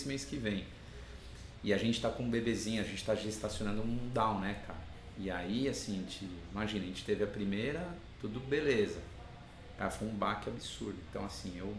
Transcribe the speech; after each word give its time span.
esse 0.00 0.08
mês 0.08 0.24
que 0.24 0.36
vem. 0.36 0.64
E 1.62 1.72
a 1.74 1.78
gente 1.78 2.00
tá 2.00 2.08
com 2.08 2.22
um 2.22 2.30
bebezinho, 2.30 2.80
a 2.80 2.84
gente 2.84 3.04
tá 3.04 3.14
gestacionando 3.14 3.82
um 3.82 4.08
down, 4.14 4.40
né, 4.40 4.62
cara? 4.66 4.78
E 5.18 5.30
aí, 5.30 5.68
assim, 5.68 5.92
a 5.98 6.00
gente, 6.00 6.26
imagina, 6.50 6.84
a 6.84 6.86
gente 6.86 7.04
teve 7.04 7.22
a 7.22 7.26
primeira, 7.26 7.86
tudo 8.20 8.40
beleza. 8.40 8.98
Cara, 9.76 9.90
foi 9.90 10.08
um 10.08 10.14
baque 10.14 10.48
absurdo. 10.48 10.96
Então, 11.10 11.24
assim, 11.24 11.52
eu. 11.58 11.74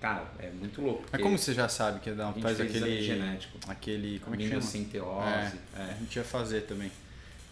Cara, 0.00 0.24
é 0.38 0.50
muito 0.50 0.80
louco. 0.80 1.04
Mas 1.10 1.20
como 1.22 1.36
você 1.38 1.52
já 1.54 1.68
sabe 1.68 1.98
que 2.00 2.10
dá, 2.12 2.28
a 2.28 2.32
gente 2.32 2.42
faz 2.42 2.60
aquele. 2.60 3.02
genético. 3.02 3.58
Aquele. 3.66 4.20
Como 4.20 4.34
é 4.34 4.38
que 4.38 4.44
chama? 4.44 4.56
Aminocenteose. 4.60 5.58
É, 5.74 5.80
É. 5.80 5.82
A 5.82 5.94
gente 5.94 6.16
ia 6.16 6.24
fazer 6.24 6.60
também. 6.62 6.92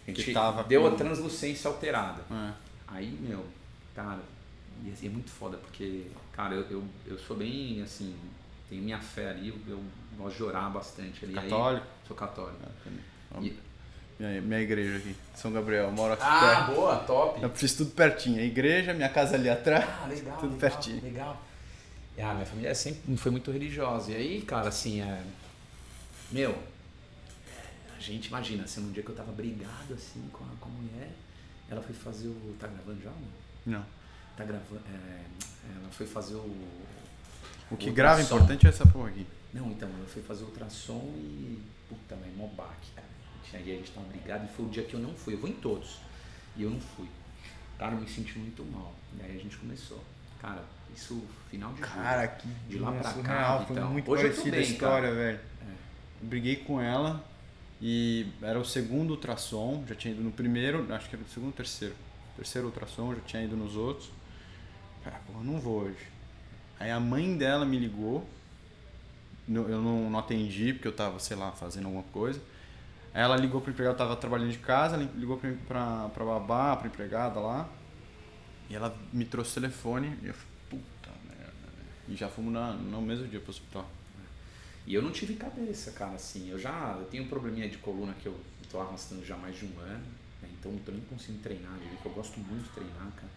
A 0.07 0.11
gente 0.11 0.23
que 0.23 0.33
tava 0.33 0.63
deu 0.63 0.81
com- 0.81 0.87
a 0.87 0.91
translucência 0.95 1.67
alterada. 1.69 2.21
É. 2.31 2.53
Aí, 2.87 3.17
meu, 3.19 3.45
cara, 3.95 4.19
e 4.85 4.91
assim, 4.91 5.07
é 5.07 5.09
muito 5.09 5.31
foda, 5.31 5.57
porque, 5.57 6.05
cara, 6.31 6.53
eu, 6.53 6.61
eu, 6.69 6.83
eu 7.07 7.17
sou 7.19 7.35
bem, 7.35 7.81
assim, 7.81 8.15
tenho 8.75 8.83
minha 8.83 8.99
fé 8.99 9.29
ali, 9.29 9.49
eu, 9.49 9.57
eu 9.67 9.83
gosto 10.17 10.37
de 10.37 10.43
orar 10.43 10.71
bastante 10.71 11.25
ali. 11.25 11.33
Católico? 11.33 11.85
Aí, 11.85 12.07
sou 12.07 12.15
católico. 12.15 12.57
E- 13.41 13.57
Minha, 14.19 14.41
minha 14.41 14.61
igreja 14.61 14.97
aqui, 14.97 15.15
São 15.35 15.51
Gabriel, 15.51 15.85
eu 15.85 15.91
moro 15.91 16.13
aqui 16.13 16.23
ah, 16.25 16.39
perto. 16.65 16.75
boa, 16.75 16.95
top. 16.99 17.41
Eu 17.41 17.49
fiz 17.49 17.73
tudo 17.73 17.91
pertinho. 17.91 18.39
A 18.39 18.43
igreja, 18.43 18.93
minha 18.93 19.09
casa 19.09 19.35
ali 19.35 19.49
atrás. 19.49 19.83
Ah, 19.85 20.05
legal, 20.07 20.37
tudo 20.37 20.53
legal, 20.53 20.59
pertinho. 20.71 21.01
legal. 21.03 21.41
E, 22.17 22.21
Ah, 22.21 22.33
minha 22.33 22.45
família 22.45 22.73
sempre 22.75 23.17
foi 23.17 23.31
muito 23.31 23.51
religiosa. 23.51 24.11
E 24.11 24.15
aí, 24.15 24.41
cara, 24.41 24.69
assim, 24.69 25.01
é... 25.01 25.21
Meu, 26.31 26.57
a 27.97 27.99
gente, 27.99 28.27
imagina, 28.27 28.63
assim, 28.63 28.81
um 28.87 28.91
dia 28.91 29.03
que 29.03 29.09
eu 29.09 29.15
tava 29.15 29.31
brigado, 29.33 29.93
assim, 29.93 30.25
com 30.31 30.43
a, 30.45 30.47
com 30.61 30.69
a 30.69 30.71
mulher, 30.71 31.09
ela 31.69 31.81
foi 31.81 31.93
fazer 31.93 32.27
o... 32.29 32.55
Tá 32.57 32.67
gravando 32.67 33.01
já, 33.03 33.09
não? 33.09 33.73
Não. 33.79 33.85
Tá 34.37 34.43
gravando... 34.45 34.81
é, 34.93 35.21
Ela 35.81 35.89
foi 35.91 36.05
fazer 36.07 36.35
o... 36.35 36.55
O 37.71 37.77
que 37.77 37.89
Ultrassom. 37.89 37.93
grava 37.95 38.21
importante 38.21 38.65
é 38.65 38.69
essa 38.69 38.85
porra 38.85 39.09
aqui. 39.09 39.25
Não, 39.53 39.71
então, 39.71 39.89
ela 39.89 40.07
foi 40.07 40.21
fazer 40.21 40.43
ultrassom 40.43 41.13
e. 41.17 41.59
Puta, 41.89 42.15
velho, 42.15 42.33
mó 42.37 42.47
baque, 42.47 42.89
cara. 42.95 43.07
Aí 43.53 43.71
a 43.71 43.75
gente 43.77 43.91
tava 43.91 44.05
brigado 44.07 44.45
e 44.45 44.47
foi 44.55 44.65
o 44.65 44.69
dia 44.69 44.83
que 44.83 44.93
eu 44.95 44.99
não 44.99 45.13
fui. 45.13 45.33
Eu 45.33 45.37
vou 45.39 45.49
em 45.49 45.53
todos. 45.53 45.99
E 46.57 46.63
eu 46.63 46.69
não 46.69 46.79
fui. 46.79 47.07
Cara, 47.79 47.93
eu 47.93 48.01
me 48.01 48.07
senti 48.07 48.37
muito 48.37 48.63
mal. 48.65 48.93
E 49.17 49.21
aí 49.23 49.37
a 49.37 49.41
gente 49.41 49.55
começou. 49.57 50.03
Cara, 50.41 50.63
isso 50.95 51.23
final 51.49 51.71
de 51.73 51.79
julho. 51.79 51.91
Cara, 51.91 52.27
que 52.27 52.47
De 52.67 52.77
lá 52.79 52.91
pra 52.91 53.01
cá, 53.03 53.11
surreal, 53.13 53.65
Foi 53.65 53.75
então. 53.77 53.89
muito 53.91 54.11
Hoje 54.11 54.23
eu 54.23 54.29
parecida 54.31 54.57
a 54.57 54.59
história, 54.59 55.09
cara. 55.09 55.15
velho. 55.21 55.39
Eu 56.21 56.27
briguei 56.27 56.55
com 56.57 56.81
ela 56.81 57.23
e 57.81 58.27
era 58.41 58.59
o 58.59 58.65
segundo 58.65 59.11
ultrassom. 59.11 59.83
Já 59.87 59.95
tinha 59.95 60.13
ido 60.13 60.23
no 60.23 60.31
primeiro, 60.31 60.85
acho 60.93 61.09
que 61.09 61.15
era 61.15 61.23
o 61.23 61.27
segundo 61.29 61.47
ou 61.47 61.53
terceiro. 61.53 61.95
Terceiro 62.35 62.67
ultrassom, 62.67 63.13
já 63.15 63.21
tinha 63.21 63.43
ido 63.43 63.55
nos 63.55 63.75
outros. 63.77 64.09
Cara, 65.03 65.19
porra, 65.27 65.43
não 65.43 65.59
vou 65.59 65.83
hoje. 65.83 65.95
Aí 66.79 66.91
a 66.91 66.99
mãe 66.99 67.37
dela 67.37 67.65
me 67.65 67.77
ligou. 67.79 68.27
Eu 69.47 69.81
não, 69.81 70.09
não 70.09 70.19
atendi 70.19 70.73
porque 70.73 70.87
eu 70.87 70.95
tava, 70.95 71.19
sei 71.19 71.37
lá, 71.37 71.51
fazendo 71.51 71.85
alguma 71.85 72.03
coisa. 72.05 72.41
Aí 73.13 73.21
ela 73.21 73.37
ligou 73.37 73.61
pro 73.61 73.71
empregado, 73.71 73.93
eu 73.93 73.97
tava 73.97 74.15
trabalhando 74.15 74.51
de 74.51 74.57
casa, 74.57 74.95
ela 74.95 75.09
ligou 75.15 75.37
pra, 75.37 75.53
pra, 75.67 76.09
pra 76.09 76.25
babá, 76.25 76.75
pra 76.75 76.87
empregada 76.87 77.39
lá. 77.39 77.69
E 78.69 78.75
ela 78.75 78.95
me 79.13 79.23
trouxe 79.25 79.51
o 79.57 79.61
telefone 79.61 80.17
e 80.23 80.27
eu 80.27 80.33
falei, 80.33 80.49
puta 80.69 81.11
merda. 81.27 81.53
né? 81.77 81.83
E 82.09 82.15
já 82.15 82.27
fomos 82.27 82.51
na, 82.51 82.73
no 82.73 83.01
mesmo 83.01 83.27
dia 83.27 83.39
pro 83.39 83.51
hospital. 83.51 83.87
E 84.87 84.93
eu 84.93 85.01
não 85.01 85.11
tive 85.11 85.35
cabeça, 85.35 85.91
cara, 85.91 86.13
assim. 86.13 86.49
Eu 86.49 86.59
já 86.59 86.95
eu 86.99 87.05
tenho 87.05 87.23
um 87.23 87.27
probleminha 87.27 87.69
de 87.69 87.77
coluna 87.77 88.13
que 88.21 88.27
eu 88.27 88.39
tô 88.71 88.79
arrastando 88.79 89.25
já 89.25 89.35
mais 89.37 89.57
de 89.57 89.65
um 89.65 89.79
ano. 89.79 90.03
né? 90.41 90.49
Então 90.59 90.71
eu 90.85 90.93
nem 90.93 91.01
conseguindo 91.03 91.41
treinar. 91.41 91.71
Eu 92.03 92.11
gosto 92.11 92.39
muito 92.39 92.63
de 92.65 92.69
treinar, 92.69 93.11
cara. 93.15 93.29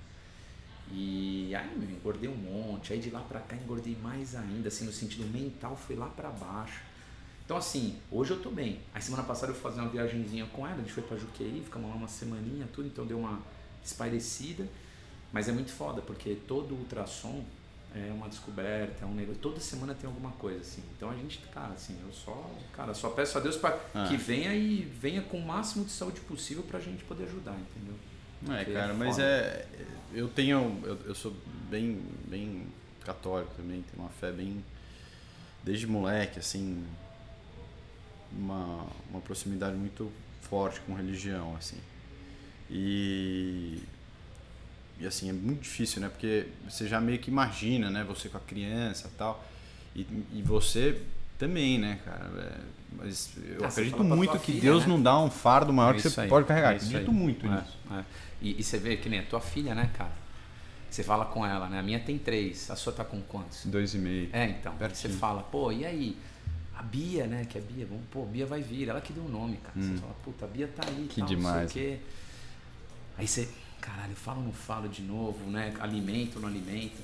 E 0.92 1.54
aí, 1.54 1.76
meu, 1.76 1.90
engordei 1.90 2.28
um 2.28 2.36
monte. 2.36 2.92
Aí 2.92 2.98
de 2.98 3.10
lá 3.10 3.20
pra 3.20 3.40
cá 3.40 3.56
engordei 3.56 3.96
mais 4.02 4.34
ainda, 4.34 4.68
assim, 4.68 4.84
no 4.84 4.92
sentido 4.92 5.24
mental 5.30 5.76
foi 5.76 5.96
lá 5.96 6.06
pra 6.08 6.30
baixo. 6.30 6.80
Então, 7.44 7.56
assim, 7.56 7.96
hoje 8.10 8.32
eu 8.32 8.40
tô 8.42 8.50
bem. 8.50 8.80
Aí 8.94 9.00
semana 9.00 9.22
passada 9.22 9.52
eu 9.52 9.54
fui 9.54 9.62
fazer 9.70 9.80
uma 9.80 9.88
viagemzinha 9.90 10.46
com 10.46 10.66
ela, 10.66 10.76
a 10.76 10.80
gente 10.80 10.92
foi 10.92 11.02
pra 11.02 11.16
Juqueí, 11.16 11.62
ficamos 11.64 11.88
lá 11.88 11.96
uma 11.96 12.08
semaninha, 12.08 12.68
tudo, 12.72 12.86
então 12.88 13.06
deu 13.06 13.18
uma 13.18 13.40
espairecida. 13.82 14.68
Mas 15.32 15.48
é 15.48 15.52
muito 15.52 15.70
foda, 15.72 16.00
porque 16.02 16.36
todo 16.46 16.74
ultrassom 16.74 17.44
é 17.94 18.10
uma 18.12 18.28
descoberta, 18.28 19.04
é 19.04 19.06
um 19.06 19.14
negócio. 19.14 19.40
Toda 19.40 19.60
semana 19.60 19.94
tem 19.94 20.06
alguma 20.08 20.30
coisa, 20.32 20.60
assim. 20.60 20.82
Então 20.96 21.10
a 21.10 21.14
gente, 21.14 21.38
cara, 21.52 21.72
assim, 21.72 21.98
eu 22.06 22.12
só, 22.12 22.50
cara, 22.72 22.92
só 22.94 23.10
peço 23.10 23.36
a 23.38 23.40
Deus 23.40 23.56
para 23.56 23.78
Ah. 23.94 24.06
que 24.08 24.16
venha 24.16 24.54
e 24.54 24.82
venha 24.82 25.22
com 25.22 25.38
o 25.38 25.46
máximo 25.46 25.84
de 25.84 25.90
saúde 25.92 26.20
possível 26.20 26.62
pra 26.62 26.78
gente 26.80 27.02
poder 27.04 27.24
ajudar, 27.24 27.56
entendeu? 27.58 27.94
É, 28.44 28.56
Porque 28.58 28.72
cara, 28.72 28.92
é 28.92 28.96
mas 28.96 29.18
é. 29.18 29.66
Eu 30.12 30.28
tenho. 30.28 30.80
Eu, 30.84 30.98
eu 31.06 31.14
sou 31.14 31.34
bem, 31.70 32.00
bem 32.26 32.66
católico 33.04 33.52
também, 33.56 33.82
tenho 33.82 34.02
uma 34.02 34.10
fé 34.10 34.30
bem. 34.30 34.64
Desde 35.62 35.86
moleque, 35.86 36.38
assim. 36.38 36.84
Uma, 38.32 38.86
uma 39.10 39.20
proximidade 39.20 39.76
muito 39.76 40.12
forte 40.42 40.80
com 40.80 40.94
religião, 40.94 41.56
assim. 41.56 41.78
E. 42.70 43.82
E 45.00 45.06
assim, 45.06 45.28
é 45.28 45.32
muito 45.32 45.60
difícil, 45.62 46.00
né? 46.00 46.08
Porque 46.08 46.48
você 46.68 46.88
já 46.88 47.00
meio 47.00 47.18
que 47.18 47.30
imagina, 47.30 47.88
né? 47.90 48.04
Você 48.04 48.28
com 48.28 48.36
a 48.36 48.40
criança 48.40 49.10
tal. 49.16 49.44
E, 49.94 50.06
e 50.32 50.42
você 50.42 51.00
também, 51.38 51.78
né, 51.78 51.98
cara? 52.04 52.30
É, 52.36 52.60
mas 52.96 53.30
eu 53.36 53.64
Ah, 53.64 53.68
acredito 53.68 54.02
muito 54.04 54.38
que 54.38 54.52
filha, 54.52 54.60
Deus 54.60 54.82
né? 54.82 54.88
não 54.88 55.00
dá 55.02 55.18
um 55.20 55.30
fardo 55.30 55.72
maior 55.72 55.94
É 55.94 55.96
que 55.96 56.02
você 56.08 56.20
aí, 56.20 56.28
pode 56.28 56.46
carregar. 56.46 56.72
é 56.72 56.76
acredito 56.76 57.10
aí. 57.10 57.16
muito 57.16 57.46
É, 57.46 57.50
nisso. 57.50 57.78
é. 57.92 58.04
E, 58.42 58.60
e 58.60 58.62
você 58.62 58.78
vê 58.78 58.96
que 58.96 59.08
nem 59.08 59.20
a 59.20 59.24
tua 59.24 59.40
filha, 59.40 59.74
né, 59.74 59.90
cara? 59.96 60.12
Você 60.90 61.02
fala 61.02 61.26
com 61.26 61.44
ela, 61.44 61.68
né? 61.68 61.78
A 61.80 61.82
minha 61.82 62.00
tem 62.00 62.18
três, 62.18 62.70
a 62.70 62.76
sua 62.76 62.92
tá 62.92 63.04
com 63.04 63.20
quantos? 63.20 63.66
Dois 63.66 63.94
e 63.94 63.98
meio. 63.98 64.30
É, 64.32 64.46
então. 64.46 64.74
Pertinho. 64.76 65.12
você 65.12 65.18
fala, 65.18 65.42
pô, 65.42 65.70
e 65.70 65.84
aí? 65.84 66.16
A 66.76 66.82
Bia, 66.82 67.26
né? 67.26 67.44
Que 67.44 67.58
é 67.58 67.60
Bia, 67.60 67.84
vamos, 67.86 68.04
pô, 68.10 68.24
Bia 68.24 68.46
vai 68.46 68.62
vir, 68.62 68.88
ela 68.88 69.00
que 69.00 69.12
deu 69.12 69.24
o 69.24 69.28
nome, 69.28 69.58
cara. 69.58 69.74
Você 69.76 69.96
fala, 69.98 70.14
puta, 70.24 70.44
a 70.44 70.48
Bia 70.48 70.68
tá 70.68 70.82
aí, 70.88 71.02
Hum. 71.02 71.06
Que 71.08 71.20
tal, 71.20 71.28
demais. 71.28 71.62
não 71.62 71.68
sei 71.68 71.94
o 71.94 71.96
quê. 71.96 72.00
Aí 73.18 73.26
você, 73.28 73.48
caralho, 73.80 74.14
fala 74.14 74.38
ou 74.38 74.44
não 74.44 74.52
fala 74.52 74.88
de 74.88 75.02
novo, 75.02 75.44
né? 75.50 75.74
Alimento 75.80 76.36
ou 76.36 76.42
não 76.42 76.48
alimento. 76.48 76.96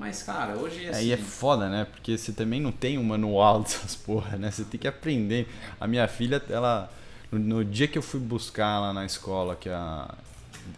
Mas, 0.00 0.22
cara, 0.22 0.56
hoje 0.56 0.88
assim. 0.88 0.98
Aí 0.98 1.12
é 1.12 1.16
foda, 1.18 1.68
né? 1.68 1.84
Porque 1.84 2.16
você 2.16 2.32
também 2.32 2.58
não 2.58 2.72
tem 2.72 2.96
um 2.96 3.04
manual 3.04 3.60
dessas 3.62 3.94
porra, 3.94 4.38
né? 4.38 4.50
Você 4.50 4.64
tem 4.64 4.80
que 4.80 4.88
aprender. 4.88 5.46
A 5.78 5.86
minha 5.86 6.08
filha, 6.08 6.42
ela. 6.48 6.90
No, 7.30 7.38
no 7.38 7.64
dia 7.64 7.86
que 7.86 7.98
eu 7.98 8.02
fui 8.02 8.18
buscar 8.18 8.80
lá 8.80 8.94
na 8.94 9.04
escola 9.04 9.54
que, 9.54 9.68
a, 9.68 10.12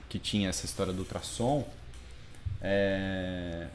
que 0.09 0.19
tinha 0.19 0.49
essa 0.49 0.67
história 0.67 0.93
do 0.93 0.99
ultrassom, 0.99 1.65
é, 2.61 3.69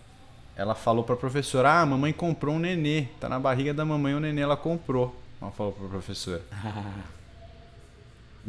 ela 0.53 0.75
falou 0.75 1.05
pra 1.05 1.15
professora: 1.15 1.71
Ah, 1.71 1.81
a 1.83 1.85
mamãe 1.85 2.11
comprou 2.11 2.55
um 2.55 2.59
nenê. 2.59 3.07
Tá 3.17 3.29
na 3.29 3.39
barriga 3.39 3.73
da 3.73 3.85
mamãe 3.85 4.13
o 4.13 4.19
nenê 4.19 4.41
ela 4.41 4.57
comprou. 4.57 5.17
Ela 5.41 5.51
falou 5.51 5.71
pra 5.71 5.87
professora. 5.87 6.43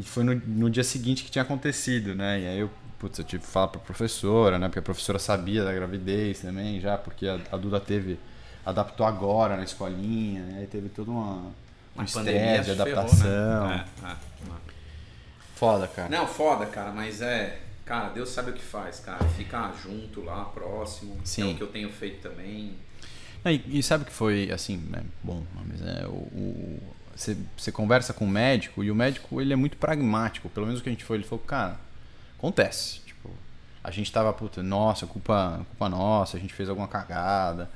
E 0.01 0.03
foi 0.05 0.23
no, 0.23 0.33
no 0.33 0.71
dia 0.71 0.85
seguinte 0.85 1.25
que 1.25 1.31
tinha 1.31 1.43
acontecido, 1.43 2.15
né? 2.15 2.41
E 2.41 2.47
aí 2.47 2.59
eu, 2.61 2.71
putz, 2.99 3.19
eu 3.19 3.25
tive 3.25 3.43
que 3.45 3.49
falar 3.51 3.69
pra 3.69 3.81
professora, 3.81 4.59
né? 4.59 4.69
Porque 4.69 4.79
a 4.79 4.83
professora 4.83 5.19
sabia 5.19 5.65
da 5.65 5.73
gravidez 5.73 6.41
também, 6.41 6.81
já, 6.81 6.97
porque 6.99 7.27
a, 7.27 7.39
a 7.53 7.57
Duda 7.57 7.81
teve. 7.81 8.19
adaptou 8.65 9.07
agora 9.07 9.57
na 9.57 9.63
escolinha, 9.65 10.43
né? 10.43 10.59
Aí 10.61 10.67
teve 10.67 10.89
todo 10.89 11.11
uma, 11.11 11.35
um 11.37 11.53
Uma 11.97 12.05
estresse 12.05 12.71
de 12.71 12.77
se 12.77 12.83
ferrou, 12.85 12.93
adaptação. 13.03 13.69
né? 13.69 13.85
É, 14.03 14.07
é, 14.07 14.11
é. 14.11 14.17
Foda, 15.55 15.87
cara. 15.89 16.09
Não, 16.09 16.27
foda, 16.27 16.67
cara, 16.67 16.93
mas 16.93 17.21
é. 17.21 17.61
Cara, 17.85 18.11
Deus 18.11 18.29
sabe 18.29 18.51
o 18.51 18.55
que 18.55 18.63
faz, 18.63 19.01
cara. 19.01 19.25
Ficar 19.31 19.75
junto 19.83 20.23
lá, 20.23 20.45
próximo. 20.45 21.17
Sim. 21.25 21.51
É 21.51 21.53
o 21.55 21.57
que 21.57 21.63
eu 21.63 21.69
tenho 21.69 21.91
feito 21.91 22.21
também. 22.29 22.75
E, 23.47 23.79
e 23.79 23.83
sabe 23.83 24.05
que 24.05 24.13
foi 24.13 24.51
assim, 24.53 24.87
é, 24.93 25.01
bom, 25.23 25.43
mas 25.55 25.81
é 25.81 26.07
o, 26.07 26.79
você 27.57 27.73
conversa 27.73 28.13
com 28.13 28.25
o 28.27 28.29
médico 28.29 28.85
e 28.85 28.91
o 28.91 28.95
médico 28.95 29.41
ele 29.41 29.53
é 29.53 29.57
muito 29.57 29.77
pragmático, 29.77 30.49
pelo 30.51 30.67
menos 30.67 30.81
o 30.81 30.83
que 30.83 30.89
a 30.89 30.93
gente 30.93 31.05
foi, 31.05 31.17
ele 31.17 31.25
falou, 31.25 31.43
cara, 31.45 31.81
acontece, 32.39 33.01
tipo, 33.07 33.31
a 33.85 33.91
gente 33.91 34.11
tava, 34.11 34.33
puta, 34.33 34.63
nossa, 34.63 35.07
culpa, 35.07 35.61
culpa 35.69 35.89
nossa, 35.89 36.37
a 36.37 36.41
gente 36.41 36.55
fez 36.55 36.69
alguma 36.69 36.89
cagada, 36.89 37.69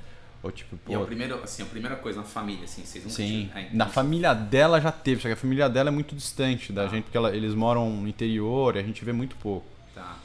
ou 0.42 0.50
tipo, 0.50 0.76
E 0.88 0.94
é 0.94 0.96
o 0.96 1.00
pô, 1.00 1.06
primeiro, 1.06 1.42
assim, 1.42 1.62
a 1.62 1.66
primeira 1.66 1.96
coisa 1.96 2.20
na 2.20 2.24
família, 2.26 2.64
assim, 2.64 2.84
vocês 2.84 3.04
nunca 3.04 3.16
sim, 3.16 3.46
tiveram- 3.48 3.60
é, 3.68 3.70
na 3.72 3.86
família 3.86 4.34
dela 4.34 4.80
já 4.80 4.90
teve, 4.90 5.20
só 5.20 5.28
que 5.28 5.34
a 5.34 5.36
família 5.36 5.68
dela 5.68 5.88
é 5.88 5.92
muito 5.92 6.14
distante 6.14 6.72
da 6.72 6.86
gente, 6.88 7.04
porque 7.04 7.16
ela- 7.16 7.34
eles 7.34 7.54
moram 7.54 7.90
no 7.90 8.08
interior 8.08 8.76
e 8.76 8.78
a 8.78 8.82
gente 8.82 9.04
vê 9.04 9.12
muito 9.12 9.36
pouco. 9.36 9.66
Tá. 9.94 10.16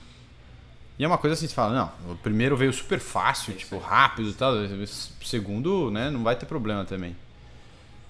E 1.00 1.04
é 1.04 1.07
uma 1.07 1.18
coisa 1.19 1.36
assim, 1.36 1.48
você 1.48 1.54
fala, 1.54 1.75
não, 2.06 2.12
o 2.13 2.16
primeiro 2.16 2.57
veio 2.57 2.74
super 2.74 3.00
fácil, 3.00 3.51
É 3.54 3.57
isso 3.57 3.66
tipo, 3.66 3.78
rápido 3.78 4.30
e 4.30 4.34
tal. 4.34 4.54
O 4.56 4.88
segundo, 5.25 5.92
né, 5.92 6.10
não 6.10 6.24
vai 6.24 6.36
ter 6.36 6.48
problema 6.48 6.84
também. 6.86 7.16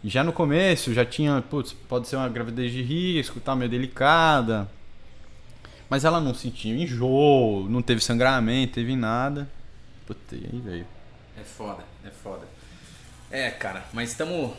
E 0.02 0.08
já 0.10 0.24
no 0.24 0.32
começo, 0.32 0.94
já 0.94 1.04
tinha, 1.04 1.42
putz, 1.50 1.74
pode 1.74 2.08
ser 2.08 2.16
uma 2.16 2.30
gravidez 2.30 2.72
de 2.72 2.82
risco, 2.82 3.42
tá 3.42 3.54
meio 3.56 3.70
delicada. 3.70 4.70
Mas 5.90 6.04
ela 6.04 6.20
não 6.20 6.34
sentiu 6.34 6.76
enjoo, 6.76 7.68
não 7.70 7.82
teve 7.82 8.02
sangramento, 8.02 8.74
teve 8.74 8.96
nada. 8.96 9.50
Puta, 10.06 10.36
e 10.36 10.46
aí 10.52 10.60
veio. 10.60 10.88
É 11.40 11.44
foda, 11.44 11.84
é 12.04 12.10
foda. 12.10 12.48
É, 13.30 13.50
cara, 13.52 13.86
mas 13.94 14.10
estamos 14.12 14.54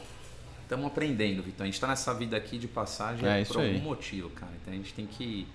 estamos 0.62 0.86
aprendendo, 0.86 1.42
Vitor. 1.42 1.62
A 1.62 1.66
gente 1.66 1.80
tá 1.80 1.86
nessa 1.86 2.12
vida 2.12 2.36
aqui 2.36 2.58
de 2.58 2.68
passagem 2.68 3.26
É 3.26 3.44
por 3.44 3.56
algum 3.56 3.68
aí. 3.68 3.80
motivo, 3.80 4.28
cara. 4.30 4.52
Então 4.60 4.72
a 4.72 4.76
gente 4.76 4.92
tem 4.92 5.06
que 5.06 5.46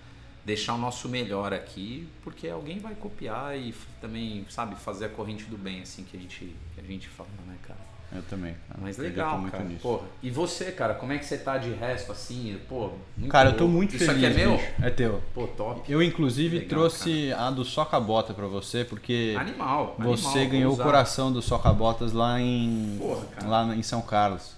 deixar 0.44 0.74
o 0.74 0.78
nosso 0.78 1.08
melhor 1.08 1.54
aqui, 1.54 2.08
porque 2.24 2.48
alguém 2.48 2.80
vai 2.80 2.96
copiar 2.96 3.58
e 3.58 3.74
também, 4.02 4.46
sabe, 4.50 4.75
fazer 4.75 5.06
a 5.06 5.10
corrente 5.10 5.46
do 5.46 5.58
bem, 5.58 5.81
assim, 5.81 6.04
que 6.04 6.18
a 6.18 6.20
gente, 6.20 6.54
que 6.75 6.81
a 6.81 6.84
gente 6.84 7.08
fala, 7.08 7.30
né, 7.48 7.56
cara? 7.64 7.80
Eu 8.15 8.21
também, 8.24 8.54
cara. 8.68 8.80
Mas 8.81 8.98
legal, 8.98 9.38
muito 9.39 9.51
cara. 9.51 9.63
nisso. 9.63 9.81
Porra. 9.81 10.04
E 10.21 10.30
você, 10.30 10.65
cara, 10.71 10.94
como 10.94 11.12
é 11.13 11.18
que 11.18 11.25
você 11.25 11.38
tá 11.38 11.57
de 11.57 11.71
resto, 11.71 12.12
assim? 12.12 12.57
Pô, 12.69 12.89
muito 13.18 13.31
Cara, 13.31 13.50
eu 13.50 13.57
tô 13.57 13.68
muito 13.68 13.95
Isso 13.95 14.06
feliz. 14.06 14.24
aqui 14.24 14.25
é 14.39 14.45
meu? 14.45 14.57
bicho. 14.57 14.69
É 14.81 14.89
teu. 14.92 15.21
Pô, 15.33 15.48
top. 15.48 15.92
Eu, 15.92 16.01
inclusive, 16.01 16.57
Legal, 16.60 16.69
trouxe 16.69 17.33
a 17.33 17.50
do 17.50 17.65
Soca-Bota 17.65 18.33
pra 18.33 18.45
você, 18.48 18.83
porque 18.86 19.36
Animal. 19.39 19.95
você 20.00 20.27
animal, 20.39 20.51
ganhou 20.51 20.74
o 20.74 20.77
coração 20.77 21.31
do 21.31 21.42
Soca-Botas 21.42 22.13
lá 22.13 22.39
em 22.39 22.98
Porra, 23.00 23.25
cara. 23.36 23.48
lá 23.48 23.75
em 23.75 23.81
São 23.83 24.01
Carlos. 24.01 24.51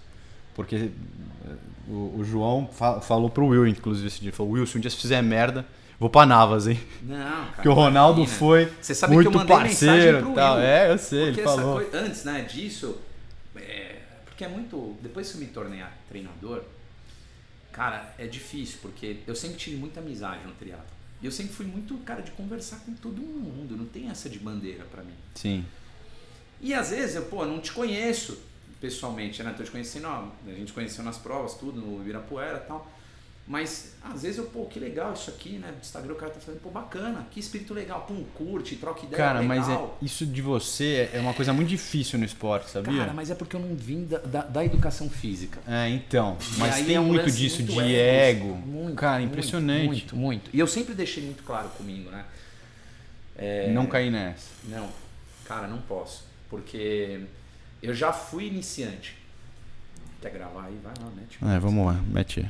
Porque 0.54 0.76
eh, 0.76 1.50
o, 1.88 2.16
o 2.20 2.24
João 2.26 2.68
fa- 2.72 3.00
falou 3.02 3.30
pro 3.30 3.48
Will, 3.48 3.68
inclusive, 3.68 4.08
esse 4.08 4.22
dia. 4.22 4.32
Falou, 4.34 4.54
Will, 4.54 4.66
se 4.66 4.78
um 4.78 4.82
dia 4.82 4.90
você 4.90 4.98
fizer 4.98 5.22
merda, 5.22 5.66
vou 6.00 6.10
pra 6.10 6.26
Navas, 6.26 6.68
hein? 6.68 6.80
Não, 7.04 7.18
cara. 7.18 7.46
Porque 7.56 7.70
o 7.70 7.74
Ronaldo 7.74 8.20
imagina. 8.20 8.38
foi 8.40 8.72
Você 8.82 8.94
sabe 8.96 9.14
muito 9.14 9.30
que 9.30 9.36
eu 9.36 9.40
mandei 9.40 9.58
mensagem 9.58 9.88
parceiro 9.96 10.20
pro 10.24 10.32
e 10.32 10.36
tal. 10.36 10.56
Will. 10.56 10.64
É, 10.64 10.92
eu 10.92 10.98
sei, 10.98 11.26
Porque 11.28 11.40
ele 11.42 11.48
falou. 11.50 11.76
coisa, 11.76 11.98
antes 12.00 12.24
né, 12.24 12.42
disso, 12.42 12.98
porque 14.36 14.44
é 14.44 14.50
muito. 14.50 14.98
Depois 15.02 15.32
que 15.32 15.38
eu 15.38 15.40
me 15.40 15.48
tornei 15.48 15.82
treinador, 16.10 16.62
cara, 17.72 18.14
é 18.20 18.28
difícil, 18.28 18.80
porque 18.82 19.22
eu 19.26 19.34
sempre 19.34 19.58
tive 19.58 19.78
muita 19.78 20.02
amizade 20.02 20.46
no 20.46 20.54
triatlo. 20.54 20.94
E 21.22 21.26
eu 21.26 21.32
sempre 21.32 21.54
fui 21.54 21.66
muito 21.66 21.98
cara 22.00 22.22
de 22.22 22.32
conversar 22.32 22.80
com 22.82 22.94
todo 22.94 23.22
mundo, 23.22 23.78
não 23.78 23.86
tem 23.86 24.10
essa 24.10 24.30
de 24.30 24.38
bandeira 24.38 24.84
pra 24.92 25.02
mim. 25.02 25.16
Sim. 25.36 25.66
E 26.60 26.74
às 26.74 26.90
vezes 26.90 27.16
eu, 27.16 27.24
pô, 27.26 27.46
não 27.46 27.62
te 27.62 27.72
conheço 27.72 28.38
pessoalmente, 28.82 29.42
né? 29.42 29.54
Tô 29.56 29.64
te 29.64 29.72
conhecendo, 29.72 30.08
ó, 30.08 30.30
a 30.46 30.52
gente 30.52 30.74
conheceu 30.74 31.04
nas 31.04 31.18
provas, 31.18 31.54
tudo, 31.54 31.80
no 31.80 32.02
Ibirapuera 32.02 32.58
e 32.58 32.68
tal. 32.68 32.92
Mas 33.48 33.94
às 34.02 34.24
vezes 34.24 34.40
eu, 34.40 34.46
pô, 34.46 34.66
que 34.66 34.80
legal 34.80 35.14
isso 35.14 35.30
aqui, 35.30 35.60
né? 35.60 35.72
Do 35.72 35.80
Instagram 35.80 36.14
o 36.14 36.16
cara 36.16 36.32
tá 36.32 36.40
falando, 36.40 36.62
pô, 36.62 36.72
bacana, 36.72 37.28
que 37.30 37.40
espírito 37.40 37.76
legal, 37.76 38.02
pum, 38.02 38.24
curte, 38.34 38.76
troca 38.76 39.06
ideia, 39.06 39.18
Cara, 39.18 39.40
legal. 39.40 39.56
mas 39.58 39.70
é, 39.70 40.06
isso 40.06 40.26
de 40.26 40.42
você 40.42 41.12
é 41.14 41.20
uma 41.20 41.34
coisa 41.34 41.54
muito 41.54 41.70
difícil 41.70 42.18
no 42.18 42.26
esporte, 42.26 42.72
sabia? 42.72 42.98
Cara, 42.98 43.14
mas 43.14 43.30
é 43.30 43.36
porque 43.36 43.56
eu 43.56 43.60
não 43.60 43.76
vim 43.76 44.06
da, 44.06 44.18
da, 44.18 44.42
da 44.42 44.66
educação 44.66 45.08
física. 45.12 45.60
É, 45.68 45.88
então. 45.90 46.38
Mas 46.58 46.84
tem 46.84 46.96
é 46.96 47.00
muito 47.00 47.30
disso 47.30 47.62
muito 47.62 47.74
de 47.84 47.96
ego, 47.96 48.48
ego. 48.48 48.56
Muito, 48.56 48.96
Cara, 48.96 49.20
muito, 49.20 49.32
impressionante. 49.32 49.86
Muito, 49.86 50.16
muito. 50.16 50.50
E 50.52 50.60
eu 50.60 50.66
sempre 50.66 50.96
deixei 50.96 51.24
muito 51.24 51.44
claro 51.44 51.70
comigo, 51.70 52.10
né? 52.10 52.26
É, 53.38 53.72
Não 53.72 53.86
cair 53.86 54.10
nessa. 54.10 54.50
Não, 54.64 54.90
cara, 55.46 55.68
não 55.68 55.82
posso. 55.82 56.24
Porque 56.50 57.22
eu 57.84 57.94
já 57.94 58.12
fui 58.12 58.48
iniciante. 58.48 59.16
Quer 60.20 60.32
gravar 60.32 60.66
aí? 60.66 60.80
Vai 60.82 60.94
lá, 61.00 61.12
mete. 61.16 61.38
É, 61.46 61.60
vamos 61.60 61.86
lá, 61.86 61.94
mete. 62.08 62.50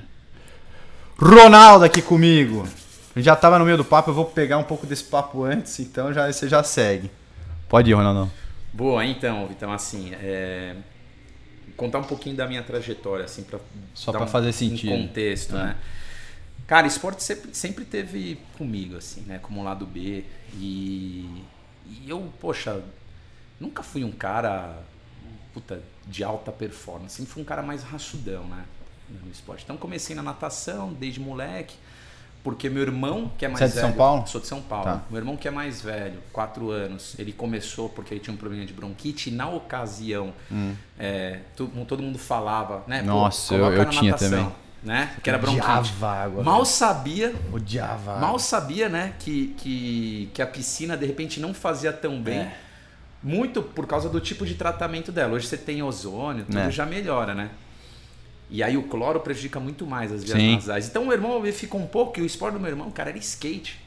Ronaldo 1.18 1.86
aqui 1.86 2.02
comigo. 2.02 2.68
Já 3.16 3.36
tava 3.36 3.58
no 3.58 3.66
meio 3.66 3.78
do 3.78 3.86
papo, 3.86 4.10
eu 4.10 4.14
vou 4.14 4.26
pegar 4.26 4.58
um 4.58 4.64
pouco 4.64 4.86
desse 4.86 5.06
papo 5.06 5.44
antes, 5.44 5.80
então 5.80 6.12
já, 6.14 6.32
você 6.32 6.50
já 6.50 6.62
segue. 6.64 7.10
Pode 7.70 7.90
ir, 7.90 7.94
Ronaldão. 7.94 8.30
Boa, 8.74 9.06
então, 9.06 9.48
então 9.50 9.72
assim, 9.72 10.14
é, 10.16 10.76
contar 11.78 12.00
um 12.00 12.04
pouquinho 12.04 12.36
da 12.36 12.46
minha 12.46 12.62
trajetória, 12.62 13.24
assim, 13.24 13.44
pra 13.44 13.58
Só 13.94 14.12
dar 14.12 14.20
pra 14.20 14.28
um- 14.28 14.30
fazer 14.32 14.52
sentido. 14.52 14.92
Um 14.94 15.08
contexto, 15.08 15.56
É. 15.56 15.64
né? 15.64 15.76
Cara, 16.68 16.88
esporte 16.88 17.24
sempre, 17.24 17.54
sempre 17.54 17.86
teve 17.86 18.38
comigo, 18.58 18.98
assim, 18.98 19.22
né? 19.22 19.40
Como 19.42 19.64
lado 19.64 19.86
B. 19.86 20.26
E, 20.56 21.30
e 21.88 22.04
eu, 22.10 22.34
poxa, 22.42 22.82
nunca 23.60 23.82
fui 23.84 24.04
um 24.04 24.12
cara 24.12 24.80
puta, 25.54 25.80
de 26.06 26.22
alta 26.24 26.52
performance. 26.52 27.16
Sempre 27.16 27.32
fui 27.32 27.42
um 27.44 27.46
cara 27.46 27.62
mais 27.62 27.82
raçudão, 27.84 28.44
né? 28.46 28.66
No 29.10 29.32
esporte. 29.32 29.64
Então 29.64 29.78
comecei 29.78 30.16
na 30.16 30.24
natação 30.24 30.94
desde 30.94 31.20
moleque. 31.20 31.76
Porque 32.44 32.70
meu 32.70 32.84
irmão, 32.84 33.32
que 33.40 33.44
é 33.44 33.48
mais 33.48 33.58
Você 33.60 33.64
é 33.64 33.68
de 33.70 33.74
velho. 33.74 33.88
São 33.88 33.98
Paulo? 33.98 34.28
Sou 34.28 34.40
de 34.40 34.46
São 34.46 34.62
Paulo. 34.62 34.86
Tá. 34.86 35.02
Meu 35.10 35.20
irmão, 35.20 35.36
que 35.36 35.48
é 35.48 35.52
mais 35.52 35.82
velho, 35.82 36.20
4 36.32 36.70
anos, 36.70 37.16
ele 37.18 37.34
começou 37.34 37.90
porque 37.90 38.14
ele 38.14 38.22
tinha 38.22 38.34
um 38.34 38.38
problema 38.38 38.64
de 38.66 38.72
bronquite. 38.74 39.32
E 39.32 39.34
na 39.34 39.50
ocasião, 39.50 40.32
é, 41.00 41.40
tu- 41.56 41.68
todo 41.88 42.04
mundo 42.04 42.20
falava, 42.20 42.84
né? 42.88 43.00
pô, 43.00 43.04
Hum. 43.06 43.08
Nossa, 43.08 43.54
eu- 43.56 43.60
coloca 43.62 43.76
eu 43.78 43.84
na 43.86 43.90
tinha 43.90 44.12
natação, 44.12 44.30
também. 44.44 44.56
Né? 44.84 45.16
Que 45.24 45.30
era 45.32 45.40
bronquite. 45.40 45.66
Odiava 45.68 46.08
água. 46.12 46.44
Mal 46.44 46.64
sabia, 46.66 47.34
Odiava. 47.52 48.12
água. 48.12 48.28
mal 48.28 48.38
sabia, 48.38 48.88
né, 48.90 49.14
que, 49.18 49.48
que, 49.58 50.30
que 50.32 50.40
a 50.40 50.46
piscina 50.46 50.96
de 50.96 51.08
repente 51.08 51.40
não 51.40 51.52
fazia 51.52 51.92
tão 51.92 52.22
bem. 52.22 52.38
É. 52.42 52.56
Muito 53.24 53.64
por 53.64 53.88
causa 53.88 54.08
do 54.08 54.22
tipo 54.22 54.46
de 54.46 54.54
tratamento 54.54 55.12
dela. 55.12 55.34
Hoje 55.34 55.48
você 55.48 55.58
tem 55.58 55.82
ozônio, 55.82 56.46
tudo 56.46 56.60
É. 56.60 56.70
já 56.70 56.86
melhora, 56.86 57.34
né? 57.34 57.50
E 58.50 58.62
aí 58.62 58.78
o 58.78 58.84
cloro 58.84 59.20
prejudica 59.20 59.60
muito 59.60 59.86
mais 59.88 60.12
as 60.12 60.24
vias 60.24 60.38
Sim. 60.38 60.56
nasais. 60.56 60.88
Então 60.88 61.04
o 61.04 61.06
meu 61.08 61.14
irmão 61.16 61.42
ficou 61.52 61.82
um 61.82 61.88
pouco, 61.88 62.20
e 62.20 62.22
o 62.24 62.26
esporte 62.26 62.54
do 62.56 62.60
meu 62.60 62.70
irmão, 62.70 62.92
cara, 62.92 63.10
era 63.10 63.18
skate. 63.20 63.84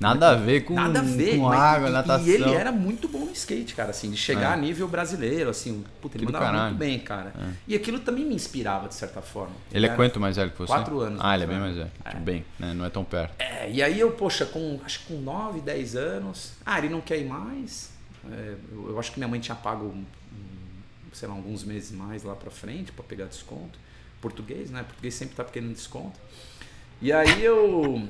Nada 0.00 0.30
a 0.30 0.34
ver 0.36 0.60
com, 0.60 0.74
Nada 0.74 1.00
a 1.00 1.02
ver. 1.02 1.36
com 1.38 1.42
mas- 1.48 1.58
água, 1.60 1.88
e, 1.88 1.92
natação. 1.92 2.24
E 2.26 2.30
ele 2.30 2.52
era 2.54 2.70
muito 2.70 3.08
bom 3.08 3.24
no 3.24 3.32
skate, 3.32 3.74
cara, 3.74 3.90
assim, 3.90 4.08
de 4.12 4.16
chegar 4.16 4.50
É. 4.50 4.54
a 4.54 4.56
nível 4.56 4.86
brasileiro, 4.86 5.50
assim. 5.50 5.84
Puta, 6.00 6.16
ele 6.16 6.24
Que 6.24 6.32
mandava 6.32 6.52
caralho. 6.52 6.64
muito 6.68 6.78
bem, 6.78 7.00
cara. 7.00 7.32
É. 7.36 7.50
E 7.66 7.74
aquilo 7.74 7.98
também 7.98 8.24
me 8.24 8.32
inspirava, 8.32 8.86
de 8.86 8.94
certa 8.94 9.20
forma. 9.20 9.54
Ele 9.72 9.86
é 9.86 9.88
quanto 9.88 10.20
mais 10.20 10.36
velho 10.36 10.52
que 10.52 10.58
você? 10.58 10.68
Quatro 10.68 11.00
anos 11.00 11.18
Ah, 11.20 11.34
ele 11.34 11.42
é 11.42 11.46
bem 11.48 11.58
mais 11.58 11.74
velho. 11.74 11.90
Tipo, 12.08 12.20
Bem, 12.22 12.44
né? 12.60 12.72
Não 12.74 12.84
é 12.84 12.90
tão 12.90 13.02
perto. 13.02 13.34
É, 13.40 13.68
e 13.72 13.82
aí 13.82 13.98
eu, 13.98 14.12
poxa, 14.12 14.46
com 14.46 14.78
acho 14.84 15.00
que 15.00 15.12
com 15.14 15.20
9, 15.20 15.60
10 15.62 15.96
anos, 15.96 16.52
ah, 16.64 16.78
ele 16.78 16.90
não 16.90 17.00
quer 17.00 17.18
ir 17.18 17.26
mais. 17.26 17.90
É, 18.30 18.54
eu, 18.72 18.96
acho 19.00 19.10
que 19.10 19.18
minha 19.18 19.28
mãe 19.28 19.40
tinha 19.40 19.56
pago, 19.56 19.92
sei 21.12 21.28
lá, 21.28 21.34
alguns 21.34 21.64
meses 21.64 21.90
mais 21.92 22.22
lá 22.22 22.34
pra 22.34 22.50
frente 22.50 22.92
pra 22.92 23.04
pegar 23.04 23.26
desconto. 23.26 23.78
Português, 24.20 24.70
né? 24.70 24.82
Português 24.82 25.14
sempre 25.14 25.34
tá 25.36 25.44
pequeno 25.44 25.72
desconto. 25.72 26.18
E 27.00 27.12
aí 27.12 27.44
eu 27.44 28.06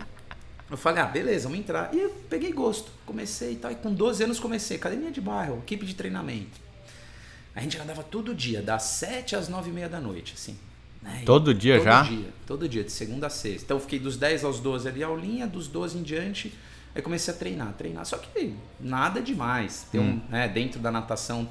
eu 0.70 0.76
falei, 0.76 1.02
ah, 1.02 1.06
beleza, 1.06 1.44
vamos 1.48 1.58
entrar. 1.60 1.94
E 1.94 1.98
eu 2.00 2.10
peguei 2.28 2.52
gosto, 2.52 2.90
comecei 3.06 3.52
e 3.52 3.56
tal. 3.56 3.70
E 3.72 3.74
com 3.74 3.92
12 3.92 4.24
anos 4.24 4.38
comecei, 4.40 4.76
academia 4.76 5.10
de 5.10 5.20
bairro, 5.20 5.58
equipe 5.58 5.84
de 5.86 5.94
treinamento. 5.94 6.58
A 7.54 7.60
gente 7.60 7.76
andava 7.78 8.02
todo 8.02 8.34
dia, 8.34 8.62
das 8.62 8.82
7 8.84 9.34
às 9.34 9.48
9 9.48 9.70
e 9.70 9.72
meia 9.72 9.88
da 9.88 10.00
noite, 10.00 10.34
assim. 10.36 10.56
né? 11.02 11.22
Todo 11.26 11.52
dia 11.54 11.76
todo 11.76 11.84
já? 11.84 12.02
dia, 12.02 12.28
todo 12.46 12.68
dia, 12.68 12.84
de 12.84 12.92
segunda 12.92 13.26
a 13.26 13.30
sexta. 13.30 13.64
Então 13.64 13.76
eu 13.76 13.80
fiquei 13.80 13.98
dos 13.98 14.16
10 14.16 14.44
aos 14.44 14.60
12 14.60 14.86
ali 14.88 15.02
aulinha, 15.02 15.46
dos 15.46 15.66
12 15.68 15.98
em 15.98 16.02
diante, 16.02 16.54
aí 16.94 17.02
comecei 17.02 17.34
a 17.34 17.36
treinar, 17.36 17.72
treinar. 17.74 18.04
Só 18.06 18.16
que 18.18 18.54
nada 18.78 19.20
demais. 19.20 19.86
Tem 19.90 20.00
um, 20.00 20.04
Hum. 20.04 20.22
né, 20.28 20.48
dentro 20.48 20.78
da 20.80 20.90
natação 20.90 21.48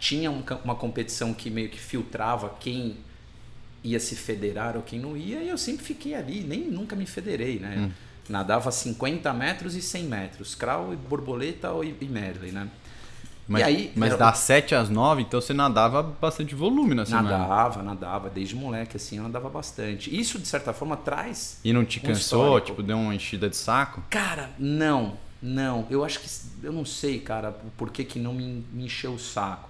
tinha 0.00 0.30
um 0.30 0.42
uma 0.64 0.74
competição 0.74 1.32
que 1.32 1.48
meio 1.50 1.68
que 1.68 1.78
filtrava 1.78 2.52
quem 2.58 2.96
ia 3.84 4.00
se 4.00 4.16
federar 4.16 4.76
ou 4.76 4.82
quem 4.82 4.98
não 4.98 5.16
ia, 5.16 5.42
e 5.42 5.48
eu 5.48 5.56
sempre 5.58 5.84
fiquei 5.84 6.14
ali, 6.14 6.40
nem 6.40 6.62
nunca 6.62 6.96
me 6.96 7.06
federei, 7.06 7.58
né? 7.60 7.76
Hum. 7.78 7.90
Nadava 8.28 8.70
50 8.70 9.32
metros 9.32 9.74
e 9.74 9.82
100 9.82 10.04
metros, 10.04 10.54
crawl, 10.54 10.92
e 10.92 10.96
borboleta 10.96 11.68
e, 12.00 12.04
medley, 12.06 12.52
né? 12.52 12.68
Mas, 13.48 13.62
e 13.62 13.64
aí, 13.64 13.92
mas 13.96 14.10
era- 14.12 14.18
das 14.18 14.38
7 14.38 14.74
às 14.76 14.88
9, 14.88 15.22
então 15.22 15.40
você 15.40 15.52
nadava 15.52 16.02
bastante 16.02 16.54
volume 16.54 16.94
na 16.94 17.04
semana. 17.04 17.36
Nadava, 17.38 17.82
nadava, 17.82 18.30
desde 18.30 18.54
moleque, 18.54 18.96
assim, 18.96 19.16
eu 19.16 19.24
nadava 19.24 19.48
bastante. 19.48 20.14
Isso, 20.14 20.38
de 20.38 20.46
certa 20.46 20.72
forma, 20.72 20.96
traz 20.96 21.58
E 21.64 21.72
não 21.72 21.84
te 21.84 21.98
Um 21.98 22.02
cansou? 22.02 22.44
histórico. 22.44 22.66
Tipo, 22.68 22.82
deu 22.82 22.96
uma 22.98 23.14
enchida 23.14 23.48
de 23.48 23.56
saco? 23.56 24.04
Cara, 24.08 24.50
não, 24.58 25.16
não. 25.42 25.86
Eu 25.90 26.04
acho 26.04 26.20
que. 26.20 26.28
Eu 26.62 26.72
não 26.72 26.84
sei, 26.84 27.18
cara, 27.18 27.50
por 27.76 27.90
que, 27.90 28.04
que 28.04 28.20
não 28.20 28.32
me, 28.34 28.64
me 28.72 28.84
encheu 28.84 29.14
o 29.14 29.18
saco. 29.18 29.69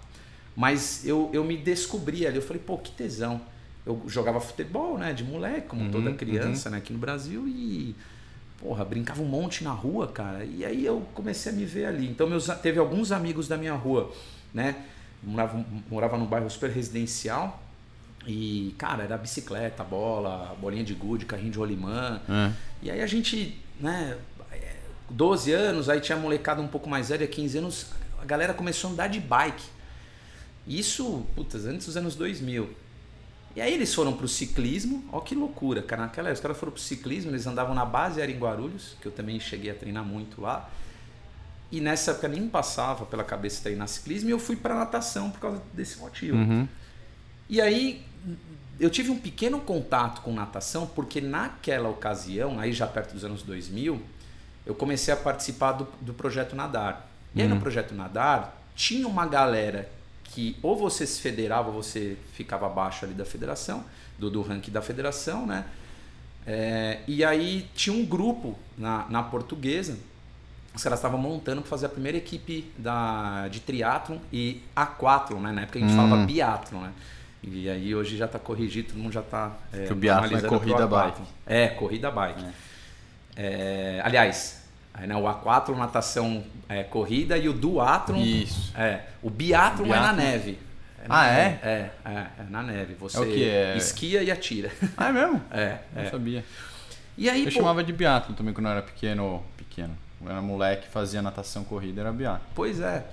Mas 0.61 1.07
eu, 1.07 1.31
eu 1.33 1.43
me 1.43 1.57
descobri 1.57 2.27
ali. 2.27 2.37
Eu 2.37 2.43
falei, 2.43 2.61
pô, 2.63 2.77
que 2.77 2.91
tesão. 2.91 3.41
Eu 3.87 4.03
jogava 4.07 4.39
futebol, 4.39 4.99
né, 4.99 5.15
de 5.15 5.25
moleque, 5.25 5.69
como 5.69 5.85
Uhum, 5.85 5.91
toda 5.91 6.13
criança, 6.13 6.69
né, 6.69 6.77
aqui 6.77 6.93
no 6.93 6.99
Brasil. 6.99 7.49
E, 7.49 7.97
porra, 8.59 8.85
brincava 8.85 9.23
um 9.23 9.25
monte 9.25 9.65
na 9.65 9.71
rua, 9.71 10.07
cara. 10.09 10.45
E 10.45 10.63
aí 10.63 10.85
eu 10.85 11.03
comecei 11.15 11.51
a 11.51 11.55
me 11.55 11.65
ver 11.65 11.87
ali. 11.87 12.07
Então, 12.07 12.29
meus, 12.29 12.47
teve 12.61 12.79
alguns 12.79 13.11
amigos 13.11 13.49
da 13.49 13.57
minha 13.57 13.73
rua, 13.73 14.13
né? 14.53 14.77
Morava, 15.23 15.65
morava 15.91 16.19
num 16.19 16.27
bairro 16.27 16.51
super 16.51 16.69
residencial. 16.69 17.63
E, 18.27 18.75
cara, 18.77 19.05
era 19.05 19.17
bicicleta, 19.17 19.83
bola, 19.83 20.55
bolinha 20.61 20.85
de 20.85 20.93
gude, 20.93 21.25
carrinho 21.25 21.53
de 21.53 21.57
rolimã. 21.59 22.21
É. 22.29 22.53
E 22.83 22.91
aí 22.91 23.01
a 23.01 23.07
gente, 23.07 23.59
né, 23.81 24.15
12 25.09 25.53
anos, 25.53 25.89
aí 25.89 26.01
tinha 26.01 26.19
molecada 26.19 26.61
um 26.61 26.69
pouco 26.69 26.87
mais 26.87 27.09
velha, 27.09 27.27
15 27.27 27.57
anos, 27.57 27.87
a 28.21 28.27
galera 28.27 28.53
começou 28.53 28.91
a 28.91 28.93
andar 28.93 29.09
de 29.09 29.21
bike. 29.21 29.80
Isso, 30.71 31.27
putas, 31.35 31.67
antes 31.67 31.87
dos 31.87 31.97
anos 31.97 32.15
2000. 32.15 32.71
E 33.57 33.61
aí 33.61 33.75
eles 33.75 33.93
foram 33.93 34.13
pro 34.13 34.29
ciclismo, 34.29 35.05
ó 35.13 35.19
que 35.19 35.35
loucura, 35.35 35.83
cara. 35.83 36.03
Naquela 36.03 36.29
época, 36.29 36.35
os 36.35 36.41
caras 36.41 36.57
foram 36.59 36.71
pro 36.71 36.81
ciclismo, 36.81 37.33
eles 37.33 37.45
andavam 37.45 37.75
na 37.75 37.85
base, 37.85 38.21
era 38.21 38.31
em 38.31 38.39
Guarulhos, 38.39 38.97
que 39.01 39.07
eu 39.07 39.11
também 39.11 39.41
cheguei 39.41 39.73
a 39.73 39.75
treinar 39.75 40.05
muito 40.05 40.41
lá. 40.41 40.71
E 41.73 41.81
nessa 41.81 42.13
época 42.13 42.29
nem 42.29 42.49
passava 42.49 43.05
pela 43.05 43.25
cabeça 43.25 43.63
treinar 43.65 43.89
ciclismo 43.89 44.29
e 44.29 44.33
eu 44.33 44.39
fui 44.39 44.55
pra 44.55 44.77
natação 44.77 45.33
por 45.33 45.41
causa 45.41 45.61
desse 45.75 45.99
motivo. 45.99 46.37
Uhum. 46.37 46.69
E 47.49 47.61
aí 47.61 48.05
eu 48.79 48.89
tive 48.89 49.11
um 49.11 49.19
pequeno 49.19 49.61
contato 49.61 50.23
com 50.23 50.33
natação, 50.33 50.87
porque 50.87 51.21
naquela 51.21 51.89
ocasião, 51.89 52.61
aí 52.61 52.73
já 52.73 52.87
perto 52.87 53.15
dos 53.15 53.25
anos 53.25 53.43
2000, 53.43 54.01
eu 54.65 54.75
comecei 54.77 55.13
a 55.13 55.17
participar 55.17 55.73
do, 55.73 55.89
do 56.01 56.15
projeto 56.15 56.55
Nadar. 56.55 57.09
E 57.35 57.43
aí 57.43 57.49
no 57.49 57.59
projeto 57.59 57.93
Nadar 57.93 58.57
tinha 58.77 59.09
uma 59.09 59.27
galera 59.27 59.89
que 60.33 60.57
ou 60.63 60.77
você 60.77 61.07
se 61.07 61.21
federava 61.21 61.69
ou 61.69 61.83
você 61.83 62.17
ficava 62.33 62.67
abaixo 62.67 63.05
ali 63.05 63.15
da 63.15 63.25
federação, 63.25 63.85
do, 64.19 64.31
do 64.31 64.43
ranking 64.43 64.71
da 64.71 64.83
federação, 64.83 65.47
né? 65.47 65.65
É, 66.47 67.01
e 67.07 67.25
aí 67.25 67.69
tinha 67.75 67.95
um 67.95 68.05
grupo 68.05 68.59
na, 68.79 69.07
na 69.09 69.23
portuguesa 69.23 69.99
os 70.75 70.83
caras 70.83 70.99
estavam 70.99 71.19
montando 71.19 71.63
para 71.63 71.69
fazer 71.71 71.87
a 71.87 71.89
primeira 71.89 72.17
equipe 72.17 72.71
da, 72.79 73.49
de 73.49 73.61
triatlon 73.61 74.19
e 74.33 74.63
aquatlon, 74.75 75.41
né? 75.41 75.53
Na 75.53 75.63
época 75.63 75.79
a 75.79 75.83
gente 75.83 75.93
Hum. 75.93 75.97
falava 75.97 76.25
biatlon, 76.25 76.81
né? 76.83 76.93
E 77.43 77.69
aí 77.69 77.95
hoje 77.95 78.17
já 78.17 78.27
está 78.27 78.39
corrigido, 78.39 78.89
todo 78.89 78.99
mundo 78.99 79.13
já 79.13 79.21
está 79.21 79.57
é, 79.73 79.87
Que 79.87 79.93
o 79.93 79.97
biatlon 79.97 80.39
é 80.39 80.43
corrida 80.43 80.87
bike. 80.87 81.23
É, 81.47 81.69
corrida 81.69 82.11
bike. 82.11 82.45
É, 83.35 84.01
aliás, 84.05 84.55
aí, 84.55 84.60
né, 84.99 85.17
o 85.17 85.27
aquatlon, 85.27 85.77
natação, 85.77 86.45
é, 86.69 86.83
corrida 86.83 87.37
e 87.39 87.49
o 87.49 87.53
duatlon, 87.53 88.19
Isso. 88.23 88.73
é, 88.77 89.05
o 89.23 89.31
biatlon, 89.31 89.87
é 89.87 89.89
na 89.89 90.13
Biatlon. 90.13 90.17
neve. 90.17 90.59
na 91.09 91.21
Ah, 91.23 91.33
neve. 91.33 91.59
É, 91.63 91.91
é, 92.05 92.11
é 92.11 92.43
na 92.51 92.63
neve. 92.63 92.95
Você 92.95 93.19
É 93.23 93.25
quê? 93.27 93.43
É- 93.45 93.77
esquia 93.77 94.23
e 94.23 94.31
atira. 94.31 94.71
Ah, 94.97 95.09
é 95.09 95.13
mesmo? 95.13 95.43
É, 95.51 95.79
Não 95.95 96.03
é. 96.03 96.11
sabia. 96.11 96.45
E 97.17 97.29
aí, 97.29 97.41
Eu 97.45 97.53
pô, 97.53 97.59
chamava 97.59 97.83
de 97.85 97.93
biatlo 97.93 98.35
também 98.35 98.53
quando 98.53 98.67
eu 98.67 98.73
era 98.73 98.83
pequeno. 98.83 99.43
Pequeno. 99.57 99.97
Quando 100.19 100.31
eu 100.31 100.37
era 100.37 100.43
moleque, 100.43 100.87
fazia 100.89 101.23
natação 101.23 101.65
corrida, 101.65 102.01
era 102.03 102.13
biatlo. 102.13 102.47
Pois 102.55 102.81
é. 102.81 103.07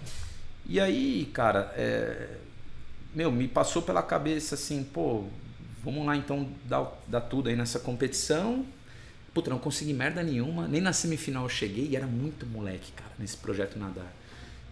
E 0.65 0.79
aí, 0.79 1.29
cara, 1.33 1.71
é, 1.77 2.27
meu, 3.13 3.31
me 3.31 3.47
passou 3.47 3.81
pela 3.81 4.03
cabeça 4.03 4.55
assim, 4.55 4.83
pô, 4.83 5.23
vamos 5.83 6.05
lá 6.05 6.15
então 6.15 6.47
dar, 6.65 6.85
dar 7.07 7.21
tudo 7.21 7.47
aí 7.49 7.55
nessa 7.55 7.79
competição. 7.79 8.65
Puta, 9.37 9.51
não 9.51 9.59
consegui 9.59 9.93
merda 9.93 10.23
nenhuma. 10.23 10.67
Nem 10.67 10.81
na 10.81 10.91
semifinal 10.91 11.43
eu 11.43 11.49
cheguei 11.49 11.89
e 11.91 11.95
era 11.95 12.07
muito 12.07 12.43
moleque, 12.47 12.91
cara, 12.93 13.11
nesse 13.19 13.37
projeto 13.37 13.77
nadar. 13.77 14.11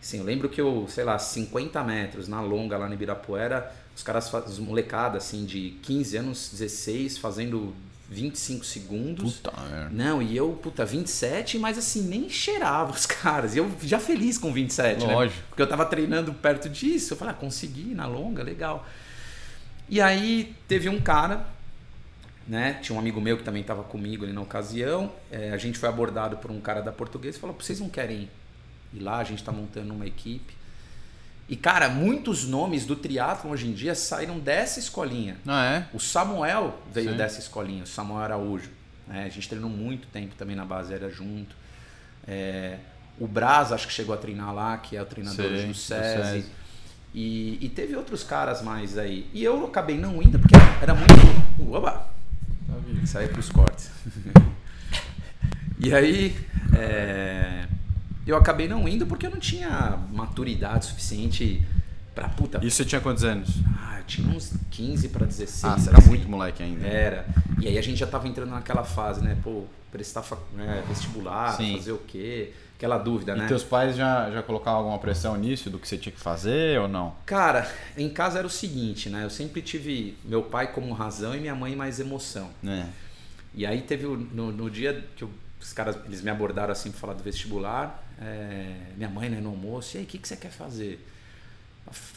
Assim, 0.01 0.17
eu 0.17 0.23
lembro 0.23 0.49
que 0.49 0.59
eu, 0.59 0.87
sei 0.89 1.03
lá, 1.03 1.19
50 1.19 1.83
metros 1.83 2.27
na 2.27 2.41
longa 2.41 2.75
lá 2.75 2.87
no 2.87 2.95
Ibirapuera, 2.95 3.71
os 3.95 4.01
caras, 4.01 4.33
os 4.33 4.57
molecada 4.57 5.19
assim 5.19 5.45
de 5.45 5.77
15 5.83 6.17
anos, 6.17 6.49
16, 6.51 7.19
fazendo 7.19 7.75
25 8.09 8.65
segundos. 8.65 9.35
Puta 9.35 9.53
merda. 9.61 9.89
Não, 9.91 10.19
e 10.19 10.35
eu, 10.35 10.53
puta, 10.53 10.83
27, 10.83 11.59
mas 11.59 11.77
assim, 11.77 12.01
nem 12.01 12.27
cheirava 12.27 12.91
os 12.91 13.05
caras. 13.05 13.53
E 13.53 13.59
eu 13.59 13.71
já 13.83 13.99
feliz 13.99 14.39
com 14.39 14.51
27, 14.51 15.05
né? 15.05 15.13
Lógico. 15.13 15.43
Porque 15.49 15.61
eu 15.61 15.67
tava 15.67 15.85
treinando 15.85 16.33
perto 16.33 16.67
disso. 16.67 17.13
Eu 17.13 17.17
falei, 17.17 17.35
ah, 17.35 17.37
consegui 17.37 17.93
na 17.93 18.07
longa, 18.07 18.41
legal. 18.41 18.83
E 19.87 20.01
aí 20.01 20.55
teve 20.67 20.89
um 20.89 20.99
cara, 20.99 21.45
né? 22.47 22.79
Tinha 22.81 22.95
um 22.95 22.99
amigo 22.99 23.19
meu 23.19 23.37
que 23.37 23.43
também 23.43 23.63
tava 23.63 23.83
comigo 23.83 24.23
ali 24.23 24.33
na 24.33 24.41
ocasião. 24.41 25.11
é, 25.31 25.51
a 25.51 25.57
gente 25.57 25.77
foi 25.77 25.89
abordado 25.89 26.37
por 26.37 26.51
um 26.51 26.61
cara 26.61 26.81
da 26.81 26.91
portuguesa 26.91 27.37
e 27.37 27.41
falou: 27.41 27.55
vocês 27.59 27.79
não 27.79 27.89
querem 27.89 28.29
ir 28.93 28.99
lá? 28.99 29.17
A 29.17 29.23
gente 29.23 29.43
tá 29.43 29.51
montando 29.51 29.93
uma 29.93 30.05
equipe. 30.05 30.53
E, 31.47 31.55
cara, 31.55 31.89
muitos 31.89 32.45
nomes 32.45 32.85
do 32.85 32.95
triatlon 32.95 33.51
hoje 33.51 33.67
em 33.67 33.73
dia 33.73 33.93
saíram 33.93 34.39
dessa 34.39 34.79
escolinha. 34.79 35.37
Ah, 35.45 35.65
é? 35.65 35.87
O 35.93 35.99
Samuel 35.99 36.79
veio 36.91 37.11
Sim. 37.11 37.17
dessa 37.17 37.39
escolinha, 37.39 37.83
o 37.83 37.87
Samuel 37.87 38.21
Araújo. 38.21 38.71
Né? 39.07 39.25
A 39.25 39.29
gente 39.29 39.47
treinou 39.47 39.69
muito 39.69 40.07
tempo 40.07 40.33
também 40.35 40.55
na 40.55 40.65
base 40.65 40.91
aérea 40.91 41.09
junto. 41.09 41.55
É, 42.27 42.77
o 43.19 43.27
Braz 43.27 43.71
acho 43.71 43.85
que 43.87 43.93
chegou 43.93 44.15
a 44.15 44.17
treinar 44.17 44.53
lá, 44.55 44.75
que 44.77 44.97
é 44.97 45.01
o 45.01 45.05
treinador 45.05 45.45
Sei, 45.45 45.61
do 45.61 45.67
do 45.67 45.73
SESI. 45.75 46.31
SESI. 46.31 46.51
E, 47.13 47.59
e 47.61 47.69
teve 47.69 47.95
outros 47.95 48.23
caras 48.23 48.63
mais 48.63 48.97
aí. 48.97 49.29
E 49.31 49.43
eu 49.43 49.65
acabei 49.65 49.97
não 49.97 50.21
indo 50.21 50.39
porque 50.39 50.55
era 50.81 50.95
muito. 50.95 51.13
Isso 53.03 53.17
aí 53.17 53.25
é 53.25 53.27
pros 53.27 53.49
cortes. 53.49 53.89
e 55.79 55.93
aí. 55.93 56.35
é, 56.77 57.67
eu 58.25 58.35
acabei 58.35 58.67
não 58.67 58.87
indo 58.87 59.05
porque 59.05 59.27
eu 59.27 59.31
não 59.31 59.39
tinha 59.39 59.99
maturidade 60.11 60.85
suficiente 60.85 61.61
pra 62.15 62.27
puta. 62.29 62.59
E 62.63 62.71
você 62.71 62.83
tinha 62.83 62.99
quantos 62.99 63.23
anos? 63.23 63.49
Ah, 63.79 63.99
eu 63.99 64.03
tinha 64.05 64.27
uns 64.27 64.53
15 64.71 65.09
pra 65.09 65.25
16. 65.25 65.63
Ah, 65.63 65.77
você 65.77 65.89
assim. 65.89 65.97
era 65.97 66.07
muito 66.07 66.27
moleque 66.27 66.63
ainda. 66.63 66.85
Era. 66.87 67.25
E 67.59 67.67
aí 67.67 67.77
a 67.77 67.81
gente 67.81 67.97
já 67.99 68.07
tava 68.07 68.27
entrando 68.27 68.49
naquela 68.49 68.83
fase, 68.83 69.21
né? 69.21 69.37
Pô, 69.43 69.65
prestar 69.91 70.23
fac- 70.23 70.41
né, 70.53 70.83
vestibular, 70.87 71.55
Sim. 71.55 71.77
fazer 71.77 71.91
o 71.91 71.99
quê? 71.99 72.51
Aquela 72.77 72.97
dúvida, 72.97 73.33
E 73.33 73.39
né? 73.39 73.47
teus 73.47 73.63
pais 73.63 73.95
já, 73.95 74.29
já 74.31 74.43
colocavam 74.43 74.79
alguma 74.79 74.99
pressão 74.99 75.35
nisso, 75.37 75.69
do 75.69 75.79
que 75.79 75.87
você 75.87 75.97
tinha 75.97 76.11
que 76.13 76.19
fazer 76.19 76.79
ou 76.79 76.87
não? 76.89 77.15
Cara, 77.25 77.71
em 77.97 78.09
casa 78.09 78.37
era 78.39 78.45
o 78.47 78.49
seguinte, 78.49 79.09
né? 79.09 79.23
Eu 79.23 79.29
sempre 79.29 79.61
tive 79.61 80.17
meu 80.25 80.43
pai 80.43 80.71
como 80.73 80.91
razão 80.93 81.33
e 81.33 81.39
minha 81.39 81.55
mãe 81.55 81.73
mais 81.75 81.99
emoção. 82.01 82.49
É. 82.67 82.85
E 83.53 83.65
aí 83.65 83.81
teve 83.81 84.05
no, 84.05 84.51
no 84.51 84.69
dia 84.69 85.05
que 85.15 85.23
eu- 85.23 85.31
os 85.61 85.71
caras 85.71 85.95
eles 86.05 86.21
me 86.21 86.29
abordaram 86.29 86.73
assim 86.73 86.91
para 86.91 86.99
falar 86.99 87.13
do 87.13 87.23
vestibular, 87.23 88.03
é, 88.21 88.73
minha 88.97 89.09
mãe 89.09 89.29
né, 89.29 89.39
no 89.39 89.49
almoço, 89.49 89.95
e 89.95 89.99
aí, 89.99 90.03
o 90.03 90.07
que, 90.07 90.17
que 90.17 90.27
você 90.27 90.35
quer 90.35 90.51
fazer? 90.51 90.99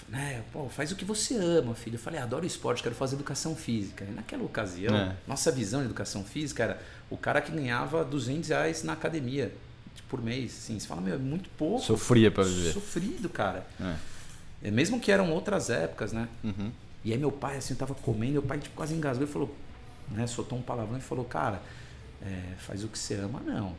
Né, 0.09 0.43
pô, 0.53 0.69
faz 0.69 0.91
o 0.91 0.97
que 0.97 1.05
você 1.05 1.37
ama, 1.37 1.75
filho. 1.75 1.97
Eu 1.97 2.01
falei, 2.01 2.19
adoro 2.19 2.45
esporte, 2.47 2.83
quero 2.83 2.95
fazer 2.95 3.15
educação 3.17 3.55
física. 3.55 4.05
E 4.09 4.13
naquela 4.13 4.43
ocasião, 4.43 4.95
É. 4.97 5.15
nossa 5.27 5.53
visão 5.53 5.81
de 5.81 5.87
educação 5.87 6.25
física 6.25 6.63
era 6.65 6.83
o 7.11 7.17
cara 7.17 7.41
que 7.41 7.53
ganhava 7.53 8.03
200 8.05 8.49
reais 8.49 8.83
na 8.83 8.95
academia 8.95 9.53
por 10.03 10.23
mês. 10.23 10.57
Assim, 10.59 10.79
você 10.79 10.87
fala, 10.87 11.01
meu, 11.01 11.15
é 11.15 11.19
muito 11.19 11.49
pouco. 11.51 11.85
Sofria 11.85 12.31
pra 12.31 12.45
viver. 12.45 12.73
Sofrido, 12.73 13.29
cara. 13.29 13.67
É. 13.81 13.97
É, 14.63 14.71
mesmo 14.71 14.99
que 14.99 15.13
eram 15.13 15.31
outras 15.31 15.71
épocas, 15.71 16.13
né? 16.13 16.29
Uhum. 16.43 16.73
E 17.05 17.13
aí 17.13 17.19
meu 17.19 17.31
pai, 17.31 17.57
assim, 17.57 17.75
eu 17.75 17.79
tava 17.79 17.95
comendo, 17.95 18.33
meu 18.33 18.43
pai 18.43 18.59
tipo, 18.59 18.75
quase 18.75 18.95
engasgou 18.95 19.27
e 19.27 19.31
falou, 19.31 19.57
né, 20.11 20.27
soltou 20.27 20.59
um 20.59 20.63
palavrão 20.63 20.99
e 20.99 21.01
falou, 21.01 21.25
cara, 21.25 21.63
é, 22.21 22.55
faz 22.59 22.83
o 22.83 22.89
que 22.89 22.99
você 22.99 23.15
ama, 23.15 23.41
não. 23.41 23.75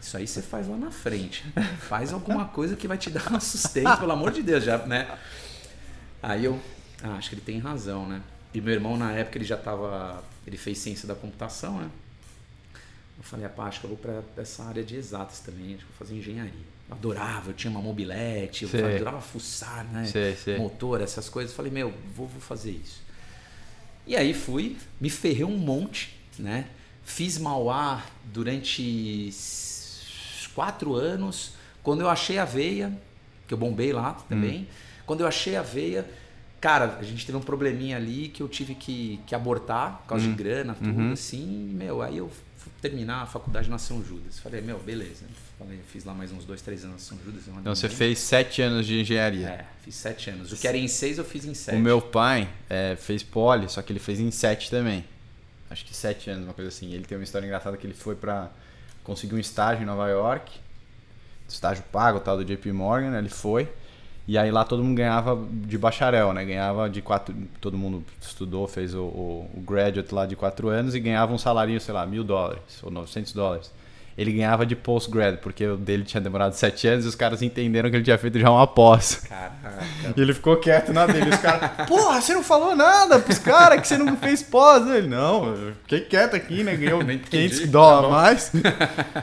Isso 0.00 0.16
aí 0.16 0.26
você 0.26 0.42
faz 0.42 0.66
lá 0.66 0.76
na 0.76 0.90
frente. 0.90 1.44
Faz 1.88 2.12
alguma 2.12 2.46
coisa 2.46 2.74
que 2.74 2.88
vai 2.88 2.98
te 2.98 3.08
dar 3.08 3.32
um 3.32 3.38
sustento, 3.38 3.98
pelo 3.98 4.10
amor 4.10 4.32
de 4.32 4.42
Deus, 4.42 4.64
já, 4.64 4.78
né? 4.78 5.16
Aí 6.20 6.44
eu, 6.44 6.60
ah, 7.02 7.14
acho 7.14 7.28
que 7.28 7.36
ele 7.36 7.42
tem 7.42 7.58
razão, 7.60 8.08
né? 8.08 8.20
E 8.52 8.60
meu 8.60 8.74
irmão, 8.74 8.96
na 8.96 9.12
época, 9.12 9.38
ele 9.38 9.44
já 9.44 9.56
tava, 9.56 10.22
ele 10.44 10.56
fez 10.56 10.78
ciência 10.78 11.06
da 11.06 11.14
computação, 11.14 11.78
né? 11.78 11.88
Eu 13.16 13.22
falei, 13.22 13.46
ah, 13.46 13.62
acho 13.62 13.80
que 13.80 13.86
eu 13.86 13.90
vou 13.90 13.98
pra 13.98 14.22
essa 14.36 14.64
área 14.64 14.82
de 14.82 14.96
exatas 14.96 15.40
também, 15.40 15.74
acho 15.74 15.78
que 15.78 15.82
eu 15.84 15.88
vou 15.88 15.98
fazer 15.98 16.16
engenharia. 16.16 16.52
Eu 16.88 16.94
adorava, 16.94 17.50
eu 17.50 17.54
tinha 17.54 17.70
uma 17.70 17.80
mobilete, 17.80 18.64
eu 18.64 18.70
Sei. 18.70 18.96
adorava 18.96 19.20
fuçar, 19.20 19.84
né? 19.84 20.04
Sei, 20.06 20.34
sei. 20.34 20.58
motor, 20.58 21.00
essas 21.00 21.28
coisas. 21.28 21.54
Falei, 21.54 21.70
meu, 21.70 21.92
vou, 22.16 22.26
vou 22.26 22.40
fazer 22.40 22.72
isso. 22.72 23.02
E 24.06 24.16
aí 24.16 24.34
fui, 24.34 24.76
me 25.00 25.08
ferrei 25.08 25.44
um 25.44 25.56
monte, 25.56 26.18
né? 26.38 26.68
Fiz 27.04 27.38
Mauá 27.38 28.04
durante 28.24 29.30
quatro 30.54 30.94
anos. 30.94 31.52
Quando 31.82 32.00
eu 32.00 32.08
achei 32.08 32.38
a 32.38 32.44
veia, 32.44 32.92
que 33.46 33.54
eu 33.54 33.58
bombei 33.58 33.92
lá 33.92 34.14
também, 34.28 34.68
quando 35.06 35.20
eu 35.20 35.26
achei 35.26 35.56
a 35.56 35.62
veia, 35.62 36.08
cara, 36.60 36.96
a 36.98 37.02
gente 37.02 37.26
teve 37.26 37.36
um 37.36 37.42
probleminha 37.42 37.96
ali 37.96 38.28
que 38.28 38.42
eu 38.42 38.48
tive 38.48 38.74
que, 38.74 39.20
que 39.26 39.34
abortar 39.34 39.98
por 39.98 40.08
causa 40.08 40.26
de 40.26 40.32
grana, 40.32 40.74
tudo 40.74 41.12
assim. 41.12 41.70
E, 41.70 41.74
meu, 41.74 42.02
aí 42.02 42.18
eu 42.18 42.30
terminar 42.80 43.22
a 43.22 43.26
faculdade 43.26 43.68
na 43.68 43.78
São 43.78 44.04
Judas. 44.04 44.38
Falei, 44.38 44.60
meu, 44.60 44.78
beleza. 44.78 45.24
Falei, 45.58 45.78
eu 45.78 45.84
fiz 45.84 46.04
lá 46.04 46.14
mais 46.14 46.32
uns 46.32 46.44
dois, 46.44 46.60
três 46.60 46.84
anos 46.84 46.94
na 46.94 46.98
São 47.00 47.18
Judas. 47.24 47.42
Então 47.48 47.74
você 47.74 47.88
fez 47.88 48.18
sete 48.18 48.62
anos 48.62 48.86
de 48.86 49.00
engenharia. 49.00 49.48
É, 49.48 49.66
fiz 49.82 49.94
sete 49.94 50.30
anos. 50.30 50.52
O 50.52 50.56
que 50.56 50.66
era 50.66 50.76
em 50.76 50.88
seis, 50.88 51.18
eu 51.18 51.24
fiz 51.24 51.44
em 51.44 51.54
sete. 51.54 51.76
O 51.76 51.80
meu 51.80 52.00
pai 52.00 52.48
é, 52.68 52.96
fez 52.96 53.22
poli, 53.22 53.68
só 53.68 53.82
que 53.82 53.92
ele 53.92 54.00
fez 54.00 54.20
em 54.20 54.30
sete 54.30 54.70
também. 54.70 55.04
Acho 55.70 55.84
que 55.84 55.94
sete 55.94 56.28
anos, 56.28 56.44
uma 56.44 56.54
coisa 56.54 56.68
assim. 56.68 56.92
Ele 56.92 57.04
tem 57.04 57.16
uma 57.16 57.24
história 57.24 57.46
engraçada 57.46 57.76
que 57.76 57.86
ele 57.86 57.94
foi 57.94 58.14
pra 58.14 58.50
conseguir 59.02 59.34
um 59.34 59.38
estágio 59.38 59.82
em 59.82 59.86
Nova 59.86 60.08
York. 60.08 60.52
Estágio 61.48 61.84
pago, 61.92 62.20
tal, 62.20 62.36
do 62.36 62.44
JP 62.44 62.72
Morgan, 62.72 63.10
né? 63.10 63.18
ele 63.18 63.28
foi. 63.28 63.68
E 64.26 64.38
aí 64.38 64.50
lá 64.50 64.64
todo 64.64 64.84
mundo 64.84 64.96
ganhava 64.96 65.36
de 65.50 65.76
bacharel, 65.76 66.32
né? 66.32 66.44
Ganhava 66.44 66.88
de 66.88 67.02
quatro. 67.02 67.34
Todo 67.60 67.76
mundo 67.76 68.04
estudou, 68.20 68.68
fez 68.68 68.94
o, 68.94 69.02
o, 69.02 69.50
o 69.54 69.60
graduate 69.60 70.14
lá 70.14 70.26
de 70.26 70.36
quatro 70.36 70.68
anos 70.68 70.94
e 70.94 71.00
ganhava 71.00 71.32
um 71.32 71.38
salário, 71.38 71.80
sei 71.80 71.92
lá, 71.92 72.06
mil 72.06 72.22
dólares 72.22 72.62
ou 72.82 72.90
900 72.90 73.32
dólares. 73.32 73.70
Ele 74.16 74.30
ganhava 74.30 74.66
de 74.66 74.76
postgrad, 74.76 75.38
porque 75.38 75.66
o 75.66 75.76
dele 75.76 76.04
tinha 76.04 76.20
demorado 76.20 76.52
sete 76.52 76.86
anos 76.86 77.06
e 77.06 77.08
os 77.08 77.14
caras 77.14 77.40
entenderam 77.40 77.88
que 77.90 77.96
ele 77.96 78.04
tinha 78.04 78.18
feito 78.18 78.38
já 78.38 78.50
uma 78.50 78.66
pós. 78.66 79.24
Caraca. 79.26 80.12
E 80.14 80.20
ele 80.20 80.34
ficou 80.34 80.56
quieto 80.58 80.92
na 80.92 81.06
dele. 81.06 81.30
Os 81.30 81.36
caras, 81.36 81.70
porra, 81.88 82.20
você 82.20 82.34
não 82.34 82.42
falou 82.42 82.76
nada 82.76 83.18
pros 83.18 83.38
caras 83.38 83.80
que 83.80 83.88
você 83.88 83.96
não 83.96 84.16
fez 84.16 84.42
pós. 84.42 84.86
Ele, 84.86 85.08
não, 85.08 85.46
eu 85.46 85.72
fiquei 85.82 86.00
quieto 86.02 86.36
aqui, 86.36 86.62
né? 86.62 86.76
Ganhou 86.76 87.02
Não 87.02 87.10
entendi. 87.12 87.48
500 87.48 87.68
dólares 87.70 88.04
a 88.06 88.10
mais. 88.12 88.52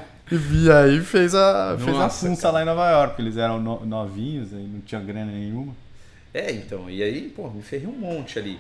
E 0.32 0.72
aí 0.72 1.02
fez 1.02 1.34
a, 1.34 1.78
fez 1.78 1.98
a 1.98 2.10
funça 2.10 2.52
lá 2.52 2.62
em 2.62 2.66
Nova 2.66 2.90
York, 2.92 3.10
porque 3.16 3.22
eles 3.24 3.38
eram 3.38 3.60
no- 3.60 3.86
novinhos, 3.86 4.54
aí 4.54 4.64
não 4.64 4.80
tinha 4.82 5.02
grana 5.02 5.32
nenhuma. 5.32 5.74
É, 6.34 6.52
então, 6.52 6.90
e 6.90 7.02
aí, 7.02 7.30
pô, 7.30 7.50
me 7.50 7.62
ferrei 7.64 7.88
um 7.88 7.98
monte 7.98 8.38
ali. 8.38 8.60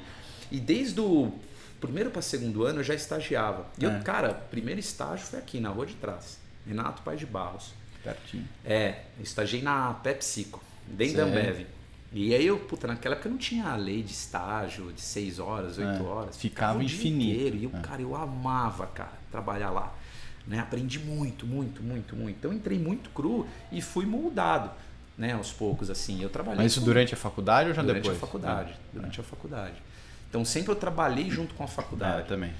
E 0.51 0.59
desde 0.59 0.99
o 0.99 1.31
primeiro 1.79 2.09
para 2.09 2.21
segundo 2.23 2.63
ano 2.63 2.79
eu 2.79 2.83
já 2.83 2.95
estagiava. 2.95 3.67
E 3.77 3.83
eu, 3.83 3.91
É. 3.91 3.99
cara, 3.99 4.33
primeiro 4.33 4.79
estágio 4.79 5.25
foi 5.27 5.37
aqui 5.39 5.59
na 5.59 5.69
Rua 5.69 5.85
de 5.85 5.93
Trás, 5.93 6.39
Renato 6.67 7.01
Paz 7.03 7.19
de 7.19 7.25
Barros. 7.27 7.71
Pertinho. 8.03 8.47
É, 8.65 9.01
eu 9.17 9.23
estagiei 9.23 9.61
na 9.61 9.93
PepsiCo, 9.93 10.63
dentro 10.87 11.17
da. 11.17 11.23
Ambev. 11.25 11.65
E 12.11 12.33
aí 12.33 12.47
eu, 12.47 12.57
puta, 12.57 12.87
naquela 12.87 13.13
época 13.13 13.29
não 13.29 13.37
tinha 13.37 13.67
a 13.67 13.75
lei 13.75 14.01
de 14.01 14.11
estágio 14.13 14.91
de 14.91 15.01
6 15.01 15.37
horas, 15.37 15.77
8 15.77 15.87
É, 15.87 16.01
horas. 16.01 16.37
ficava 16.37 16.79
o 16.79 16.83
dia 16.83 16.97
infinito. 16.97 17.31
inteiro. 17.37 17.55
E 17.57 17.63
eu, 17.65 17.71
É. 17.75 17.79
cara, 17.81 18.01
eu 18.01 18.15
amava, 18.15 18.87
cara, 18.87 19.13
trabalhar 19.31 19.69
lá. 19.69 19.93
Né? 20.49 20.59
Aprendi 20.59 20.99
muito, 20.99 21.45
muito, 21.45 21.81
muito, 21.83 22.15
muito. 22.15 22.37
Então 22.37 22.51
entrei 22.51 22.77
muito 22.79 23.09
cru 23.11 23.47
e 23.71 23.81
fui 23.81 24.05
moldado, 24.05 24.71
né, 25.15 25.33
aos 25.33 25.51
poucos, 25.53 25.89
assim. 25.91 26.21
Eu 26.23 26.29
trabalhei 26.29 26.63
Mas 26.63 26.71
isso 26.71 26.79
com- 26.81 26.85
durante 26.87 27.13
a 27.13 27.17
faculdade 27.17 27.69
ou 27.69 27.75
já 27.75 27.83
durante 27.83 28.01
depois? 28.01 28.17
a 28.17 28.19
faculdade. 28.19 28.73
Ah, 28.75 28.89
Durante 28.91 29.21
a 29.21 29.23
faculdade. 29.23 29.75
Então 30.27 30.43
sempre 30.43 30.71
eu 30.71 30.75
trabalhei 30.75 31.29
junto 31.29 31.53
com 31.53 31.63
a 31.63 31.67
faculdade. 31.67 32.27
também. 32.27 32.51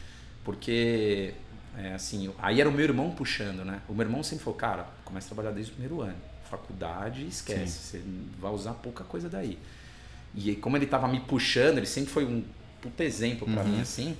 Porque 0.43 1.33
é, 1.77 1.93
assim, 1.93 2.31
aí 2.39 2.59
era 2.61 2.69
o 2.69 2.71
meu 2.71 2.83
irmão 2.83 3.09
puxando, 3.11 3.65
né? 3.65 3.81
O 3.89 3.93
meu 3.93 4.05
irmão 4.05 4.21
sempre 4.23 4.43
falou, 4.43 4.57
cara, 4.59 4.85
começa 5.03 5.25
a 5.27 5.29
trabalhar 5.29 5.51
desde 5.51 5.71
o 5.71 5.75
primeiro 5.75 6.01
ano. 6.01 6.15
Faculdade, 6.49 7.25
esquece, 7.27 7.67
Sim. 7.71 7.97
você 7.99 8.03
vai 8.39 8.51
usar 8.51 8.73
pouca 8.73 9.03
coisa 9.03 9.27
daí. 9.29 9.57
E 10.35 10.55
como 10.55 10.77
ele 10.77 10.85
tava 10.85 11.07
me 11.07 11.19
puxando, 11.19 11.77
ele 11.77 11.85
sempre 11.87 12.11
foi 12.11 12.25
um 12.25 12.43
puta 12.81 13.03
exemplo 13.03 13.47
para 13.47 13.63
uhum. 13.63 13.69
mim, 13.69 13.81
assim. 13.81 14.15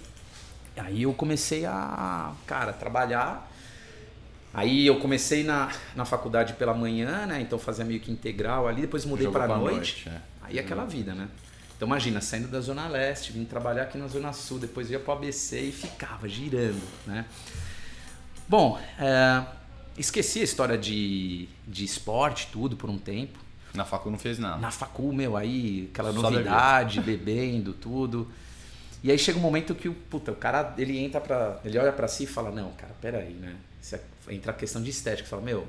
Aí 0.78 1.04
eu 1.04 1.14
comecei 1.14 1.66
a, 1.66 2.34
cara, 2.48 2.74
trabalhar. 2.74 3.48
Aí 4.54 4.88
eu 4.88 5.00
comecei 5.00 5.44
na, 5.44 5.72
na 5.96 6.06
faculdade 6.06 6.54
pela 6.54 6.74
manhã, 6.74 7.26
né? 7.26 7.42
Então 7.42 7.60
fazia 7.60 7.86
meio 7.86 8.00
que 8.00 8.12
integral 8.12 8.68
ali, 8.68 8.82
depois 8.82 9.06
mudei 9.06 9.28
para 9.28 9.48
noite. 9.48 10.06
noite 10.06 10.10
é. 10.10 10.22
Aí 10.42 10.58
é 10.58 10.62
aquela 10.62 10.86
vida, 10.86 11.14
né? 11.14 11.28
Então 11.76 11.88
imagina, 11.88 12.20
saindo 12.20 12.48
da 12.48 12.60
Zona 12.60 12.88
Leste, 12.88 13.32
vim 13.32 13.46
trabalhar 13.46 13.84
aqui 13.84 13.98
na 13.98 14.08
Zona 14.08 14.34
Sul, 14.34 14.60
depois 14.60 14.90
ia 14.90 15.00
para 15.00 15.14
o 15.14 15.18
ABC 15.18 15.62
e 15.62 15.72
ficava 15.72 16.28
girando, 16.28 16.82
né? 17.06 17.26
Bom, 18.48 18.80
é, 18.98 19.46
esqueci 19.98 20.40
a 20.42 20.44
história 20.44 20.78
de, 20.78 21.48
de 21.68 21.86
esporte, 21.86 22.50
tudo, 22.52 22.76
por 22.76 22.90
um 22.90 22.98
tempo. 22.98 23.38
Na 23.74 23.86
facu 23.86 24.10
não 24.10 24.18
fez 24.18 24.40
nada. 24.40 24.58
Na 24.58 24.72
facu, 24.72 25.14
meu, 25.14 25.38
aí 25.38 25.90
aquela 25.94 26.12
Só 26.12 26.22
novidade, 26.22 27.00
bebendo, 27.00 27.72
tudo. 27.72 28.28
E 29.04 29.12
aí 29.12 29.18
chega 29.18 29.38
um 29.38 29.42
momento 29.42 29.74
que 29.76 29.88
o, 29.88 29.94
puta, 29.94 30.32
o 30.32 30.36
cara, 30.36 30.74
ele 30.78 30.98
entra 30.98 31.22
pra. 31.22 31.60
Ele 31.64 31.78
olha 31.78 31.94
para 31.94 32.08
si 32.08 32.24
e 32.24 32.28
fala, 32.28 32.52
não, 32.52 32.72
cara, 32.72 32.94
peraí, 33.00 33.34
né? 33.34 33.56
Você 34.30 34.36
entra 34.36 34.52
a 34.52 34.56
questão 34.56 34.82
de 34.82 34.92
estética, 34.92 35.28
fala, 35.28 35.42
meu, 35.42 35.68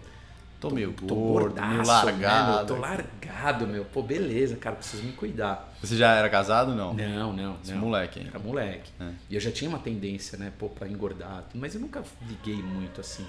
tô, 0.60 0.68
tô 0.68 0.74
meio 0.74 0.92
tô 0.92 1.14
gordo, 1.14 1.54
gordaço, 1.54 1.72
meio 1.72 1.86
largado. 1.86 2.50
Né, 2.50 2.56
meu, 2.56 2.66
tô 2.66 2.76
largado, 2.76 3.66
meu. 3.66 3.84
Pô, 3.86 4.02
beleza, 4.02 4.56
cara, 4.56 4.76
preciso 4.76 5.02
me 5.02 5.12
cuidar. 5.12 5.72
Você 5.80 5.96
já 5.96 6.14
era 6.14 6.28
casado 6.28 6.74
não? 6.74 6.92
Não, 6.92 7.32
não. 7.32 7.56
Você 7.62 7.72
não. 7.72 7.80
moleque, 7.80 8.20
hein? 8.20 8.26
Era 8.28 8.38
moleque. 8.38 8.92
É. 9.00 9.10
E 9.30 9.34
eu 9.34 9.40
já 9.40 9.50
tinha 9.50 9.68
uma 9.68 9.78
tendência, 9.78 10.36
né, 10.36 10.52
pô, 10.58 10.68
pra 10.68 10.86
engordar, 10.86 11.44
mas 11.54 11.74
eu 11.74 11.80
nunca 11.80 12.02
liguei 12.28 12.62
muito 12.62 13.00
assim. 13.00 13.26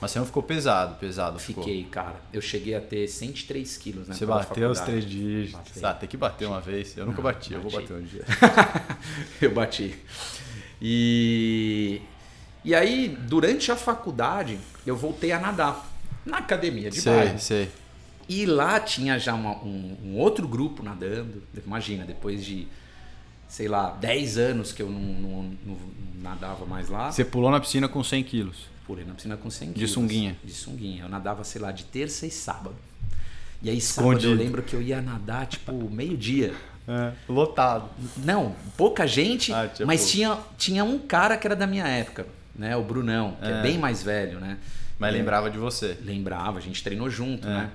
Mas 0.00 0.10
você 0.10 0.18
não 0.18 0.26
ficou 0.26 0.42
pesado, 0.42 0.96
pesado 0.96 1.38
Fiquei, 1.38 1.78
ficou. 1.78 1.90
cara. 1.90 2.16
Eu 2.30 2.42
cheguei 2.42 2.74
a 2.74 2.80
ter 2.80 3.08
103 3.08 3.76
quilos, 3.78 4.08
né? 4.08 4.14
Você 4.14 4.26
bateu 4.26 4.68
os 4.68 4.80
três 4.80 5.04
dígitos. 5.04 5.82
Ah, 5.82 5.94
tem 5.94 6.06
que 6.06 6.16
bater 6.16 6.46
uma 6.46 6.60
vez. 6.60 6.94
Eu 6.98 7.06
nunca 7.06 7.22
bati, 7.22 7.50
bati. 7.50 7.54
eu 7.54 7.62
vou 7.62 7.70
bater 7.70 7.96
um 7.96 8.02
dia. 8.02 8.24
eu 9.40 9.54
bati. 9.54 9.98
E, 10.82 12.02
e 12.64 12.74
aí, 12.74 13.08
durante 13.08 13.70
a 13.70 13.76
faculdade, 13.76 14.58
eu 14.86 14.96
voltei 14.96 15.32
a 15.32 15.38
nadar. 15.38 15.90
Na 16.24 16.38
academia 16.38 16.90
de 16.90 17.00
sei, 17.00 17.12
bairro. 17.12 17.38
Sei, 17.38 17.70
E 18.28 18.46
lá 18.46 18.80
tinha 18.80 19.18
já 19.18 19.34
uma, 19.34 19.50
um, 19.62 19.96
um, 20.02 20.16
outro 20.16 20.48
grupo 20.48 20.82
nadando. 20.82 21.42
Imagina, 21.66 22.04
depois 22.04 22.42
de, 22.42 22.66
sei 23.46 23.68
lá, 23.68 23.90
10 23.90 24.38
anos 24.38 24.72
que 24.72 24.82
eu 24.82 24.88
não, 24.88 25.00
não, 25.00 25.42
não 25.66 25.76
nadava 26.22 26.64
mais 26.64 26.88
lá. 26.88 27.12
Você 27.12 27.24
pulou 27.24 27.50
na 27.50 27.60
piscina 27.60 27.86
com 27.88 28.02
100 28.02 28.24
quilos? 28.24 28.56
Pulei 28.86 29.04
na 29.04 29.12
piscina 29.12 29.36
com 29.36 29.50
100 29.50 29.72
quilos. 29.72 29.88
De 29.88 29.94
sunguinha? 29.94 30.36
De 30.42 30.52
sunguinha. 30.52 31.02
Eu 31.02 31.08
nadava, 31.10 31.44
sei 31.44 31.60
lá, 31.60 31.70
de 31.70 31.84
terça 31.84 32.26
e 32.26 32.30
sábado. 32.30 32.76
E 33.62 33.68
aí 33.68 33.80
sábado 33.80 34.14
Escondido. 34.14 34.32
eu 34.32 34.44
lembro 34.44 34.62
que 34.62 34.74
eu 34.74 34.80
ia 34.80 35.02
nadar, 35.02 35.46
tipo, 35.46 35.72
meio-dia. 35.90 36.54
É, 36.86 37.12
lotado. 37.28 37.88
Não, 38.18 38.54
pouca 38.76 39.06
gente, 39.06 39.52
ah, 39.52 39.70
mas 39.86 40.10
tinha, 40.10 40.38
tinha 40.58 40.84
um 40.84 40.98
cara 40.98 41.36
que 41.38 41.46
era 41.46 41.56
da 41.56 41.66
minha 41.66 41.86
época, 41.86 42.26
né? 42.54 42.76
O 42.76 42.82
Brunão, 42.82 43.36
que 43.40 43.48
é, 43.48 43.58
é 43.58 43.62
bem 43.62 43.78
mais 43.78 44.02
velho, 44.02 44.40
né? 44.40 44.58
Mas 44.98 45.12
lembrava 45.12 45.50
de 45.50 45.58
você. 45.58 45.98
Lembrava, 46.02 46.58
a 46.58 46.60
gente 46.60 46.82
treinou 46.82 47.10
junto, 47.10 47.46
é. 47.46 47.50
né? 47.50 47.70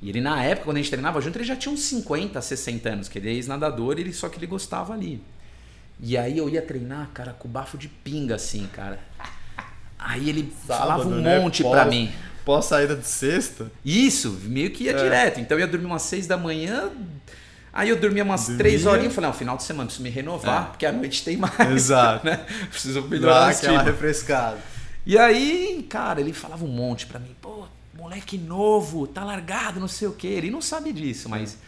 E 0.00 0.08
ele, 0.08 0.20
na 0.20 0.42
época, 0.42 0.66
quando 0.66 0.76
a 0.76 0.80
gente 0.80 0.90
treinava 0.90 1.20
junto, 1.20 1.36
ele 1.38 1.44
já 1.44 1.56
tinha 1.56 1.72
uns 1.72 1.80
50, 1.80 2.40
60 2.40 2.88
anos, 2.88 3.08
que 3.08 3.18
ele 3.18 3.28
é 3.28 3.32
ex-nadador, 3.32 3.98
ele, 3.98 4.12
só 4.12 4.28
que 4.28 4.38
ele 4.38 4.46
gostava 4.46 4.92
ali. 4.92 5.22
E 6.00 6.16
aí 6.16 6.36
eu 6.36 6.48
ia 6.48 6.60
treinar, 6.60 7.08
cara, 7.14 7.32
com 7.32 7.48
bafo 7.48 7.78
de 7.78 7.88
pinga, 7.88 8.34
assim, 8.34 8.68
cara. 8.72 8.98
Aí 9.98 10.28
ele 10.28 10.52
Sábado, 10.66 10.78
falava 10.78 11.08
um 11.08 11.20
né? 11.22 11.40
monte 11.40 11.62
pós, 11.62 11.72
pra 11.72 11.84
mim. 11.86 12.12
Pós 12.44 12.66
saída 12.66 12.94
de 12.94 13.06
sexta? 13.06 13.70
Isso, 13.84 14.38
meio 14.44 14.70
que 14.70 14.84
ia 14.84 14.92
é. 14.92 15.02
direto. 15.02 15.40
Então 15.40 15.56
eu 15.56 15.60
ia 15.60 15.66
dormir 15.66 15.86
umas 15.86 16.02
seis 16.02 16.26
da 16.26 16.36
manhã, 16.36 16.90
aí 17.74 17.88
eu 17.88 17.96
dormia 17.96 18.22
umas 18.22 18.42
Dormia. 18.46 18.58
três 18.58 18.86
horinhas 18.86 19.12
e 19.12 19.14
falei, 19.14 19.30
não, 19.30 19.36
final 19.36 19.56
de 19.56 19.64
semana 19.64 19.86
preciso 19.86 20.02
me 20.02 20.10
renovar, 20.10 20.62
é. 20.62 20.66
porque 20.70 20.86
à 20.86 20.92
noite 20.92 21.24
tem 21.24 21.36
mais. 21.36 21.58
Exato. 21.74 22.24
Né? 22.24 22.36
Preciso 22.70 23.02
melhorar 23.02 23.48
aquela 23.50 23.82
refrescada. 23.82 24.58
E 25.04 25.18
aí, 25.18 25.84
cara, 25.90 26.20
ele 26.20 26.32
falava 26.32 26.64
um 26.64 26.68
monte 26.68 27.06
pra 27.06 27.18
mim, 27.18 27.34
pô, 27.42 27.66
moleque 27.94 28.38
novo, 28.38 29.06
tá 29.06 29.22
largado, 29.24 29.78
não 29.78 29.88
sei 29.88 30.08
o 30.08 30.12
quê. 30.12 30.28
Ele 30.28 30.50
não 30.50 30.62
sabe 30.62 30.92
disso, 30.92 31.28
mas 31.28 31.58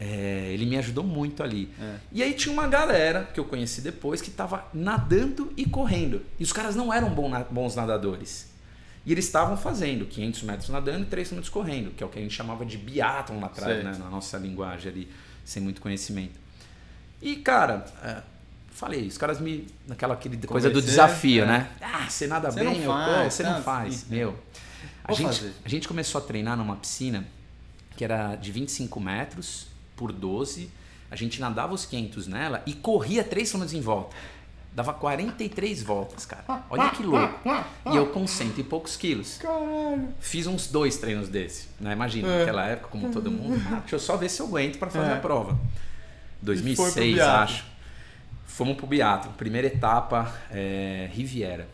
é, 0.00 0.50
ele 0.52 0.66
me 0.66 0.76
ajudou 0.78 1.04
muito 1.04 1.42
ali. 1.42 1.70
É. 1.80 1.94
E 2.12 2.22
aí 2.22 2.34
tinha 2.34 2.52
uma 2.52 2.66
galera 2.66 3.28
que 3.32 3.38
eu 3.38 3.44
conheci 3.44 3.80
depois 3.80 4.20
que 4.20 4.30
tava 4.30 4.64
nadando 4.72 5.52
e 5.56 5.64
correndo. 5.64 6.22
E 6.38 6.42
os 6.42 6.52
caras 6.52 6.74
não 6.74 6.92
eram 6.92 7.10
bons 7.50 7.76
nadadores. 7.76 8.50
E 9.06 9.12
eles 9.12 9.24
estavam 9.24 9.56
fazendo 9.56 10.04
500 10.04 10.42
metros 10.42 10.68
nadando 10.68 11.02
e 11.02 11.06
3 11.06 11.30
minutos 11.30 11.48
correndo, 11.48 11.92
que 11.92 12.02
é 12.02 12.06
o 12.06 12.08
que 12.08 12.18
a 12.18 12.22
gente 12.22 12.34
chamava 12.34 12.66
de 12.66 12.76
biatlon 12.76 13.38
lá 13.38 13.46
atrás, 13.46 13.84
né? 13.84 13.96
na 13.96 14.10
nossa 14.10 14.36
linguagem 14.36 14.90
ali, 14.90 15.08
sem 15.46 15.62
muito 15.62 15.80
conhecimento. 15.80 16.38
E, 17.22 17.36
cara, 17.36 17.86
é, 18.02 18.20
falei, 18.70 19.06
os 19.06 19.16
caras 19.16 19.40
me. 19.40 19.66
naquela 19.86 20.12
aquele, 20.12 20.36
coisa 20.46 20.68
do 20.68 20.82
desafio, 20.82 21.44
é. 21.44 21.46
né? 21.46 21.70
Ah, 21.80 22.06
você 22.08 22.26
nada 22.26 22.50
você 22.50 22.60
bem, 22.60 22.80
não 22.80 22.86
faz, 22.86 23.34
você 23.34 23.42
não 23.42 23.62
faz. 23.62 24.04
Meu. 24.08 24.38
A 25.04 25.12
gente, 25.12 25.52
a 25.64 25.68
gente 25.68 25.88
começou 25.88 26.20
a 26.20 26.24
treinar 26.24 26.56
numa 26.56 26.76
piscina 26.76 27.24
que 27.96 28.04
era 28.04 28.34
de 28.34 28.52
25 28.52 29.00
metros 29.00 29.68
por 29.94 30.12
12. 30.12 30.68
A 31.10 31.14
gente 31.14 31.40
nadava 31.40 31.72
os 31.72 31.86
500 31.86 32.26
nela 32.26 32.62
e 32.66 32.74
corria 32.74 33.22
3 33.22 33.52
km 33.52 33.62
em 33.72 33.80
volta. 33.80 34.14
Dava 34.76 34.92
43 34.92 35.82
voltas, 35.82 36.26
cara. 36.26 36.66
Olha 36.68 36.90
que 36.90 37.02
louco. 37.02 37.40
E 37.90 37.96
eu 37.96 38.08
com 38.08 38.26
cento 38.26 38.60
e 38.60 38.62
poucos 38.62 38.94
quilos. 38.94 39.38
Caralho. 39.38 40.14
Fiz 40.20 40.46
uns 40.46 40.66
dois 40.66 40.98
treinos 40.98 41.30
desse. 41.30 41.68
Né? 41.80 41.94
Imagina, 41.94 42.28
é. 42.28 42.38
naquela 42.40 42.66
época, 42.66 42.88
como 42.88 43.10
todo 43.10 43.30
mundo. 43.30 43.56
Ah, 43.72 43.80
deixa 43.80 43.96
eu 43.96 43.98
só 43.98 44.18
ver 44.18 44.28
se 44.28 44.38
eu 44.40 44.46
aguento 44.46 44.78
para 44.78 44.90
fazer 44.90 45.12
é. 45.12 45.14
a 45.14 45.16
prova. 45.16 45.58
2006, 46.42 47.18
acho. 47.20 47.64
Fomos 48.44 48.76
pro 48.76 48.86
Beato. 48.86 49.30
Primeira 49.30 49.66
etapa, 49.66 50.30
é, 50.50 51.08
Riviera. 51.10 51.66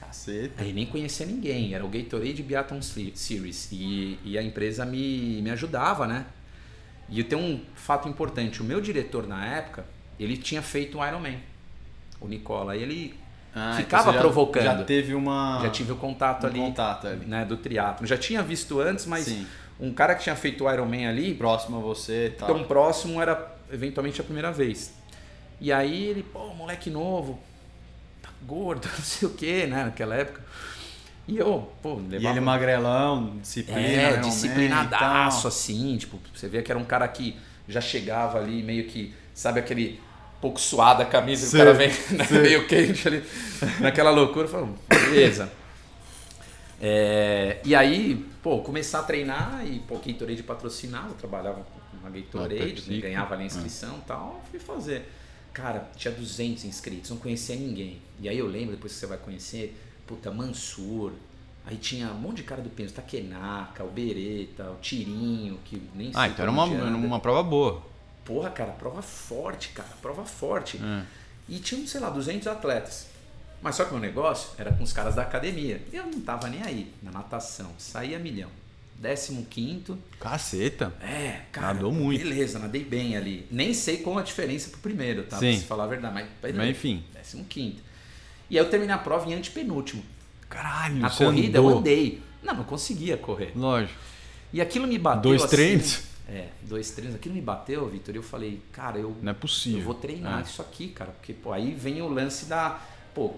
Caceta. 0.00 0.64
Aí 0.64 0.72
nem 0.72 0.84
conhecia 0.84 1.24
ninguém. 1.24 1.74
Era 1.74 1.84
o 1.84 1.88
Gatorade 1.88 2.42
Biathlon 2.42 2.82
Series. 2.82 3.68
E, 3.70 4.18
e 4.24 4.36
a 4.36 4.42
empresa 4.42 4.84
me, 4.84 5.40
me 5.42 5.50
ajudava, 5.52 6.08
né? 6.08 6.26
E 7.08 7.20
eu 7.20 7.24
tenho 7.24 7.40
um 7.40 7.60
fato 7.76 8.08
importante. 8.08 8.60
O 8.60 8.64
meu 8.64 8.80
diretor 8.80 9.28
na 9.28 9.46
época, 9.46 9.86
ele 10.18 10.36
tinha 10.36 10.60
feito 10.60 10.98
um 10.98 11.06
Ironman. 11.06 11.51
O 12.22 12.28
Nicola. 12.28 12.76
E 12.76 12.82
ele 12.82 13.22
ah, 13.54 13.72
então 13.72 13.76
ficava 13.76 14.02
então 14.02 14.14
já, 14.14 14.20
provocando. 14.20 14.64
Já 14.64 14.84
teve 14.84 15.14
uma. 15.14 15.60
Já 15.62 15.70
tive 15.70 15.92
o 15.92 15.96
contato 15.96 16.44
um 16.44 16.46
ali. 16.46 16.58
Contato 16.58 17.06
ali. 17.06 17.26
Né, 17.26 17.44
do 17.44 17.56
triatlo. 17.56 18.06
Já 18.06 18.16
tinha 18.16 18.42
visto 18.42 18.80
antes, 18.80 19.06
mas 19.06 19.24
Sim. 19.24 19.46
um 19.78 19.92
cara 19.92 20.14
que 20.14 20.22
tinha 20.22 20.36
feito 20.36 20.64
o 20.64 20.72
Ironman 20.72 21.06
ali. 21.06 21.34
Próximo 21.34 21.78
a 21.78 21.80
você 21.80 22.34
tal. 22.38 22.48
Tão 22.48 22.64
próximo 22.64 23.20
era 23.20 23.54
eventualmente 23.70 24.20
a 24.20 24.24
primeira 24.24 24.50
vez. 24.50 24.94
E 25.60 25.72
aí 25.72 26.04
ele, 26.06 26.22
pô, 26.22 26.48
moleque 26.54 26.90
novo, 26.90 27.38
tá 28.20 28.30
gordo, 28.42 28.88
não 28.98 29.04
sei 29.04 29.28
o 29.28 29.32
que, 29.32 29.66
né, 29.66 29.84
naquela 29.84 30.16
época. 30.16 30.42
E 31.28 31.38
eu, 31.38 31.70
pô, 31.80 31.94
levava... 31.94 32.20
E 32.20 32.26
ele 32.26 32.40
magrelão, 32.40 33.36
disciplina. 33.40 33.80
É, 33.80 34.16
disciplinadaço, 34.16 35.46
assim. 35.46 35.96
Tipo, 35.96 36.18
você 36.34 36.48
vê 36.48 36.62
que 36.62 36.72
era 36.72 36.78
um 36.78 36.84
cara 36.84 37.06
que 37.06 37.36
já 37.68 37.80
chegava 37.80 38.38
ali 38.38 38.60
meio 38.62 38.84
que, 38.88 39.14
sabe 39.32 39.60
aquele 39.60 40.00
pouco 40.42 40.60
suado 40.60 41.02
a 41.02 41.06
camisa, 41.06 41.46
sim, 41.46 41.56
o 41.56 41.58
cara 41.60 41.72
vem 41.72 41.88
né, 42.10 42.26
meio 42.42 42.66
quente 42.66 43.06
ali, 43.06 43.22
naquela 43.80 44.10
loucura. 44.10 44.48
Eu 44.48 44.74
beleza. 44.88 45.50
É, 46.80 47.60
e 47.64 47.76
aí, 47.76 48.26
pô, 48.42 48.58
começar 48.58 48.98
a 48.98 49.02
treinar 49.04 49.64
e, 49.64 49.78
pô, 49.78 50.00
Gatorade 50.04 50.42
patrocinava, 50.42 51.10
eu 51.10 51.14
trabalhava 51.14 51.62
com 51.62 51.96
uma 51.96 52.10
Gatorade, 52.10 52.82
ah, 52.88 53.00
ganhava 53.00 53.34
ali 53.34 53.44
a 53.44 53.46
inscrição 53.46 53.98
e 53.98 54.00
tal, 54.00 54.42
fui 54.50 54.58
fazer. 54.58 55.08
Cara, 55.52 55.88
tinha 55.96 56.12
200 56.12 56.64
inscritos, 56.64 57.10
não 57.10 57.18
conhecia 57.18 57.54
ninguém. 57.54 58.02
E 58.18 58.28
aí 58.28 58.36
eu 58.36 58.48
lembro, 58.48 58.74
depois 58.74 58.94
que 58.94 58.98
você 58.98 59.06
vai 59.06 59.18
conhecer, 59.18 59.78
puta, 60.06 60.32
Mansur. 60.32 61.12
Aí 61.64 61.76
tinha 61.76 62.08
um 62.08 62.18
monte 62.18 62.38
de 62.38 62.42
cara 62.42 62.60
do 62.60 62.70
peso, 62.70 62.94
Takenaka, 62.94 63.84
o 63.84 63.88
Bereta, 63.88 64.70
o 64.70 64.80
Tirinho, 64.80 65.60
que 65.64 65.80
nem 65.94 66.12
sei 66.12 66.20
Ah, 66.20 66.26
então 66.26 66.42
era 66.42 66.50
uma, 66.50 66.64
uma 66.64 67.20
prova 67.20 67.44
boa. 67.44 67.91
Porra, 68.24 68.50
cara, 68.50 68.72
prova 68.72 69.02
forte, 69.02 69.70
cara, 69.70 69.88
prova 70.00 70.24
forte. 70.24 70.78
É. 70.82 71.02
E 71.48 71.58
tinham, 71.58 71.86
sei 71.86 72.00
lá, 72.00 72.08
200 72.10 72.46
atletas. 72.46 73.06
Mas 73.60 73.76
só 73.76 73.84
que 73.84 73.90
o 73.90 73.92
meu 73.94 74.00
negócio 74.02 74.50
era 74.58 74.72
com 74.72 74.82
os 74.82 74.92
caras 74.92 75.14
da 75.14 75.22
academia. 75.22 75.80
E 75.92 75.96
eu 75.96 76.06
não 76.06 76.20
tava 76.20 76.48
nem 76.48 76.62
aí 76.62 76.92
na 77.02 77.10
natação. 77.10 77.70
Saía 77.78 78.18
milhão. 78.18 78.50
Décimo 78.96 79.44
quinto. 79.46 79.98
Caceta. 80.20 80.92
É, 81.00 81.42
cara. 81.50 81.74
Nadou 81.74 81.92
muito. 81.92 82.22
Beleza, 82.22 82.58
nadei 82.58 82.84
bem 82.84 83.16
ali. 83.16 83.46
Nem 83.50 83.74
sei 83.74 83.98
qual 83.98 84.18
a 84.18 84.22
diferença 84.22 84.70
pro 84.70 84.78
primeiro, 84.80 85.24
tá? 85.24 85.38
Sim. 85.38 85.52
Pra 85.52 85.60
se 85.60 85.66
falar 85.66 85.84
a 85.84 85.88
verdade. 85.88 86.14
Mas, 86.14 86.54
mas 86.54 86.70
enfim. 86.70 87.04
Décimo 87.12 87.44
quinto. 87.44 87.82
E 88.48 88.58
aí 88.58 88.64
eu 88.64 88.70
terminei 88.70 88.94
a 88.94 88.98
prova 88.98 89.28
em 89.28 89.34
antepenúltimo. 89.34 90.04
Caralho, 90.48 91.04
A 91.04 91.10
corrida 91.10 91.58
andou. 91.58 91.70
eu 91.70 91.78
andei. 91.78 92.22
Não, 92.42 92.54
não 92.54 92.64
conseguia 92.64 93.16
correr. 93.16 93.52
Lógico. 93.56 93.98
E 94.52 94.60
aquilo 94.60 94.86
me 94.86 94.98
bateu. 94.98 95.22
Dois 95.22 95.42
assim, 95.42 95.56
treinos? 95.56 96.02
É, 96.32 96.48
dois 96.62 96.90
treinos. 96.92 97.14
Aquilo 97.14 97.34
me 97.34 97.42
bateu, 97.42 97.86
Vitor. 97.88 98.14
E 98.14 98.18
eu 98.18 98.22
falei, 98.22 98.62
cara, 98.72 98.98
eu. 98.98 99.14
Não 99.20 99.30
é 99.30 99.34
possível. 99.34 99.80
Eu 99.80 99.84
vou 99.84 99.94
treinar 99.94 100.40
é. 100.40 100.42
isso 100.42 100.62
aqui, 100.62 100.88
cara. 100.88 101.10
Porque, 101.10 101.34
pô, 101.34 101.52
aí 101.52 101.74
vem 101.74 102.00
o 102.00 102.08
lance 102.08 102.46
da. 102.46 102.80
Pô, 103.14 103.34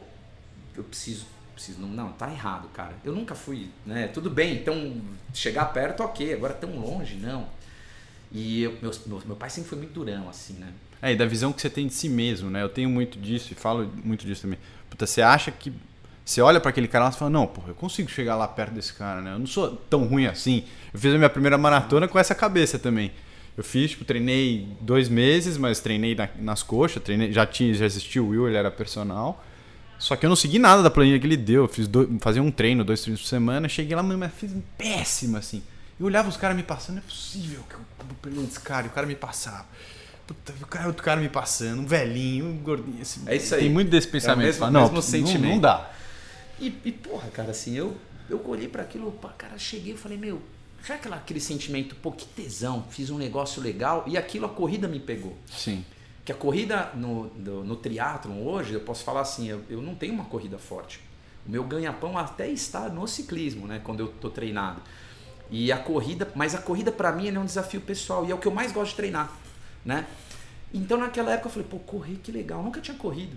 eu 0.76 0.84
preciso 0.84 1.26
preciso 1.54 1.80
não, 1.80 1.88
não, 1.88 2.12
tá 2.12 2.30
errado, 2.30 2.68
cara. 2.68 2.94
Eu 3.04 3.14
nunca 3.14 3.34
fui, 3.34 3.68
né? 3.86 4.08
Tudo 4.08 4.28
bem, 4.28 4.56
então 4.56 5.00
chegar 5.32 5.66
perto, 5.66 6.02
ok. 6.02 6.34
Agora 6.34 6.52
tão 6.52 6.78
longe, 6.78 7.14
não. 7.14 7.46
E 8.32 8.64
eu, 8.64 8.76
meu, 8.82 8.92
meu, 9.24 9.36
pai 9.36 9.48
sempre 9.48 9.70
foi 9.70 9.78
muito 9.78 9.92
durão, 9.92 10.28
assim, 10.28 10.54
né? 10.54 10.72
É, 11.00 11.12
e 11.12 11.16
da 11.16 11.24
visão 11.24 11.52
que 11.52 11.60
você 11.60 11.70
tem 11.70 11.86
de 11.86 11.94
si 11.94 12.08
mesmo, 12.08 12.50
né? 12.50 12.62
Eu 12.62 12.68
tenho 12.68 12.90
muito 12.90 13.18
disso 13.18 13.52
e 13.52 13.54
falo 13.54 13.90
muito 14.04 14.26
disso 14.26 14.42
também. 14.42 14.58
Puta, 14.90 15.06
você 15.06 15.22
acha 15.22 15.50
que. 15.50 15.72
Você 16.24 16.40
olha 16.40 16.58
para 16.58 16.70
aquele 16.70 16.88
cara 16.88 17.04
lá 17.04 17.10
e 17.10 17.14
fala, 17.14 17.30
não, 17.30 17.46
porra, 17.46 17.68
eu 17.68 17.74
consigo 17.74 18.08
chegar 18.08 18.34
lá 18.34 18.48
perto 18.48 18.72
desse 18.72 18.94
cara, 18.94 19.20
né? 19.20 19.34
Eu 19.34 19.38
não 19.38 19.46
sou 19.46 19.76
tão 19.76 20.04
ruim 20.04 20.26
assim. 20.26 20.64
Eu 20.94 21.00
fiz 21.00 21.12
a 21.12 21.18
minha 21.18 21.28
primeira 21.28 21.58
maratona 21.58 22.06
com 22.06 22.18
essa 22.18 22.34
cabeça 22.34 22.78
também. 22.78 23.10
Eu 23.56 23.64
fiz, 23.64 23.90
tipo, 23.90 24.04
treinei 24.04 24.68
dois 24.80 25.08
meses, 25.08 25.56
mas 25.58 25.80
treinei 25.80 26.14
na, 26.14 26.28
nas 26.38 26.62
coxas, 26.62 27.02
treinei, 27.02 27.32
já 27.32 27.44
tinha, 27.44 27.74
já 27.74 27.84
assistiu 27.86 28.24
o 28.24 28.28
Will, 28.28 28.48
ele 28.48 28.56
era 28.56 28.70
personal. 28.70 29.44
Só 29.98 30.16
que 30.16 30.24
eu 30.26 30.28
não 30.28 30.36
segui 30.36 30.58
nada 30.58 30.82
da 30.82 30.90
planilha 30.90 31.18
que 31.18 31.26
ele 31.26 31.36
deu. 31.36 31.62
Eu 31.62 31.68
fiz 31.68 31.86
do, 31.88 32.18
fazia 32.20 32.42
um 32.42 32.50
treino, 32.50 32.84
dois 32.84 33.00
treinos 33.02 33.22
por 33.22 33.28
semana, 33.28 33.68
cheguei 33.68 33.94
lá, 33.96 34.02
mas 34.02 34.32
fiz 34.34 34.52
péssimo, 34.78 35.36
assim. 35.36 35.62
Eu 35.98 36.06
olhava 36.06 36.28
os 36.28 36.36
caras 36.36 36.56
me 36.56 36.62
passando, 36.62 36.96
não 36.96 37.02
é 37.02 37.06
possível 37.06 37.60
que 37.68 37.74
eu 37.74 37.80
vou 38.06 38.16
perder 38.22 38.40
desse 38.40 38.60
cara, 38.60 38.86
e 38.86 38.88
o 38.88 38.92
cara 38.92 39.06
me 39.06 39.14
passava. 39.14 39.66
Puta, 40.26 40.52
o 40.62 40.66
cara, 40.66 40.86
outro 40.86 41.02
cara 41.02 41.20
me 41.20 41.28
passando, 41.28 41.80
um 41.82 41.86
velhinho, 41.86 42.46
um 42.46 42.56
gordinho. 42.58 43.00
Assim, 43.02 43.20
É 43.26 43.36
isso 43.36 43.54
aí. 43.54 43.62
Tem 43.62 43.70
muito 43.70 43.90
desse 43.90 44.08
pensamento. 44.08 44.44
É 44.46 44.46
mesmo- 44.46 44.70
não, 44.70 44.80
mesmo 44.82 44.94
não, 44.94 45.02
sentimento. 45.02 45.52
não 45.52 45.60
dá. 45.60 45.90
E, 46.58 46.72
e, 46.84 46.92
porra, 46.92 47.28
cara, 47.28 47.50
assim, 47.50 47.76
eu, 47.76 47.96
eu 48.28 48.42
olhei 48.46 48.68
para 48.68 48.82
aquilo, 48.82 49.12
pá, 49.12 49.28
cara, 49.36 49.58
cheguei 49.58 49.94
e 49.94 49.96
falei, 49.96 50.16
meu, 50.18 50.40
já 50.86 50.96
aquela, 50.96 51.16
aquele 51.16 51.40
sentimento, 51.40 51.96
pô, 51.96 52.12
que 52.12 52.26
tesão, 52.26 52.84
fiz 52.90 53.08
um 53.10 53.16
negócio 53.16 53.62
legal 53.62 54.04
e 54.06 54.18
aquilo 54.18 54.46
a 54.46 54.48
corrida 54.50 54.86
me 54.86 55.00
pegou. 55.00 55.36
Sim. 55.46 55.84
Que 56.24 56.32
a 56.32 56.34
corrida 56.34 56.90
no, 56.94 57.26
no, 57.34 57.64
no 57.64 57.76
triatlon 57.76 58.42
hoje, 58.44 58.74
eu 58.74 58.80
posso 58.80 59.02
falar 59.02 59.20
assim, 59.20 59.48
eu, 59.48 59.62
eu 59.68 59.80
não 59.80 59.94
tenho 59.94 60.14
uma 60.14 60.24
corrida 60.24 60.58
forte. 60.58 61.00
O 61.46 61.50
meu 61.50 61.64
ganha-pão 61.64 62.16
até 62.18 62.48
está 62.48 62.88
no 62.88 63.06
ciclismo, 63.06 63.66
né, 63.66 63.80
quando 63.82 64.00
eu 64.00 64.08
tô 64.08 64.30
treinado. 64.30 64.82
E 65.50 65.70
a 65.70 65.78
corrida, 65.78 66.30
mas 66.34 66.54
a 66.54 66.58
corrida 66.58 66.90
para 66.90 67.12
mim 67.12 67.28
é 67.28 67.38
um 67.38 67.44
desafio 67.44 67.80
pessoal 67.80 68.26
e 68.26 68.30
é 68.30 68.34
o 68.34 68.38
que 68.38 68.48
eu 68.48 68.52
mais 68.52 68.72
gosto 68.72 68.90
de 68.90 68.96
treinar, 68.96 69.32
né? 69.84 70.06
Então 70.72 70.98
naquela 70.98 71.32
época 71.32 71.48
eu 71.48 71.52
falei, 71.52 71.68
pô, 71.68 71.78
correr 71.78 72.16
que 72.16 72.32
legal, 72.32 72.62
nunca 72.62 72.80
tinha 72.80 72.96
corrido. 72.96 73.36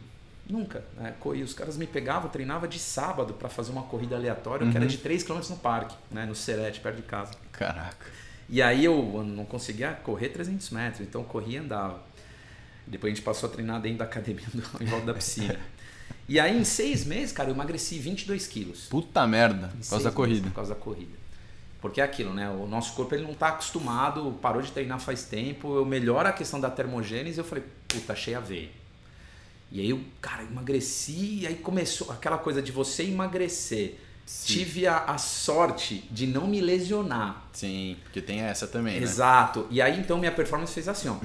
Nunca. 0.50 0.84
Né? 0.96 1.14
Corri, 1.20 1.44
os 1.44 1.54
caras 1.54 1.78
me 1.78 1.86
pegavam, 1.86 2.30
treinava 2.30 2.68
de 2.68 2.80
sábado 2.80 3.34
para 3.34 3.50
fazer 3.50 3.72
uma 3.72 3.84
corrida 3.84 4.16
aleatória, 4.16 4.70
que 4.70 4.78
era 4.78 4.86
de 4.86 4.98
3 4.98 5.24
km 5.24 5.40
no 5.50 5.58
parque, 5.58 5.96
né? 6.10 6.26
no 6.26 6.34
Serete, 6.36 6.80
perto 6.80 6.96
de 6.98 7.02
casa. 7.04 7.32
Caraca. 7.52 8.06
E 8.50 8.62
aí 8.62 8.86
eu 8.86 9.24
não 9.26 9.44
conseguia 9.44 9.92
correr 9.92 10.30
300 10.30 10.70
metros, 10.70 11.02
então 11.02 11.22
eu 11.22 11.26
corria 11.28 11.58
e 11.58 11.62
andava. 11.62 12.02
Depois 12.86 13.12
a 13.12 13.16
gente 13.16 13.24
passou 13.26 13.50
a 13.50 13.52
treinar 13.52 13.82
dentro 13.82 13.98
da 14.00 14.06
academia, 14.06 14.46
do- 14.54 14.84
em 14.84 14.86
volta 14.86 15.08
da 15.08 15.14
piscina. 15.14 15.60
E 16.30 16.40
aí 16.40 16.58
em 16.58 16.64
seis 16.64 17.06
meses, 17.06 17.34
cara, 17.34 17.50
eu 17.50 17.54
emagreci 17.54 18.00
22 18.00 18.48
quilos. 18.48 18.86
Puta 18.86 19.28
merda. 19.28 19.68
Por 19.68 19.90
causa 19.90 19.90
da 19.90 19.98
meses, 19.98 20.14
corrida. 20.16 20.48
Por 20.50 20.56
causa 20.56 20.74
da 20.74 20.80
corrida. 20.80 21.18
Porque 21.82 22.00
é 22.00 22.04
aquilo, 22.06 22.34
né? 22.34 22.50
O 22.50 22.66
nosso 22.66 22.94
corpo 22.96 23.14
ele 23.14 23.24
não 23.24 23.32
está 23.34 23.50
acostumado, 23.50 24.32
parou 24.42 24.62
de 24.62 24.72
treinar 24.72 25.00
faz 25.00 25.26
tempo. 25.26 25.76
Eu 25.76 25.86
melhoro 25.86 26.28
a 26.28 26.32
questão 26.32 26.60
da 26.60 26.70
termogênese. 26.70 27.38
Eu 27.38 27.44
falei, 27.44 27.64
puta, 27.88 28.14
achei 28.14 28.34
a 28.34 28.40
veia. 28.40 28.70
E 29.72 29.82
aí 29.82 29.90
eu, 29.90 30.02
cara, 30.22 30.44
emagreci. 30.44 31.40
E 31.42 31.48
aí 31.48 31.56
começou 31.56 32.12
aquela 32.12 32.38
coisa 32.38 32.62
de 32.62 32.72
você 32.72 33.04
emagrecer. 33.04 34.00
Tive 34.44 34.86
a, 34.86 35.06
a 35.06 35.18
sorte 35.18 36.04
de 36.12 36.28
não 36.28 36.48
me 36.48 36.60
lesionar. 36.60 37.46
Sim, 37.54 37.98
porque 38.04 38.22
tem 38.22 38.42
essa 38.42 38.68
também, 38.68 39.00
né? 39.00 39.04
Exato. 39.04 39.66
E 39.70 39.82
aí 39.82 40.00
então 40.00 40.18
minha 40.18 40.32
performance 40.32 40.74
fez 40.74 40.88
assim, 40.88 41.08
ó. 41.08 41.18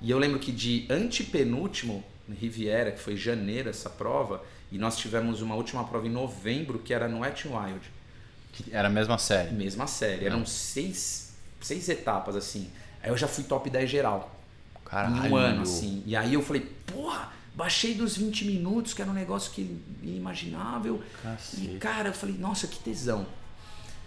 E 0.00 0.10
eu 0.10 0.18
lembro 0.18 0.38
que 0.38 0.52
de 0.52 0.86
antepenúltimo, 0.90 2.04
Riviera, 2.28 2.92
que 2.92 3.00
foi 3.00 3.16
janeiro 3.16 3.70
essa 3.70 3.88
prova, 3.88 4.44
e 4.70 4.76
nós 4.76 4.96
tivemos 4.98 5.40
uma 5.40 5.54
última 5.54 5.82
prova 5.84 6.06
em 6.06 6.10
novembro, 6.10 6.78
que 6.78 6.92
era 6.92 7.08
no 7.08 7.20
Wet 7.20 7.48
n 7.48 7.56
Wild. 7.56 7.90
Que 8.52 8.74
Era 8.74 8.88
a 8.88 8.90
mesma 8.90 9.18
série. 9.18 9.52
Mesma 9.52 9.86
série. 9.86 10.26
Eram 10.26 10.44
seis, 10.46 11.34
seis 11.60 11.88
etapas, 11.88 12.36
assim. 12.36 12.70
Aí 13.02 13.10
eu 13.10 13.16
já 13.16 13.26
fui 13.26 13.44
top 13.44 13.68
10 13.68 13.90
geral. 13.90 14.34
Caralho. 14.84 15.26
Em 15.26 15.30
um 15.30 15.36
ano, 15.36 15.62
assim. 15.62 16.02
E 16.06 16.14
aí 16.14 16.34
eu 16.34 16.42
falei, 16.42 16.70
porra, 16.94 17.32
baixei 17.54 17.94
dos 17.94 18.16
20 18.16 18.44
minutos, 18.44 18.94
que 18.94 19.02
era 19.02 19.10
um 19.10 19.14
negócio 19.14 19.52
que 19.52 19.82
inimaginável. 20.02 21.02
Cacete. 21.22 21.74
E 21.74 21.78
cara, 21.78 22.08
eu 22.10 22.14
falei, 22.14 22.36
nossa, 22.36 22.66
que 22.66 22.78
tesão. 22.78 23.26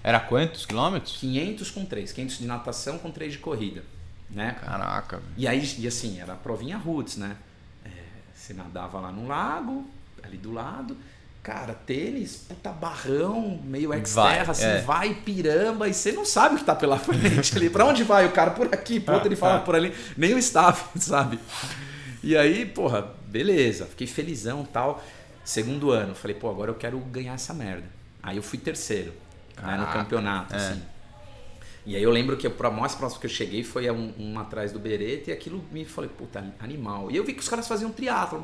Era 0.04 0.20
quantos 0.20 0.66
quilômetros? 0.66 1.18
500 1.18 1.72
com 1.72 1.86
3. 1.86 2.12
500 2.12 2.38
de 2.40 2.48
natação 2.48 2.98
com 2.98 3.12
3 3.12 3.34
de 3.34 3.40
corrida. 3.40 3.84
Né? 4.30 4.56
Caraca. 4.62 5.22
E 5.36 5.48
aí, 5.48 5.64
e 5.80 5.88
assim, 5.88 6.20
era 6.20 6.34
a 6.34 6.36
provinha 6.36 6.78
roots, 6.78 7.18
né? 7.18 7.38
É, 7.86 7.90
você 8.34 8.54
nadava 8.54 9.00
lá 9.00 9.12
no 9.12 9.28
lago, 9.28 9.90
ali 10.24 10.38
do 10.38 10.52
lado. 10.52 10.98
Cara, 11.42 11.74
tênis, 11.74 12.36
puta 12.36 12.72
barrão, 12.72 13.62
meio 13.64 13.94
ex-terra, 13.94 14.52
assim, 14.52 14.66
é. 14.66 14.82
vai 14.82 15.14
piramba, 15.14 15.88
e 15.88 15.94
você 15.94 16.12
não 16.12 16.26
sabe 16.26 16.56
o 16.56 16.58
que 16.58 16.66
tá 16.66 16.76
pela 16.76 17.00
frente 17.00 17.56
ali. 17.56 17.70
Pra 17.70 17.86
onde 17.86 18.04
vai 18.04 18.26
o 18.26 18.34
cara? 18.34 18.52
Por 18.52 18.68
aqui, 18.74 19.00
pro 19.00 19.14
outro 19.16 19.30
ele 19.30 19.38
fala 19.38 19.62
por 19.62 19.74
ali. 19.74 19.96
Nem 20.18 20.34
o 20.34 20.38
staff, 20.38 20.90
sabe? 21.00 21.40
E 22.24 22.36
aí, 22.36 22.66
porra, 22.66 23.14
beleza, 23.28 23.86
fiquei 23.86 24.08
felizão 24.08 24.64
e 24.64 24.68
tal. 24.68 25.04
Segundo 25.44 25.92
ano, 25.92 26.14
falei, 26.14 26.36
pô, 26.36 26.50
agora 26.50 26.72
eu 26.72 26.76
quero 26.76 27.00
ganhar 27.00 27.34
essa 27.34 27.54
merda. 27.54 27.88
Aí 28.22 28.36
eu 28.38 28.44
fui 28.44 28.58
terceiro 28.58 29.14
né, 29.62 29.78
no 29.78 29.88
campeonato, 29.88 30.54
é. 30.54 30.58
assim. 30.58 30.82
E 31.86 31.96
aí 31.96 32.04
eu 32.04 32.12
lembro 32.12 32.36
que 32.36 32.46
o 32.46 32.72
mais 32.72 32.96
próximo 32.96 33.22
que 33.22 33.28
eu 33.28 33.32
cheguei 33.32 33.64
foi 33.64 33.90
um, 33.90 34.14
um 34.20 34.38
atrás 34.38 34.74
do 34.74 34.80
Beretta 34.80 35.30
e 35.30 35.34
aquilo 35.34 35.64
me 35.72 35.86
falei, 35.86 36.10
puta, 36.10 36.44
animal. 36.60 37.10
E 37.10 37.16
eu 37.16 37.24
vi 37.24 37.34
que 37.34 37.40
os 37.40 37.48
caras 37.48 37.66
faziam 37.66 37.92
triatlon. 37.92 38.44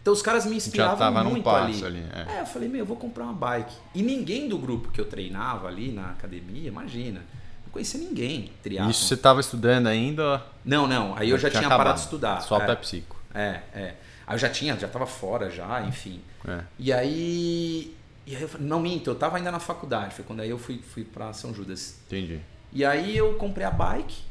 Então 0.00 0.12
os 0.12 0.22
caras 0.22 0.46
me 0.46 0.56
inspiravam 0.56 0.96
tava 0.96 1.24
num 1.24 1.30
muito 1.30 1.44
passo 1.44 1.84
ali. 1.84 1.98
ali, 1.98 2.06
é. 2.12 2.38
é. 2.38 2.40
eu 2.42 2.46
falei, 2.46 2.68
meu, 2.68 2.80
eu 2.80 2.86
vou 2.86 2.96
comprar 2.96 3.24
uma 3.24 3.32
bike. 3.32 3.74
E 3.94 4.02
ninguém 4.02 4.48
do 4.48 4.58
grupo 4.58 4.92
que 4.92 5.00
eu 5.00 5.04
treinava 5.04 5.66
ali 5.66 5.90
na 5.90 6.10
academia, 6.10 6.68
imagina, 6.68 7.24
conhecia 7.72 7.98
ninguém 7.98 8.52
triatlon. 8.62 8.90
Isso 8.90 9.06
você 9.06 9.16
tava 9.16 9.40
estudando 9.40 9.86
ainda? 9.88 10.42
Não, 10.64 10.86
não, 10.86 11.16
aí 11.16 11.30
eu 11.30 11.38
já, 11.38 11.48
tinha, 11.48 11.60
acabado. 11.62 11.78
parado 11.78 11.98
de 11.98 12.04
estudar. 12.04 12.40
Só 12.42 12.60
é, 12.60 12.66
Pepsico. 12.66 13.16
é, 13.34 13.60
é. 13.74 13.94
Aí 14.26 14.34
eu 14.34 14.38
já 14.38 14.48
tinha, 14.48 14.78
já 14.78 14.86
tava 14.86 15.06
fora 15.06 15.50
já, 15.50 15.82
enfim. 15.82 16.20
É. 16.46 16.60
E 16.78 16.92
aí, 16.92 17.96
e 18.26 18.36
aí 18.36 18.42
eu 18.42 18.48
falei, 18.48 18.66
não 18.66 18.80
minto, 18.80 19.10
eu 19.10 19.14
tava 19.14 19.36
ainda 19.36 19.50
na 19.50 19.58
faculdade, 19.58 20.14
foi 20.14 20.24
quando 20.24 20.40
aí 20.40 20.50
eu 20.50 20.58
fui, 20.58 20.80
fui 20.80 21.02
pra 21.04 21.32
São 21.32 21.52
Judas. 21.52 21.96
Entendi. 22.06 22.40
E 22.72 22.84
aí 22.84 23.16
eu 23.16 23.34
comprei 23.34 23.66
a 23.66 23.70
bike, 23.70 24.22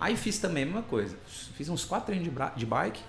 aí 0.00 0.16
fiz 0.16 0.38
também 0.38 0.62
a 0.62 0.66
mesma 0.66 0.82
coisa. 0.82 1.16
Fiz 1.26 1.68
uns 1.68 1.84
quatro 1.84 2.06
treinos 2.06 2.26
de, 2.28 2.58
de 2.58 2.66
bike, 2.66 3.00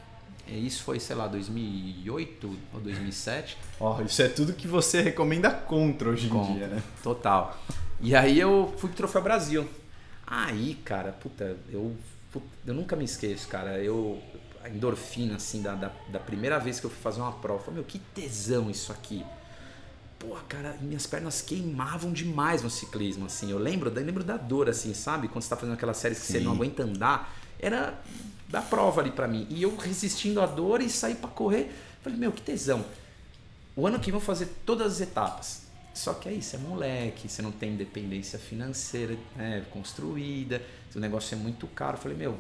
isso 0.48 0.84
foi, 0.84 1.00
sei 1.00 1.16
lá, 1.16 1.28
2008 1.28 2.60
ou 2.74 2.80
2007. 2.82 3.58
Ó, 3.80 4.02
isso 4.02 4.22
é 4.22 4.28
tudo 4.28 4.54
que 4.54 4.68
você 4.68 5.02
recomenda 5.02 5.50
contra 5.50 6.10
hoje 6.10 6.28
Com- 6.28 6.60
Total. 7.02 7.58
E 8.04 8.14
aí 8.14 8.38
eu 8.38 8.74
fui 8.78 8.90
pro 8.90 8.98
Troféu 8.98 9.22
Brasil. 9.22 9.66
Aí, 10.28 10.76
cara, 10.84 11.14
puta, 11.14 11.56
eu, 11.70 11.96
puta, 12.34 12.46
eu 12.68 12.74
nunca 12.74 12.98
me 12.98 13.06
esqueço, 13.06 13.48
cara. 13.48 13.82
Eu, 13.82 14.22
a 14.62 14.68
endorfina, 14.68 15.38
assim, 15.38 15.62
da, 15.62 15.74
da, 15.74 15.90
da 16.10 16.20
primeira 16.20 16.60
vez 16.60 16.82
que 16.82 16.86
eu 16.86 16.90
fui 16.90 17.00
fazer 17.02 17.22
uma 17.22 17.32
prova, 17.32 17.62
eu 17.62 17.64
falei, 17.64 17.76
meu, 17.76 17.86
que 17.86 18.00
tesão 18.00 18.70
isso 18.70 18.92
aqui. 18.92 19.24
Porra, 20.20 20.42
cara, 20.50 20.78
minhas 20.82 21.08
pernas 21.08 21.42
queimavam 21.42 22.12
demais 22.12 22.62
no 22.62 22.70
ciclismo, 22.70 23.28
assim. 23.28 23.50
Eu 23.50 23.58
lembro, 23.58 23.90
eu 23.90 24.06
lembro 24.06 24.22
da 24.22 24.36
dor, 24.36 24.68
assim, 24.68 24.94
sabe? 24.94 25.30
Quando 25.30 25.42
você 25.42 25.50
tá 25.50 25.56
fazendo 25.56 25.76
aquelas 25.76 25.96
séries 25.96 26.20
que 26.20 26.26
você 26.26 26.40
Sim. 26.40 26.44
não 26.44 26.52
aguenta 26.52 26.84
andar. 26.84 27.34
Era 27.58 27.98
da 28.50 28.62
prova 28.62 29.00
ali 29.00 29.12
pra 29.12 29.30
mim. 29.30 29.48
E 29.50 29.64
eu 29.64 29.78
resistindo 29.78 30.42
à 30.42 30.46
dor 30.46 30.82
e 30.82 30.90
saí 30.90 31.16
pra 31.16 31.30
correr. 31.30 31.74
Falei, 32.02 32.20
meu, 32.20 32.34
que 32.34 32.42
tesão. 32.42 32.84
O 33.78 33.88
ano 33.88 33.98
que 33.98 34.12
vem 34.12 34.16
eu 34.16 34.20
vou 34.20 34.26
fazer 34.26 34.50
todas 34.66 34.92
as 34.92 35.00
etapas. 35.00 35.63
Só 35.94 36.14
que 36.14 36.28
aí 36.28 36.42
você 36.42 36.56
é 36.56 36.60
moleque, 36.60 37.30
você 37.30 37.42
não 37.42 37.52
tem 37.52 37.74
independência 37.74 38.40
financeira 38.40 39.16
né, 39.36 39.64
construída, 39.72 40.62
o 40.96 41.00
negócio 41.00 41.36
é 41.36 41.38
muito 41.38 41.68
caro. 41.68 41.98
Eu 41.98 42.02
falei, 42.02 42.18
meu, 42.18 42.38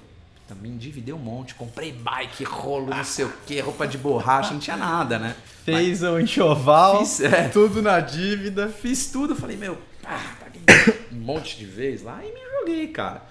também 0.47 0.71
endividei 0.71 1.13
um 1.13 1.19
monte, 1.19 1.55
comprei 1.55 1.91
bike, 1.91 2.43
rolo, 2.43 2.87
não 2.87 3.03
sei 3.03 3.25
o 3.25 3.33
que, 3.45 3.59
roupa 3.59 3.87
de 3.87 3.97
borracha, 3.97 4.53
não 4.53 4.59
tinha 4.59 4.75
nada, 4.75 5.17
né? 5.19 5.35
Fez 5.63 6.03
o 6.03 6.19
enxoval, 6.19 6.99
Fiz, 6.99 7.21
é. 7.21 7.47
tudo 7.47 7.81
na 7.81 7.99
dívida. 7.99 8.67
Fiz 8.67 9.07
tudo, 9.07 9.35
falei, 9.35 9.55
meu, 9.55 9.77
ah, 10.03 10.35
paguei 10.39 10.61
um 11.11 11.17
monte 11.17 11.57
de 11.57 11.65
vez 11.65 12.01
lá 12.01 12.21
e 12.23 12.31
me 12.31 12.39
joguei, 12.59 12.87
cara. 12.87 13.21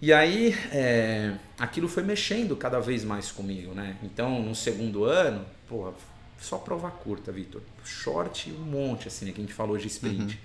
E 0.00 0.12
aí, 0.12 0.54
é, 0.70 1.32
aquilo 1.58 1.88
foi 1.88 2.02
mexendo 2.02 2.54
cada 2.54 2.78
vez 2.78 3.02
mais 3.04 3.32
comigo, 3.32 3.74
né? 3.74 3.96
Então, 4.02 4.40
no 4.42 4.54
segundo 4.54 5.04
ano, 5.04 5.44
porra, 5.68 5.92
só 6.40 6.58
prova 6.58 6.90
curta, 6.90 7.32
Vitor. 7.32 7.60
Short 7.84 8.52
um 8.52 8.64
monte, 8.64 9.08
assim, 9.08 9.26
né? 9.26 9.32
Que 9.32 9.40
a 9.40 9.44
gente 9.44 9.54
falou 9.54 9.76
de 9.76 9.86
sprint. 9.88 10.38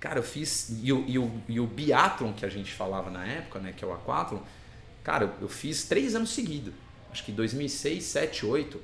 Cara, 0.00 0.18
eu 0.18 0.22
fiz. 0.22 0.70
E 0.82 0.92
o, 0.92 1.04
e, 1.06 1.18
o, 1.18 1.30
e 1.48 1.60
o 1.60 1.66
biathlon 1.66 2.32
que 2.32 2.44
a 2.44 2.48
gente 2.48 2.72
falava 2.72 3.10
na 3.10 3.24
época, 3.24 3.58
né? 3.58 3.72
Que 3.76 3.84
é 3.84 3.88
o 3.88 3.92
aquatlon. 3.92 4.40
Cara, 5.04 5.24
eu, 5.24 5.42
eu 5.42 5.48
fiz 5.48 5.84
três 5.84 6.14
anos 6.14 6.30
seguidos. 6.30 6.72
Acho 7.12 7.24
que 7.24 7.32
2006, 7.32 8.02
7, 8.04 8.46
8. 8.46 8.80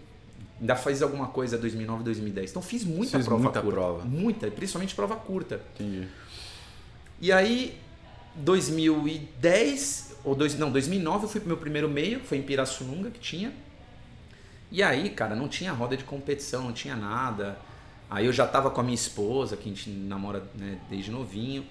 Ainda 0.60 0.76
faz 0.76 1.02
alguma 1.02 1.26
coisa 1.28 1.58
2009, 1.58 2.04
2010. 2.04 2.50
Então 2.50 2.62
fiz 2.62 2.84
muita 2.84 3.18
Fiz 3.18 3.26
prova 3.26 3.42
muita 3.42 3.60
curta. 3.60 3.76
prova. 3.76 4.04
Muita, 4.04 4.50
principalmente 4.50 4.94
prova 4.94 5.16
curta. 5.16 5.60
Entendi. 5.74 6.08
E 7.20 7.32
aí, 7.32 7.78
2010, 8.36 10.16
ou 10.24 10.34
dois, 10.34 10.58
não, 10.58 10.70
2009 10.70 11.24
eu 11.24 11.28
fui 11.28 11.40
pro 11.40 11.48
meu 11.48 11.56
primeiro 11.56 11.88
meio, 11.88 12.20
foi 12.20 12.38
em 12.38 12.42
Pirassununga 12.42 13.10
que 13.10 13.20
tinha. 13.20 13.52
E 14.70 14.82
aí, 14.82 15.10
cara, 15.10 15.34
não 15.36 15.48
tinha 15.48 15.72
roda 15.72 15.96
de 15.96 16.04
competição, 16.04 16.62
não 16.62 16.72
tinha 16.72 16.96
nada. 16.96 17.58
Aí 18.10 18.26
eu 18.26 18.32
já 18.32 18.46
tava 18.46 18.70
com 18.70 18.80
a 18.80 18.84
minha 18.84 18.94
esposa, 18.94 19.56
que 19.56 19.68
a 19.68 19.72
gente 19.72 19.90
namora 19.90 20.42
né, 20.54 20.78
desde 20.88 21.10
novinho. 21.10 21.64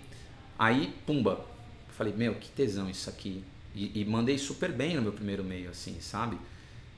Aí, 0.58 0.94
pumba, 1.06 1.46
falei, 1.90 2.14
meu, 2.14 2.36
que 2.36 2.50
tesão 2.50 2.90
isso 2.90 3.10
aqui. 3.10 3.44
E, 3.74 4.02
e 4.02 4.06
mandei 4.06 4.38
super 4.38 4.72
bem 4.72 4.96
no 4.96 5.02
meu 5.02 5.12
primeiro 5.12 5.44
meio, 5.44 5.70
assim, 5.70 6.00
sabe? 6.00 6.38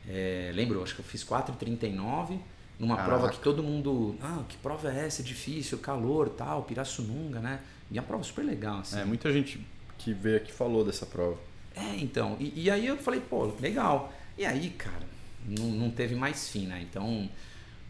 É, 0.07 0.51
lembro, 0.53 0.81
acho 0.81 0.95
que 0.95 1.01
eu 1.01 1.05
fiz 1.05 1.23
4,39 1.23 2.39
numa 2.79 2.95
Caraca. 2.95 3.15
prova 3.15 3.33
que 3.33 3.39
todo 3.39 3.63
mundo. 3.63 4.15
Ah, 4.21 4.43
que 4.47 4.57
prova 4.57 4.91
é 4.91 5.05
essa? 5.05 5.21
É 5.21 5.25
difícil, 5.25 5.79
calor, 5.79 6.29
tal, 6.29 6.63
Pirassununga, 6.63 7.39
né? 7.39 7.59
E 7.91 7.97
a 7.97 8.03
prova 8.03 8.23
super 8.23 8.45
legal, 8.45 8.79
assim. 8.79 8.99
É, 8.99 9.05
muita 9.05 9.31
gente 9.31 9.65
que 9.97 10.13
veio 10.13 10.37
aqui 10.37 10.53
falou 10.53 10.85
dessa 10.85 11.05
prova. 11.05 11.37
É, 11.75 11.95
então. 11.95 12.37
E, 12.39 12.63
e 12.63 12.71
aí 12.71 12.85
eu 12.85 12.97
falei, 12.97 13.19
pô, 13.19 13.51
legal. 13.59 14.13
E 14.37 14.45
aí, 14.45 14.69
cara, 14.71 15.03
não, 15.47 15.65
não 15.65 15.89
teve 15.89 16.15
mais 16.15 16.49
fim, 16.49 16.67
né? 16.67 16.85
Então. 16.89 17.29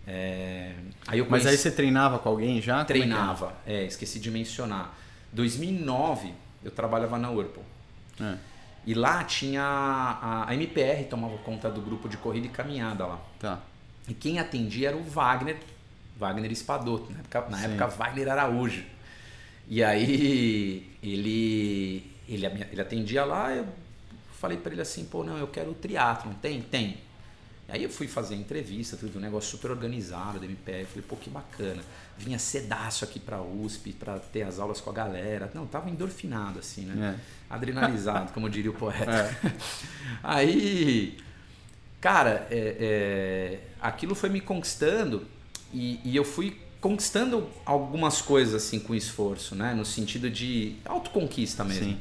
É... 0.05 0.73
Aí 1.05 1.19
conheci... 1.19 1.29
Mas 1.29 1.45
aí 1.45 1.57
você 1.57 1.71
treinava 1.71 2.19
com 2.19 2.29
alguém 2.29 2.61
já? 2.61 2.81
É 2.81 2.83
treinava, 2.85 3.53
é, 3.65 3.83
esqueci 3.83 4.19
de 4.19 4.31
mencionar. 4.31 4.97
2009 5.33 6.33
eu 6.63 6.71
trabalhava 6.71 7.17
na 7.17 7.29
Whirlpool. 7.29 7.65
É. 8.21 8.37
E 8.85 8.93
lá 8.93 9.23
tinha 9.25 9.61
a, 9.61 10.49
a 10.49 10.53
MPR 10.53 11.03
tomava 11.09 11.37
conta 11.39 11.69
do 11.69 11.81
grupo 11.81 12.07
de 12.07 12.15
corrida 12.15 12.47
e 12.47 12.49
caminhada 12.49 13.05
lá. 13.05 13.19
Tá. 13.37 13.59
E 14.07 14.13
quem 14.13 14.39
atendia 14.39 14.87
era 14.87 14.97
o 14.97 15.03
Wagner, 15.03 15.57
Wagner 16.17 16.51
Espadoto, 16.51 17.11
na 17.11 17.19
época, 17.19 17.45
na 17.49 17.63
época 17.63 17.87
Wagner 17.87 18.29
Araújo. 18.29 18.83
E 19.67 19.83
aí 19.83 20.89
ele, 21.03 22.09
ele, 22.27 22.45
ele 22.45 22.81
atendia 22.81 23.25
lá, 23.25 23.51
eu 23.51 23.67
falei 24.39 24.57
para 24.57 24.71
ele 24.71 24.81
assim, 24.81 25.03
pô, 25.03 25.23
não, 25.23 25.37
eu 25.37 25.47
quero 25.47 25.71
o 25.71 25.73
triatlon, 25.73 26.31
tem? 26.41 26.61
Tem. 26.61 26.97
Aí 27.69 27.83
eu 27.83 27.89
fui 27.89 28.07
fazer 28.07 28.35
entrevista, 28.35 28.95
tudo, 28.95 29.17
um 29.17 29.21
negócio 29.21 29.51
super 29.51 29.71
organizado 29.71 30.39
da 30.39 30.45
MPR, 30.45 30.85
falei, 30.85 31.03
pô, 31.07 31.17
que 31.17 31.29
bacana. 31.29 31.83
Vinha 32.17 32.39
cedaço 32.39 33.03
aqui 33.03 33.19
pra 33.19 33.41
USP 33.41 33.91
para 33.91 34.19
ter 34.19 34.43
as 34.43 34.57
aulas 34.57 34.79
com 34.79 34.89
a 34.89 34.93
galera. 34.93 35.51
Não, 35.53 35.67
tava 35.67 35.89
endorfinado 35.89 36.59
assim, 36.59 36.85
né? 36.85 37.17
É. 37.17 37.53
Adrenalizado, 37.53 38.31
como 38.31 38.49
diria 38.49 38.71
o 38.71 38.73
poeta. 38.75 39.11
É. 39.11 39.51
Aí, 40.23 41.17
cara, 41.99 42.47
é, 42.49 42.77
é, 42.79 43.59
aquilo 43.81 44.15
foi 44.15 44.29
me 44.29 44.39
conquistando 44.39 45.25
e, 45.73 45.99
e 46.05 46.15
eu 46.15 46.23
fui 46.23 46.57
conquistando 46.79 47.49
algumas 47.65 48.21
coisas 48.21 48.63
assim 48.63 48.79
com 48.79 48.95
esforço, 48.95 49.55
né? 49.55 49.73
No 49.73 49.83
sentido 49.83 50.29
de 50.29 50.75
autoconquista 50.85 51.65
mesmo. 51.65 51.83
Sim. 51.83 51.99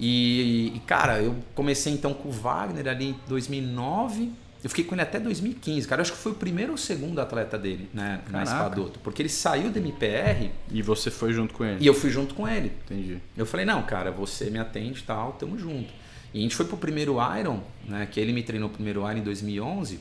E, 0.00 0.72
e, 0.74 0.78
cara, 0.86 1.20
eu 1.20 1.36
comecei 1.54 1.92
então 1.92 2.14
com 2.14 2.30
o 2.30 2.32
Wagner 2.32 2.88
ali 2.88 3.10
em 3.10 3.20
2009. 3.28 4.32
Eu 4.64 4.70
fiquei 4.70 4.84
com 4.84 4.94
ele 4.94 5.02
até 5.02 5.20
2015, 5.20 5.86
cara. 5.86 6.00
Eu 6.00 6.02
acho 6.02 6.12
que 6.12 6.18
foi 6.18 6.32
o 6.32 6.34
primeiro 6.34 6.72
ou 6.72 6.78
segundo 6.78 7.20
atleta 7.20 7.58
dele, 7.58 7.88
né? 7.92 8.22
Caraca. 8.24 8.32
Na 8.32 8.42
Espadoto. 8.42 8.98
Porque 9.00 9.20
ele 9.20 9.28
saiu 9.28 9.70
do 9.70 9.78
MPR. 9.78 10.50
E 10.70 10.80
você 10.80 11.10
foi 11.10 11.34
junto 11.34 11.52
com 11.52 11.64
ele? 11.64 11.84
E 11.84 11.86
eu 11.86 11.92
fui 11.92 12.08
junto 12.08 12.34
com 12.34 12.48
ele. 12.48 12.72
Entendi. 12.86 13.18
Eu 13.36 13.44
falei, 13.44 13.66
não, 13.66 13.82
cara, 13.82 14.10
você 14.10 14.48
me 14.48 14.58
atende 14.58 15.00
e 15.00 15.02
tal, 15.02 15.32
tamo 15.32 15.58
junto. 15.58 15.92
E 16.32 16.38
a 16.38 16.42
gente 16.42 16.56
foi 16.56 16.64
pro 16.64 16.78
primeiro 16.78 17.16
Iron, 17.38 17.60
né? 17.86 18.08
Que 18.10 18.20
ele 18.20 18.32
me 18.32 18.42
treinou 18.42 18.70
o 18.70 18.72
primeiro 18.72 19.00
Iron 19.00 19.18
em 19.18 19.22
2011. 19.22 20.00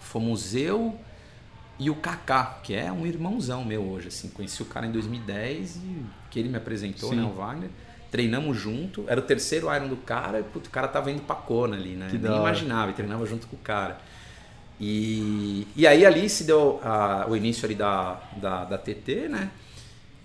Fomos 0.00 0.54
eu 0.54 0.96
e 1.80 1.90
o 1.90 1.96
Kaká, 1.96 2.60
que 2.62 2.74
é 2.74 2.92
um 2.92 3.04
irmãozão 3.04 3.64
meu 3.64 3.82
hoje, 3.82 4.08
assim. 4.08 4.28
Conheci 4.28 4.62
o 4.62 4.66
cara 4.66 4.86
em 4.86 4.92
2010 4.92 5.76
e 5.76 6.06
que 6.30 6.38
ele 6.38 6.48
me 6.48 6.56
apresentou, 6.56 7.10
Sim. 7.10 7.16
né? 7.16 7.24
O 7.24 7.32
Wagner 7.32 7.70
treinamos 8.10 8.56
junto. 8.56 9.04
Era 9.08 9.20
o 9.20 9.22
terceiro 9.22 9.72
Iron 9.74 9.88
do 9.88 9.96
cara, 9.96 10.40
e 10.40 10.42
o 10.42 10.60
cara 10.70 10.88
tava 10.88 11.10
indo 11.10 11.22
pra 11.22 11.36
Kona 11.36 11.76
ali, 11.76 11.90
né? 11.90 12.08
Que 12.10 12.18
Nem 12.18 12.36
imaginava, 12.36 12.90
e 12.90 12.94
treinava 12.94 13.24
junto 13.26 13.46
com 13.46 13.56
o 13.56 13.58
cara. 13.58 13.98
E, 14.80 15.66
e 15.74 15.86
aí 15.86 16.04
ali 16.04 16.28
se 16.28 16.44
deu 16.44 16.80
a, 16.82 17.26
o 17.28 17.36
início 17.36 17.64
ali 17.64 17.74
da, 17.74 18.20
da, 18.36 18.64
da 18.64 18.78
TT, 18.78 19.28
né? 19.28 19.50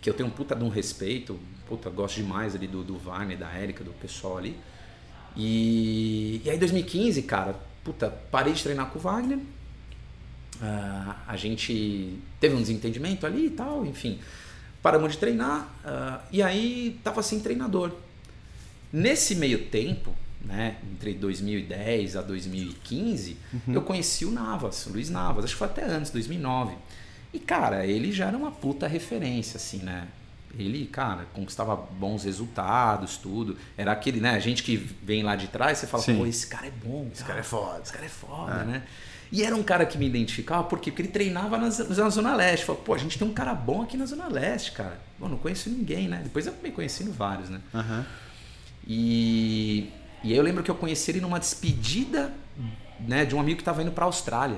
Que 0.02 0.10
eu 0.10 0.14
tenho 0.14 0.28
um 0.28 0.32
puta 0.32 0.56
de 0.56 0.64
um 0.64 0.70
respeito, 0.70 1.40
puta, 1.68 1.90
gosto 1.90 2.18
demais 2.18 2.56
ali 2.56 2.68
do, 2.68 2.84
do 2.84 2.98
Wagner, 2.98 3.38
da 3.38 3.50
Érica, 3.52 3.84
do 3.84 3.92
pessoal 3.92 4.38
ali. 4.38 4.58
E, 5.36 6.42
e 6.44 6.50
aí 6.50 6.58
2015, 6.58 7.22
cara, 7.24 7.56
puta, 7.84 8.10
parei 8.10 8.54
de 8.54 8.62
treinar 8.62 8.88
com 8.88 9.00
o 9.00 9.02
Wagner. 9.02 9.38
Uh, 9.38 11.16
a 11.28 11.36
gente 11.38 12.20
teve 12.40 12.54
um 12.54 12.62
desentendimento 12.62 13.26
ali 13.26 13.48
e 13.48 13.50
tal, 13.52 13.86
enfim 13.86 14.20
paramos 14.82 15.14
de 15.14 15.18
treinar 15.18 15.68
uh, 15.86 16.20
e 16.32 16.42
aí 16.42 17.00
tava 17.04 17.22
sem 17.22 17.40
treinador. 17.40 17.92
Nesse 18.92 19.36
meio 19.36 19.66
tempo, 19.68 20.14
né, 20.44 20.78
entre 20.92 21.14
2010 21.14 22.18
a 22.18 22.22
2015, 22.22 23.38
uhum. 23.54 23.74
eu 23.74 23.82
conheci 23.82 24.26
o 24.26 24.32
Navas, 24.32 24.86
o 24.88 24.92
Luiz 24.92 25.10
Navas, 25.10 25.46
acho 25.46 25.54
que 25.54 25.60
foi 25.60 25.68
até 25.68 25.86
antes, 25.86 26.12
2009. 26.12 26.76
E 27.34 27.40
cara, 27.40 27.86
ele 27.86 28.12
já 28.12 28.28
era 28.28 28.38
uma 28.38 28.52
puta 28.52 28.88
referência 28.88 29.58
assim, 29.58 29.78
né? 29.78 30.08
Ele, 30.58 30.86
cara, 30.86 31.26
conquistava 31.34 31.78
bons 31.78 32.26
resultados, 32.26 33.16
tudo. 33.16 33.58
Era 33.78 33.94
aquele, 33.94 34.20
né, 34.20 34.32
a 34.32 34.40
gente 34.40 34.64
que 34.64 34.76
vem 34.76 35.24
lá 35.24 35.36
de 35.38 35.48
trás, 35.48 35.78
você 35.78 35.88
fala, 35.88 36.04
Sim. 36.04 36.18
pô, 36.18 36.26
esse 36.26 36.48
cara 36.48 36.68
é 36.68 36.72
bom, 36.72 37.10
esse 37.14 37.22
cara, 37.22 37.36
cara 37.36 37.40
é 37.40 37.44
foda. 37.44 37.82
Esse 37.82 37.94
cara 37.94 38.06
é 38.06 38.10
foda, 38.10 38.54
é. 38.54 38.66
né? 38.66 38.84
E 39.32 39.44
era 39.44 39.56
um 39.56 39.64
cara 39.64 39.86
que 39.86 39.98
me 39.98 40.06
identificava, 40.06 40.64
por 40.66 40.80
quê? 40.80 40.92
Porque 40.92 41.04
ele 41.04 41.10
treinava 41.10 41.58
na, 41.58 41.66
na 41.66 42.10
Zona 42.10 42.36
Leste. 42.36 42.66
Falei, 42.66 42.82
pô, 42.84 42.94
a 42.94 42.98
gente 42.98 43.18
tem 43.18 43.26
um 43.26 43.34
cara 43.34 43.54
bom 43.54 43.82
aqui 43.82 43.96
na 43.96 44.06
Zona 44.06 44.28
Leste, 44.28 44.74
cara. 44.74 45.00
Bom, 45.18 45.30
não 45.30 45.38
conheço 45.38 45.70
ninguém, 45.70 46.10
né? 46.10 46.20
Depois 46.24 46.46
eu 46.46 46.54
me 46.62 46.70
conheci 46.70 47.06
no 47.06 47.14
vários, 47.14 47.50
né? 47.50 47.62
Uhum. 47.74 48.04
E, 48.86 49.90
e 50.22 50.32
aí 50.32 50.38
eu 50.38 50.44
lembro 50.44 50.62
que 50.64 50.70
eu 50.70 50.76
conheci 50.76 51.12
ele 51.12 51.22
numa 51.22 51.40
despedida 51.40 52.34
né, 53.00 53.24
de 53.24 53.34
um 53.34 53.40
amigo 53.40 53.58
que 53.58 53.62
estava 53.62 53.82
indo 53.82 53.92
para 53.92 54.04
a 54.04 54.08
Austrália. 54.08 54.58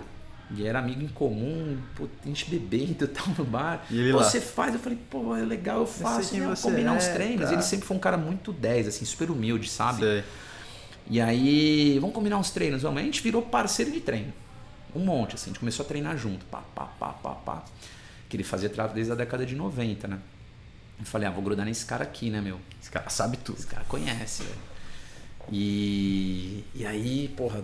E 0.55 0.67
era 0.67 0.79
amigo 0.79 1.01
em 1.01 1.07
comum, 1.07 1.77
pô, 1.95 2.07
a 2.23 2.27
gente 2.27 2.49
bebendo 2.49 3.05
e 3.05 3.07
tal 3.07 3.27
no 3.37 3.43
bar. 3.45 3.85
E 3.89 4.11
pô, 4.11 4.17
você 4.19 4.41
faz? 4.41 4.73
Eu 4.73 4.79
falei, 4.79 4.97
pô, 5.09 5.35
é 5.35 5.41
legal, 5.41 5.79
eu 5.79 5.87
faço. 5.87 6.35
Eu 6.35 6.49
né, 6.49 6.55
combinar 6.61 6.93
é, 6.93 6.97
uns 6.97 7.07
treinos. 7.07 7.45
Tá. 7.45 7.53
Ele 7.53 7.61
sempre 7.61 7.85
foi 7.87 7.97
um 7.97 7.99
cara 7.99 8.17
muito 8.17 8.51
10, 8.51 8.87
assim, 8.87 9.05
super 9.05 9.29
humilde, 9.31 9.69
sabe? 9.69 10.01
Sei. 10.01 10.23
E 11.09 11.19
aí, 11.19 11.97
vamos 11.99 12.15
combinar 12.15 12.37
uns 12.37 12.51
treinos, 12.51 12.83
vamos. 12.83 13.01
A 13.01 13.05
gente 13.05 13.21
virou 13.21 13.41
parceiro 13.41 13.91
de 13.91 13.99
treino. 13.99 14.33
Um 14.95 15.03
monte, 15.05 15.35
assim. 15.35 15.45
A 15.45 15.47
gente 15.49 15.59
começou 15.59 15.85
a 15.85 15.87
treinar 15.87 16.17
junto. 16.17 16.45
Pá, 16.45 16.63
pá, 16.75 16.85
pá, 16.85 17.09
pá, 17.09 17.31
pá. 17.35 17.63
Que 18.29 18.37
ele 18.37 18.43
fazia 18.43 18.69
desde 18.93 19.11
a 19.11 19.15
década 19.15 19.45
de 19.45 19.55
90, 19.55 20.07
né? 20.07 20.19
Eu 20.99 21.05
falei, 21.05 21.27
ah, 21.27 21.31
vou 21.31 21.43
grudar 21.43 21.65
nesse 21.65 21.85
cara 21.85 22.03
aqui, 22.03 22.29
né, 22.29 22.39
meu? 22.39 22.59
Esse 22.81 22.89
cara 22.89 23.09
sabe 23.09 23.37
tudo. 23.37 23.57
Esse 23.57 23.67
cara 23.67 23.83
conhece, 23.85 24.43
velho. 24.43 24.73
E, 25.51 26.63
e 26.73 26.85
aí, 26.85 27.27
porra, 27.35 27.63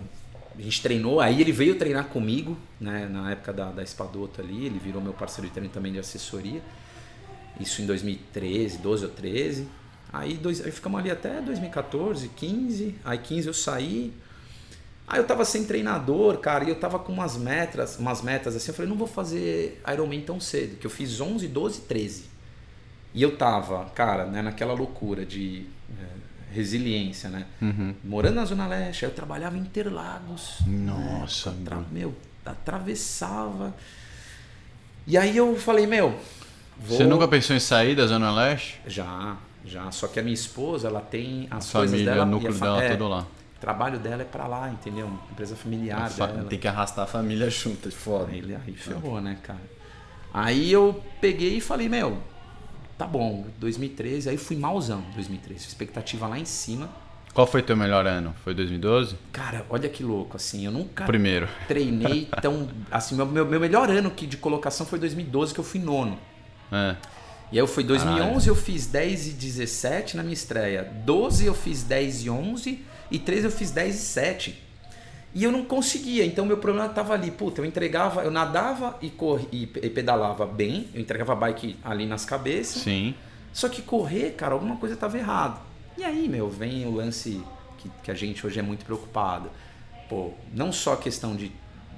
a 0.58 0.62
gente 0.62 0.82
treinou. 0.82 1.20
Aí 1.20 1.40
ele 1.40 1.52
veio 1.52 1.76
treinar 1.76 2.06
comigo, 2.06 2.56
né? 2.80 3.08
Na 3.08 3.30
época 3.30 3.52
da, 3.52 3.70
da 3.70 3.82
Espadoto 3.82 4.40
ali. 4.40 4.66
Ele 4.66 4.78
virou 4.78 5.00
meu 5.00 5.12
parceiro 5.12 5.48
de 5.48 5.52
treino 5.54 5.72
também 5.72 5.92
de 5.92 5.98
assessoria. 5.98 6.60
Isso 7.58 7.82
em 7.82 7.86
2013, 7.86 8.78
12 8.78 9.04
ou 9.04 9.10
13. 9.10 9.68
Aí, 10.12 10.34
dois, 10.34 10.64
aí 10.64 10.72
ficamos 10.72 10.98
ali 10.98 11.10
até 11.10 11.40
2014, 11.40 12.28
15. 12.28 12.96
Aí 13.04 13.18
15 13.18 13.46
eu 13.46 13.54
saí. 13.54 14.12
Aí 15.10 15.18
eu 15.18 15.26
tava 15.26 15.44
sem 15.44 15.64
treinador, 15.64 16.38
cara, 16.38 16.62
e 16.62 16.68
eu 16.68 16.76
tava 16.76 16.96
com 16.96 17.12
umas 17.12 17.36
metas, 17.36 17.98
umas 17.98 18.22
metas 18.22 18.54
assim, 18.54 18.70
eu 18.70 18.74
falei, 18.74 18.88
não 18.88 18.96
vou 18.96 19.08
fazer 19.08 19.82
Ironman 19.92 20.20
tão 20.20 20.38
cedo, 20.38 20.76
que 20.76 20.86
eu 20.86 20.90
fiz 20.90 21.20
11, 21.20 21.48
12, 21.48 21.80
13. 21.80 22.30
E 23.12 23.20
eu 23.20 23.36
tava, 23.36 23.86
cara, 23.86 24.24
né, 24.26 24.40
naquela 24.40 24.72
loucura 24.72 25.26
de 25.26 25.66
é, 26.00 26.54
resiliência, 26.54 27.28
né? 27.28 27.44
Uhum. 27.60 27.92
Morando 28.04 28.36
na 28.36 28.44
Zona 28.44 28.68
Leste, 28.68 29.04
aí 29.04 29.10
eu 29.10 29.14
trabalhava 29.14 29.56
em 29.58 29.62
Interlagos. 29.62 30.58
Nossa, 30.64 31.50
né? 31.50 31.62
Tra 31.64 31.82
meu, 31.90 32.14
atravessava. 32.46 33.74
E 35.08 35.18
aí 35.18 35.36
eu 35.36 35.56
falei, 35.56 35.88
meu, 35.88 36.16
vou... 36.78 36.98
Você 36.98 37.04
nunca 37.04 37.26
pensou 37.26 37.56
em 37.56 37.60
sair 37.60 37.96
da 37.96 38.06
Zona 38.06 38.30
Leste? 38.30 38.80
Já, 38.86 39.36
já. 39.64 39.90
Só 39.90 40.06
que 40.06 40.20
a 40.20 40.22
minha 40.22 40.34
esposa, 40.34 40.86
ela 40.86 41.00
tem 41.00 41.48
as 41.50 41.68
a 41.68 41.78
coisas 41.78 41.90
família, 41.90 42.14
dela... 42.14 42.24
o 42.24 42.30
núcleo 42.30 42.54
dela 42.54 42.84
é, 42.84 42.90
tudo 42.90 43.08
lá 43.08 43.26
o 43.60 43.66
trabalho 43.70 43.98
dela 43.98 44.22
é 44.22 44.24
para 44.24 44.46
lá, 44.46 44.70
entendeu? 44.70 45.12
Empresa 45.30 45.54
familiar 45.54 46.08
dela. 46.08 46.44
Tem 46.44 46.58
que 46.58 46.66
arrastar 46.66 47.04
a 47.04 47.06
família 47.06 47.50
junto, 47.50 47.90
de 47.90 47.94
foda. 47.94 48.32
Aí, 48.32 48.42
aí 48.54 48.72
ferrou, 48.72 49.20
né, 49.20 49.36
cara? 49.42 49.60
Aí 50.32 50.72
eu 50.72 51.04
peguei 51.20 51.58
e 51.58 51.60
falei, 51.60 51.86
meu, 51.86 52.16
tá 52.96 53.06
bom, 53.06 53.44
2013, 53.58 54.30
aí 54.30 54.38
fui 54.38 54.56
malzão 54.56 55.04
2013, 55.14 55.68
expectativa 55.68 56.26
lá 56.26 56.38
em 56.38 56.46
cima. 56.46 56.88
Qual 57.34 57.46
foi 57.46 57.60
teu 57.60 57.76
melhor 57.76 58.06
ano? 58.06 58.34
Foi 58.42 58.54
2012? 58.54 59.16
Cara, 59.30 59.66
olha 59.68 59.90
que 59.90 60.02
louco, 60.02 60.38
assim, 60.38 60.64
eu 60.64 60.72
nunca 60.72 61.04
Primeiro. 61.04 61.46
treinei 61.68 62.30
tão... 62.40 62.66
assim, 62.90 63.14
meu, 63.14 63.26
meu, 63.26 63.44
meu 63.44 63.60
melhor 63.60 63.90
ano 63.90 64.10
de 64.10 64.38
colocação 64.38 64.86
foi 64.86 64.98
2012, 64.98 65.52
que 65.52 65.60
eu 65.60 65.64
fui 65.64 65.80
nono. 65.80 66.18
É. 66.72 66.96
E 67.52 67.58
aí 67.58 67.62
eu 67.62 67.66
fui 67.66 67.84
2011, 67.84 68.24
Caralho. 68.24 68.48
eu 68.48 68.54
fiz 68.54 68.86
10 68.86 69.26
e 69.26 69.30
17 69.32 70.16
na 70.16 70.22
minha 70.22 70.32
estreia. 70.32 70.82
12 71.04 71.44
eu 71.44 71.54
fiz 71.54 71.82
10 71.82 72.24
e 72.24 72.30
11 72.30 72.89
e 73.10 73.18
13 73.18 73.44
eu 73.46 73.50
fiz 73.50 73.70
10 73.70 73.94
e 73.94 73.98
7. 73.98 74.62
E 75.32 75.44
eu 75.44 75.52
não 75.52 75.64
conseguia, 75.64 76.24
então 76.24 76.44
meu 76.44 76.58
problema 76.58 76.88
estava 76.88 77.14
ali. 77.14 77.30
Puta, 77.30 77.60
eu 77.60 77.64
entregava, 77.64 78.22
eu 78.22 78.30
nadava 78.30 78.98
e, 79.00 79.08
corri, 79.08 79.46
e 79.52 79.66
pedalava 79.66 80.44
bem, 80.44 80.88
eu 80.92 81.00
entregava 81.00 81.32
a 81.32 81.36
bike 81.36 81.76
ali 81.84 82.04
nas 82.04 82.24
cabeças. 82.24 82.82
Sim. 82.82 83.14
Só 83.52 83.68
que 83.68 83.82
correr, 83.82 84.32
cara, 84.32 84.54
alguma 84.54 84.76
coisa 84.76 84.94
estava 84.94 85.16
errada. 85.16 85.58
E 85.96 86.04
aí, 86.04 86.28
meu, 86.28 86.48
vem 86.48 86.86
o 86.86 86.94
lance 86.94 87.42
que, 87.78 87.90
que 88.02 88.10
a 88.10 88.14
gente 88.14 88.46
hoje 88.46 88.58
é 88.58 88.62
muito 88.62 88.84
preocupado. 88.84 89.50
pô, 90.08 90.32
não 90.52 90.72
só 90.72 90.94
a 90.94 90.96
questão 90.96 91.34
de, 91.34 91.52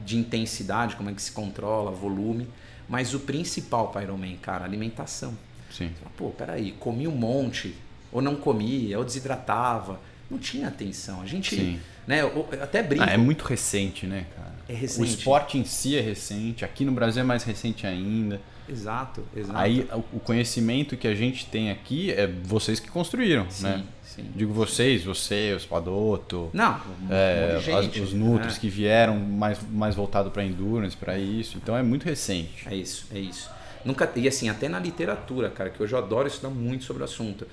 de 0.05 0.16
intensidade, 0.16 0.96
como 0.96 1.11
é 1.11 1.12
que 1.12 1.22
se 1.22 1.33
controla, 1.33 1.90
volume, 1.90 2.48
mas 2.88 3.14
o 3.14 3.20
principal 3.20 3.88
para 3.88 4.03
Ironman, 4.03 4.37
cara, 4.37 4.64
alimentação. 4.64 5.37
Sim. 5.70 5.90
Pô, 6.16 6.31
peraí, 6.31 6.72
comi 6.72 7.09
um 7.09 7.16
monte, 7.16 7.75
ou 8.11 8.20
não 8.20 8.37
comia, 8.37 8.98
ou 8.98 9.05
desidratava. 9.05 9.98
Não 10.33 10.38
tinha 10.38 10.68
atenção. 10.68 11.21
A 11.21 11.27
gente, 11.27 11.55
Sim. 11.55 11.79
né, 12.07 12.23
até 12.62 12.83
brinco. 12.83 13.05
Ah, 13.07 13.12
é 13.12 13.16
muito 13.18 13.45
recente, 13.45 14.07
né, 14.07 14.25
cara? 14.35 14.53
É 14.68 14.73
O 14.73 14.77
recente. 14.77 15.11
esporte 15.11 15.59
em 15.59 15.64
si 15.64 15.95
é 15.97 16.01
recente, 16.01 16.64
aqui 16.64 16.85
no 16.87 16.92
Brasil 16.92 17.21
é 17.21 17.25
mais 17.25 17.45
recente 17.45 17.87
ainda. 17.87 18.40
Exato, 18.68 19.25
exato. 19.37 19.59
Aí 19.59 19.87
o- 19.92 20.16
o 20.16 20.21
conhecimento 20.21 20.97
que 20.97 21.07
a 21.07 21.14
gente 21.14 21.45
tem 21.47 21.71
aqui 21.71 22.11
é 22.12 22.27
vocês 22.27 22.81
que 22.81 22.88
construíram, 22.90 23.45
sim, 23.51 23.64
né? 23.64 23.85
sim. 24.03 24.25
Digo 24.35 24.55
vocês, 24.55 25.05
você, 25.05 25.53
os 25.55 25.66
Padoto, 25.66 26.49
Não, 26.55 26.81
é, 27.11 27.57
as- 27.77 27.97
os 27.97 28.12
Nutris 28.14 28.55
né? 28.55 28.61
que 28.61 28.68
vieram 28.71 29.18
mais, 29.18 29.59
mais 29.71 29.95
voltado 29.95 30.31
para 30.31 30.45
endurance, 30.45 30.97
para 30.97 31.18
isso. 31.18 31.59
Então 31.62 31.77
é 31.77 31.83
muito 31.83 32.05
recente. 32.05 32.66
É 32.66 32.75
isso, 32.75 33.07
é 33.12 33.18
isso. 33.18 33.51
Nunca 33.85 34.11
e 34.14 34.29
assim, 34.29 34.49
até 34.49 34.68
na 34.68 34.79
literatura, 34.79 35.51
cara, 35.51 35.68
que 35.68 35.83
hoje 35.83 35.92
eu 35.92 35.99
adoro 35.99 36.29
estudar 36.29 36.51
muito 36.55 36.85
sobre 36.85 37.03
o 37.03 37.05
assunto. 37.05 37.47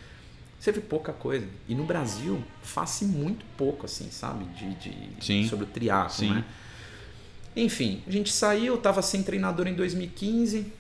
Você 0.59 0.71
vê 0.73 0.81
pouca 0.81 1.13
coisa. 1.13 1.47
E 1.67 1.73
no 1.73 1.85
Brasil, 1.85 2.43
faz 2.61 3.01
muito 3.01 3.45
pouco, 3.57 3.85
assim, 3.85 4.09
sabe? 4.11 4.43
De, 4.45 4.75
de- 4.75 5.23
Sim. 5.25 5.47
sobre 5.47 5.63
o 5.65 5.67
triatlo, 5.67 6.17
Sim. 6.17 6.33
né? 6.33 6.45
Enfim, 7.55 8.03
a 8.07 8.11
gente 8.11 8.31
saiu, 8.31 8.73
eu 8.75 8.77
tava 8.77 9.01
sem 9.01 9.23
treinador 9.23 9.67
em 9.67 9.73
2015. 9.73 10.71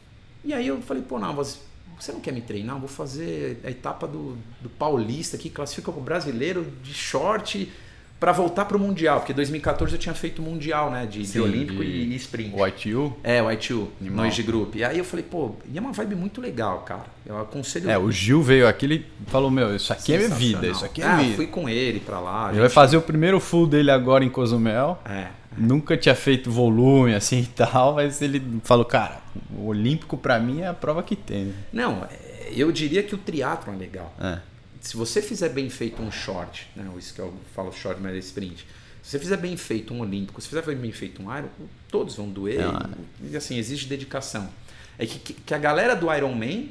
E 0.43 0.53
aí 0.53 0.67
eu 0.67 0.81
falei, 0.81 1.01
pô, 1.03 1.17
Navas, 1.17 1.59
você 1.99 2.11
não 2.11 2.19
quer 2.19 2.31
me 2.33 2.41
treinar? 2.41 2.75
Eu 2.75 2.79
vou 2.81 2.89
fazer 2.89 3.59
a 3.63 3.69
etapa 3.71 4.07
do, 4.07 4.37
do 4.61 4.69
Paulista 4.69 5.37
que 5.37 5.49
classifica 5.49 5.89
o 5.91 6.01
brasileiro 6.01 6.71
de 6.83 6.93
short 6.93 7.71
para 8.19 8.31
voltar 8.31 8.65
pro 8.65 8.77
Mundial. 8.77 9.19
Porque 9.19 9.33
2014 9.33 9.93
eu 9.93 9.99
tinha 9.99 10.13
feito 10.13 10.41
Mundial, 10.41 10.91
né? 10.91 11.05
De, 11.05 11.19
de 11.21 11.27
Sim, 11.27 11.39
Olímpico 11.39 11.83
de- 11.83 11.89
e, 11.89 12.13
e 12.13 12.15
Sprint. 12.15 12.53
O 12.55 12.67
ITU, 12.67 13.15
É, 13.23 13.41
o 13.41 13.51
ITU, 13.51 13.89
Animal. 14.01 14.25
Noise 14.25 14.43
Group. 14.43 14.75
E 14.75 14.83
aí 14.83 14.97
eu 14.97 15.05
falei, 15.05 15.23
pô, 15.23 15.55
e 15.71 15.77
é 15.77 15.81
uma 15.81 15.91
vibe 15.91 16.15
muito 16.15 16.41
legal, 16.41 16.79
cara. 16.79 17.05
Eu 17.25 17.39
aconselho. 17.39 17.89
é, 17.89 17.97
o 17.97 18.11
Gil 18.11 18.41
veio 18.41 18.67
aqui 18.67 18.85
ele 18.85 19.05
falou: 19.27 19.49
Meu, 19.51 19.75
isso 19.75 19.93
aqui 19.93 20.13
é 20.13 20.27
vida, 20.27 20.67
isso 20.67 20.83
aqui 20.83 21.01
é 21.01 21.05
ah, 21.05 21.17
vida. 21.17 21.35
fui 21.35 21.47
com 21.47 21.69
ele 21.69 21.99
pra 21.99 22.19
lá. 22.19 22.45
Ele 22.45 22.53
gente- 22.53 22.61
vai 22.61 22.69
fazer 22.69 22.97
o 22.97 23.01
primeiro 23.01 23.39
full 23.39 23.67
dele 23.67 23.91
agora 23.91 24.23
em 24.23 24.29
Cozumel. 24.29 24.99
É. 25.05 25.27
Nunca 25.57 25.97
tinha 25.97 26.15
feito 26.15 26.49
volume 26.49 27.13
assim 27.13 27.39
e 27.41 27.45
tal, 27.45 27.95
mas 27.95 28.21
ele 28.21 28.41
falou, 28.63 28.85
cara, 28.85 29.19
o 29.57 29.67
Olímpico 29.67 30.15
pra 30.17 30.39
mim 30.39 30.61
é 30.61 30.67
a 30.67 30.73
prova 30.73 31.03
que 31.03 31.15
tem. 31.15 31.45
né?" 31.45 31.53
Não, 31.73 32.03
é, 32.05 32.51
eu 32.55 32.71
diria 32.71 33.03
que 33.03 33.13
o 33.13 33.17
triatlo 33.17 33.73
é 33.73 33.75
legal. 33.77 34.13
É. 34.19 34.39
Se 34.81 34.95
você 34.95 35.21
fizer 35.21 35.49
bem 35.49 35.69
feito 35.69 36.01
um 36.01 36.11
short, 36.11 36.67
né? 36.75 36.89
Isso 36.97 37.13
que 37.13 37.19
eu 37.19 37.33
falo 37.53 37.71
short, 37.71 37.99
mas 38.01 38.15
é 38.15 38.17
sprint. 38.19 38.65
Se 39.03 39.11
você 39.11 39.19
fizer 39.19 39.37
bem 39.37 39.55
feito 39.57 39.93
um 39.93 40.01
olímpico, 40.01 40.39
se 40.41 40.47
fizer 40.47 40.61
bem 40.75 40.91
feito 40.91 41.21
um 41.21 41.35
Iron, 41.37 41.47
todos 41.89 42.15
vão 42.15 42.29
doer. 42.29 42.61
É. 42.61 43.27
E 43.31 43.35
assim, 43.35 43.57
exige 43.57 43.87
dedicação. 43.87 44.49
É 44.97 45.05
que, 45.05 45.19
que- 45.33 45.53
a 45.53 45.57
galera 45.57 45.95
do 45.95 46.13
Iron 46.13 46.33
Man 46.33 46.65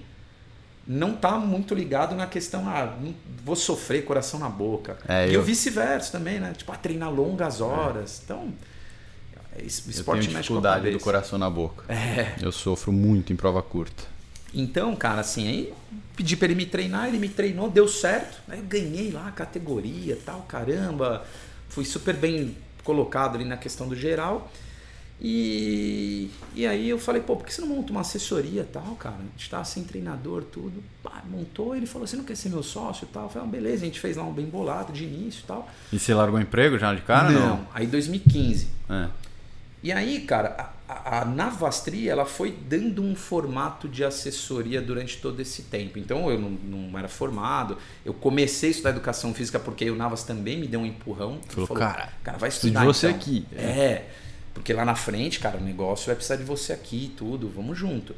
não 0.87 1.15
tá 1.15 1.33
muito 1.39 1.75
ligado 1.75 2.15
na 2.15 2.27
questão, 2.27 2.67
ah, 2.69 2.97
vou 3.45 3.57
sofrer 3.57 4.05
coração 4.05 4.39
na 4.41 4.49
boca. 4.49 4.99
É, 5.07 5.29
e 5.29 5.35
eu- 5.35 5.41
o 5.41 5.45
vice-versa 5.45 6.13
também, 6.13 6.39
né? 6.41 6.55
Tipo, 6.57 6.73
ah, 6.73 6.77
treinar 6.77 7.13
longas 7.13 7.61
horas. 7.61 8.23
Então, 8.25 8.53
é, 9.55 9.63
Eu 9.63 9.67
esporte 9.67 10.21
tenho 10.21 10.33
com 10.33 10.39
a 10.39 10.41
dificuldade 10.41 10.91
do 10.91 11.01
coração 11.01 11.39
na 11.39 11.51
boca. 11.51 11.85
É. 11.93 12.37
Eu 12.41 12.53
sofro 12.53 12.91
muito 12.93 13.33
em 13.33 13.37
prova 13.37 13.63
curta. 13.63 14.05
Então, 14.55 14.97
cara, 14.97 15.21
assim, 15.21 15.47
aí 15.47 15.75
pedi 16.17 16.37
pra 16.37 16.47
ele 16.47 16.55
me 16.55 16.67
treinar, 16.67 17.09
ele 17.09 17.19
me 17.19 17.29
treinou, 17.29 17.71
deu 17.71 17.87
certo. 17.87 18.41
Aí 18.49 18.59
eu 18.59 18.65
ganhei 18.65 19.11
lá 19.11 19.29
a 19.29 19.33
categoria 19.33 20.19
tal, 20.25 20.43
caramba. 20.43 21.25
Fui 21.69 21.85
super 21.85 22.17
bem 22.17 22.57
colocado 22.83 23.37
ali 23.37 23.45
na 23.45 23.57
questão 23.57 23.89
do 23.89 23.95
geral. 23.95 24.51
E, 25.21 26.31
e 26.55 26.65
aí 26.65 26.89
eu 26.89 26.99
falei, 26.99 27.21
pô, 27.21 27.35
por 27.35 27.45
que 27.45 27.53
você 27.53 27.61
não 27.61 27.69
monta 27.69 27.91
uma 27.91 28.03
assessoria 28.03 28.67
tal, 28.73 28.95
cara? 28.95 29.17
A 29.17 29.23
gente 29.37 29.51
tá 29.51 29.63
sem 29.65 29.83
treinador, 29.83 30.45
tudo. 30.45 30.83
Pá, 31.03 31.23
montou, 31.29 31.75
ele 31.75 31.87
falou, 31.87 32.07
você 32.07 32.17
não 32.17 32.25
quer 32.25 32.37
ser 32.37 32.49
meu 32.49 32.63
sócio 32.63 33.05
e 33.05 33.13
tal? 33.13 33.25
Eu 33.25 33.29
falei, 33.29 33.49
ah, 33.49 33.51
beleza, 33.51 33.83
a 33.83 33.87
gente 33.87 33.99
fez 33.99 34.17
lá 34.17 34.23
um 34.23 34.33
bem 34.33 34.47
bolado 34.47 34.93
de 34.93 35.05
início 35.05 35.43
e 35.43 35.47
tal. 35.47 35.69
E 35.93 35.99
você 35.99 36.15
largou 36.15 36.39
o 36.39 36.43
emprego 36.43 36.79
já 36.79 36.95
de 36.95 37.03
cara? 37.03 37.31
Não. 37.31 37.67
Aí 37.75 37.87
2015. 37.87 38.69
É. 38.89 39.09
E 39.83 39.93
aí, 39.93 40.21
cara, 40.21 40.73
a, 40.89 41.21
a 41.21 41.25
Navastri 41.25 42.09
ela 42.09 42.25
foi 42.25 42.51
dando 42.51 43.03
um 43.03 43.15
formato 43.15 43.87
de 43.87 44.03
assessoria 44.03 44.81
durante 44.81 45.19
todo 45.19 45.39
esse 45.41 45.63
tempo. 45.63 45.99
Então 45.99 46.31
eu 46.31 46.41
não, 46.41 46.51
não 46.51 46.99
era 46.99 47.09
formado, 47.09 47.77
eu 48.05 48.15
comecei 48.15 48.71
a 48.71 48.73
estudar 48.73 48.91
educação 48.91 49.35
física 49.35 49.59
porque 49.59 49.91
o 49.91 49.95
Navas 49.95 50.23
também 50.23 50.59
me 50.59 50.67
deu 50.67 50.81
um 50.81 50.87
empurrão. 50.87 51.41
Ele 51.45 51.67
Falou, 51.67 51.69
cara, 51.69 52.13
cara, 52.25 52.39
vai 52.39 52.49
preciso 52.49 52.73
de 52.73 52.77
estudar 52.79 52.87
você 52.87 53.09
então. 53.09 53.21
aqui. 53.21 53.47
É, 53.55 54.05
porque 54.55 54.73
lá 54.73 54.85
na 54.85 54.95
frente, 54.95 55.39
cara, 55.39 55.59
o 55.59 55.61
negócio 55.61 56.07
vai 56.07 56.15
precisar 56.15 56.37
de 56.37 56.45
você 56.45 56.73
aqui 56.73 57.05
e 57.05 57.09
tudo, 57.09 57.53
vamos 57.55 57.77
junto. 57.77 58.15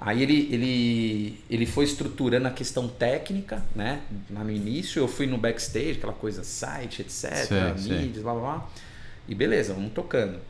Aí 0.00 0.20
ele, 0.20 0.48
ele, 0.50 1.44
ele 1.48 1.64
foi 1.64 1.84
estruturando 1.84 2.48
a 2.48 2.50
questão 2.50 2.88
técnica, 2.88 3.62
né? 3.72 4.00
Lá 4.30 4.42
no 4.42 4.50
início, 4.50 4.98
eu 4.98 5.06
fui 5.06 5.28
no 5.28 5.38
backstage, 5.38 5.92
aquela 5.92 6.12
coisa, 6.12 6.42
site, 6.42 7.02
etc., 7.02 7.78
mídias, 7.78 8.22
blá 8.24 8.32
blá 8.32 8.40
blá. 8.40 8.68
E 9.28 9.34
beleza, 9.34 9.72
vamos 9.72 9.92
tocando. 9.92 10.40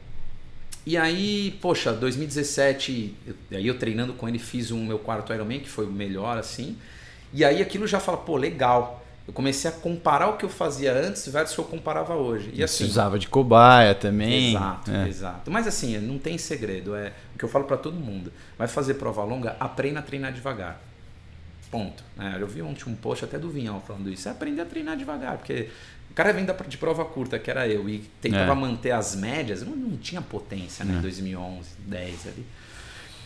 E 0.85 0.97
aí, 0.97 1.57
poxa, 1.61 1.93
2017, 1.93 3.15
eu, 3.27 3.35
aí 3.53 3.67
eu 3.67 3.79
treinando 3.79 4.13
com 4.15 4.29
ele, 4.29 4.39
fiz 4.39 4.71
o 4.71 4.77
meu 4.77 4.99
quarto 4.99 5.33
Ironman, 5.33 5.61
que 5.61 5.69
foi 5.69 5.87
o 5.87 5.91
melhor, 5.91 6.37
assim. 6.39 6.77
E 7.33 7.45
aí 7.45 7.63
aquilo 7.63 7.87
já 7.87 8.01
fala, 8.01 8.19
pô, 8.19 8.37
legal. 8.37 9.01
Eu 9.27 9.33
comecei 9.33 9.71
a 9.71 9.73
comparar 9.73 10.29
o 10.31 10.37
que 10.37 10.45
eu 10.45 10.49
fazia 10.49 10.93
antes 10.93 11.29
versus 11.29 11.53
o 11.57 11.63
que 11.63 11.69
eu 11.69 11.79
comparava 11.79 12.15
hoje. 12.17 12.51
E 12.53 12.63
assim, 12.65 12.79
Precisava 12.79 13.17
de 13.21 13.29
cobaia 13.29 13.95
também. 13.95 14.51
Exato, 14.51 14.91
É. 14.91 15.09
exato. 15.09 15.51
Mas 15.51 15.69
assim, 15.69 15.97
não 15.99 16.19
tem 16.19 16.37
segredo. 16.37 16.97
É 16.97 17.13
o 17.33 17.39
que 17.39 17.45
eu 17.45 17.49
falo 17.49 17.65
pra 17.65 17.77
todo 17.77 17.95
mundo. 17.95 18.33
Vai 18.59 18.67
fazer 18.67 18.95
prova 18.95 19.23
longa, 19.23 19.57
aprenda 19.61 20.01
a 20.01 20.03
treinar 20.03 20.33
devagar. 20.33 20.81
Ponto. 21.71 22.03
É, 22.19 22.43
eu 22.43 22.47
vi 22.49 22.61
ontem 22.63 22.91
um 22.91 22.97
post 22.97 23.25
até 23.25 23.39
do 23.39 23.49
Vinhal 23.49 23.81
falando 23.87 24.11
isso. 24.11 24.29
É 24.29 24.33
aprender 24.33 24.63
a 24.63 24.67
treinar 24.67 24.97
devagar, 24.97 25.39
porque 25.39 25.69
o 26.13 26.15
cara 26.15 26.31
vem 26.31 26.47
de 26.69 26.77
prova 26.77 27.07
curta, 27.07 27.39
que 27.39 27.51
era 27.51 27.67
eu, 27.67 27.89
e 27.89 28.01
tentava 28.21 28.53
É. 28.53 28.55
manter 28.55 28.91
as 28.91 29.17
médias, 29.17 29.63
não, 29.63 29.75
não 29.75 29.97
tinha 29.97 30.21
potência, 30.21 30.85
né? 30.85 31.01
2011, 31.01 31.71
10 31.87 32.27
ali. 32.27 32.47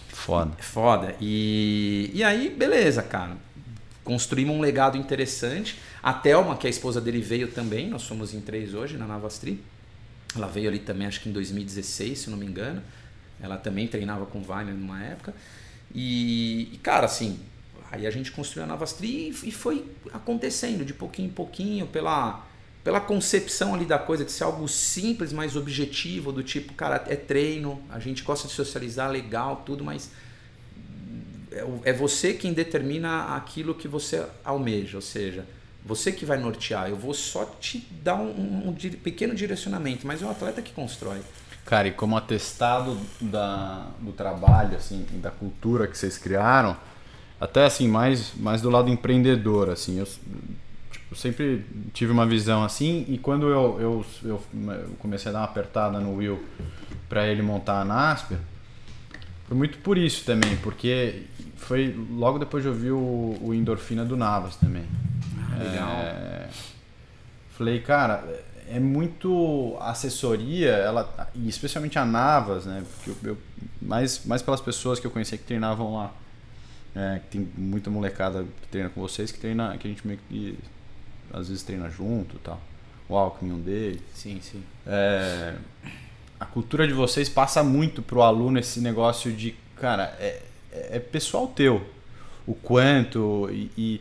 Foda. 0.09 0.53
É 0.57 0.63
foda. 0.63 1.17
E, 1.21 2.13
e 2.15 2.23
aí, 2.23 2.49
beleza, 2.49 3.03
cara. 3.03 3.37
Construímos 4.05 4.55
um 4.55 4.61
legado 4.61 4.97
interessante. 4.97 5.77
A 6.01 6.13
Thelma, 6.13 6.57
que 6.57 6.65
é 6.65 6.69
a 6.69 6.71
esposa 6.71 7.01
dele, 7.01 7.21
veio 7.21 7.49
também. 7.49 7.89
Nós 7.91 8.03
somos 8.03 8.33
em 8.33 8.41
três 8.41 8.73
hoje 8.73 8.97
na 8.97 9.05
Navastri. 9.05 9.61
Ela 10.37 10.47
veio 10.47 10.69
ali 10.69 10.79
também, 10.79 11.09
acho 11.09 11.21
que 11.21 11.29
em 11.29 11.33
2016, 11.33 12.21
se 12.21 12.31
não 12.31 12.39
me 12.39 12.47
engano. 12.47 12.81
Ela 13.41 13.57
também 13.57 13.89
treinava 13.89 14.25
com 14.27 14.39
o 14.39 14.43
Wagner 14.43 14.75
numa 14.77 15.03
época. 15.03 15.35
E, 15.93 16.71
e, 16.73 16.79
cara, 16.79 17.07
assim, 17.07 17.41
aí 17.91 18.07
a 18.07 18.11
gente 18.13 18.31
construiu 18.31 18.63
a 18.63 18.67
Navastri 18.69 19.35
e, 19.43 19.49
e 19.49 19.51
foi 19.51 19.85
acontecendo 20.13 20.85
de 20.85 20.95
pouquinho 20.95 21.29
em 21.29 21.33
pouquinho, 21.33 21.87
pela, 21.89 22.47
pela 22.87 23.01
concepção 23.01 23.75
ali 23.75 23.85
da 23.85 23.99
coisa 23.99 24.25
de 24.25 24.31
ser 24.31 24.45
algo 24.45 24.69
simples, 24.69 25.33
mas 25.33 25.57
objetivo, 25.57 26.31
do 26.31 26.41
tipo, 26.41 26.73
cara, 26.73 27.03
é 27.09 27.17
treino, 27.17 27.83
a 27.91 27.99
gente 27.99 28.23
gosta 28.23 28.47
de 28.47 28.55
socializar, 28.55 29.11
legal, 29.11 29.65
tudo, 29.67 29.83
mas 29.83 30.09
é 31.51 31.65
é 31.91 31.93
você 31.93 32.33
quem 32.33 32.53
determina 32.53 33.35
aquilo 33.35 33.75
que 33.75 33.89
você 33.89 34.25
almeja, 34.45 34.99
ou 34.99 35.03
seja, 35.03 35.45
você 35.85 36.13
que 36.13 36.25
vai 36.25 36.39
nortear. 36.39 36.89
Eu 36.89 36.95
vou 36.95 37.13
só 37.13 37.45
te 37.59 37.85
dar 38.05 38.15
um, 38.15 38.31
um- 38.31 38.69
um 38.69 38.73
pequeno 38.75 39.35
direcionamento, 39.35 40.07
mas 40.07 40.23
é 40.23 40.25
o 40.25 40.31
atleta 40.31 40.63
que 40.63 40.73
constrói. 40.73 41.19
Cara, 41.65 41.89
e 41.89 41.91
como 41.91 42.17
atestado 42.17 42.97
da, 43.21 43.89
do 44.01 44.13
trabalho, 44.13 44.77
assim, 44.77 45.05
da 45.15 45.33
cultura 45.33 45.89
que 45.89 45.99
vocês 45.99 46.17
criaram, 46.19 46.77
até 47.41 47.65
assim, 47.65 47.89
mais, 47.89 48.33
mais 48.37 48.63
do 48.63 48.71
lado 48.71 48.89
empreendedor, 48.89 49.71
assim, 49.71 49.99
eu 49.99 50.07
tipo, 51.07 51.17
sempre 51.17 51.65
tive 51.93 52.13
uma 52.13 52.27
visão 52.27 52.63
assim, 52.65 53.05
e 53.09 53.17
quando 53.19 53.49
eu, 53.49 53.81
eu, 53.81 54.07
eu 54.25 54.43
comecei 54.99 55.31
a 55.31 55.33
dar 55.33 55.39
uma 55.41 55.45
apertada 55.45 55.99
no 56.01 56.15
Will 56.17 56.45
para 57.09 57.27
ele 57.27 57.43
montar 57.43 57.81
a 57.81 57.85
Nasper, 57.85 58.39
foi 59.47 59.57
muito 59.57 59.79
por 59.79 59.97
isso 59.97 60.25
também, 60.25 60.57
porque 60.57 61.23
foi 61.57 61.95
logo 62.11 62.39
depois 62.39 62.63
de 62.63 62.69
ouvir 62.69 62.91
o, 62.91 63.39
o 63.41 63.55
Endorfina 63.55 64.05
do 64.05 64.17
Navas 64.17 64.57
também. 64.57 64.85
legal. 65.59 65.89
É, 66.01 66.49
falei, 67.57 67.81
cara, 67.81 68.25
é 68.69 68.81
muito 68.81 69.77
assessoria, 69.81 70.71
ela, 70.73 71.29
e 71.35 71.49
especialmente 71.49 71.97
a 71.99 72.05
Navas, 72.05 72.67
né? 72.67 72.83
Porque 73.05 73.11
eu, 73.11 73.33
eu- 73.33 73.39
mais, 73.81 74.25
mais 74.27 74.43
pelas 74.43 74.61
pessoas 74.61 74.99
que 74.99 75.07
eu 75.07 75.11
conhecia 75.13 75.39
que 75.39 75.45
treinavam 75.45 75.95
lá. 75.95 76.13
É, 76.99 77.21
que 77.21 77.27
tem 77.39 77.49
muita 77.57 77.91
molecada 77.91 78.43
que 78.63 78.69
treina 78.69 78.89
com 78.89 79.01
vocês, 79.03 79.31
que 79.31 79.39
treina, 79.39 79.77
que 79.77 79.87
a 79.87 79.91
gente 79.91 80.05
meio 80.07 80.19
que 80.29 80.59
às 81.33 81.49
vezes 81.49 81.63
treina 81.63 81.89
junto 81.91 82.39
tal. 82.39 82.61
O 83.09 83.17
Alckmin, 83.17 83.53
um 83.53 83.61
deles. 83.61 84.01
Sim, 84.15 84.41
sim. 84.43 84.63
É, 84.87 85.55
a 86.41 86.45
cultura 86.45 86.87
de 86.87 86.93
vocês 86.93 87.29
passa 87.29 87.63
muito 87.63 88.03
pro 88.03 88.23
aluno 88.23 88.59
esse 88.59 88.81
negócio 88.81 89.33
de, 89.33 89.55
cara, 89.77 90.15
é, 90.19 90.43
é 90.73 90.99
pessoal 90.99 91.47
teu. 91.47 91.87
O 92.47 92.55
quanto 92.55 93.49
e, 93.51 93.71
e 93.77 94.01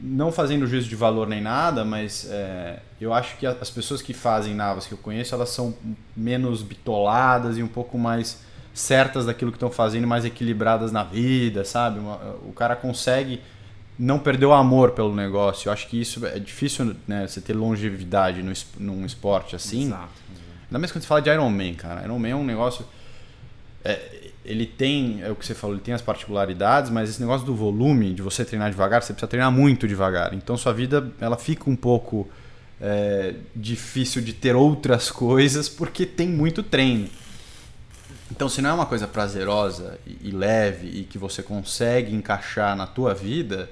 não 0.00 0.30
fazendo 0.30 0.66
juízo 0.66 0.88
de 0.88 0.96
valor 0.96 1.26
nem 1.26 1.40
nada, 1.40 1.84
mas 1.84 2.28
é, 2.30 2.80
eu 3.00 3.12
acho 3.12 3.36
que 3.38 3.46
as 3.46 3.70
pessoas 3.70 4.02
que 4.02 4.12
fazem 4.12 4.54
Navas 4.54 4.86
que 4.86 4.92
eu 4.92 4.98
conheço, 4.98 5.34
elas 5.34 5.48
são 5.48 5.74
menos 6.16 6.62
bitoladas 6.62 7.56
e 7.56 7.62
um 7.62 7.68
pouco 7.68 7.98
mais 7.98 8.42
certas 8.74 9.24
daquilo 9.24 9.50
que 9.50 9.56
estão 9.56 9.70
fazendo, 9.70 10.06
mais 10.06 10.24
equilibradas 10.24 10.92
na 10.92 11.04
vida, 11.04 11.64
sabe? 11.64 12.00
o 12.44 12.52
cara 12.52 12.76
consegue 12.76 13.40
não 13.98 14.18
perder 14.18 14.46
o 14.46 14.52
amor 14.52 14.92
pelo 14.92 15.14
negócio. 15.14 15.68
Eu 15.68 15.72
acho 15.72 15.88
que 15.88 16.00
isso 16.00 16.24
é 16.26 16.38
difícil, 16.38 16.96
né? 17.06 17.26
Você 17.26 17.40
ter 17.40 17.52
longevidade 17.52 18.42
no, 18.42 18.52
num 18.78 19.06
esporte 19.06 19.54
assim. 19.54 19.86
Exato. 19.86 20.24
Ainda 20.66 20.78
mais 20.78 20.90
quando 20.90 21.02
você 21.02 21.08
fala 21.08 21.22
de 21.22 21.30
Iron 21.30 21.50
Man, 21.50 21.74
cara. 21.74 22.04
Iron 22.04 22.18
Man 22.18 22.28
é 22.28 22.36
um 22.36 22.44
negócio... 22.44 22.84
É, 23.84 24.24
ele 24.44 24.66
tem, 24.66 25.22
é 25.22 25.30
o 25.30 25.34
que 25.36 25.44
você 25.44 25.54
falou, 25.54 25.74
ele 25.74 25.82
tem 25.82 25.94
as 25.94 26.02
particularidades, 26.02 26.90
mas 26.90 27.08
esse 27.08 27.20
negócio 27.20 27.46
do 27.46 27.54
volume, 27.54 28.12
de 28.12 28.20
você 28.20 28.44
treinar 28.44 28.70
devagar, 28.70 29.02
você 29.02 29.12
precisa 29.12 29.28
treinar 29.28 29.50
muito 29.50 29.88
devagar. 29.88 30.34
Então 30.34 30.56
sua 30.56 30.72
vida 30.72 31.10
ela 31.18 31.36
fica 31.36 31.70
um 31.70 31.76
pouco 31.76 32.28
é, 32.80 33.34
difícil 33.56 34.20
de 34.20 34.32
ter 34.32 34.54
outras 34.54 35.10
coisas 35.12 35.68
porque 35.68 36.04
tem 36.04 36.28
muito 36.28 36.62
treino. 36.62 37.08
Então 38.30 38.48
se 38.48 38.60
não 38.60 38.70
é 38.70 38.72
uma 38.74 38.86
coisa 38.86 39.06
prazerosa 39.06 39.98
e, 40.06 40.28
e 40.28 40.30
leve 40.30 40.88
e 40.88 41.04
que 41.04 41.16
você 41.16 41.42
consegue 41.42 42.14
encaixar 42.14 42.76
na 42.76 42.86
tua 42.86 43.14
vida, 43.14 43.70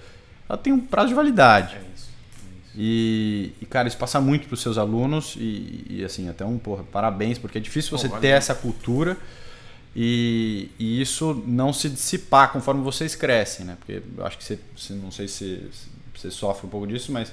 ela 0.52 0.60
tem 0.60 0.70
um 0.70 0.80
prazo 0.80 1.08
de 1.08 1.14
validade. 1.14 1.74
É 1.74 1.78
isso. 1.78 1.86
É 1.86 1.94
isso. 1.94 2.10
E, 2.76 3.52
e, 3.58 3.64
cara, 3.64 3.88
isso 3.88 3.96
passa 3.96 4.20
muito 4.20 4.46
para 4.46 4.54
os 4.54 4.60
seus 4.60 4.76
alunos 4.76 5.34
e, 5.38 5.86
e, 5.88 6.04
assim, 6.04 6.28
até 6.28 6.44
um 6.44 6.58
porra, 6.58 6.84
parabéns, 6.84 7.38
porque 7.38 7.56
é 7.56 7.60
difícil 7.60 7.96
você 7.96 8.06
ter 8.06 8.28
essa 8.28 8.54
cultura 8.54 9.16
e, 9.96 10.68
e, 10.78 11.00
isso 11.00 11.42
não 11.46 11.72
se 11.72 11.88
dissipar 11.88 12.52
conforme 12.52 12.82
vocês 12.82 13.14
crescem, 13.14 13.64
né? 13.64 13.76
Porque 13.78 14.02
eu 14.16 14.26
acho 14.26 14.36
que 14.36 14.44
você, 14.44 14.58
você 14.76 14.92
não 14.92 15.10
sei 15.10 15.26
se, 15.26 15.70
você 16.14 16.30
sofre 16.30 16.66
um 16.66 16.70
pouco 16.70 16.86
disso, 16.86 17.10
mas 17.12 17.32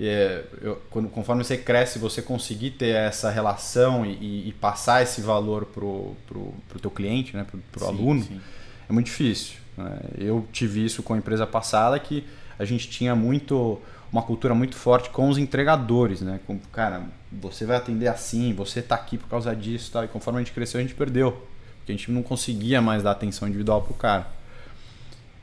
é, 0.00 0.42
eu, 0.62 0.76
quando, 0.88 1.10
conforme 1.10 1.44
você 1.44 1.58
cresce, 1.58 1.98
você 1.98 2.22
conseguir 2.22 2.70
ter 2.70 2.94
essa 2.94 3.30
relação 3.30 4.06
e, 4.06 4.48
e 4.48 4.52
passar 4.58 5.02
esse 5.02 5.20
valor 5.20 5.66
pro, 5.66 6.16
pro, 6.26 6.54
pro 6.66 6.80
teu 6.80 6.90
cliente, 6.90 7.36
né? 7.36 7.44
Pro, 7.44 7.58
pro 7.72 7.84
sim, 7.84 7.90
aluno, 7.90 8.22
sim. 8.22 8.40
é 8.88 8.92
muito 8.92 9.06
difícil. 9.06 9.67
Né? 9.78 9.98
Eu 10.18 10.46
tive 10.52 10.84
isso 10.84 11.02
com 11.02 11.14
a 11.14 11.18
empresa 11.18 11.46
passada 11.46 11.98
que 11.98 12.26
a 12.58 12.64
gente 12.64 12.88
tinha 12.88 13.14
muito 13.14 13.80
uma 14.10 14.22
cultura 14.22 14.54
muito 14.54 14.74
forte 14.74 15.10
com 15.10 15.28
os 15.28 15.36
entregadores, 15.36 16.22
né? 16.22 16.40
Com, 16.46 16.58
cara, 16.72 17.02
você 17.30 17.66
vai 17.66 17.76
atender 17.76 18.08
assim, 18.08 18.54
você 18.54 18.80
está 18.80 18.94
aqui 18.94 19.18
por 19.18 19.28
causa 19.28 19.54
disso, 19.54 19.92
tal. 19.92 20.02
E 20.02 20.08
conforme 20.08 20.40
a 20.40 20.42
gente 20.42 20.52
cresceu, 20.52 20.80
a 20.80 20.82
gente 20.82 20.94
perdeu 20.94 21.46
porque 21.88 21.92
a 21.92 21.96
gente 21.96 22.10
não 22.10 22.22
conseguia 22.22 22.82
mais 22.82 23.02
dar 23.02 23.12
atenção 23.12 23.48
individual 23.48 23.82
pro 23.82 23.94
cara. 23.94 24.26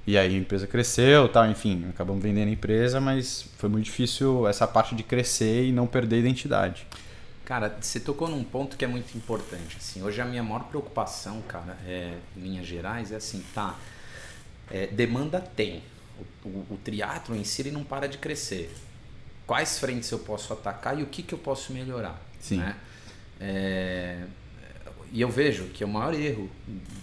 E 0.06 0.16
aí 0.18 0.36
a 0.36 0.38
empresa 0.38 0.68
cresceu, 0.68 1.28
tal, 1.28 1.50
enfim, 1.50 1.88
acabamos 1.90 2.22
vendendo 2.22 2.50
a 2.50 2.52
empresa, 2.52 3.02
mas 3.02 3.48
foi 3.58 3.68
muito 3.68 3.86
difícil 3.86 4.48
essa 4.48 4.68
parte 4.68 4.94
de 4.94 5.02
crescer 5.02 5.66
e 5.66 5.72
não 5.72 5.88
perder 5.88 6.18
a 6.18 6.20
identidade. 6.20 6.86
Cara, 7.44 7.76
você 7.82 8.00
tocou 8.00 8.28
num 8.28 8.44
ponto 8.44 8.78
que 8.78 8.86
é 8.86 8.88
muito 8.88 9.18
importante. 9.18 9.78
Assim, 9.78 10.04
hoje 10.04 10.22
a 10.22 10.26
minha 10.26 10.44
maior 10.44 10.66
preocupação, 10.66 11.42
cara, 11.48 11.78
é, 11.88 12.14
em 12.38 12.42
linhas 12.42 12.68
gerais, 12.68 13.12
é 13.12 13.16
assim, 13.16 13.44
tá, 13.54 13.76
é, 14.70 14.88
demanda 14.88 15.40
tem. 15.40 15.84
O, 16.44 16.48
o, 16.48 16.68
o 16.72 16.80
triatlo 16.84 17.36
em 17.36 17.44
si 17.44 17.64
ele 17.64 17.72
não 17.72 17.84
para 17.84 18.08
de 18.08 18.18
crescer. 18.18 18.74
Quais 19.46 19.78
frentes 19.78 20.10
eu 20.12 20.20
posso 20.20 20.54
atacar 20.54 21.00
e 21.00 21.04
o 21.04 21.08
que, 21.08 21.22
que 21.22 21.34
eu 21.34 21.40
posso 21.40 21.72
melhorar? 21.74 22.20
Sim. 22.40 22.58
Né? 22.58 22.76
É, 23.40 24.24
e 25.12 25.22
eu 25.22 25.30
vejo 25.30 25.66
que 25.66 25.84
é 25.84 25.86
o 25.86 25.90
maior 25.90 26.14
erro 26.14 26.50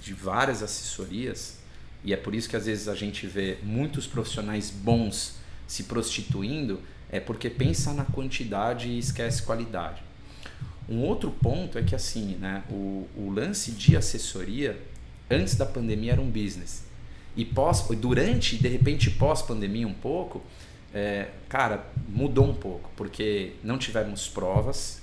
de 0.03 0.13
várias 0.13 0.63
assessorias, 0.63 1.59
e 2.05 2.13
é 2.13 2.17
por 2.17 2.35
isso 2.35 2.49
que 2.49 2.57
às 2.57 2.67
vezes 2.67 2.89
a 2.89 2.95
gente 2.95 3.27
vê 3.27 3.59
muitos 3.63 4.07
profissionais 4.07 4.71
bons 4.71 5.37
se 5.67 5.85
prostituindo, 5.85 6.81
é 7.11 7.21
porque 7.21 7.49
pensa 7.49 7.93
na 7.93 8.05
quantidade 8.05 8.89
e 8.89 8.99
esquece 8.99 9.43
qualidade. 9.43 10.03
Um 10.89 11.01
outro 11.03 11.31
ponto 11.31 11.79
é 11.79 11.83
que 11.83 11.95
assim, 11.95 12.37
né, 12.37 12.65
o, 12.69 13.09
o 13.17 13.31
lance 13.31 13.71
de 13.71 13.97
assessoria 13.97 14.79
antes 15.31 15.55
da 15.55 15.65
pandemia 15.65 16.13
era 16.13 16.21
um 16.21 16.31
business. 16.31 16.85
E 17.37 17.45
pós, 17.45 17.87
durante, 17.97 18.57
de 18.57 18.69
repente, 18.69 19.11
pós-pandemia 19.11 19.87
um 19.87 19.95
pouco, 19.95 20.43
é, 20.95 21.29
cara, 21.49 21.87
mudou 22.09 22.47
um 22.47 22.55
pouco, 22.55 22.91
porque 22.97 23.55
não 23.63 23.79
tivemos 23.79 24.29
provas, 24.29 25.03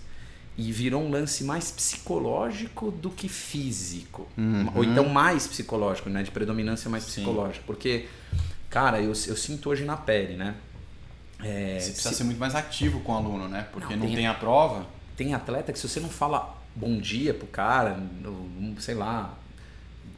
e 0.60 0.74
virou 0.74 1.02
um 1.02 1.10
lance 1.10 1.46
mais 1.46 1.72
psicológico 1.72 2.92
do 2.92 3.10
que 3.10 3.30
físico. 3.30 4.28
Uhum. 4.38 4.70
Ou 4.76 4.84
então 4.84 5.08
mais 5.08 5.48
psicológico, 5.48 6.10
né? 6.10 6.22
De 6.22 6.32
predominância 6.32 6.90
mais 6.90 7.06
Sim. 7.06 7.22
psicológica. 7.22 7.64
Porque, 7.66 8.08
cara, 8.70 9.00
eu, 9.00 9.08
eu 9.08 9.14
sinto 9.38 9.70
hoje 9.70 9.86
na 9.86 9.96
pele, 9.96 10.36
né? 10.36 10.56
É, 11.42 11.80
você 11.80 11.92
precisa 11.92 12.10
se... 12.10 12.16
ser 12.16 12.24
muito 12.26 12.40
mais 12.40 12.56
ativo 12.56 13.00
com 13.00 13.14
o 13.14 13.16
aluno, 13.16 13.48
né? 13.48 13.68
Porque 13.72 13.96
não, 13.96 14.02
não 14.02 14.08
tem, 14.08 14.18
tem, 14.18 14.28
a 14.28 14.34
prova. 14.34 14.86
Tem 15.16 15.34
atleta 15.34 15.72
que 15.72 15.80
se 15.80 15.88
você 15.88 16.02
não 16.02 16.10
fala 16.10 16.58
bom 16.76 16.98
dia 16.98 17.34
pro 17.34 17.48
cara, 17.48 17.98
sei 18.80 18.96
lá. 18.96 19.38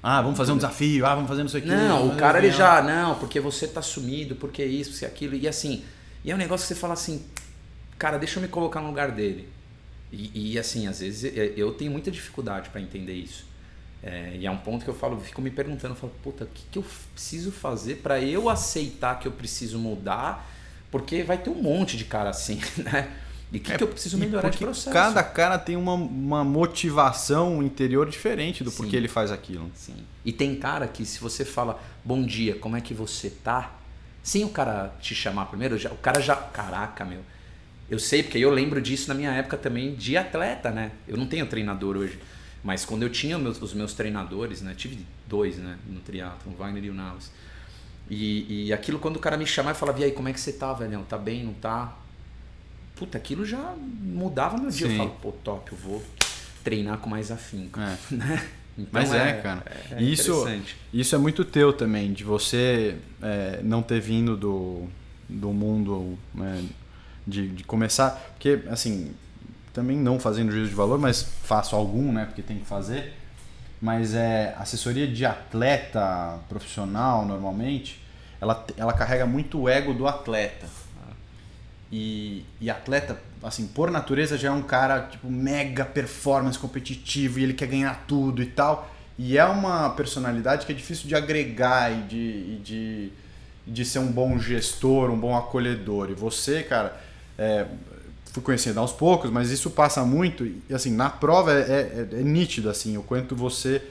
Ah, 0.04 0.22
vamos 0.22 0.38
fazer 0.38 0.52
um 0.52 0.56
desafio, 0.56 1.06
ah, 1.06 1.14
vamos 1.14 1.30
fazer 1.30 1.44
não 1.44 1.50
sei 1.50 1.60
o 1.62 1.64
que. 1.64 1.70
Não, 1.70 2.10
o 2.10 2.16
cara 2.16 2.40
ele 2.40 2.52
já, 2.52 2.82
não, 2.82 3.16
porque 3.16 3.40
você 3.40 3.68
tá 3.68 3.82
sumido, 3.82 4.36
porque 4.36 4.64
isso, 4.64 4.92
porque 4.92 5.06
aquilo. 5.06 5.36
E 5.36 5.48
assim, 5.48 5.84
e 6.24 6.32
é 6.32 6.36
um 6.36 6.38
negócio 6.38 6.68
que 6.68 6.74
você 6.74 6.80
fala 6.80 6.94
assim, 6.94 7.24
cara, 8.00 8.18
deixa 8.18 8.40
eu 8.40 8.42
me 8.42 8.48
colocar 8.48 8.82
no 8.82 8.88
lugar 8.88 9.12
dele 9.12 9.48
e, 10.12 10.54
e, 10.54 10.60
assim, 10.60 10.88
às 10.88 11.00
vezes 11.00 11.32
eu 11.56 11.72
tenho 11.74 11.90
muita 11.90 12.12
dificuldade 12.12 12.70
para 12.70 12.82
entender 12.82 13.14
isso. 13.14 13.46
É, 14.04 14.36
e 14.36 14.46
é 14.46 14.52
um 14.52 14.58
ponto 14.58 14.84
que 14.84 14.90
eu 14.90 14.96
falo, 14.96 15.20
fico 15.20 15.42
me 15.42 15.50
perguntando, 15.50 15.94
eu 15.94 15.98
falo, 15.98 16.12
puta, 16.22 16.44
o 16.44 16.48
que, 16.48 16.64
que 16.72 16.80
eu 16.80 16.86
preciso 17.14 17.52
fazer 17.52 17.98
para 17.98 18.20
eu 18.20 18.50
aceitar 18.50 19.20
que 19.20 19.28
eu 19.28 19.32
preciso 19.32 19.80
mudar? 19.80 20.50
Porque 20.90 21.24
vai 21.24 21.38
ter 21.38 21.50
um 21.50 21.62
monte 21.62 21.96
de 21.96 22.04
cara 22.04 22.30
assim, 22.30 22.60
né? 22.78 23.10
E 23.52 23.58
o 23.58 23.60
que, 23.60 23.74
é, 23.74 23.78
que 23.78 23.84
eu 23.84 23.88
preciso 23.88 24.18
melhorar 24.18 24.50
de 24.50 24.58
processo? 24.58 24.92
Cada 24.92 25.22
cara 25.24 25.58
tem 25.58 25.76
uma, 25.76 25.94
uma 25.94 26.44
motivação 26.44 27.62
interior 27.62 28.10
diferente 28.10 28.64
do 28.64 28.72
Sim. 28.72 28.78
porquê 28.78 28.96
ele 28.96 29.10
faz 29.10 29.32
aquilo. 29.32 29.70
Sim. 29.76 29.98
E 30.24 30.32
tem 30.32 30.56
cara 30.56 30.88
que 30.88 31.06
se 31.06 31.20
você 31.20 31.44
fala, 31.44 31.82
bom 32.04 32.24
dia, 32.24 32.56
como 32.56 32.78
é 32.78 32.82
que 32.82 32.94
você 32.94 33.30
tá? 33.30 33.74
Sem 34.24 34.46
o 34.46 34.50
cara 34.50 34.94
te 35.02 35.14
chamar 35.14 35.48
primeiro, 35.48 35.78
já, 35.78 35.92
o 35.92 35.98
cara 35.98 36.22
já. 36.22 36.36
Caraca, 36.36 37.04
meu 37.04 37.22
eu 37.92 38.00
sei, 38.00 38.24
porque 38.24 38.38
eu 38.38 38.50
lembro 38.50 38.82
disso 38.82 39.10
na 39.10 39.14
minha 39.14 39.32
época 39.32 39.58
também 39.58 39.94
de 39.94 40.16
atleta, 40.16 40.72
né? 40.72 40.94
Eu 41.06 41.18
não 41.18 41.28
tenho 41.28 41.46
treinador 41.46 41.98
hoje. 41.98 42.18
Mas 42.64 42.86
quando 42.86 43.04
eu 43.04 43.10
tinha 43.10 43.38
meus, 43.38 43.62
os 43.62 43.74
meus 43.74 43.94
treinadores, 43.94 44.62
né? 44.62 44.74
Tive 44.74 45.06
dois, 45.28 45.58
né? 45.58 45.78
No 45.86 46.00
triatlon, 46.00 46.54
o 46.54 46.56
Wagner 46.56 46.86
e 46.86 46.90
o 46.90 46.94
Navas. 46.94 47.30
E, 48.10 48.68
e 48.68 48.74
aquilo, 48.74 48.98
quando 48.98 49.18
o 49.18 49.20
cara 49.20 49.36
me 49.36 49.46
chamava 49.46 49.76
e 49.76 49.80
falava, 49.80 50.00
e 50.00 50.06
aí, 50.06 50.12
como 50.14 50.30
é 50.30 50.34
que 50.34 50.40
você 50.40 50.54
tá, 50.54 50.72
velhão? 50.72 51.04
Tá 51.04 51.18
bem, 51.18 51.44
não 51.44 51.54
tá? 51.54 51.94
Puta, 53.02 53.18
aquilo 53.18 53.44
já 53.44 53.74
mudava 54.00 54.60
meu 54.60 54.70
dia. 54.70 54.86
Sim. 54.86 54.94
Eu 54.94 54.98
falo, 55.00 55.18
pô, 55.20 55.32
top, 55.32 55.72
eu 55.72 55.78
vou 55.80 56.04
treinar 56.64 57.00
com 57.00 57.10
mais 57.10 57.32
afinco. 57.32 57.80
É. 57.80 57.98
Né? 58.14 58.48
Então 58.78 59.02
Mas 59.02 59.12
é, 59.12 59.30
é 59.30 59.34
cara. 59.34 59.64
É, 59.90 60.02
isso, 60.02 60.46
isso 60.94 61.16
é 61.16 61.18
muito 61.18 61.44
teu 61.44 61.74
também, 61.74 62.14
de 62.14 62.24
você 62.24 62.96
é, 63.22 63.60
não 63.64 63.82
ter 63.82 64.00
vindo 64.00 64.38
do, 64.38 64.88
do 65.28 65.50
mundo 65.50 66.18
né, 66.34 66.64
de, 67.26 67.50
de 67.50 67.64
começar. 67.64 68.12
Porque, 68.34 68.62
assim, 68.70 69.14
também 69.74 69.98
não 69.98 70.20
fazendo 70.20 70.52
juízo 70.52 70.70
de 70.70 70.76
valor, 70.76 71.00
mas 71.00 71.24
faço 71.44 71.76
algum, 71.76 72.14
né? 72.14 72.26
Porque 72.26 72.44
tem 72.44 72.60
que 72.60 72.66
fazer. 72.66 73.14
Mas 73.82 74.14
é 74.14 74.56
assessoria 74.60 75.08
de 75.08 75.26
atleta 75.26 76.40
profissional, 76.48 77.26
normalmente, 77.26 78.00
ela, 78.40 78.64
ela 78.78 78.94
carrega 78.94 79.26
muito 79.26 79.60
o 79.60 79.68
ego 79.68 79.92
do 79.92 80.08
atleta. 80.08 80.68
E, 81.92 82.46
e 82.62 82.70
atleta, 82.70 83.20
assim, 83.44 83.68
por 83.68 83.92
natureza 83.92 84.38
já 84.38 84.48
é 84.48 84.52
um 84.52 84.62
cara, 84.62 85.02
tipo, 85.02 85.30
mega 85.30 85.84
performance 85.84 86.58
competitivo 86.58 87.40
e 87.40 87.44
ele 87.44 87.54
quer 87.54 87.68
ganhar 87.68 88.06
tudo 88.08 88.42
e 88.42 88.46
tal. 88.46 88.90
E 89.18 89.38
é 89.38 89.46
uma 89.46 89.90
personalidade 89.90 90.66
que 90.66 90.72
é 90.72 90.76
difícil 90.76 91.08
de 91.08 91.16
agregar 91.16 91.92
e 91.92 92.02
de, 92.04 92.18
e 92.18 92.62
de, 92.64 93.10
de 93.68 93.86
ser 93.86 94.00
um 94.00 94.12
bom 94.12 94.40
gestor, 94.40 95.12
um 95.12 95.20
bom 95.20 95.36
acolhedor. 95.36 96.10
E 96.10 96.14
você, 96.14 96.64
cara, 96.64 96.98
é, 97.38 97.66
fui 98.32 98.42
conhecendo 98.42 98.80
aos 98.80 98.92
poucos, 98.92 99.30
mas 99.30 99.52
isso 99.52 99.70
passa 99.70 100.04
muito 100.06 100.46
e 100.46 100.62
assim 100.74 100.92
na 100.92 101.10
prova 101.10 101.54
é, 101.54 101.60
é, 101.60 102.08
é, 102.14 102.24
nítido 102.24 102.70
assim 102.70 102.98
o 102.98 103.04
quanto 103.04 103.36
você 103.36 103.82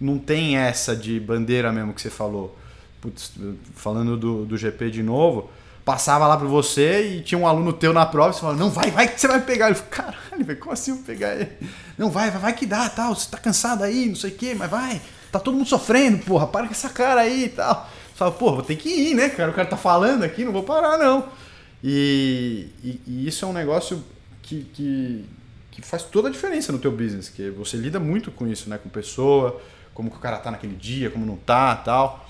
não 0.00 0.18
tem 0.18 0.56
essa 0.56 0.94
de 0.94 1.18
bandeira 1.18 1.72
mesmo 1.72 1.92
que 1.92 2.00
você 2.00 2.10
falou. 2.10 2.56
Putz, 3.00 3.32
falando 3.74 4.16
do, 4.16 4.44
do 4.44 4.56
GP 4.56 4.90
de 4.90 5.02
novo, 5.02 5.50
passava 5.88 6.26
lá 6.26 6.36
para 6.36 6.46
você 6.46 7.14
e 7.14 7.22
tinha 7.22 7.38
um 7.38 7.46
aluno 7.46 7.72
teu 7.72 7.94
na 7.94 8.04
prova 8.04 8.34
você 8.34 8.40
falava, 8.40 8.58
não, 8.58 8.68
vai, 8.68 8.90
vai 8.90 9.08
que 9.08 9.18
você 9.18 9.26
vai 9.26 9.40
pegar. 9.40 9.68
Ele 9.68 9.74
falou, 9.74 9.90
caralho, 9.90 10.56
como 10.58 10.74
assim 10.74 10.90
eu 10.90 10.96
vou 10.98 11.04
pegar 11.06 11.34
ele? 11.34 11.50
Não, 11.96 12.10
vai, 12.10 12.30
vai, 12.30 12.40
vai 12.42 12.52
que 12.52 12.66
dá, 12.66 12.90
tal, 12.90 13.14
você 13.14 13.30
tá 13.30 13.38
cansado 13.38 13.82
aí, 13.82 14.04
não 14.06 14.14
sei 14.14 14.32
o 14.32 14.34
que, 14.34 14.54
mas 14.54 14.70
vai, 14.70 15.00
tá 15.32 15.40
todo 15.40 15.56
mundo 15.56 15.66
sofrendo, 15.66 16.18
porra, 16.18 16.46
para 16.46 16.66
com 16.66 16.72
essa 16.72 16.90
cara 16.90 17.22
aí 17.22 17.44
e 17.44 17.48
tal. 17.48 17.88
Você 18.10 18.18
fala, 18.18 18.32
porra, 18.32 18.56
vou 18.56 18.64
ter 18.64 18.76
que 18.76 18.86
ir, 18.90 19.14
né, 19.14 19.30
cara? 19.30 19.50
O 19.50 19.54
cara 19.54 19.66
tá 19.66 19.78
falando 19.78 20.24
aqui, 20.24 20.44
não 20.44 20.52
vou 20.52 20.62
parar, 20.62 20.98
não. 20.98 21.26
E, 21.82 22.68
e, 22.84 23.00
e 23.06 23.26
isso 23.26 23.46
é 23.46 23.48
um 23.48 23.54
negócio 23.54 24.04
que, 24.42 24.64
que, 24.74 25.24
que, 25.70 25.80
faz 25.80 26.02
toda 26.02 26.28
a 26.28 26.30
diferença 26.30 26.70
no 26.70 26.78
teu 26.78 26.92
business, 26.92 27.30
que 27.30 27.48
você 27.48 27.78
lida 27.78 27.98
muito 27.98 28.30
com 28.30 28.46
isso, 28.46 28.68
né? 28.68 28.76
Com 28.76 28.90
pessoa, 28.90 29.58
como 29.94 30.10
que 30.10 30.18
o 30.18 30.20
cara 30.20 30.36
tá 30.36 30.50
naquele 30.50 30.76
dia, 30.76 31.08
como 31.08 31.24
não 31.24 31.36
tá 31.36 31.74
tal. 31.76 32.27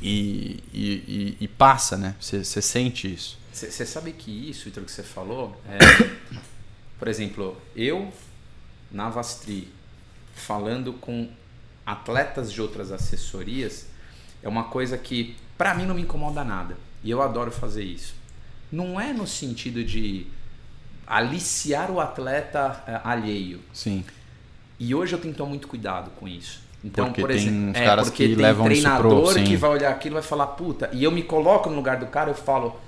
E, 0.00 0.62
e, 0.72 1.36
e 1.40 1.48
passa, 1.48 1.96
né? 1.96 2.14
Você 2.20 2.62
sente 2.62 3.12
isso. 3.12 3.38
Você 3.52 3.84
sabe 3.84 4.12
que 4.12 4.30
isso, 4.30 4.64
Vitor, 4.64 4.84
que 4.84 4.92
você 4.92 5.02
falou, 5.02 5.60
é, 5.68 5.78
por 6.98 7.08
exemplo, 7.08 7.60
eu 7.76 8.12
na 8.90 9.08
Vastri 9.08 9.68
falando 10.34 10.92
com 10.94 11.28
atletas 11.84 12.52
de 12.52 12.60
outras 12.62 12.90
assessorias 12.90 13.86
é 14.42 14.48
uma 14.48 14.64
coisa 14.64 14.96
que 14.96 15.36
para 15.58 15.74
mim 15.74 15.84
não 15.84 15.94
me 15.94 16.02
incomoda 16.02 16.42
nada 16.44 16.76
e 17.02 17.10
eu 17.10 17.20
adoro 17.20 17.50
fazer 17.50 17.84
isso. 17.84 18.14
Não 18.70 19.00
é 19.00 19.12
no 19.12 19.26
sentido 19.26 19.84
de 19.84 20.26
aliciar 21.06 21.90
o 21.90 22.00
atleta 22.00 22.84
uh, 22.86 23.08
alheio. 23.08 23.60
Sim. 23.72 24.04
E 24.78 24.94
hoje 24.94 25.14
eu 25.14 25.18
tenho 25.18 25.34
que 25.34 25.38
tomar 25.38 25.50
muito 25.50 25.68
cuidado 25.68 26.10
com 26.12 26.28
isso. 26.28 26.62
Então, 26.84 27.06
porque 27.06 27.20
por 27.20 27.30
exemplo, 27.30 27.76
é, 27.76 27.84
caras 27.84 28.08
porque 28.08 28.28
que 28.28 28.34
tem 28.34 28.42
levam 28.42 28.64
treinador 28.64 29.24
isso 29.24 29.34
pro, 29.34 29.44
que 29.44 29.56
vai 29.56 29.70
olhar 29.70 29.90
aquilo 29.90 30.14
e 30.14 30.20
vai 30.20 30.22
falar, 30.22 30.46
puta, 30.48 30.88
e 30.92 31.04
eu 31.04 31.10
me 31.10 31.22
coloco 31.22 31.68
no 31.68 31.76
lugar 31.76 31.98
do 31.98 32.06
cara, 32.06 32.30
eu 32.30 32.34
falo, 32.34 32.80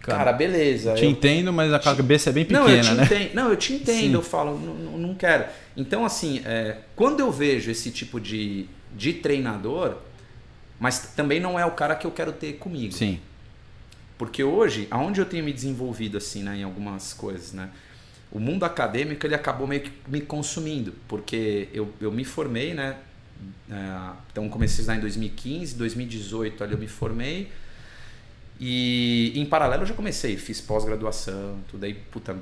cara, 0.00 0.18
cara 0.18 0.32
beleza. 0.32 0.94
Te 0.94 1.04
eu, 1.04 1.10
entendo, 1.10 1.52
mas 1.52 1.72
a 1.72 1.78
cabeça 1.78 2.30
é 2.30 2.32
bem 2.32 2.44
pequena, 2.46 2.64
não, 2.64 2.70
eu 2.70 2.82
te 2.82 2.94
né? 2.94 3.04
Entendo, 3.04 3.34
não, 3.34 3.50
eu 3.50 3.56
te 3.56 3.72
entendo, 3.74 4.00
Sim. 4.00 4.14
eu 4.14 4.22
falo, 4.22 4.58
não, 4.58 4.98
não 4.98 5.14
quero. 5.14 5.44
Então, 5.76 6.04
assim, 6.04 6.40
é, 6.46 6.78
quando 6.96 7.20
eu 7.20 7.30
vejo 7.30 7.70
esse 7.70 7.90
tipo 7.90 8.18
de, 8.18 8.66
de 8.96 9.12
treinador, 9.12 9.96
mas 10.78 11.12
também 11.14 11.40
não 11.40 11.58
é 11.58 11.66
o 11.66 11.72
cara 11.72 11.94
que 11.94 12.06
eu 12.06 12.10
quero 12.10 12.32
ter 12.32 12.54
comigo. 12.54 12.94
Sim. 12.94 13.20
Porque 14.16 14.42
hoje, 14.42 14.88
aonde 14.90 15.20
eu 15.20 15.26
tenho 15.26 15.44
me 15.44 15.52
desenvolvido 15.52 16.16
assim, 16.16 16.42
né, 16.42 16.56
em 16.56 16.62
algumas 16.62 17.12
coisas, 17.12 17.52
né? 17.52 17.68
O 18.32 18.38
mundo 18.38 18.64
acadêmico 18.64 19.26
ele 19.26 19.34
acabou 19.34 19.66
meio 19.66 19.82
que 19.82 19.92
me 20.06 20.20
consumindo, 20.20 20.94
porque 21.08 21.68
eu, 21.72 21.92
eu 22.00 22.12
me 22.12 22.24
formei, 22.24 22.74
né? 22.74 22.96
É, 23.70 24.10
então 24.30 24.48
comecei 24.48 24.80
estudar 24.80 24.96
em 24.96 25.00
2015, 25.00 25.74
2018 25.76 26.62
ali 26.62 26.72
eu 26.72 26.78
me 26.78 26.86
formei. 26.86 27.50
E 28.60 29.32
em 29.34 29.46
paralelo 29.46 29.82
eu 29.82 29.86
já 29.86 29.94
comecei, 29.94 30.36
fiz 30.36 30.60
pós-graduação, 30.60 31.58
tudo 31.68 31.84
aí, 31.84 31.94
puta, 31.94 32.36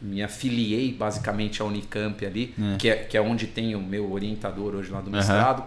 me 0.00 0.22
afiliei 0.22 0.92
basicamente 0.92 1.60
à 1.60 1.64
Unicamp 1.64 2.24
ali, 2.24 2.54
É. 2.58 2.76
Que, 2.76 2.88
é, 2.88 2.96
que 2.96 3.16
é 3.16 3.20
onde 3.20 3.46
tem 3.46 3.74
o 3.74 3.80
meu 3.80 4.12
orientador 4.12 4.74
hoje 4.74 4.90
lá 4.90 5.00
do 5.00 5.10
mestrado, 5.10 5.64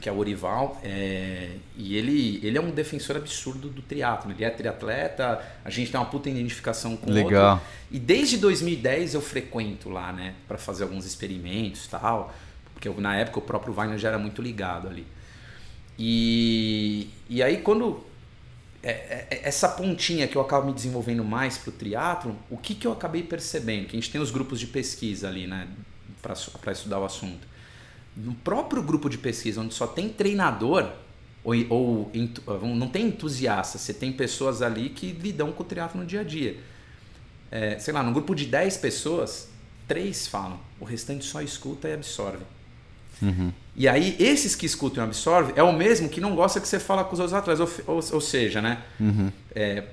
que 0.00 0.08
é 0.08 0.12
o 0.12 0.18
Orival, 0.18 0.80
é, 0.84 1.52
e 1.76 1.96
ele, 1.96 2.38
ele 2.42 2.56
é 2.56 2.60
um 2.60 2.70
defensor 2.70 3.16
absurdo 3.16 3.68
do 3.68 3.82
triatlo. 3.82 4.30
Ele 4.30 4.44
é 4.44 4.50
triatleta, 4.50 5.42
a 5.64 5.70
gente 5.70 5.90
tem 5.90 5.98
uma 5.98 6.06
puta 6.06 6.28
identificação 6.28 6.96
com 6.96 7.10
o 7.10 7.12
Legal. 7.12 7.54
outro. 7.54 7.66
E 7.96 7.98
desde 7.98 8.36
2010 8.36 9.14
eu 9.14 9.22
frequento 9.22 9.88
lá, 9.88 10.12
né, 10.12 10.34
para 10.46 10.58
fazer 10.58 10.82
alguns 10.82 11.06
experimentos, 11.06 11.86
tal, 11.86 12.30
porque 12.74 12.86
eu, 12.86 13.00
na 13.00 13.16
época 13.16 13.38
o 13.38 13.40
próprio 13.40 13.72
Wagner 13.72 13.98
já 13.98 14.08
era 14.08 14.18
muito 14.18 14.42
ligado 14.42 14.86
ali. 14.86 15.06
E, 15.98 17.08
e 17.26 17.42
aí 17.42 17.62
quando 17.62 18.04
é, 18.82 18.90
é, 19.30 19.40
essa 19.44 19.66
pontinha 19.66 20.28
que 20.28 20.36
eu 20.36 20.42
acabo 20.42 20.66
me 20.66 20.74
desenvolvendo 20.74 21.24
mais 21.24 21.56
para 21.56 21.70
o 21.70 21.72
triatlo, 21.72 22.36
o 22.50 22.58
que, 22.58 22.74
que 22.74 22.86
eu 22.86 22.92
acabei 22.92 23.22
percebendo? 23.22 23.86
Que 23.86 23.96
a 23.96 23.98
gente 23.98 24.12
tem 24.12 24.20
os 24.20 24.30
grupos 24.30 24.60
de 24.60 24.66
pesquisa 24.66 25.28
ali, 25.28 25.46
né, 25.46 25.66
para 26.20 26.72
estudar 26.72 27.00
o 27.00 27.04
assunto. 27.06 27.48
No 28.14 28.34
próprio 28.34 28.82
grupo 28.82 29.08
de 29.08 29.16
pesquisa, 29.16 29.62
onde 29.62 29.72
só 29.72 29.86
tem 29.86 30.10
treinador, 30.10 30.92
ou, 31.42 31.54
ou 31.70 32.12
não 32.76 32.88
tem 32.88 33.06
entusiasta, 33.06 33.78
você 33.78 33.94
tem 33.94 34.12
pessoas 34.12 34.60
ali 34.60 34.90
que 34.90 35.12
lidam 35.12 35.50
com 35.50 35.62
o 35.62 35.66
triatlo 35.66 36.02
no 36.02 36.06
dia 36.06 36.20
a 36.20 36.24
dia. 36.24 36.75
É, 37.50 37.78
sei 37.78 37.94
lá, 37.94 38.02
num 38.02 38.12
grupo 38.12 38.34
de 38.34 38.46
10 38.46 38.76
pessoas, 38.78 39.48
três 39.86 40.26
falam, 40.26 40.58
o 40.80 40.84
restante 40.84 41.24
só 41.24 41.40
escuta 41.40 41.88
e 41.88 41.92
absorve. 41.92 42.44
Uhum. 43.22 43.52
E 43.74 43.88
aí, 43.88 44.16
esses 44.18 44.54
que 44.54 44.66
escutam 44.66 45.04
e 45.04 45.06
absorvem 45.06 45.54
é 45.56 45.62
o 45.62 45.72
mesmo 45.72 46.08
que 46.08 46.20
não 46.20 46.34
gosta 46.34 46.60
que 46.60 46.68
você 46.68 46.78
fala 46.78 47.04
com 47.04 47.14
os 47.14 47.20
outros 47.20 47.34
atletas. 47.34 47.60
Ou, 47.86 47.94
ou, 47.96 48.02
ou 48.12 48.20
seja, 48.20 48.60
né? 48.60 48.82
Uhum. 48.98 49.30
É, 49.54 49.84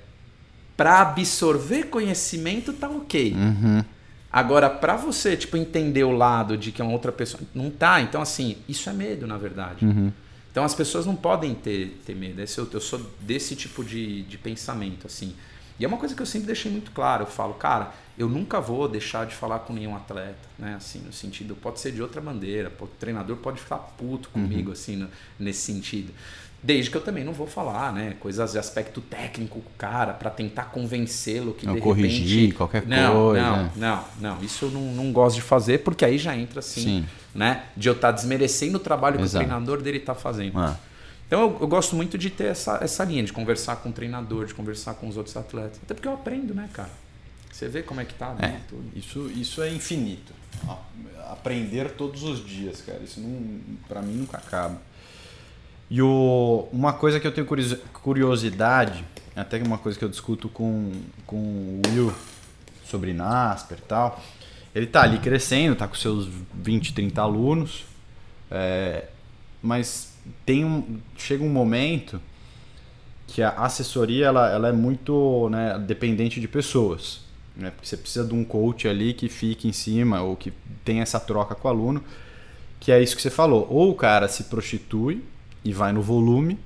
para 0.76 1.02
absorver 1.02 1.86
conhecimento 1.86 2.74
tá 2.74 2.90
ok. 2.90 3.34
Uhum. 3.34 3.84
Agora, 4.32 4.70
para 4.70 4.96
você, 4.96 5.38
tipo, 5.38 5.56
entender 5.56 6.04
o 6.04 6.12
lado 6.12 6.58
de 6.58 6.72
que 6.72 6.82
é 6.82 6.86
uma 6.86 6.94
outra 6.94 7.12
pessoa, 7.12 7.42
não 7.54 7.70
tá. 7.70 8.02
Então, 8.02 8.22
assim, 8.22 8.58
isso 8.68 8.90
é 8.90 8.94
medo, 8.94 9.28
na 9.28 9.38
verdade. 9.38 9.86
Uhum. 9.86 10.12
Então, 10.52 10.64
as 10.64 10.74
pessoas 10.74 11.06
não 11.06 11.16
podem 11.16 11.54
ter, 11.54 12.02
ter 12.06 12.16
medo. 12.16 12.42
Esse, 12.42 12.58
eu, 12.58 12.68
eu 12.74 12.82
sou 12.82 13.00
desse 13.20 13.56
tipo 13.56 13.84
de, 13.84 14.24
de 14.24 14.38
pensamento, 14.38 15.08
assim. 15.08 15.36
E 15.80 15.86
é 15.86 15.88
uma 15.88 15.98
coisa 15.98 16.16
que 16.16 16.22
eu 16.22 16.26
sempre 16.26 16.48
deixei 16.48 16.72
muito 16.72 16.92
claro. 16.92 17.24
Eu 17.24 17.28
falo, 17.28 17.54
cara, 17.56 17.92
eu 18.18 18.30
nunca 18.30 18.62
vou 18.62 18.88
deixar 18.88 19.26
de 19.26 19.34
falar 19.34 19.60
com 19.60 19.74
nenhum 19.74 19.96
atleta, 19.96 20.36
né? 20.58 20.76
Assim, 20.78 21.00
no 21.00 21.12
sentido, 21.12 21.56
pode 21.56 21.80
ser 21.80 21.92
de 21.92 22.02
outra 22.02 22.22
bandeira, 22.22 22.72
o 22.80 22.88
treinador 22.88 23.38
pode 23.38 23.60
ficar 23.60 23.78
puto 23.78 24.30
comigo, 24.30 24.72
assim, 24.72 24.96
no- 24.98 25.10
nesse 25.40 25.62
sentido. 25.62 26.14
Desde 26.62 26.90
que 26.90 26.96
eu 26.96 27.02
também 27.02 27.26
não 27.26 27.34
vou 27.34 27.46
falar, 27.48 27.92
né? 27.92 28.16
Coisas 28.22 28.54
de 28.54 28.58
aspecto 28.60 29.02
técnico 29.02 29.60
com 29.60 29.70
o 29.70 29.74
cara, 29.78 30.14
para 30.14 30.30
tentar 30.30 30.66
convencê-lo 30.66 31.54
que 31.54 31.66
Não 31.66 31.74
de 31.76 31.82
corrigir 31.82 32.38
repente... 32.38 32.54
qualquer 32.56 32.86
não, 32.88 33.14
coisa. 33.14 33.42
Não, 33.42 33.72
não, 33.76 34.04
não. 34.22 34.44
Isso 34.44 34.66
eu 34.66 34.72
não, 34.72 34.82
não 34.94 35.12
gosto 35.12 35.36
de 35.36 35.42
fazer, 35.42 35.80
porque 35.80 36.06
aí 36.06 36.18
já 36.18 36.38
entra 36.38 36.60
assim, 36.60 36.82
Sim. 36.82 37.06
né? 37.36 37.64
De 37.76 37.90
eu 37.90 37.94
estar 37.94 38.12
desmerecendo 38.12 38.78
o 38.78 38.80
trabalho 38.80 39.18
que 39.18 39.24
Exato. 39.24 39.44
o 39.44 39.48
treinador 39.48 39.82
dele 39.82 39.98
está 39.98 40.16
fazendo. 40.16 40.58
Ah. 40.58 40.78
Então 41.28 41.42
eu, 41.42 41.58
eu 41.62 41.68
gosto 41.68 41.96
muito 41.96 42.18
de 42.18 42.30
ter 42.30 42.46
essa, 42.46 42.78
essa 42.82 43.04
linha, 43.04 43.24
de 43.24 43.34
conversar 43.34 43.78
com 43.78 43.90
o 43.90 43.92
treinador, 43.94 44.46
de 44.46 44.54
conversar 44.54 44.94
com 44.96 45.08
os 45.08 45.18
outros 45.18 45.36
atletas. 45.36 45.80
Até 45.84 45.94
porque 45.94 46.08
eu 46.08 46.14
aprendo, 46.14 46.54
né, 46.54 46.70
cara? 46.74 46.90
Você 47.52 47.68
vê 47.68 47.84
como 47.84 48.02
é 48.02 48.06
que 48.06 48.14
tá, 48.16 48.34
né? 48.34 48.62
É, 48.64 48.68
Tudo. 48.70 48.84
isso, 48.96 49.30
isso 49.36 49.62
é 49.62 49.72
infinito. 49.72 50.34
Aprender 51.30 51.92
todos 51.92 52.24
os 52.24 52.46
dias, 52.46 52.82
cara. 52.82 53.00
Isso 53.04 53.20
não, 53.20 53.60
para 53.88 54.02
mim 54.02 54.14
nunca 54.14 54.38
acaba. 54.38 54.82
E 55.90 56.02
o, 56.02 56.68
uma 56.72 56.94
coisa 56.94 57.20
que 57.20 57.28
eu 57.28 57.32
tenho 57.32 57.46
curiosi- 57.46 57.78
curiosidade, 58.02 59.04
até 59.36 59.60
que 59.60 59.66
uma 59.66 59.78
coisa 59.78 59.98
que 59.98 60.04
eu 60.06 60.10
discuto 60.10 60.50
com, 60.50 60.92
com 61.28 61.36
o 61.38 61.82
Will 61.90 62.14
sobre 62.86 63.14
Nasper 63.14 63.78
e 63.78 63.82
tal. 63.82 64.22
Ele 64.74 64.88
tá 64.88 65.04
ali 65.04 65.20
crescendo, 65.20 65.76
tá 65.76 65.88
com 65.88 65.94
seus 65.96 66.28
20, 66.56 66.94
30 66.94 67.22
alunos, 67.22 67.86
é, 68.50 69.06
mas 69.62 70.13
tem 70.46 70.66
um, 70.66 71.00
chega 71.18 71.44
um 71.44 71.50
momento 71.50 72.20
que 73.28 73.42
a 73.42 73.50
assessoria 73.50 74.28
ela, 74.28 74.50
ela 74.50 74.68
é 74.70 74.72
muito 74.72 75.50
né, 75.50 75.80
dependente 75.80 76.40
de 76.40 76.48
pessoas. 76.48 77.22
Né? 77.56 77.72
Porque 77.72 77.88
você 77.88 77.98
precisa 77.98 78.26
de 78.26 78.34
um 78.34 78.44
coach 78.44 78.88
ali 78.88 79.14
que 79.14 79.30
fique 79.30 79.68
em 79.68 79.72
cima 79.72 80.22
ou 80.22 80.36
que 80.36 80.52
tenha 80.84 81.04
essa 81.04 81.20
troca 81.20 81.56
com 81.56 81.68
o 81.68 81.72
aluno, 81.72 82.04
que 82.80 82.92
é 82.92 83.02
isso 83.02 83.16
que 83.16 83.22
você 83.22 83.30
falou. 83.30 83.68
Ou 83.70 83.92
o 83.92 83.96
cara 83.96 84.28
se 84.28 84.46
prostitui 84.46 85.24
e 85.64 85.72
vai 85.72 85.92
no 85.92 86.02
volume, 86.02 86.60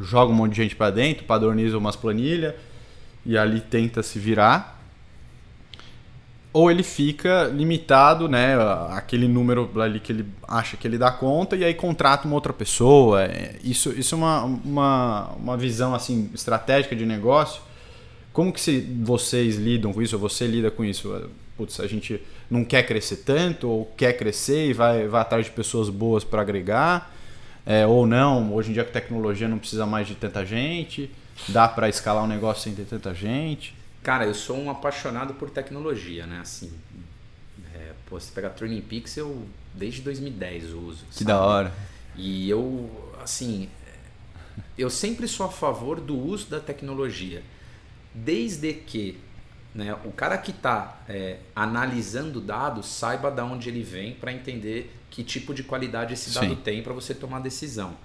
joga 0.00 0.32
um 0.32 0.34
monte 0.34 0.52
de 0.52 0.62
gente 0.62 0.76
para 0.76 0.90
dentro, 0.90 1.24
padroniza 1.24 1.76
umas 1.76 1.96
planilhas 1.96 2.54
e 3.26 3.36
ali 3.36 3.60
tenta 3.60 4.02
se 4.02 4.18
virar. 4.18 4.77
Ou 6.58 6.72
ele 6.72 6.82
fica 6.82 7.44
limitado, 7.44 8.28
né, 8.28 8.56
aquele 8.90 9.28
número 9.28 9.70
ali 9.80 10.00
que 10.00 10.10
ele 10.10 10.26
acha 10.42 10.76
que 10.76 10.88
ele 10.88 10.98
dá 10.98 11.08
conta 11.08 11.54
e 11.54 11.62
aí 11.62 11.72
contrata 11.72 12.26
uma 12.26 12.34
outra 12.34 12.52
pessoa. 12.52 13.22
É, 13.22 13.54
Isso, 13.62 13.90
isso 13.96 14.16
é 14.16 14.18
uma, 14.18 14.42
uma, 14.42 15.30
uma 15.36 15.56
visão 15.56 15.94
assim 15.94 16.28
estratégica 16.34 16.96
de 16.96 17.06
negócio. 17.06 17.62
Como 18.32 18.52
que 18.52 18.60
se 18.60 18.80
vocês 19.04 19.54
lidam 19.54 19.92
com 19.92 20.02
isso, 20.02 20.16
ou 20.16 20.20
você 20.20 20.48
lida 20.48 20.68
com 20.68 20.84
isso? 20.84 21.30
Putz, 21.56 21.78
a 21.78 21.86
gente 21.86 22.20
não 22.50 22.64
quer 22.64 22.82
crescer 22.82 23.18
tanto, 23.18 23.68
ou 23.68 23.84
quer 23.96 24.14
crescer 24.14 24.70
e 24.70 24.72
vai, 24.72 25.06
vai 25.06 25.20
atrás 25.20 25.44
de 25.44 25.52
pessoas 25.52 25.88
boas 25.88 26.24
para 26.24 26.42
agregar, 26.42 27.14
é, 27.64 27.86
ou 27.86 28.04
não, 28.04 28.52
hoje 28.52 28.70
em 28.70 28.72
dia 28.72 28.82
com 28.82 28.90
tecnologia 28.90 29.46
não 29.46 29.58
precisa 29.58 29.86
mais 29.86 30.08
de 30.08 30.16
tanta 30.16 30.44
gente, 30.44 31.08
dá 31.46 31.68
para 31.68 31.88
escalar 31.88 32.24
um 32.24 32.26
negócio 32.26 32.64
sem 32.64 32.74
ter 32.74 32.84
tanta 32.84 33.14
gente. 33.14 33.77
Cara, 34.02 34.24
eu 34.24 34.34
sou 34.34 34.56
um 34.56 34.70
apaixonado 34.70 35.34
por 35.34 35.50
tecnologia, 35.50 36.26
né? 36.26 36.40
Assim, 36.40 36.72
é, 37.74 37.92
pô, 38.06 38.18
você 38.18 38.30
pega 38.32 38.48
Training 38.50 38.80
Peaks, 38.80 39.16
eu 39.16 39.46
desde 39.74 40.02
2010 40.02 40.72
uso. 40.72 41.04
Que 41.06 41.14
sabe? 41.14 41.24
da 41.26 41.40
hora. 41.40 41.72
E 42.16 42.48
eu, 42.48 42.90
assim, 43.22 43.68
eu 44.76 44.90
sempre 44.90 45.28
sou 45.28 45.46
a 45.46 45.50
favor 45.50 46.00
do 46.00 46.18
uso 46.18 46.48
da 46.48 46.60
tecnologia, 46.60 47.42
desde 48.14 48.72
que 48.72 49.18
né, 49.74 49.94
o 50.04 50.10
cara 50.10 50.38
que 50.38 50.50
está 50.50 51.00
analisando 51.54 52.40
dados 52.40 52.86
saiba 52.86 53.30
de 53.30 53.42
onde 53.42 53.68
ele 53.68 53.82
vem 53.82 54.14
para 54.14 54.32
entender 54.32 54.94
que 55.10 55.22
tipo 55.22 55.54
de 55.54 55.62
qualidade 55.62 56.14
esse 56.14 56.30
dado 56.30 56.48
Sim. 56.48 56.56
tem 56.56 56.82
para 56.82 56.92
você 56.92 57.14
tomar 57.14 57.40
decisão. 57.40 57.96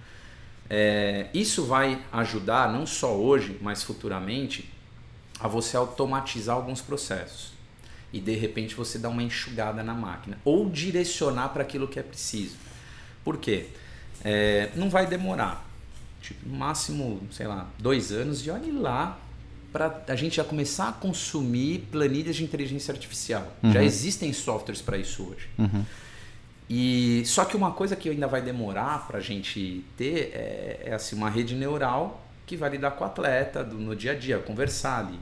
É, 0.69 1.27
isso 1.33 1.65
vai 1.65 2.01
ajudar, 2.11 2.71
não 2.71 2.85
só 2.85 3.15
hoje, 3.15 3.57
mas 3.61 3.83
futuramente, 3.83 4.72
a 5.39 5.47
você 5.47 5.75
automatizar 5.77 6.55
alguns 6.55 6.81
processos. 6.81 7.51
E 8.11 8.19
de 8.19 8.36
repente 8.36 8.75
você 8.75 8.99
dá 8.99 9.09
uma 9.09 9.23
enxugada 9.23 9.84
na 9.84 9.93
máquina. 9.93 10.38
Ou 10.45 10.69
direcionar 10.69 11.49
para 11.49 11.63
aquilo 11.63 11.88
que 11.88 11.99
é 11.99 12.03
preciso. 12.03 12.55
Por 13.23 13.38
quê? 13.38 13.67
É, 14.23 14.69
não 14.75 14.89
vai 14.89 15.07
demorar. 15.07 15.67
Tipo, 16.21 16.47
no 16.47 16.55
máximo, 16.55 17.21
sei 17.31 17.47
lá, 17.47 17.67
dois 17.79 18.11
anos 18.11 18.45
e 18.45 18.49
olhe 18.49 18.71
lá 18.71 19.19
para 19.73 20.03
a 20.07 20.15
gente 20.15 20.36
já 20.36 20.43
começar 20.43 20.89
a 20.89 20.91
consumir 20.91 21.88
planilhas 21.91 22.36
de 22.36 22.43
inteligência 22.43 22.91
artificial. 22.91 23.51
Já 23.63 23.84
existem 23.84 24.31
softwares 24.31 24.81
para 24.81 24.97
isso 24.97 25.23
hoje. 25.23 25.49
Uhum. 25.57 25.84
E 26.69 27.23
só 27.25 27.43
que 27.43 27.57
uma 27.57 27.71
coisa 27.71 27.95
que 27.95 28.07
ainda 28.07 28.27
vai 28.27 28.41
demorar 28.41 29.05
para 29.07 29.17
a 29.17 29.21
gente 29.21 29.84
ter 29.97 30.31
é, 30.34 30.81
é, 30.86 30.93
assim 30.93 31.15
uma 31.15 31.29
rede 31.29 31.55
neural 31.55 32.22
que 32.53 32.57
vai 32.57 32.69
lidar 32.69 32.91
com 32.91 33.03
o 33.03 33.07
atleta 33.07 33.63
do, 33.63 33.77
no 33.77 33.95
dia 33.95 34.11
a 34.11 34.15
dia, 34.15 34.37
conversar 34.37 34.99
ali. 34.99 35.19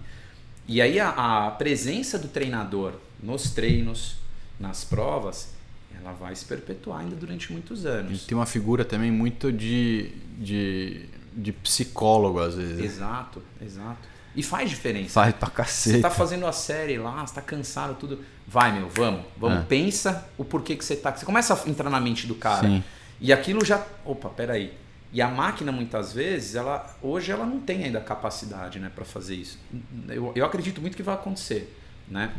E 0.68 0.82
aí 0.82 1.00
a, 1.00 1.48
a 1.48 1.52
presença 1.52 2.20
do 2.20 2.28
treinador 2.28 2.94
nos 3.22 3.52
treinos, 3.52 4.18
nas 4.60 4.84
provas, 4.84 5.50
ela 5.98 6.12
vai 6.14 6.36
se 6.36 6.46
perpetuar 6.46 7.02
ainda 7.02 7.16
durante 7.16 7.52
muitos 7.52 7.86
anos. 7.86 8.24
E 8.24 8.28
tem 8.28 8.38
uma 8.38 8.46
figura 8.46 8.84
também 8.84 9.12
muito 9.12 9.52
de, 9.52 10.12
de, 10.38 11.06
de 11.34 11.52
psicólogo, 11.54 12.40
às 12.40 12.56
vezes. 12.56 12.80
Exato, 12.80 13.42
exato. 13.62 14.10
E 14.36 14.44
faz 14.44 14.70
diferença. 14.70 15.10
Faz 15.10 15.34
pra 15.34 15.50
cacete. 15.50 15.98
Você 15.98 16.02
tá 16.02 16.10
fazendo 16.10 16.46
a 16.46 16.52
série 16.52 16.98
lá, 16.98 17.26
você 17.26 17.36
tá 17.36 17.42
cansado, 17.42 17.96
tudo. 17.96 18.24
Vai, 18.48 18.74
meu, 18.74 18.90
vamos. 18.90 19.24
Vamos, 19.38 19.60
é. 19.60 19.64
pensa 19.64 20.28
o 20.38 20.44
porquê 20.44 20.76
que 20.76 20.84
você 20.84 20.96
tá. 20.96 21.16
Você 21.16 21.26
começa 21.26 21.54
a 21.54 21.70
entrar 21.70 21.90
na 21.90 22.00
mente 22.00 22.28
do 22.28 22.36
cara. 22.36 22.68
Sim. 22.68 22.84
E 23.20 23.32
aquilo 23.32 23.64
já. 23.64 23.86
Opa, 24.06 24.30
peraí. 24.30 24.81
E 25.14 25.22
a 25.22 25.28
máquina, 25.28 25.72
muitas 25.72 26.14
vezes, 26.14 26.56
ela 26.56 26.96
hoje 27.02 27.32
ela 27.32 27.46
não 27.46 27.60
tem 27.60 27.84
ainda 27.84 28.00
capacidade 28.00 28.80
né, 28.80 28.90
para 28.94 29.04
fazer 29.04 29.36
isso. 29.36 29.60
Eu, 30.08 30.32
eu 30.36 30.46
acredito 30.46 30.80
muito 30.80 30.96
que 30.96 31.04
vai 31.04 31.16
acontecer. 31.16 31.78
Né? 32.08 32.34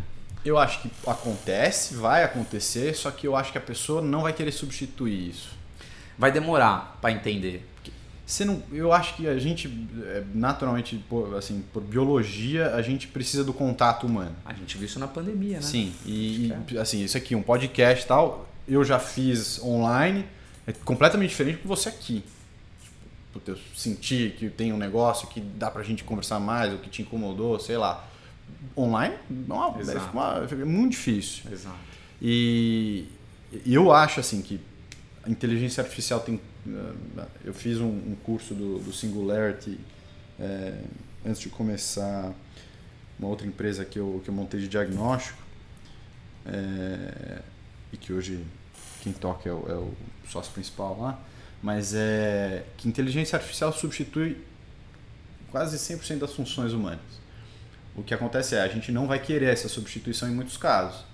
Eu 0.44 0.58
acho 0.58 0.82
que 0.82 0.90
acontece, 1.06 1.94
vai 1.94 2.24
acontecer, 2.24 2.94
só 2.94 3.10
que 3.10 3.26
eu 3.26 3.36
acho 3.36 3.52
que 3.52 3.58
a 3.58 3.60
pessoa 3.60 4.00
não 4.00 4.22
vai 4.22 4.32
querer 4.32 4.52
substituir 4.52 5.28
isso. 5.28 5.50
Vai 6.18 6.32
demorar 6.32 6.98
para 7.00 7.12
entender. 7.12 7.68
Você 8.24 8.44
não, 8.44 8.62
eu 8.72 8.92
acho 8.92 9.16
que 9.16 9.28
a 9.28 9.38
gente, 9.38 9.68
é, 10.04 10.22
naturalmente, 10.32 10.96
por, 11.08 11.36
assim, 11.36 11.62
por 11.72 11.82
biologia, 11.82 12.74
a 12.74 12.80
gente 12.80 13.06
precisa 13.08 13.44
do 13.44 13.52
contato 13.52 14.06
humano. 14.06 14.34
A 14.44 14.54
gente 14.54 14.78
viu 14.78 14.86
isso 14.86 14.98
na 14.98 15.06
pandemia, 15.06 15.56
né? 15.56 15.62
Sim, 15.62 15.92
e, 16.06 16.52
e 16.70 16.78
assim, 16.78 17.04
isso 17.04 17.16
aqui, 17.16 17.34
um 17.34 17.42
podcast 17.42 18.04
e 18.04 18.08
tal, 18.08 18.48
eu 18.66 18.82
já 18.84 18.98
fiz 18.98 19.60
online, 19.62 20.24
é 20.66 20.72
completamente 20.72 21.30
diferente 21.30 21.58
com 21.58 21.68
você 21.68 21.90
aqui. 21.90 22.24
Tipo, 23.32 23.50
eu 23.50 23.58
senti 23.74 24.34
que 24.38 24.50
tem 24.50 24.72
um 24.72 24.76
negócio 24.76 25.28
que 25.28 25.40
dá 25.40 25.70
pra 25.70 25.82
gente 25.82 26.04
conversar 26.04 26.38
mais, 26.38 26.72
o 26.74 26.78
que 26.78 26.90
te 26.90 27.02
incomodou, 27.02 27.58
sei 27.58 27.76
lá. 27.76 28.08
Online, 28.76 29.14
não, 29.30 29.64
é, 29.64 29.98
uma, 30.12 30.46
é 30.50 30.64
muito 30.64 30.92
difícil. 30.92 31.50
Exato. 31.50 31.78
E 32.20 33.06
eu 33.66 33.92
acho, 33.92 34.20
assim, 34.20 34.40
que 34.42 34.60
a 35.24 35.30
inteligência 35.30 35.82
artificial 35.82 36.20
tem 36.20 36.40
eh, 36.66 37.26
eu 37.44 37.54
fiz 37.54 37.78
um, 37.78 37.88
um 37.88 38.16
curso 38.22 38.54
do, 38.54 38.78
do 38.78 38.92
Singularity 38.92 39.78
é, 40.38 40.80
antes 41.26 41.40
de 41.40 41.48
começar 41.48 42.32
uma 43.18 43.28
outra 43.28 43.46
empresa 43.46 43.84
que 43.84 43.98
eu, 43.98 44.20
que 44.24 44.30
eu 44.30 44.34
montei 44.34 44.60
de 44.60 44.68
diagnóstico 44.68 45.38
é, 46.46 47.42
e 47.92 47.96
que 47.96 48.12
hoje 48.12 48.44
quem 49.00 49.12
toca 49.12 49.48
é 49.48 49.52
o, 49.52 49.64
é 49.68 49.74
o 49.74 49.92
sócio 50.28 50.52
principal 50.52 50.98
lá, 51.00 51.20
mas 51.62 51.94
é 51.94 52.64
que 52.76 52.88
inteligência 52.88 53.36
artificial 53.36 53.72
substitui 53.72 54.36
quase 55.50 55.76
100% 55.76 56.18
das 56.18 56.32
funções 56.32 56.72
humanas. 56.72 57.00
O 57.94 58.02
que 58.02 58.12
acontece 58.12 58.54
é 58.54 58.62
a 58.62 58.68
gente 58.68 58.90
não 58.90 59.06
vai 59.06 59.18
querer 59.18 59.46
essa 59.46 59.68
substituição 59.68 60.28
em 60.28 60.32
muitos 60.32 60.56
casos. 60.56 61.04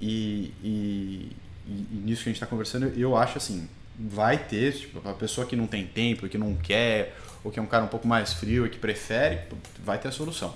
E, 0.00 0.52
e, 0.62 1.32
e, 1.66 1.96
nisso 2.04 2.22
que 2.22 2.28
a 2.28 2.32
gente 2.32 2.36
está 2.36 2.46
conversando, 2.46 2.86
eu 2.96 3.16
acho 3.16 3.38
assim, 3.38 3.68
vai 3.98 4.38
ter, 4.38 4.72
tipo, 4.72 5.06
a 5.08 5.14
pessoa 5.14 5.46
que 5.46 5.56
não 5.56 5.66
tem 5.66 5.86
tempo, 5.86 6.28
que 6.28 6.38
não 6.38 6.54
quer, 6.54 7.16
ou 7.42 7.50
que 7.50 7.58
é 7.58 7.62
um 7.62 7.66
cara 7.66 7.84
um 7.84 7.88
pouco 7.88 8.06
mais 8.06 8.32
frio 8.32 8.64
e 8.66 8.70
que 8.70 8.78
prefere, 8.78 9.40
vai 9.84 9.98
ter 9.98 10.08
a 10.08 10.12
solução. 10.12 10.54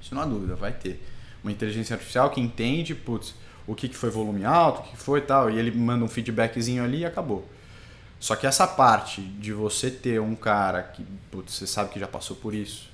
Isso 0.00 0.14
não 0.14 0.22
há 0.22 0.26
dúvida, 0.26 0.54
vai 0.54 0.72
ter. 0.72 1.02
Uma 1.42 1.50
inteligência 1.50 1.94
artificial 1.94 2.30
que 2.30 2.40
entende, 2.40 2.94
putz, 2.94 3.34
o 3.66 3.74
que, 3.74 3.88
que 3.88 3.96
foi 3.96 4.10
volume 4.10 4.44
alto, 4.44 4.80
o 4.80 4.84
que 4.84 4.96
foi 4.96 5.22
tal, 5.22 5.50
e 5.50 5.58
ele 5.58 5.70
manda 5.70 6.04
um 6.04 6.08
feedbackzinho 6.08 6.84
ali 6.84 6.98
e 6.98 7.04
acabou. 7.06 7.48
Só 8.18 8.36
que 8.36 8.46
essa 8.46 8.66
parte 8.66 9.20
de 9.20 9.52
você 9.52 9.90
ter 9.90 10.20
um 10.20 10.34
cara 10.34 10.82
que, 10.82 11.04
putz, 11.30 11.54
você 11.54 11.66
sabe 11.66 11.90
que 11.90 12.00
já 12.00 12.08
passou 12.08 12.36
por 12.36 12.54
isso, 12.54 12.88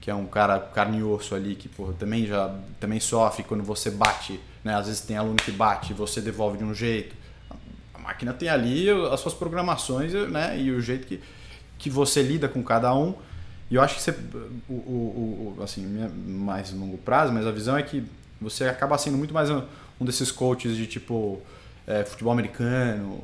que 0.00 0.10
é 0.10 0.14
um 0.14 0.26
cara 0.26 0.60
carne 0.60 0.98
e 0.98 1.02
osso 1.02 1.34
ali, 1.34 1.54
que 1.56 1.68
porra, 1.68 1.92
também 1.94 2.26
já 2.26 2.54
também 2.78 3.00
sofre 3.00 3.42
quando 3.42 3.64
você 3.64 3.90
bate, 3.90 4.40
né? 4.62 4.74
Às 4.74 4.86
vezes 4.86 5.00
tem 5.02 5.16
aluno 5.16 5.36
que 5.36 5.50
bate 5.50 5.92
e 5.92 5.94
você 5.94 6.20
devolve 6.20 6.58
de 6.58 6.64
um 6.64 6.74
jeito 6.74 7.20
máquina 8.10 8.32
tem 8.32 8.48
ali 8.48 8.88
as 9.12 9.20
suas 9.20 9.34
programações 9.34 10.12
né, 10.12 10.58
e 10.58 10.70
o 10.70 10.80
jeito 10.80 11.06
que, 11.06 11.20
que 11.78 11.88
você 11.88 12.22
lida 12.22 12.48
com 12.48 12.62
cada 12.62 12.94
um. 12.94 13.14
E 13.70 13.76
eu 13.76 13.82
acho 13.82 13.94
que 13.94 14.02
você, 14.02 14.10
o, 14.68 14.72
o, 14.72 15.56
o 15.58 15.62
assim, 15.62 15.86
mais 16.26 16.72
longo 16.72 16.98
prazo, 16.98 17.32
mas 17.32 17.46
a 17.46 17.52
visão 17.52 17.76
é 17.76 17.82
que 17.82 18.04
você 18.40 18.64
acaba 18.64 18.98
sendo 18.98 19.16
muito 19.16 19.32
mais 19.32 19.48
um, 19.48 19.62
um 20.00 20.04
desses 20.04 20.32
coaches 20.32 20.76
de 20.76 20.86
tipo 20.88 21.40
é, 21.86 22.04
futebol 22.04 22.32
americano, 22.32 23.22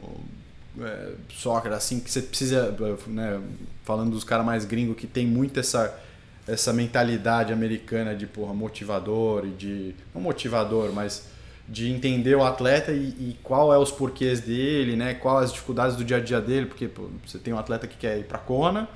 é, 0.81 1.13
soccer, 1.31 1.73
assim, 1.73 2.01
que 2.01 2.11
você 2.11 2.23
precisa, 2.23 2.75
né, 3.07 3.41
falando 3.85 4.11
dos 4.11 4.25
caras 4.25 4.45
mais 4.45 4.65
gringos, 4.65 4.97
que 4.97 5.07
tem 5.07 5.27
muito 5.27 5.59
essa, 5.61 5.99
essa 6.47 6.73
mentalidade 6.73 7.53
americana 7.53 8.15
de 8.15 8.27
porra, 8.27 8.53
motivador 8.55 9.47
e 9.47 9.51
de. 9.51 9.95
Não 10.15 10.21
motivador, 10.21 10.93
mas 10.93 11.29
de 11.69 11.91
entender 11.91 12.37
o 12.37 12.45
atleta 12.45 12.93
e, 12.93 13.09
e, 13.09 13.39
qual 13.43 13.75
é 13.75 13.79
os 13.79 13.91
porquês 13.91 14.41
dele, 14.41 14.95
né? 14.95 15.15
Quais 15.15 15.47
as 15.47 15.53
dificuldades 15.53 15.97
do 15.97 16.05
dia 16.05 16.19
a 16.19 16.21
dia 16.21 16.41
dele, 16.41 16.67
porque 16.67 16.87
pô, 16.87 17.09
você 17.27 17.39
tem 17.39 17.53
um 17.53 17.59
atleta 17.59 17.87
que 17.87 17.97
quer 17.97 18.19
ir 18.19 18.25
para 18.25 18.39
Kona 18.39 18.89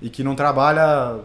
e 0.00 0.08
que 0.08 0.22
não 0.22 0.36
trabalha 0.36 1.18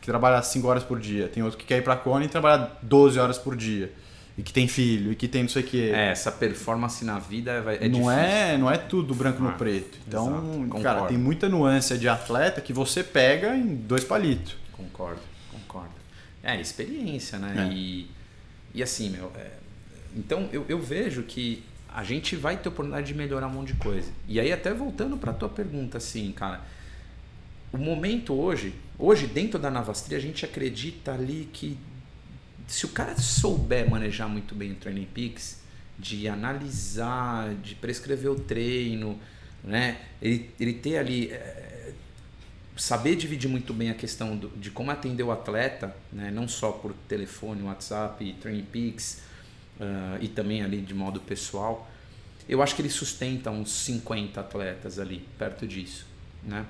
que 0.00 0.06
trabalha 0.06 0.40
5 0.40 0.66
horas 0.68 0.84
por 0.84 1.00
dia, 1.00 1.26
tem 1.26 1.42
outro 1.42 1.58
que 1.58 1.64
quer 1.64 1.78
ir 1.78 1.82
para 1.82 1.96
Kona 1.96 2.24
e 2.24 2.28
trabalha 2.28 2.70
12 2.80 3.18
horas 3.18 3.38
por 3.38 3.56
dia. 3.56 3.92
E 4.38 4.42
que 4.42 4.52
tem 4.52 4.68
filho, 4.68 5.12
e 5.12 5.16
que 5.16 5.26
tem 5.26 5.42
não 5.42 5.48
sei 5.48 5.62
o 5.62 5.66
quê. 5.66 5.92
É, 5.94 6.08
essa 6.08 6.30
performance 6.30 7.02
na 7.04 7.18
vida 7.18 7.52
é, 7.52 7.86
é 7.86 7.88
não 7.88 8.00
difícil. 8.00 8.10
É, 8.10 8.58
não 8.58 8.70
é 8.70 8.76
tudo 8.76 9.14
branco 9.14 9.42
ah, 9.42 9.50
no 9.50 9.52
preto. 9.56 9.98
Então, 10.06 10.68
cara, 10.82 11.06
tem 11.06 11.16
muita 11.16 11.48
nuance 11.48 11.96
de 11.96 12.06
atleta 12.06 12.60
que 12.60 12.72
você 12.72 13.02
pega 13.02 13.56
em 13.56 13.74
dois 13.74 14.04
palitos. 14.04 14.56
Concordo, 14.72 15.22
concordo. 15.50 15.94
É, 16.42 16.60
experiência, 16.60 17.38
né? 17.38 17.66
É. 17.66 17.72
E, 17.72 18.10
e 18.74 18.82
assim, 18.82 19.08
meu, 19.08 19.32
é, 19.36 19.52
então 20.14 20.48
eu, 20.52 20.66
eu 20.68 20.78
vejo 20.80 21.22
que 21.22 21.64
a 21.88 22.04
gente 22.04 22.36
vai 22.36 22.58
ter 22.58 22.68
oportunidade 22.68 23.06
de 23.06 23.14
melhorar 23.14 23.46
um 23.46 23.52
monte 23.52 23.72
de 23.72 23.78
coisa. 23.78 24.10
E 24.28 24.38
aí 24.38 24.52
até 24.52 24.72
voltando 24.74 25.16
para 25.16 25.32
tua 25.32 25.48
pergunta, 25.48 25.96
assim, 25.96 26.30
cara, 26.30 26.60
o 27.72 27.78
momento 27.78 28.34
hoje, 28.34 28.74
hoje 28.98 29.26
dentro 29.26 29.58
da 29.58 29.70
Navastri 29.70 30.14
a 30.14 30.20
gente 30.20 30.44
acredita 30.44 31.14
ali 31.14 31.48
que 31.54 31.78
se 32.66 32.84
o 32.84 32.88
cara 32.88 33.16
souber 33.16 33.88
manejar 33.88 34.28
muito 34.28 34.54
bem 34.54 34.72
o 34.72 34.74
Training 34.74 35.06
Peaks, 35.06 35.60
de 35.98 36.28
analisar, 36.28 37.54
de 37.54 37.74
prescrever 37.74 38.30
o 38.30 38.36
treino, 38.36 39.18
né? 39.64 40.00
Ele, 40.20 40.50
ele 40.60 40.74
ter 40.74 40.98
ali 40.98 41.30
é, 41.30 41.92
saber 42.76 43.16
dividir 43.16 43.48
muito 43.48 43.72
bem 43.72 43.90
a 43.90 43.94
questão 43.94 44.36
do, 44.36 44.48
de 44.50 44.70
como 44.70 44.90
atender 44.90 45.22
o 45.22 45.32
atleta, 45.32 45.94
né? 46.12 46.30
Não 46.30 46.46
só 46.46 46.72
por 46.72 46.92
telefone, 47.08 47.62
WhatsApp, 47.62 48.32
Training 48.40 48.64
Peaks, 48.64 49.22
uh, 49.80 50.22
e 50.22 50.28
também 50.28 50.62
ali 50.62 50.80
de 50.80 50.94
modo 50.94 51.20
pessoal, 51.20 51.88
eu 52.48 52.62
acho 52.62 52.74
que 52.74 52.82
ele 52.82 52.90
sustenta 52.90 53.50
uns 53.50 53.72
50 53.72 54.40
atletas 54.40 54.98
ali, 54.98 55.26
perto 55.38 55.66
disso. 55.66 56.06
Né? 56.42 56.64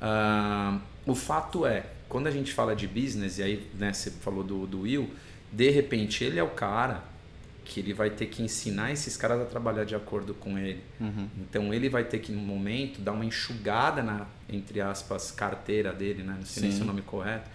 Uh, 0.00 0.80
o 1.10 1.14
fato 1.14 1.66
é, 1.66 1.86
quando 2.12 2.26
a 2.26 2.30
gente 2.30 2.52
fala 2.52 2.76
de 2.76 2.86
business, 2.86 3.38
e 3.38 3.42
aí 3.42 3.66
né, 3.72 3.90
você 3.90 4.10
falou 4.10 4.44
do, 4.44 4.66
do 4.66 4.82
Will, 4.82 5.08
de 5.50 5.70
repente 5.70 6.22
ele 6.22 6.38
é 6.38 6.42
o 6.42 6.50
cara 6.50 7.02
que 7.64 7.80
ele 7.80 7.94
vai 7.94 8.10
ter 8.10 8.26
que 8.26 8.42
ensinar 8.42 8.92
esses 8.92 9.16
caras 9.16 9.40
a 9.40 9.46
trabalhar 9.46 9.84
de 9.84 9.94
acordo 9.94 10.34
com 10.34 10.58
ele. 10.58 10.82
Uhum. 11.00 11.26
Então 11.38 11.72
ele 11.72 11.88
vai 11.88 12.04
ter 12.04 12.18
que, 12.18 12.30
no 12.30 12.42
momento, 12.42 13.00
dar 13.00 13.12
uma 13.12 13.24
enxugada 13.24 14.02
na, 14.02 14.26
entre 14.46 14.82
aspas, 14.82 15.30
carteira 15.30 15.90
dele, 15.90 16.22
né? 16.22 16.34
não 16.36 16.44
sei 16.44 16.64
Sim. 16.64 16.72
se 16.72 16.80
é 16.80 16.84
o 16.84 16.86
nome 16.86 17.00
correto, 17.00 17.48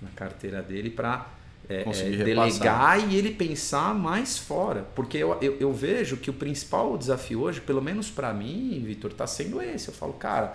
na 0.00 0.10
carteira 0.10 0.62
dele, 0.62 0.90
para 0.90 1.26
é, 1.68 1.80
é, 1.80 2.24
delegar 2.24 3.10
e 3.10 3.16
ele 3.16 3.32
pensar 3.32 3.92
mais 3.96 4.38
fora. 4.38 4.86
Porque 4.94 5.18
eu, 5.18 5.36
eu, 5.42 5.56
eu, 5.58 5.72
vejo 5.72 6.18
que 6.18 6.30
o 6.30 6.34
principal 6.34 6.96
desafio 6.96 7.40
hoje, 7.40 7.60
pelo 7.60 7.82
menos 7.82 8.12
para 8.12 8.32
mim, 8.32 8.80
Vitor, 8.86 9.10
está 9.10 9.26
sendo 9.26 9.60
esse. 9.60 9.88
Eu 9.88 9.94
falo, 9.94 10.12
cara, 10.12 10.54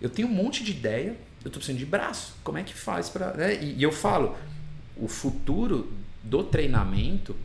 eu 0.00 0.08
tenho 0.08 0.28
um 0.28 0.32
monte 0.32 0.64
de 0.64 0.70
ideia, 0.70 1.14
eu 1.44 1.48
estou 1.48 1.60
precisando 1.60 1.78
de 1.78 1.86
braço. 1.86 2.34
Como 2.42 2.58
é 2.58 2.62
que 2.62 2.74
faz 2.74 3.08
para. 3.08 3.32
Né? 3.34 3.62
E, 3.62 3.78
e, 3.78 3.82
eu 3.82 3.92
falo, 3.92 4.36
o 4.96 5.08
futuro 5.08 5.92
do 6.22 6.42
treinamento, 6.44 7.36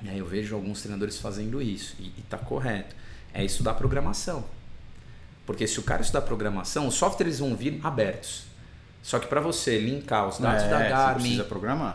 né, 0.00 0.14
eu 0.16 0.26
vejo 0.26 0.54
alguns 0.54 0.80
treinadores 0.80 1.18
fazendo 1.18 1.60
isso, 1.60 1.96
e 1.98 2.12
está 2.18 2.38
correto, 2.38 2.94
é 3.34 3.44
estudar 3.44 3.74
programação. 3.74 4.44
Porque 5.44 5.66
se 5.66 5.80
o 5.80 5.82
cara 5.82 6.02
estudar 6.02 6.22
programação, 6.22 6.86
os 6.86 6.94
softwares 6.94 7.38
vão 7.38 7.56
vir 7.56 7.80
abertos. 7.82 8.46
Só 9.02 9.18
que 9.18 9.26
para 9.26 9.40
você 9.40 9.78
linkar 9.78 10.28
os 10.28 10.38
dados 10.38 10.64
é, 10.64 10.68
da 10.68 10.88
Garmin, 10.88 11.40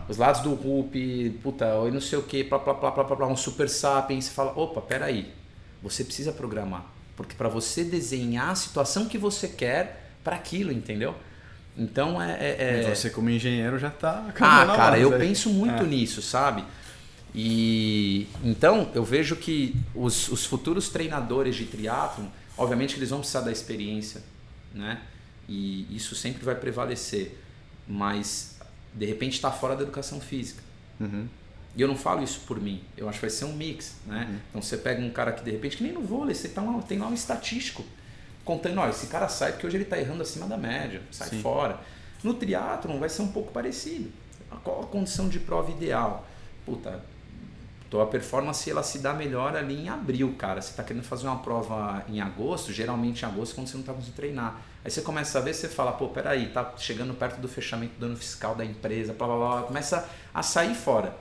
os 0.09 0.17
dados 0.17 0.41
do 0.41 0.53
RUP, 0.55 1.39
puta, 1.43 1.65
e 1.87 1.91
não 1.91 2.01
sei 2.01 2.17
o 2.17 2.23
que, 2.23 2.43
plá, 2.43 2.57
plá, 2.57 2.73
plá, 2.73 2.91
plá, 2.91 3.03
plá, 3.03 3.27
um 3.27 3.35
Super 3.35 3.69
Sapiens, 3.69 4.25
você 4.25 4.31
fala, 4.31 4.57
opa, 4.57 4.81
peraí, 4.81 5.31
você 5.81 6.03
precisa 6.03 6.31
programar. 6.31 6.85
Porque 7.15 7.35
para 7.35 7.47
você 7.49 7.83
desenhar 7.83 8.49
a 8.49 8.55
situação 8.55 9.07
que 9.07 9.17
você 9.17 9.47
quer 9.47 10.02
para 10.23 10.35
aquilo, 10.35 10.71
entendeu? 10.71 11.15
Então 11.77 12.21
é. 12.21 12.37
é, 12.39 12.81
é... 12.85 12.95
Você, 12.95 13.09
como 13.09 13.29
engenheiro, 13.29 13.77
já 13.77 13.87
está. 13.87 14.27
Ah, 14.29 14.65
cara, 14.75 14.99
eu 14.99 15.17
penso 15.17 15.49
muito 15.49 15.83
é. 15.83 15.87
nisso, 15.87 16.21
sabe? 16.21 16.63
E 17.35 18.27
então 18.43 18.91
eu 18.93 19.03
vejo 19.03 19.35
que 19.35 19.75
os, 19.95 20.29
os 20.29 20.45
futuros 20.45 20.89
treinadores 20.89 21.55
de 21.55 21.65
triatlon, 21.65 22.27
obviamente 22.55 22.93
que 22.93 22.99
eles 22.99 23.09
vão 23.09 23.19
precisar 23.19 23.41
da 23.41 23.51
experiência, 23.51 24.21
né? 24.73 25.01
E 25.49 25.87
isso 25.95 26.15
sempre 26.15 26.45
vai 26.45 26.55
prevalecer, 26.55 27.37
mas 27.87 28.59
de 28.93 29.05
repente 29.05 29.33
está 29.33 29.51
fora 29.51 29.75
da 29.75 29.81
educação 29.81 30.21
física. 30.21 30.61
Uhum. 30.99 31.27
E 31.75 31.81
eu 31.81 31.87
não 31.87 31.97
falo 31.97 32.23
isso 32.23 32.41
por 32.41 32.61
mim, 32.61 32.83
eu 32.95 33.09
acho 33.09 33.17
que 33.17 33.25
vai 33.25 33.31
ser 33.31 33.45
um 33.45 33.53
mix, 33.53 33.95
né? 34.05 34.27
Uhum. 34.29 34.39
Então 34.49 34.61
você 34.61 34.77
pega 34.77 35.01
um 35.01 35.09
cara 35.09 35.31
que 35.31 35.43
de 35.43 35.49
repente, 35.49 35.77
que 35.77 35.83
nem 35.83 35.91
no 35.91 36.01
vôlei, 36.01 36.35
você 36.35 36.49
tá 36.49 36.61
lá, 36.61 36.79
tem 36.83 36.99
lá 36.99 37.07
um 37.07 37.15
estatístico 37.15 37.83
contando, 38.43 38.79
olha, 38.79 38.91
esse 38.91 39.07
cara 39.07 39.27
sai 39.27 39.53
porque 39.53 39.67
hoje 39.67 39.77
ele 39.77 39.83
está 39.83 39.97
errando 39.97 40.21
acima 40.21 40.47
da 40.47 40.57
média, 40.57 41.01
sai 41.11 41.29
Sim. 41.29 41.41
fora. 41.41 41.79
No 42.23 42.33
triatlon 42.33 42.99
vai 42.99 43.09
ser 43.09 43.21
um 43.21 43.31
pouco 43.31 43.51
parecido. 43.51 44.11
Qual 44.63 44.81
a 44.81 44.85
condição 44.85 45.27
de 45.27 45.39
prova 45.39 45.71
ideal? 45.71 46.25
Puta, 46.65 47.01
tua 47.89 48.07
performance 48.07 48.69
ela 48.69 48.81
se 48.81 48.99
dá 48.99 49.13
melhor 49.13 49.55
ali 49.55 49.81
em 49.83 49.89
abril, 49.89 50.35
cara. 50.37 50.61
Você 50.61 50.71
está 50.71 50.83
querendo 50.83 51.03
fazer 51.03 51.27
uma 51.27 51.39
prova 51.39 52.03
em 52.07 52.21
agosto, 52.21 52.71
geralmente 52.71 53.23
em 53.23 53.25
agosto, 53.27 53.55
quando 53.55 53.67
você 53.67 53.73
não 53.73 53.81
está 53.81 53.93
conseguindo 53.93 54.15
treinar. 54.15 54.61
Aí 54.83 54.91
você 54.91 55.01
começa 55.01 55.37
a 55.37 55.41
ver, 55.41 55.53
você 55.53 55.67
fala, 55.67 55.91
pô, 55.91 56.07
peraí, 56.07 56.47
tá 56.47 56.73
chegando 56.77 57.13
perto 57.13 57.39
do 57.39 57.47
fechamento 57.47 57.93
do 57.99 58.05
ano 58.05 58.17
fiscal 58.17 58.55
da 58.55 58.65
empresa, 58.65 59.13
blá 59.13 59.27
blá 59.27 59.37
blá, 59.37 59.61
começa 59.63 60.07
a 60.33 60.43
sair 60.43 60.75
fora. 60.75 61.15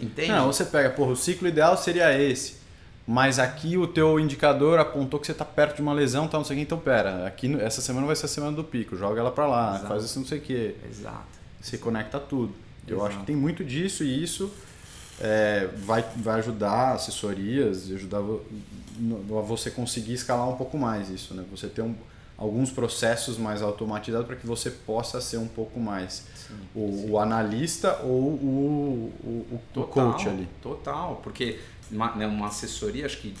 Entende? 0.00 0.32
Não, 0.32 0.46
você 0.46 0.64
pega, 0.64 0.90
porra, 0.90 1.12
o 1.12 1.16
ciclo 1.16 1.46
ideal 1.46 1.76
seria 1.76 2.16
esse. 2.20 2.63
Mas 3.06 3.38
aqui 3.38 3.76
o 3.76 3.86
teu 3.86 4.18
indicador 4.18 4.78
apontou 4.78 5.20
que 5.20 5.26
você 5.26 5.32
está 5.32 5.44
perto 5.44 5.76
de 5.76 5.82
uma 5.82 5.92
lesão, 5.92 6.26
tá 6.26 6.38
não 6.38 6.44
sei 6.44 6.56
o 6.56 6.58
que, 6.58 6.62
então 6.62 6.78
pera, 6.78 7.26
aqui 7.26 7.54
essa 7.60 7.82
semana 7.82 8.06
vai 8.06 8.16
ser 8.16 8.24
a 8.24 8.28
semana 8.28 8.56
do 8.56 8.64
pico, 8.64 8.96
joga 8.96 9.20
ela 9.20 9.30
para 9.30 9.46
lá, 9.46 9.70
Exato. 9.74 9.86
faz 9.88 10.04
isso 10.04 10.18
não 10.18 10.26
sei 10.26 10.38
o 10.38 10.40
que. 10.40 10.74
Exato. 10.88 11.26
Você 11.60 11.76
conecta 11.76 12.18
tudo. 12.18 12.54
Eu 12.88 12.96
Exato. 12.96 13.10
acho 13.10 13.20
que 13.20 13.26
tem 13.26 13.36
muito 13.36 13.62
disso 13.62 14.04
e 14.04 14.22
isso 14.22 14.50
é, 15.20 15.68
vai, 15.84 16.02
vai 16.16 16.38
ajudar 16.38 16.94
assessorias 16.94 17.88
e 17.88 17.94
ajudar 17.94 18.18
a 18.18 19.42
você 19.42 19.70
conseguir 19.70 20.14
escalar 20.14 20.48
um 20.48 20.56
pouco 20.56 20.78
mais 20.78 21.08
isso, 21.10 21.34
né? 21.34 21.44
Você 21.50 21.68
ter 21.68 21.82
um, 21.82 21.94
alguns 22.36 22.70
processos 22.70 23.38
mais 23.38 23.62
automatizados 23.62 24.26
para 24.26 24.36
que 24.36 24.46
você 24.46 24.70
possa 24.70 25.20
ser 25.20 25.36
um 25.38 25.46
pouco 25.46 25.78
mais 25.78 26.24
Sim, 26.34 26.54
o, 26.74 27.12
o 27.12 27.18
analista 27.18 28.00
ou 28.02 28.10
o, 28.10 29.12
o, 29.24 29.54
o 29.54 29.60
Total, 29.72 30.12
coach 30.12 30.28
ali. 30.28 30.48
Total, 30.62 31.20
porque 31.22 31.60
uma, 31.94 32.14
né, 32.14 32.26
uma 32.26 32.48
assessoria, 32.48 33.06
acho 33.06 33.18
que 33.18 33.34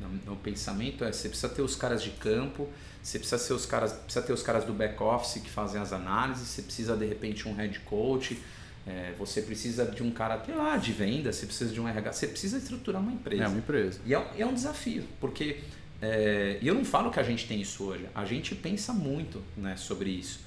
no, 0.00 0.32
no 0.32 0.36
pensamento 0.36 1.04
é 1.04 1.12
você 1.12 1.28
precisa 1.28 1.48
ter 1.48 1.62
os 1.62 1.74
caras 1.76 2.02
de 2.02 2.10
campo, 2.10 2.68
você 3.02 3.18
precisa 3.18 3.38
ter 3.46 3.54
os 3.54 3.66
caras, 3.66 3.92
precisa 3.92 4.24
ter 4.24 4.32
os 4.32 4.42
caras 4.42 4.64
do 4.64 4.72
back 4.72 5.00
office 5.02 5.42
que 5.42 5.50
fazem 5.50 5.80
as 5.80 5.92
análises, 5.92 6.48
você 6.48 6.62
precisa 6.62 6.96
de 6.96 7.06
repente 7.06 7.48
um 7.48 7.54
head 7.54 7.78
coach, 7.80 8.38
é, 8.86 9.12
você 9.18 9.42
precisa 9.42 9.84
de 9.84 10.02
um 10.02 10.10
cara, 10.10 10.42
sei 10.44 10.54
lá, 10.54 10.76
de 10.76 10.92
venda, 10.92 11.32
você 11.32 11.46
precisa 11.46 11.72
de 11.72 11.80
um 11.80 11.88
RH, 11.88 12.12
você 12.12 12.26
precisa 12.28 12.58
estruturar 12.58 13.02
uma 13.02 13.12
empresa. 13.12 13.42
É 13.44 13.48
uma 13.48 13.58
empresa. 13.58 14.00
E 14.06 14.14
é, 14.14 14.18
um- 14.18 14.26
é 14.38 14.46
um 14.46 14.54
desafio, 14.54 15.04
porque 15.20 15.60
é, 16.00 16.58
e 16.60 16.68
eu 16.68 16.74
não 16.74 16.84
falo 16.84 17.10
que 17.10 17.18
a 17.18 17.22
gente 17.22 17.46
tem 17.48 17.60
isso 17.60 17.82
hoje, 17.84 18.06
a 18.14 18.24
gente 18.24 18.54
pensa 18.54 18.92
muito 18.92 19.42
né, 19.56 19.76
sobre 19.76 20.10
isso. 20.10 20.40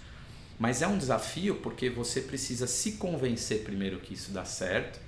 Mas 0.59 0.81
é 0.81 0.87
um 0.87 0.97
desafio 0.97 1.55
porque 1.55 1.89
você 1.89 2.21
precisa 2.21 2.67
se 2.67 2.93
convencer 2.93 3.63
primeiro 3.63 3.99
que 3.99 4.13
isso 4.13 4.31
dá 4.31 4.43
certo. 4.45 4.99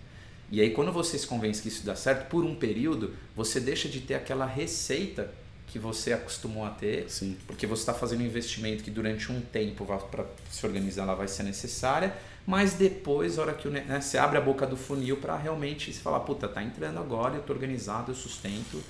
E 0.52 0.60
aí, 0.60 0.72
quando 0.72 0.92
você 0.92 1.18
se 1.18 1.26
convence 1.26 1.62
que 1.62 1.70
isso 1.70 1.86
dá 1.86 1.96
certo, 1.96 2.28
por 2.28 2.44
um 2.44 2.54
período, 2.54 3.14
você 3.36 3.60
deixa 3.60 3.88
de 3.88 4.02
ter 4.02 4.16
aquela 4.16 4.46
receita 4.46 5.32
que 5.68 5.80
você 5.80 6.12
acostumou 6.12 6.66
a 6.66 6.70
ter, 6.70 7.10
Sim. 7.10 7.38
porque 7.48 7.66
você 7.66 7.84
está 7.84 7.94
fazendo 7.94 8.20
um 8.20 8.26
investimento 8.26 8.84
que 8.84 8.92
durante 8.92 9.32
um 9.32 9.40
tempo 9.40 9.86
para 9.86 10.26
se 10.52 10.66
organizar 10.66 11.04
ela 11.04 11.16
vai 11.16 11.30
ser 11.30 11.44
necessária, 11.44 12.14
mas 12.46 12.74
depois, 12.74 13.40
a 13.40 13.44
hora 13.44 13.54
que 13.54 13.70
o 13.70 13.72
né, 13.72 14.02
você 14.02 14.18
abre 14.18 14.38
a 14.38 14.42
boca 14.42 14.68
do 14.68 14.76
funil 14.76 15.16
para 15.16 15.38
realmente 15.38 15.94
se 15.94 16.02
falar, 16.02 16.20
puta, 16.22 16.50
tá 16.50 16.62
entrando 16.62 17.00
agora, 17.00 17.36
eu 17.36 17.42
tô 17.42 17.54
organizado, 17.54 18.12
eu 18.12 18.16
sustento, 18.16 18.84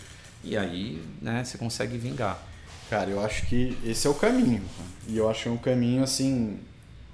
e 0.43 0.57
aí 0.57 0.99
né, 1.22 1.43
você 1.43 1.55
consegue 1.55 1.99
vingar. 1.99 2.43
Cara, 2.89 3.12
eu 3.12 3.22
acho 3.24 3.45
que 3.45 3.78
esse 3.86 4.07
é 4.07 4.09
o 4.09 4.16
caminho. 4.16 4.64
cara. 4.76 4.89
E 5.07 5.18
eu 5.18 5.30
acho 5.30 5.43
que 5.43 5.49
é 5.49 5.51
um 5.51 5.57
caminho 5.57 6.03
assim 6.03 6.59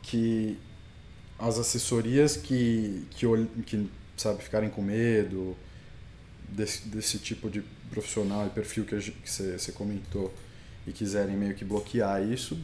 que 0.01 0.57
as 1.37 1.59
assessorias 1.59 2.37
que, 2.37 3.05
que, 3.11 3.27
que 3.65 3.89
sabe, 4.17 4.43
ficarem 4.43 4.69
com 4.69 4.81
medo 4.81 5.55
desse, 6.49 6.87
desse 6.87 7.19
tipo 7.19 7.49
de 7.49 7.61
profissional 7.89 8.45
e 8.47 8.49
perfil 8.49 8.85
que 8.85 9.29
você 9.29 9.71
comentou 9.71 10.33
e 10.85 10.91
quiserem 10.91 11.35
meio 11.35 11.53
que 11.55 11.63
bloquear 11.63 12.23
isso, 12.23 12.57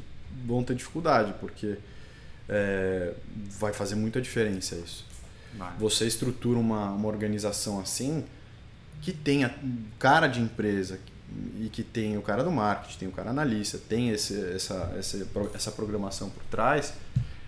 vão 0.46 0.64
ter 0.64 0.76
dificuldade, 0.76 1.34
porque 1.40 1.78
é, 2.50 3.14
vai 3.60 3.74
fazer 3.74 3.96
muita 3.96 4.22
diferença 4.22 4.76
isso. 4.76 5.06
Vai. 5.58 5.74
Você 5.78 6.06
estrutura 6.06 6.60
uma, 6.60 6.92
uma 6.92 7.08
organização 7.08 7.80
assim 7.80 8.26
que 9.02 9.12
tenha 9.12 9.54
cara 10.00 10.28
de 10.28 10.40
empresa 10.40 11.00
e 11.60 11.70
que 11.70 11.84
tem 11.84 12.18
o 12.18 12.22
cara 12.22 12.44
do 12.44 12.52
marketing, 12.52 12.98
tem 13.00 13.08
o 13.08 13.12
cara 13.12 13.32
analista, 13.32 13.78
tem 13.78 14.10
esse, 14.10 14.40
essa, 14.56 14.94
essa, 14.98 15.28
essa 15.54 15.72
programação 15.72 16.30
por 16.30 16.44
trás, 16.44 16.94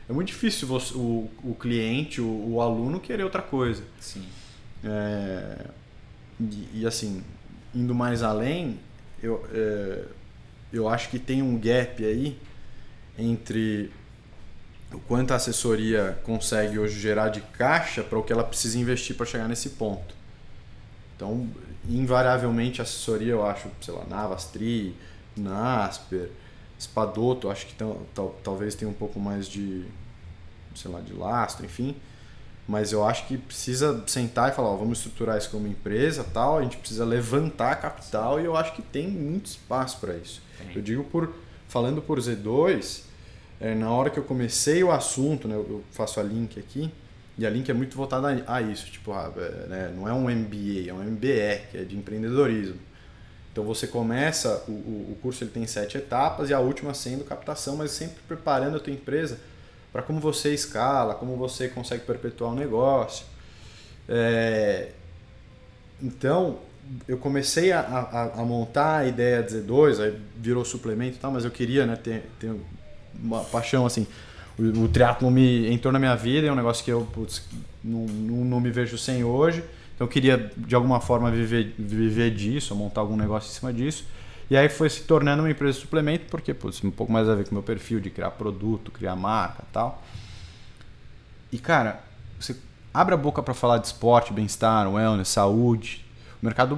é 0.08 0.14
muito 0.14 0.28
difícil 0.28 0.68
você, 0.68 0.93
o, 0.93 1.30
o 1.43 1.56
cliente, 1.56 2.22
o, 2.22 2.53
o 2.53 2.62
aluno 2.62 2.99
querer 2.99 3.24
outra 3.24 3.41
coisa. 3.41 3.84
Sim. 3.99 4.26
É, 4.84 5.66
e, 6.39 6.82
e, 6.82 6.86
assim, 6.86 7.24
indo 7.74 7.95
mais 7.95 8.22
além, 8.22 8.80
eu, 9.22 9.43
é, 9.51 10.03
eu 10.72 10.88
acho 10.88 11.10
que 11.10 11.18
tem 11.18 11.41
um 11.41 11.58
gap 11.58 12.06
aí 12.06 12.38
entre 13.18 13.91
o 14.93 14.99
quanto 14.99 15.32
a 15.32 15.36
assessoria 15.36 16.20
consegue 16.24 16.78
hoje 16.78 16.99
gerar 16.99 17.30
de 17.30 17.41
caixa 17.41 18.03
para 18.03 18.20
o 18.20 18.24
que 18.24 18.32
ela 18.32 18.43
precisa 18.43 18.78
investir 18.78 19.16
para 19.16 19.26
chegar 19.26 19.47
nesse 19.47 19.72
ponto. 19.72 20.14
Então, 21.16 21.49
invariavelmente, 21.89 22.82
a 22.82 22.84
assessoria, 22.84 23.32
eu 23.32 23.45
acho, 23.45 23.70
sei 23.82 23.93
lá, 23.93 24.06
Navastri, 24.06 24.95
Nasper, 25.36 26.30
Spadotto, 26.86 27.50
acho 27.50 27.66
que 27.68 27.74
tão- 27.76 27.98
tal- 28.14 28.36
talvez 28.44 28.76
tenha 28.76 28.90
um 28.90 28.94
pouco 28.94 29.20
mais 29.20 29.48
de, 29.48 29.86
sei 30.76 30.90
lá, 30.92 31.00
de 31.02 31.14
lastro, 31.14 31.66
enfim. 31.66 31.96
Mas 32.68 32.92
eu 32.92 33.06
acho 33.06 33.28
que 33.28 33.38
precisa 33.38 34.04
sentar 34.08 34.52
e 34.52 34.56
falar, 34.56 34.70
ó, 34.70 34.76
vamos 34.76 34.98
estruturar 34.98 35.38
isso 35.38 35.50
como 35.52 35.68
empresa, 35.68 36.24
tal, 36.34 36.58
a 36.58 36.64
gente 36.64 36.78
precisa 36.78 37.06
levantar 37.06 37.76
capital 37.80 38.40
e 38.42 38.46
eu 38.46 38.56
acho 38.58 38.74
que 38.74 38.82
tem 38.82 39.08
muito 39.08 39.46
espaço 39.46 40.00
para 40.00 40.16
isso. 40.16 40.42
Tem. 40.58 40.76
Eu 40.76 40.82
digo 40.82 41.04
por 41.04 41.32
falando 41.68 42.02
por 42.02 42.20
Z2, 42.20 43.02
é, 43.60 43.76
na 43.76 43.90
hora 43.92 44.10
que 44.10 44.18
eu 44.18 44.24
comecei 44.24 44.84
o 44.84 44.92
assunto, 44.92 45.48
né, 45.48 45.56
eu 45.56 45.84
faço 45.92 46.20
a 46.20 46.24
link 46.24 46.58
aqui, 46.60 46.92
e 47.38 47.46
a 47.46 47.50
link 47.50 47.70
é 47.70 47.74
muito 47.74 47.96
voltada 47.98 48.44
a, 48.48 48.56
a 48.56 48.62
isso, 48.62 48.90
tipo, 48.90 49.12
ah, 49.12 49.32
é, 49.38 49.68
né, 49.68 49.94
não 49.96 50.08
é 50.08 50.14
um 50.14 50.28
MBA, 50.30 50.90
é 50.90 50.94
um 50.94 51.04
MBE, 51.04 51.62
que 51.72 51.78
é 51.78 51.84
de 51.84 51.96
empreendedorismo. 51.98 52.78
Então 53.56 53.64
você 53.64 53.88
começa, 53.88 54.66
o, 54.68 54.72
o, 54.72 55.18
curso 55.22 55.41
ele 55.41 55.49
tem 55.49 55.66
sete 55.66 55.97
etapas 55.97 56.49
e 56.49 56.53
a 56.53 56.60
última 56.60 56.93
sendo 56.93 57.24
captação, 57.24 57.78
mas 57.78 57.91
sempre 57.91 58.18
preparando 58.28 58.76
a 58.76 58.80
tua 58.82 58.91
empresa 58.91 59.39
para 59.93 60.01
como 60.01 60.20
você 60.20 60.53
escala, 60.53 61.16
como 61.16 61.38
você 61.38 61.70
consegue 61.70 62.03
perpetuar 62.03 62.51
o 62.51 62.53
negócio. 62.53 63.26
É, 64.10 64.89
então, 66.03 66.60
eu 67.08 67.18
comecei 67.18 67.72
a, 67.72 67.80
a, 67.80 68.41
a 68.41 68.43
montar 68.43 68.97
a 68.97 69.06
ideia 69.08 69.41
de 69.41 69.53
Z2, 69.53 70.03
aí 70.03 70.20
virou 70.36 70.66
suplemento 70.66 71.16
e 71.16 71.20
tal, 71.22 71.32
mas 71.32 71.45
eu 71.45 71.51
queria 71.51 71.86
né, 71.86 71.95
ter, 71.95 72.30
ter 72.38 72.53
uma 73.18 73.39
paixão 73.45 73.86
assim. 73.86 74.06
O, 74.60 74.64
o 74.64 75.32
me 75.32 75.72
entrou 75.72 75.93
na 75.93 75.99
minha 75.99 76.16
vida, 76.18 76.45
é 76.45 76.51
um 76.51 76.56
negócio 76.56 76.84
que 76.84 76.91
eu 76.91 77.08
putz, 77.14 77.41
não, 77.82 78.06
não, 78.06 78.43
não 78.43 78.60
me 78.60 78.70
vejo 78.70 78.97
sem 78.97 79.24
hoje. 79.24 79.64
Então 79.96 80.06
eu 80.06 80.12
queria 80.12 80.52
de 80.56 80.76
alguma 80.76 81.00
forma 81.00 81.32
viver, 81.32 81.74
viver 81.80 82.32
disso, 82.32 82.76
montar 82.76 83.02
algum 83.02 83.16
negócio 83.16 83.50
em 83.50 83.54
cima 83.54 83.74
disso. 83.74 84.06
E 84.50 84.56
aí 84.56 84.70
foi 84.70 84.89
se 84.89 85.02
tornando 85.02 85.41
uma 85.41 85.50
empresa 85.50 85.74
de 85.74 85.82
suplemento, 85.82 86.26
porque 86.30 86.54
putz, 86.54 86.84
um 86.84 86.91
pouco 86.91 87.12
mais 87.12 87.28
a 87.28 87.34
ver 87.34 87.46
com 87.46 87.52
o 87.52 87.54
meu 87.56 87.64
perfil 87.64 88.00
de 88.00 88.10
criar 88.10 88.32
produto, 88.32 88.91
criar 88.91 89.16
marca 89.16 89.64
tal. 89.72 90.04
E 91.52 91.58
cara, 91.58 92.04
você 92.39 92.56
abre 92.93 93.14
a 93.14 93.18
boca 93.18 93.41
para 93.41 93.54
falar 93.54 93.78
de 93.78 93.88
esporte, 93.88 94.34
bem-estar, 94.34 94.91
wellness, 94.91 95.30
saúde. 95.30 96.06
O 96.41 96.46
mercado, 96.46 96.78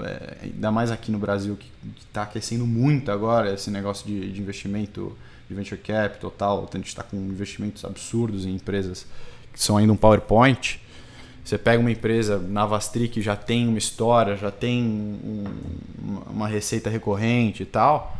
é, 0.00 0.38
ainda 0.44 0.70
mais 0.70 0.90
aqui 0.90 1.10
no 1.10 1.18
Brasil, 1.18 1.56
que 1.56 1.70
está 2.00 2.22
aquecendo 2.22 2.66
muito 2.66 3.10
agora 3.10 3.52
esse 3.52 3.70
negócio 3.70 4.06
de, 4.06 4.32
de 4.32 4.40
investimento 4.40 5.16
de 5.48 5.54
venture 5.54 5.80
capital 5.80 6.30
tal. 6.30 6.68
A 6.72 6.76
gente 6.76 6.86
está 6.86 7.02
com 7.02 7.16
investimentos 7.16 7.84
absurdos 7.84 8.46
em 8.46 8.54
empresas 8.54 9.06
que 9.52 9.62
são 9.62 9.76
ainda 9.76 9.92
um 9.92 9.96
PowerPoint. 9.96 10.80
Você 11.44 11.58
pega 11.58 11.80
uma 11.80 11.90
empresa, 11.90 12.38
Navastri, 12.38 13.08
que 13.08 13.20
já 13.20 13.34
tem 13.34 13.66
uma 13.66 13.78
história, 13.78 14.36
já 14.36 14.50
tem 14.50 14.82
um, 14.82 15.44
uma 16.30 16.46
receita 16.46 16.88
recorrente 16.88 17.64
e 17.64 17.66
tal. 17.66 18.16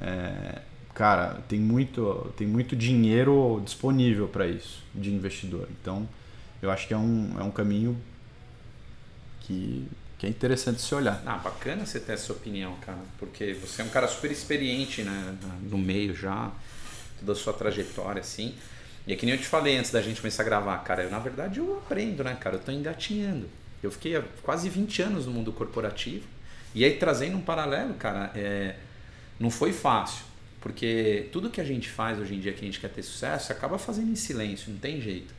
É, 0.00 0.60
cara, 0.94 1.40
tem 1.48 1.60
muito, 1.60 2.32
tem 2.36 2.46
muito 2.46 2.74
dinheiro 2.74 3.62
disponível 3.64 4.26
para 4.26 4.46
isso, 4.46 4.82
de 4.92 5.12
investidor. 5.14 5.68
Então, 5.80 6.08
eu 6.60 6.70
acho 6.70 6.88
que 6.88 6.94
é 6.94 6.96
um, 6.96 7.36
é 7.38 7.42
um 7.44 7.50
caminho 7.50 7.96
que, 9.40 9.86
que 10.18 10.26
é 10.26 10.28
interessante 10.28 10.82
se 10.82 10.92
olhar. 10.94 11.22
Ah, 11.24 11.38
bacana 11.38 11.86
você 11.86 12.00
ter 12.00 12.12
essa 12.12 12.32
opinião, 12.32 12.74
cara, 12.84 12.98
porque 13.18 13.54
você 13.54 13.82
é 13.82 13.84
um 13.84 13.88
cara 13.88 14.08
super 14.08 14.32
experiente 14.32 15.02
né, 15.02 15.36
no 15.62 15.78
meio 15.78 16.14
já, 16.14 16.50
toda 17.20 17.32
a 17.32 17.34
sua 17.36 17.52
trajetória, 17.52 18.20
assim. 18.20 18.54
E 19.08 19.12
é 19.14 19.16
que 19.16 19.24
nem 19.24 19.34
eu 19.34 19.40
te 19.40 19.46
falei 19.46 19.78
antes 19.78 19.90
da 19.90 20.02
gente 20.02 20.20
começar 20.20 20.42
a 20.42 20.44
gravar, 20.44 20.76
cara, 20.84 21.02
eu 21.02 21.10
na 21.10 21.18
verdade 21.18 21.60
eu 21.60 21.78
aprendo, 21.78 22.22
né, 22.22 22.36
cara? 22.38 22.56
Eu 22.56 22.60
tô 22.60 22.70
engatinhando. 22.70 23.48
Eu 23.82 23.90
fiquei 23.90 24.22
quase 24.42 24.68
20 24.68 25.00
anos 25.00 25.24
no 25.24 25.32
mundo 25.32 25.50
corporativo. 25.50 26.26
E 26.74 26.84
aí 26.84 26.94
trazendo 26.98 27.38
um 27.38 27.40
paralelo, 27.40 27.94
cara, 27.94 28.30
é, 28.34 28.76
não 29.40 29.48
foi 29.48 29.72
fácil. 29.72 30.26
Porque 30.60 31.26
tudo 31.32 31.48
que 31.48 31.58
a 31.58 31.64
gente 31.64 31.88
faz 31.88 32.18
hoje 32.18 32.34
em 32.34 32.38
dia 32.38 32.52
que 32.52 32.60
a 32.60 32.64
gente 32.64 32.78
quer 32.78 32.90
ter 32.90 33.02
sucesso, 33.02 33.50
acaba 33.50 33.78
fazendo 33.78 34.10
em 34.10 34.14
silêncio, 34.14 34.70
não 34.70 34.78
tem 34.78 35.00
jeito. 35.00 35.32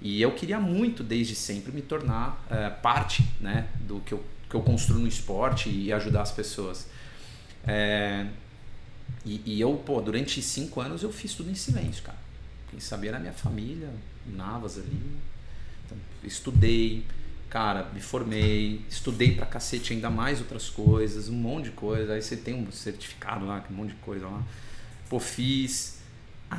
E 0.00 0.22
eu 0.22 0.30
queria 0.30 0.60
muito, 0.60 1.02
desde 1.02 1.34
sempre, 1.34 1.72
me 1.72 1.82
tornar 1.82 2.40
é, 2.48 2.70
parte 2.70 3.26
né, 3.40 3.66
do 3.80 3.98
que 4.02 4.14
eu, 4.14 4.22
que 4.48 4.54
eu 4.54 4.62
construo 4.62 5.00
no 5.00 5.08
esporte 5.08 5.68
e 5.68 5.92
ajudar 5.92 6.22
as 6.22 6.30
pessoas. 6.30 6.86
É, 7.66 8.24
e, 9.24 9.42
e, 9.44 9.60
eu, 9.60 9.74
pô, 9.84 10.00
durante 10.00 10.40
cinco 10.40 10.80
anos 10.80 11.02
eu 11.02 11.10
fiz 11.10 11.34
tudo 11.34 11.50
em 11.50 11.56
silêncio, 11.56 12.04
cara. 12.04 12.25
Quem 12.70 12.80
sabia 12.80 13.10
era 13.10 13.18
a 13.18 13.20
minha 13.20 13.32
família, 13.32 13.88
Navas 14.26 14.78
ali. 14.78 15.00
Então, 15.84 15.96
estudei, 16.24 17.04
cara, 17.48 17.88
me 17.94 18.00
formei, 18.00 18.84
estudei 18.88 19.34
pra 19.34 19.46
cacete 19.46 19.92
ainda 19.92 20.10
mais 20.10 20.40
outras 20.40 20.68
coisas, 20.68 21.28
um 21.28 21.34
monte 21.34 21.66
de 21.66 21.70
coisa. 21.72 22.14
Aí 22.14 22.22
você 22.22 22.36
tem 22.36 22.54
um 22.54 22.70
certificado 22.72 23.46
lá, 23.46 23.64
um 23.70 23.74
monte 23.74 23.90
de 23.90 23.96
coisa 23.96 24.26
lá. 24.26 24.42
Pô, 25.08 25.20
fiz. 25.20 25.96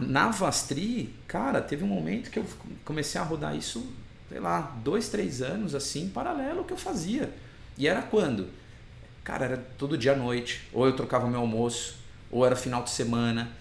Na 0.01 0.29
Vastri, 0.29 1.13
cara, 1.27 1.61
teve 1.61 1.83
um 1.83 1.87
momento 1.87 2.29
que 2.29 2.39
eu 2.39 2.45
comecei 2.83 3.19
a 3.19 3.23
rodar 3.23 3.55
isso, 3.55 3.85
sei 4.27 4.39
lá, 4.39 4.59
dois, 4.83 5.07
três 5.07 5.41
anos 5.41 5.73
assim, 5.73 6.09
paralelo 6.09 6.59
ao 6.59 6.65
que 6.65 6.73
eu 6.73 6.77
fazia. 6.77 7.33
E 7.77 7.87
era 7.87 8.01
quando? 8.01 8.49
Cara, 9.23 9.45
era 9.45 9.57
todo 9.77 9.97
dia 9.97 10.13
à 10.13 10.15
noite. 10.15 10.67
Ou 10.73 10.85
eu 10.85 10.95
trocava 10.95 11.27
meu 11.27 11.39
almoço, 11.39 11.95
ou 12.31 12.45
era 12.45 12.55
final 12.55 12.83
de 12.83 12.89
semana. 12.89 13.51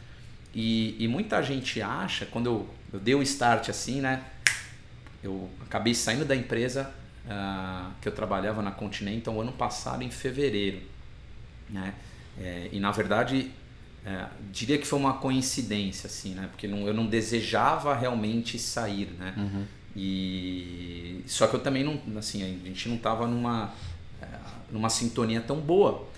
E, 0.57 0.96
e 0.98 1.07
muita 1.07 1.42
gente 1.42 1.82
acha, 1.82 2.24
quando 2.24 2.46
eu, 2.46 2.68
eu 2.90 2.98
dei 2.98 3.14
o 3.14 3.20
start 3.20 3.68
assim, 3.68 4.00
né? 4.00 4.24
Eu 5.22 5.50
acabei 5.61 5.94
saindo 5.94 6.24
da 6.24 6.34
empresa 6.34 6.90
uh, 7.26 7.92
que 8.00 8.09
eu 8.09 8.12
trabalhava 8.12 8.62
na 8.62 8.70
Continental 8.70 9.38
ano 9.38 9.52
passado, 9.52 10.02
em 10.02 10.11
fevereiro. 10.11 10.80
Né? 11.68 11.92
É, 12.40 12.70
e 12.72 12.80
na 12.80 12.90
verdade, 12.90 13.50
é, 14.02 14.24
diria 14.50 14.78
que 14.78 14.86
foi 14.86 14.98
uma 14.98 15.18
coincidência, 15.18 16.07
assim, 16.07 16.32
né? 16.32 16.48
Porque 16.50 16.66
não, 16.66 16.86
eu 16.86 16.94
não 16.94 17.07
desejava 17.07 17.94
realmente 17.94 18.59
sair, 18.59 19.11
né? 19.18 19.34
Uhum. 19.36 19.64
E 19.94 21.22
só 21.26 21.46
que 21.46 21.54
eu 21.54 21.61
também 21.61 21.84
não, 21.84 22.00
assim, 22.18 22.42
a 22.42 22.66
gente 22.66 22.88
não 22.88 22.96
estava 22.96 23.26
numa 23.26 23.74
é, 24.22 24.26
numa 24.70 24.88
sintonia 24.88 25.42
tão 25.42 25.61
boa. 25.61 26.09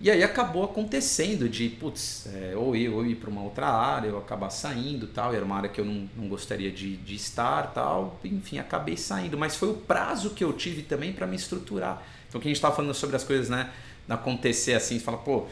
E 0.00 0.10
aí 0.10 0.22
acabou 0.22 0.64
acontecendo 0.64 1.48
de, 1.48 1.68
putz, 1.68 2.26
é, 2.26 2.54
ou 2.56 2.74
eu, 2.74 2.96
ou 2.96 3.06
ir 3.06 3.14
para 3.14 3.30
uma 3.30 3.42
outra 3.42 3.68
área, 3.68 4.08
eu 4.08 4.18
acabar 4.18 4.50
saindo 4.50 5.06
tal, 5.06 5.32
era 5.32 5.44
uma 5.44 5.56
área 5.56 5.68
que 5.68 5.80
eu 5.80 5.84
não, 5.84 6.08
não 6.16 6.28
gostaria 6.28 6.70
de, 6.70 6.96
de 6.96 7.14
estar 7.14 7.72
tal, 7.72 8.20
enfim, 8.24 8.58
acabei 8.58 8.96
saindo. 8.96 9.38
Mas 9.38 9.56
foi 9.56 9.70
o 9.70 9.74
prazo 9.74 10.30
que 10.30 10.42
eu 10.42 10.52
tive 10.52 10.82
também 10.82 11.12
para 11.12 11.26
me 11.26 11.36
estruturar. 11.36 12.02
Então, 12.28 12.40
que 12.40 12.48
a 12.48 12.50
gente 12.50 12.56
estava 12.56 12.74
falando 12.74 12.92
sobre 12.92 13.16
as 13.16 13.24
coisas, 13.24 13.48
né, 13.48 13.70
acontecer 14.08 14.74
assim, 14.74 14.98
fala, 14.98 15.18
pô. 15.18 15.46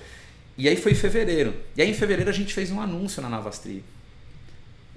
E 0.58 0.68
aí 0.68 0.76
foi 0.76 0.92
em 0.92 0.96
fevereiro. 0.96 1.54
E 1.76 1.80
aí 1.80 1.88
em 1.88 1.94
fevereiro 1.94 2.28
a 2.28 2.34
gente 2.34 2.52
fez 2.52 2.70
um 2.70 2.80
anúncio 2.80 3.22
na 3.22 3.28
Navastri. 3.28 3.82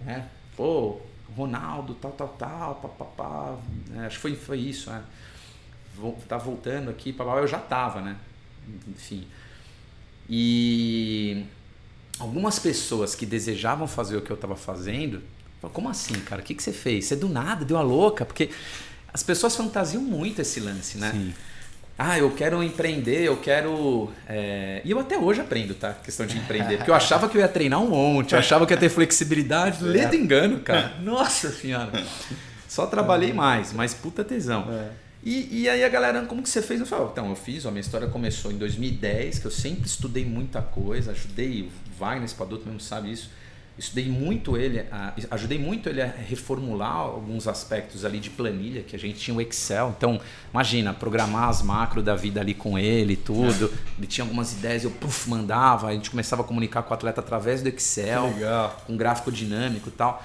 Né? 0.04 0.28
Pô, 0.58 1.00
Ronaldo, 1.36 1.94
tal, 1.96 2.12
tal, 2.12 2.30
tal, 2.30 2.76
papapá. 2.76 3.58
É, 3.96 4.06
acho 4.08 4.16
que 4.16 4.22
foi, 4.22 4.36
foi 4.36 4.58
isso, 4.58 4.90
né? 4.90 5.04
Tá 6.28 6.38
voltando 6.38 6.90
aqui, 6.90 7.14
papapá. 7.14 7.40
Eu 7.40 7.48
já 7.48 7.60
tava, 7.60 8.02
né? 8.02 8.18
Enfim. 8.88 9.28
E 10.30 11.46
algumas 12.20 12.60
pessoas 12.60 13.16
que 13.16 13.26
desejavam 13.26 13.88
fazer 13.88 14.18
o 14.18 14.22
que 14.22 14.32
eu 14.32 14.36
estava 14.36 14.56
fazendo, 14.56 15.22
falaram, 15.62 15.74
como 15.74 15.90
assim, 15.90 16.16
cara? 16.22 16.42
O 16.42 16.46
que, 16.46 16.56
que 16.56 16.64
você 16.64 16.72
fez? 16.74 17.06
Você 17.06 17.16
do 17.16 17.30
nada 17.30 17.64
deu 17.64 17.78
a 17.78 17.82
louca? 17.82 18.26
Porque 18.26 18.50
as 19.14 19.24
pessoas 19.24 19.56
fantasiam 19.56 20.02
muito 20.02 20.42
esse 20.42 20.60
lance, 20.60 20.98
né? 20.98 21.12
Sim. 21.12 21.34
Ah, 21.98 22.20
eu 22.20 22.30
quero 22.32 22.62
empreender, 22.62 23.24
eu 23.24 23.38
quero. 23.38 24.12
É... 24.28 24.82
E 24.84 24.92
eu 24.92 25.00
até 25.00 25.18
hoje 25.18 25.40
aprendo, 25.40 25.74
tá? 25.74 25.94
Questão 25.94 26.26
de 26.26 26.38
empreender. 26.38 26.78
Porque 26.78 26.92
eu 26.92 26.96
achava 26.96 27.30
que 27.30 27.38
eu 27.38 27.42
ia 27.42 27.48
treinar 27.48 27.82
um 27.82 27.88
monte, 27.88 28.34
eu 28.34 28.40
achava 28.40 28.66
que 28.66 28.74
ia 28.74 28.78
ter 28.78 28.90
flexibilidade. 28.90 29.82
É. 29.82 29.88
Ledo 29.88 30.16
engano, 30.16 30.60
cara. 30.60 30.96
Nossa 31.02 31.50
senhora. 31.52 31.92
Só 32.68 32.86
trabalhei 32.86 33.32
mais, 33.32 33.72
mas 33.72 33.94
puta 33.94 34.26
tesão. 34.26 34.68
É. 34.70 35.05
E, 35.26 35.64
e 35.64 35.70
aí 35.70 35.84
a 35.84 35.90
galera, 35.90 36.24
como 36.28 36.44
que 36.44 36.50
você 36.50 36.62
fez? 36.62 36.80
Eu 36.80 37.10
então, 37.12 37.30
eu 37.30 37.36
fiz, 37.36 37.66
ó, 37.66 37.70
a 37.70 37.72
minha 37.72 37.82
história 37.82 38.08
começou 38.08 38.52
em 38.52 38.58
2010, 38.58 39.40
que 39.40 39.48
eu 39.48 39.52
sempre 39.52 39.88
estudei 39.88 40.24
muita 40.24 40.62
coisa, 40.62 41.12
ajudei 41.12 41.64
o 41.64 42.00
Wagner 42.00 42.30
Spadoto 42.30 42.64
mesmo 42.66 42.80
sabe 42.80 43.12
isso. 43.12 43.32
Estudei 43.78 44.08
muito 44.08 44.56
ele, 44.56 44.86
ajudei 45.30 45.60
muito 45.60 45.90
ele 45.90 46.02
a 46.02 46.06
reformular 46.06 46.96
alguns 46.96 47.46
aspectos 47.46 48.06
ali 48.06 48.20
de 48.20 48.30
planilha, 48.30 48.84
que 48.84 48.96
a 48.96 49.00
gente 49.00 49.20
tinha 49.20 49.36
o 49.36 49.42
Excel. 49.42 49.94
Então, 49.98 50.22
imagina, 50.54 50.94
programar 50.94 51.50
as 51.50 51.62
macros 51.62 52.02
da 52.02 52.16
vida 52.16 52.40
ali 52.40 52.54
com 52.54 52.80
ele, 52.80 53.18
tudo. 53.18 53.74
Ele 53.98 54.08
tinha 54.08 54.24
algumas 54.24 54.54
ideias, 54.54 54.86
eu 54.86 54.92
puff, 54.92 55.30
mandava, 55.30 55.88
a 55.88 55.94
gente 55.94 56.10
começava 56.10 56.42
a 56.42 56.46
comunicar 56.46 56.84
com 56.84 56.92
o 56.92 56.94
atleta 56.94 57.20
através 57.20 57.62
do 57.62 57.68
Excel, 57.68 58.34
com 58.86 58.96
gráfico 58.96 59.30
dinâmico 59.30 59.90
e 59.90 59.92
tal. 59.92 60.24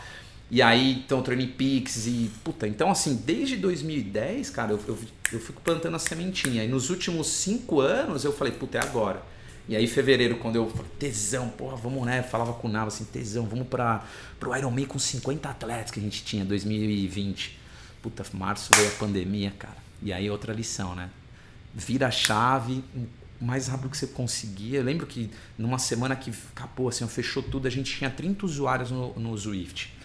E 0.51 0.61
aí, 0.61 0.95
então, 1.05 1.23
Training 1.23 1.47
Peaks 1.47 2.07
e. 2.07 2.31
Puta, 2.43 2.67
então 2.67 2.91
assim, 2.91 3.15
desde 3.25 3.57
2010, 3.57 4.51
cara, 4.51 4.73
eu, 4.73 4.81
eu, 4.89 4.99
eu 5.33 5.39
fico 5.39 5.61
plantando 5.61 5.95
a 5.95 5.99
sementinha. 5.99 6.65
E 6.65 6.69
nos 6.69 6.91
últimos 6.91 7.29
cinco 7.29 7.81
anos 7.81 8.25
eu 8.25 8.33
falei, 8.33 8.53
puta, 8.53 8.79
é 8.79 8.83
agora. 8.83 9.23
E 9.69 9.77
aí, 9.77 9.87
fevereiro, 9.87 10.39
quando 10.39 10.57
eu 10.57 10.69
falei, 10.69 10.91
tesão, 10.99 11.49
porra, 11.51 11.77
vamos, 11.77 12.05
né? 12.05 12.23
Falava 12.25 12.53
com 12.55 12.67
o 12.67 12.71
Nava 12.71 12.89
assim, 12.89 13.05
tesão, 13.05 13.47
vamos 13.47 13.69
para 13.69 14.05
pro 14.41 14.57
Ironman 14.57 14.85
com 14.85 14.99
50 14.99 15.49
atletas 15.49 15.93
que 15.93 16.01
a 16.01 16.03
gente 16.03 16.25
tinha, 16.25 16.45
2020. 16.45 17.57
Puta, 18.03 18.25
março 18.33 18.71
veio 18.75 18.89
a 18.89 18.93
pandemia, 18.93 19.53
cara. 19.57 19.77
E 20.03 20.13
aí, 20.13 20.29
outra 20.29 20.53
lição, 20.53 20.97
né? 20.97 21.11
Vira 21.73 22.09
a 22.09 22.11
chave, 22.11 22.83
o 23.41 23.45
mais 23.45 23.69
rápido 23.69 23.91
que 23.91 23.97
você 23.97 24.09
conseguia. 24.09 24.81
Eu 24.81 24.85
lembro 24.85 25.07
que 25.07 25.31
numa 25.57 25.79
semana 25.79 26.17
que 26.17 26.33
acabou, 26.51 26.89
assim, 26.89 27.07
fechou 27.07 27.41
tudo, 27.41 27.69
a 27.69 27.71
gente 27.71 27.97
tinha 27.97 28.11
30 28.11 28.45
usuários 28.45 28.91
no, 28.91 29.15
no 29.15 29.37
Zwift. 29.37 30.00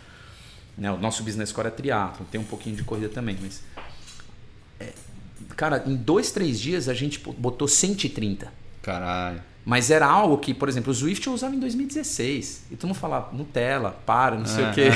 Né? 0.77 0.91
O 0.91 0.97
nosso 0.97 1.23
business 1.23 1.51
core 1.51 1.67
é 1.67 1.71
triatlo, 1.71 2.25
tem 2.29 2.39
um 2.39 2.45
pouquinho 2.45 2.75
de 2.75 2.83
corrida 2.83 3.09
também, 3.09 3.37
mas. 3.41 3.63
É, 4.79 4.91
cara, 5.55 5.83
em 5.85 5.95
dois, 5.95 6.31
três 6.31 6.59
dias 6.59 6.89
a 6.89 6.93
gente 6.93 7.19
botou 7.19 7.67
130. 7.67 8.51
Caralho. 8.81 9.41
Mas 9.65 9.89
era 9.89 10.05
algo 10.05 10.37
que, 10.37 10.53
por 10.53 10.69
exemplo, 10.69 10.91
o 10.91 10.95
Swift 10.95 11.25
eu 11.25 11.33
usava 11.33 11.55
em 11.55 11.59
2016. 11.59 12.65
E 12.69 12.75
todo 12.75 12.89
mundo 12.89 12.97
falava, 12.97 13.35
Nutella, 13.35 13.97
para, 14.05 14.35
não 14.35 14.45
sei 14.45 14.63
o 14.63 14.71
quê. 14.71 14.89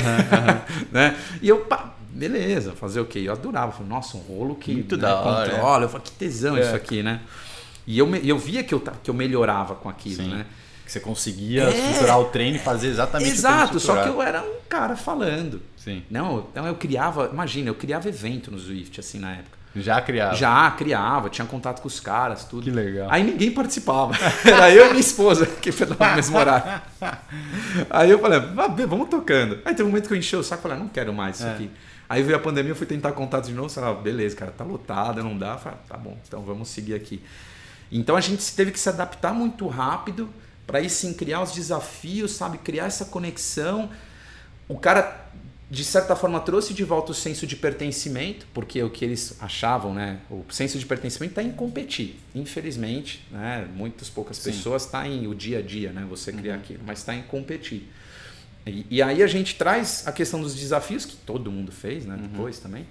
né? 0.92 1.16
E 1.42 1.48
eu, 1.48 1.64
pá, 1.64 1.92
beleza, 2.08 2.72
fazer 2.72 3.00
o 3.00 3.04
quê? 3.04 3.18
Eu 3.18 3.32
adorava. 3.32 3.72
Falei, 3.72 3.88
nossa, 3.88 4.16
um 4.16 4.20
rolo 4.20 4.54
que 4.54 4.72
Muito 4.72 4.96
né, 4.96 5.02
da 5.02 5.20
hora, 5.20 5.50
controla. 5.50 5.82
É. 5.82 5.84
Eu 5.86 5.88
falei, 5.88 6.04
que 6.04 6.12
tesão 6.12 6.56
é. 6.56 6.60
isso 6.60 6.76
aqui, 6.76 7.02
né? 7.02 7.20
E 7.84 7.98
eu, 7.98 8.14
eu 8.14 8.38
via 8.38 8.62
que 8.62 8.72
eu, 8.72 8.80
que 8.80 9.10
eu 9.10 9.14
melhorava 9.14 9.74
com 9.74 9.88
aquilo, 9.88 10.22
Sim. 10.22 10.28
né? 10.28 10.46
Que 10.90 10.94
você 10.94 11.00
conseguia 11.00 11.62
é. 11.62 11.70
estruturar 11.70 12.18
o 12.18 12.24
treino 12.24 12.56
e 12.56 12.58
fazer 12.58 12.88
exatamente 12.88 13.30
Exato, 13.30 13.76
o 13.76 13.80
só 13.80 14.02
que 14.02 14.08
eu 14.08 14.20
era 14.20 14.42
um 14.42 14.56
cara 14.68 14.96
falando. 14.96 15.62
Sim. 15.76 16.02
Não, 16.10 16.48
então 16.50 16.66
eu 16.66 16.74
criava, 16.74 17.30
imagina, 17.32 17.70
eu 17.70 17.76
criava 17.76 18.08
evento 18.08 18.50
no 18.50 18.58
Swift 18.58 18.98
assim 18.98 19.20
na 19.20 19.34
época. 19.34 19.56
Já 19.76 20.00
criava? 20.00 20.34
Já 20.34 20.68
criava, 20.72 21.30
tinha 21.30 21.46
contato 21.46 21.80
com 21.80 21.86
os 21.86 22.00
caras, 22.00 22.44
tudo. 22.44 22.64
Que 22.64 22.72
legal. 22.72 23.06
Aí 23.08 23.22
ninguém 23.22 23.52
participava. 23.52 24.14
Era 24.44 24.68
eu 24.74 24.86
e 24.86 24.88
minha 24.88 25.00
esposa, 25.00 25.46
que 25.46 25.70
foi 25.70 25.86
no 25.86 25.96
mesmo 26.16 26.36
horário. 26.36 26.82
Aí 27.88 28.10
eu 28.10 28.18
falei, 28.18 28.40
vamos 28.88 29.08
tocando. 29.08 29.60
Aí 29.64 29.72
teve 29.72 29.84
um 29.84 29.90
momento 29.92 30.08
que 30.08 30.14
eu 30.14 30.18
enchi 30.18 30.34
o 30.34 30.42
saco 30.42 30.62
e 30.62 30.64
falei, 30.64 30.76
não 30.76 30.88
quero 30.88 31.12
mais 31.12 31.36
isso 31.36 31.46
é. 31.46 31.52
aqui. 31.52 31.70
Aí 32.08 32.20
veio 32.24 32.36
a 32.36 32.40
pandemia, 32.40 32.72
eu 32.72 32.76
fui 32.76 32.88
tentar 32.88 33.12
contato 33.12 33.46
de 33.46 33.52
novo, 33.52 33.68
falei, 33.68 33.90
ah, 33.90 33.94
beleza, 33.94 34.34
cara, 34.34 34.50
tá 34.50 34.64
lotado, 34.64 35.22
não 35.22 35.38
dá. 35.38 35.56
Falei, 35.56 35.78
tá 35.88 35.96
bom, 35.96 36.18
então 36.26 36.42
vamos 36.42 36.68
seguir 36.68 36.94
aqui. 36.94 37.22
Então 37.92 38.16
a 38.16 38.20
gente 38.20 38.52
teve 38.56 38.72
que 38.72 38.80
se 38.80 38.88
adaptar 38.88 39.32
muito 39.32 39.68
rápido 39.68 40.28
para 40.66 40.78
aí 40.78 40.88
sim 40.88 41.12
criar 41.12 41.42
os 41.42 41.52
desafios, 41.52 42.32
sabe, 42.32 42.58
criar 42.58 42.86
essa 42.86 43.04
conexão. 43.04 43.90
O 44.68 44.78
cara 44.78 45.30
de 45.70 45.84
certa 45.84 46.16
forma 46.16 46.40
trouxe 46.40 46.74
de 46.74 46.82
volta 46.82 47.12
o 47.12 47.14
senso 47.14 47.46
de 47.46 47.54
pertencimento, 47.54 48.44
porque 48.52 48.82
o 48.82 48.90
que 48.90 49.04
eles 49.04 49.36
achavam, 49.40 49.94
né, 49.94 50.18
o 50.28 50.44
senso 50.50 50.76
de 50.78 50.84
pertencimento 50.84 51.30
está 51.30 51.42
em 51.42 51.52
competir. 51.52 52.18
Infelizmente, 52.34 53.24
né, 53.30 53.68
muitas 53.72 54.10
poucas 54.10 54.36
Sim. 54.36 54.50
pessoas 54.50 54.84
está 54.84 55.06
em 55.06 55.28
o 55.28 55.34
dia 55.34 55.60
a 55.60 55.62
dia, 55.62 55.92
né, 55.92 56.04
você 56.10 56.32
criar 56.32 56.54
uhum. 56.54 56.60
aquilo, 56.60 56.82
mas 56.84 56.98
está 56.98 57.14
em 57.14 57.22
competir. 57.22 57.88
E, 58.66 58.84
e, 58.90 59.00
aí 59.00 59.22
a 59.22 59.26
gente 59.28 59.54
traz 59.54 60.06
a 60.06 60.12
questão 60.12 60.42
dos 60.42 60.56
desafios 60.56 61.04
que 61.04 61.16
todo 61.16 61.52
mundo 61.52 61.70
fez, 61.70 62.04
né, 62.04 62.16
uhum. 62.16 62.26
depois 62.26 62.58
também. 62.58 62.84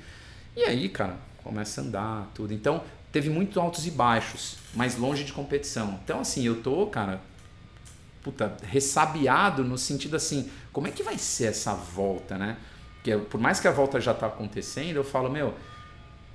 E 0.55 0.63
aí, 0.63 0.88
cara, 0.88 1.17
começa 1.43 1.82
a 1.82 1.84
andar 1.84 2.32
tudo. 2.34 2.53
Então 2.53 2.82
teve 3.11 3.30
muitos 3.30 3.57
altos 3.57 3.86
e 3.86 3.91
baixos, 3.91 4.55
mas 4.74 4.97
longe 4.97 5.26
de 5.26 5.34
competição. 5.34 5.99
Então 6.03 6.22
assim, 6.22 6.45
eu 6.45 6.61
tô, 6.61 6.88
cara, 6.88 7.22
puta, 8.22 8.57
ressabiado 8.63 9.63
no 9.63 9.78
sentido 9.78 10.15
assim, 10.15 10.49
como 10.72 10.88
é 10.88 10.91
que 10.91 11.03
vai 11.03 11.17
ser 11.17 11.45
essa 11.45 11.74
volta, 11.74 12.38
né? 12.38 12.57
Porque 12.95 13.15
por 13.17 13.39
mais 13.39 13.59
que 13.59 13.67
a 13.67 13.72
volta 13.72 13.99
já 13.99 14.11
está 14.11 14.28
acontecendo, 14.28 14.97
eu 14.97 15.03
falo, 15.03 15.30
meu, 15.30 15.53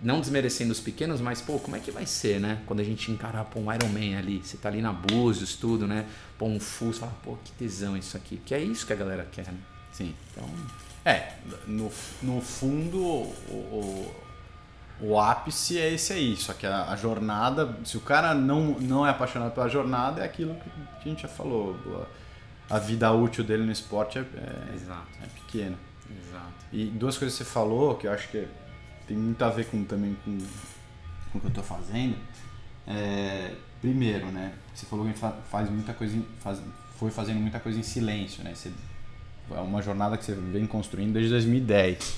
não 0.03 0.21
desmerecendo 0.21 0.73
os 0.73 0.81
pequenos, 0.81 1.21
mas 1.21 1.41
pô, 1.41 1.59
como 1.59 1.77
é 1.77 1.81
que 1.81 1.91
vai 1.91 2.07
ser, 2.07 2.41
né? 2.41 2.63
Quando 2.67 2.81
a 2.81 2.85
gente 2.85 3.11
encarar 3.11 3.45
pô, 3.45 3.61
um 3.61 3.73
Ironman 3.73 4.17
ali, 4.17 4.41
você 4.43 4.57
tá 4.57 4.69
ali 4.69 4.83
na 4.83 4.93
Búzios, 4.93 5.57
tudo, 5.57 5.87
né? 5.87 6.07
Pô, 6.39 6.47
um 6.47 6.59
você 6.59 6.93
fala, 6.93 7.13
pô, 7.23 7.37
que 7.45 7.53
tesão 7.53 7.97
isso 7.97 8.17
aqui. 8.17 8.41
Que 8.45 8.55
é 8.55 8.61
isso 8.61 8.87
que 8.87 8.93
a 8.93 8.97
galera 8.97 9.27
quer, 9.31 9.47
né? 9.47 9.59
Sim. 9.93 10.15
Então, 10.33 10.49
É, 11.05 11.35
no, 11.67 11.91
no 12.23 12.41
fundo, 12.41 12.99
o, 12.99 13.35
o, 13.53 14.15
o 15.01 15.19
ápice 15.19 15.79
é 15.79 15.93
esse 15.93 16.13
aí. 16.13 16.37
Só 16.37 16.53
que 16.53 16.67
a, 16.67 16.91
a, 16.91 16.97
jornada, 16.97 17.77
se 17.85 17.97
o 17.97 18.01
cara 18.01 18.35
não, 18.35 18.79
não 18.81 19.07
é 19.07 19.11
apaixonado 19.11 19.53
pela 19.53 19.69
jornada, 19.69 20.23
é 20.23 20.25
aquilo 20.25 20.55
que 21.01 21.09
a 21.09 21.09
gente 21.09 21.23
já 21.23 21.29
falou. 21.29 21.77
A, 22.71 22.77
a 22.77 22.79
vida 22.79 23.11
útil 23.13 23.45
dele 23.45 23.65
no 23.65 23.73
esporte 23.73 24.19
é, 24.19 24.23
é, 24.23 24.75
Exato. 24.75 25.07
é 25.23 25.27
pequena. 25.41 25.77
Exato. 26.11 26.53
E 26.73 26.87
duas 26.87 27.19
coisas 27.19 27.37
que 27.37 27.45
você 27.45 27.51
falou, 27.51 27.97
que 27.97 28.07
eu 28.07 28.13
acho 28.13 28.29
que 28.29 28.47
tem 29.07 29.17
muito 29.17 29.43
a 29.45 29.51
ver 29.51 29.67
com, 29.67 29.85
também 29.85 30.17
com, 30.25 30.39
com 31.31 31.39
o 31.39 31.41
que 31.41 31.47
eu 31.47 31.49
estou 31.49 31.65
fazendo. 31.65 32.17
É, 32.87 33.53
primeiro, 33.81 34.27
né? 34.27 34.53
Você 34.75 34.87
falou 34.87 35.07
que 35.07 35.19
faz 35.51 35.71
muita 35.71 35.93
coisa, 35.93 36.19
faz, 36.41 36.61
foi 36.99 37.11
fazendo 37.11 37.41
muita 37.41 37.61
coisa 37.61 37.79
em 37.79 37.83
silêncio, 37.83 38.43
né? 38.43 38.55
Você, 38.55 38.73
é 39.51 39.61
uma 39.61 39.83
jornada 39.83 40.17
que 40.17 40.25
você 40.25 40.35
vem 40.35 40.67
construindo 40.67 41.13
desde 41.13 41.31
2010. 41.31 42.17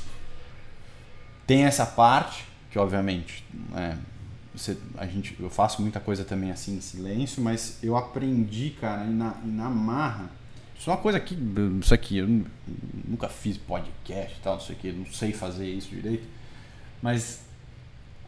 Tem 1.46 1.64
essa 1.64 1.84
parte 1.84 2.44
que, 2.76 2.78
obviamente, 2.78 3.42
é, 3.74 3.96
você, 4.54 4.76
a 4.98 5.06
gente, 5.06 5.34
eu 5.40 5.48
faço 5.48 5.80
muita 5.80 5.98
coisa 5.98 6.26
também 6.26 6.50
assim 6.50 6.76
em 6.76 6.80
silêncio, 6.82 7.42
mas 7.42 7.78
eu 7.82 7.96
aprendi, 7.96 8.76
cara, 8.78 9.06
e 9.06 9.10
na, 9.10 9.34
na 9.42 9.70
marra. 9.70 10.30
Isso 10.78 10.90
é 10.90 10.92
uma 10.92 11.00
coisa 11.00 11.18
que, 11.18 11.34
isso 11.80 11.94
aqui, 11.94 12.18
eu 12.18 12.28
nunca 13.08 13.30
fiz 13.30 13.56
podcast 13.56 14.36
e 14.36 14.42
tal, 14.42 14.54
não 14.56 14.60
sei 14.60 14.76
o 14.76 14.78
que, 14.78 14.92
não 14.92 15.06
sei 15.06 15.32
fazer 15.32 15.66
isso 15.66 15.88
direito, 15.88 16.24
mas 17.00 17.40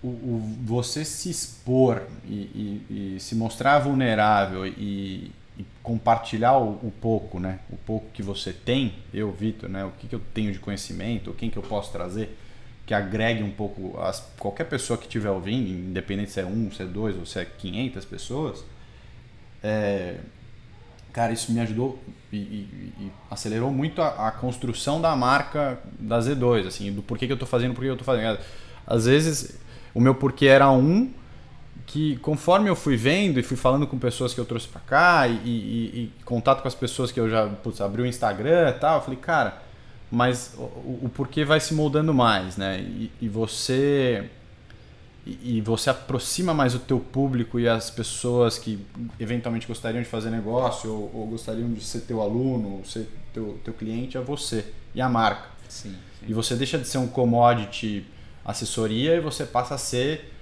o, 0.03 0.09
o, 0.09 0.57
você 0.65 1.05
se 1.05 1.29
expor 1.29 2.05
e, 2.25 2.35
e, 2.35 3.17
e, 3.17 3.21
se 3.21 3.35
mostrar 3.35 3.81
vulnerável 3.81 4.67
e, 4.67 5.31
e 5.59 5.67
compartilhar 5.83 6.57
o, 6.57 6.71
o, 6.87 6.93
pouco, 7.03 7.39
né? 7.39 7.59
O 7.71 7.77
pouco 7.77 8.07
que 8.15 8.23
você 8.23 8.51
tem, 8.51 8.95
eu, 9.13 9.31
Vitor, 9.31 9.69
né? 9.69 9.85
O 9.85 9.91
que, 9.91 10.09
que 10.09 10.15
eu 10.15 10.23
tenho 10.33 10.51
de 10.53 10.59
conhecimento, 10.59 11.35
quem 11.35 11.51
que 11.51 11.59
eu 11.59 11.63
posso 11.63 11.93
trazer 11.93 12.35
que 12.89 12.95
agregue 12.95 13.43
um 13.43 13.51
pouco 13.51 14.01
as, 14.01 14.20
qualquer 14.39 14.64
pessoa 14.64 14.97
que 14.97 15.05
estiver 15.05 15.28
ouvindo, 15.28 15.68
independente 15.68 16.30
se 16.30 16.41
é 16.41 16.47
um, 16.47 16.70
se 16.72 16.82
é 16.82 16.86
dois 16.86 17.14
ou 17.18 17.26
se 17.26 17.39
é 17.39 17.45
500 17.45 18.03
pessoas, 18.07 18.64
é, 19.62 20.16
cara, 21.12 21.30
isso 21.30 21.53
me 21.53 21.61
ajudou 21.61 21.99
e, 22.32 22.39
e, 22.39 22.95
e 22.99 23.12
acelerou 23.30 23.70
muito 23.70 24.01
a, 24.01 24.28
a, 24.28 24.30
construção 24.30 25.03
da 25.03 25.14
marca 25.14 25.78
da 26.01 26.18
Z2, 26.18 26.66
assim, 26.66 26.91
do 26.91 27.03
porquê 27.03 27.26
que 27.26 27.32
eu 27.32 27.34
estou 27.34 27.47
fazendo, 27.47 27.74
porquê 27.74 27.89
que 27.89 27.91
eu 27.91 27.95
estou 27.95 28.07
fazendo. 28.07 28.39
Às 28.86 29.05
vezes 29.05 29.59
o 29.93 30.01
meu 30.01 30.14
porquê 30.14 30.47
era 30.47 30.70
um 30.70 31.12
que 31.84 32.16
conforme 32.16 32.70
eu 32.70 32.74
fui 32.76 32.97
vendo 32.97 33.39
e 33.39 33.43
fui 33.43 33.57
falando 33.59 33.86
com 33.86 33.99
pessoas 33.99 34.32
que 34.32 34.41
eu 34.41 34.47
trouxe 34.47 34.66
para 34.66 34.80
cá 34.80 35.28
e, 35.28 35.34
e, 35.34 36.12
contato 36.24 36.62
com 36.62 36.68
as 36.68 36.74
pessoas 36.74 37.12
que 37.12 37.20
eu 37.20 37.28
já 37.28 37.47
putz, 37.49 37.82
abri 37.82 38.01
o 38.01 38.07
Instagram 38.07 38.70
e 38.70 38.78
tal, 38.78 38.97
eu 38.97 39.03
falei, 39.03 39.18
cara, 39.18 39.68
mas 40.11 40.55
o, 40.57 41.07
o 41.07 41.11
porquê 41.15 41.45
vai 41.45 41.61
se 41.61 41.75
moldando 41.75 42.15
mais, 42.15 42.57
né? 42.57 42.81
E, 42.81 43.11
e 43.21 43.29
você 43.29 44.29
e 45.43 45.61
você 45.61 45.91
aproxima 45.91 46.55
mais 46.55 46.75
o 46.75 46.79
teu 46.79 46.99
público 46.99 47.61
e 47.61 47.69
as 47.69 47.91
pessoas 47.91 48.59
que 48.59 48.79
eventualmente 49.21 49.67
gostariam 49.67 50.03
de 50.03 50.09
fazer 50.09 50.31
negócio 50.31 50.91
ou, 50.91 51.11
ou 51.15 51.27
gostariam 51.27 51.71
de 51.71 51.85
ser 51.85 52.01
teu 52.01 52.23
aluno, 52.23 52.83
ser 52.87 53.07
teu, 53.35 53.59
teu 53.63 53.75
cliente 53.75 54.17
a 54.17 54.23
você 54.23 54.65
e 54.95 55.03
a 55.03 55.09
marca. 55.09 55.49
Sim, 55.69 55.91
sim. 55.91 56.27
E 56.27 56.33
você 56.33 56.57
deixa 56.57 56.79
de 56.79 56.89
ser 56.89 56.97
um 56.97 57.07
commodity 57.07 58.07
assessoria 58.43 59.17
e 59.17 59.21
você 59.21 59.45
passa 59.45 59.75
a 59.75 59.79
ser 59.79 60.33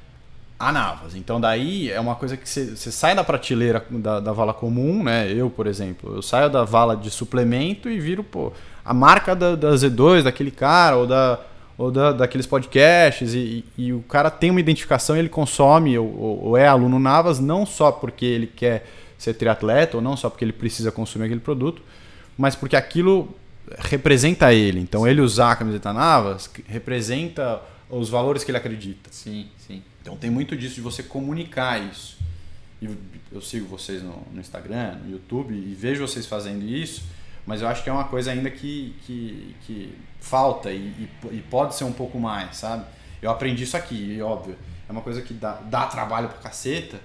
a 0.59 0.73
Navas. 0.73 1.15
Então 1.15 1.41
daí 1.41 1.91
é 1.91 2.01
uma 2.01 2.15
coisa 2.15 2.37
que 2.37 2.49
você, 2.49 2.77
você 2.77 2.91
sai 2.91 3.15
da 3.15 3.25
prateleira 3.25 3.85
da, 3.91 4.21
da, 4.21 4.33
vala 4.33 4.55
comum, 4.55 5.03
né? 5.03 5.31
Eu, 5.31 5.51
por 5.51 5.67
exemplo, 5.67 6.15
eu 6.15 6.23
saio 6.23 6.49
da 6.49 6.65
vala 6.65 6.97
de 6.97 7.11
suplemento 7.11 7.91
e 7.91 7.99
viro 7.99 8.23
pô, 8.23 8.53
a 8.87 8.95
marca 8.95 9.35
da, 9.35 9.57
da 9.57 9.73
Z2, 9.73 10.23
daquele 10.23 10.53
cara, 10.53 10.97
ou, 10.97 11.07
da, 11.09 11.41
ou 11.77 11.91
da, 11.91 12.13
daqueles 12.13 12.47
podcasts, 12.47 13.35
e, 13.35 13.65
e, 13.77 13.93
o 13.93 14.01
cara 14.03 14.31
tem 14.31 14.49
uma 14.49 14.61
identificação, 14.61 15.17
ele 15.17 15.29
consome 15.29 15.99
ou, 15.99 16.41
ou, 16.45 16.57
é 16.57 16.69
aluno 16.69 17.01
Navas, 17.01 17.41
não 17.41 17.67
só 17.67 17.91
porque 17.91 18.25
ele 18.25 18.47
quer 18.47 18.89
ser 19.19 19.35
triatleta, 19.35 19.97
ou 19.97 20.03
não 20.03 20.17
só 20.17 20.31
porque 20.31 20.45
ele 20.45 20.53
precisa 20.53 20.93
consumir 20.93 21.25
aquele 21.25 21.41
produto, 21.41 21.83
mas 22.39 22.55
porque 22.55 22.77
aquilo 22.77 23.35
representa 23.77 24.55
ele. 24.55 24.79
Então 24.79 25.07
ele 25.07 25.21
usar 25.21 25.53
a 25.53 25.57
camiseta 25.57 25.93
Navas 25.93 26.49
representa 26.69 27.61
os 27.91 28.09
valores 28.09 28.45
que 28.45 28.53
ele 28.53 28.59
acredita. 28.59 29.11
Sim, 29.11 29.49
sim. 29.59 29.83
Então 30.01 30.17
tem 30.17 30.31
muito 30.31 30.57
disso 30.57 30.77
de 30.77 30.81
você 30.81 31.03
comunicar 31.03 31.83
isso. 31.83 32.17
E 32.81 32.89
eu 33.33 33.41
sigo 33.41 33.67
vocês 33.67 34.01
no, 34.01 34.23
no 34.33 34.41
Instagram, 34.41 34.99
no 35.05 35.11
YouTube 35.11 35.53
e 35.55 35.75
vejo 35.75 36.07
vocês 36.07 36.27
fazendo 36.27 36.65
isso, 36.65 37.03
mas 37.47 37.63
eu 37.63 37.69
acho 37.69 37.83
que 37.83 37.89
é 37.89 37.93
uma 37.93 38.05
coisa 38.05 38.33
ainda 38.33 38.51
que, 38.51 38.97
que, 39.03 39.57
que 39.63 39.95
falta 40.21 40.71
e, 40.71 41.09
e, 41.31 41.45
pode 41.49 41.75
ser 41.75 41.85
um 41.85 41.93
pouco 41.93 42.19
mais, 42.19 42.57
sabe? 42.57 42.85
Eu 43.23 43.31
aprendi 43.31 43.63
isso 43.63 43.77
aqui, 43.77 44.21
óbvio, 44.21 44.57
é 44.89 44.93
uma 44.93 45.01
coisa 45.01 45.23
que 45.23 45.33
dá, 45.33 45.61
dá 45.65 45.87
trabalho 45.87 46.29
pra 46.29 46.39
caceta 46.39 46.99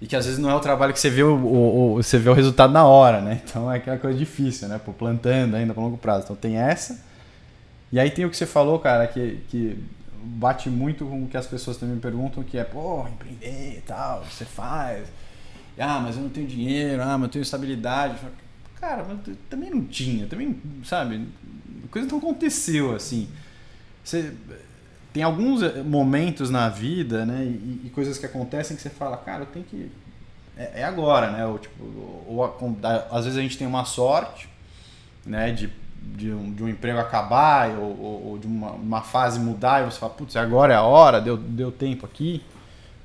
e 0.00 0.06
que 0.06 0.16
às 0.16 0.24
vezes 0.24 0.38
não 0.38 0.50
é 0.50 0.54
o 0.54 0.60
trabalho 0.60 0.92
que 0.92 0.98
você 1.00 1.10
vê 1.10 1.22
o, 1.22 1.34
o, 1.36 1.92
o, 1.92 2.02
você 2.02 2.18
vê 2.18 2.28
o 2.28 2.34
resultado 2.34 2.72
na 2.72 2.84
hora, 2.84 3.20
né? 3.20 3.42
Então 3.44 3.70
é 3.70 3.76
aquela 3.76 3.98
coisa 3.98 4.18
difícil, 4.18 4.68
né? 4.68 4.80
Pô, 4.82 4.92
plantando 4.92 5.54
ainda 5.54 5.72
para 5.72 5.82
longo 5.82 5.96
prazo. 5.96 6.24
Então 6.24 6.36
tem 6.36 6.56
essa. 6.56 7.02
E 7.90 8.00
aí 8.00 8.10
tem 8.10 8.24
o 8.24 8.30
que 8.30 8.36
você 8.36 8.46
falou, 8.46 8.78
cara, 8.78 9.06
que, 9.06 9.40
que 9.48 9.82
bate 10.22 10.68
muito 10.68 11.06
com 11.06 11.24
o 11.24 11.28
que 11.28 11.36
as 11.36 11.46
pessoas 11.46 11.76
também 11.76 11.94
me 11.94 12.00
perguntam, 12.00 12.42
que 12.42 12.58
é, 12.58 12.64
pô, 12.64 13.06
empreender 13.08 13.78
e 13.78 13.82
tal, 13.86 14.24
você 14.24 14.44
faz. 14.44 15.08
Ah, 15.78 16.00
mas 16.00 16.16
eu 16.16 16.22
não 16.22 16.30
tenho 16.30 16.46
dinheiro, 16.46 17.02
ah, 17.02 17.16
mas 17.16 17.22
eu 17.22 17.28
tenho 17.28 17.42
estabilidade. 17.42 18.16
Cara, 18.80 19.04
mas 19.08 19.36
também 19.48 19.70
não 19.70 19.84
tinha, 19.84 20.26
também, 20.26 20.60
sabe, 20.84 21.26
a 21.84 21.88
coisa 21.88 22.08
não 22.08 22.18
aconteceu 22.18 22.94
assim. 22.94 23.28
Você 24.04 24.32
tem 25.12 25.22
alguns 25.22 25.62
eh, 25.62 25.82
momentos 25.82 26.50
na 26.50 26.68
vida, 26.68 27.24
né, 27.24 27.44
e, 27.44 27.82
e 27.86 27.90
coisas 27.90 28.18
que 28.18 28.26
acontecem 28.26 28.76
que 28.76 28.82
você 28.82 28.90
fala, 28.90 29.16
cara, 29.16 29.42
eu 29.42 29.46
tenho 29.46 29.64
que 29.64 29.90
é, 30.56 30.80
é 30.80 30.84
agora, 30.84 31.30
né? 31.30 31.46
Ou, 31.46 31.58
tipo, 31.58 31.82
ou, 32.26 32.38
ou, 32.60 32.78
às 33.10 33.24
vezes 33.24 33.38
a 33.38 33.42
gente 33.42 33.58
tem 33.58 33.66
uma 33.66 33.84
sorte, 33.84 34.48
né, 35.24 35.52
de 35.52 35.70
de 36.14 36.30
um, 36.30 36.52
de 36.52 36.62
um 36.62 36.68
emprego 36.68 36.98
acabar 36.98 37.70
ou, 37.70 38.00
ou, 38.00 38.26
ou 38.28 38.38
de 38.38 38.46
uma, 38.46 38.70
uma, 38.72 39.02
fase 39.02 39.40
mudar 39.40 39.82
e 39.82 39.90
você 39.90 39.98
fala, 39.98 40.12
putz, 40.12 40.36
agora 40.36 40.72
é 40.72 40.76
a 40.76 40.82
hora, 40.82 41.20
deu, 41.20 41.36
deu 41.36 41.72
tempo 41.72 42.06
aqui. 42.06 42.42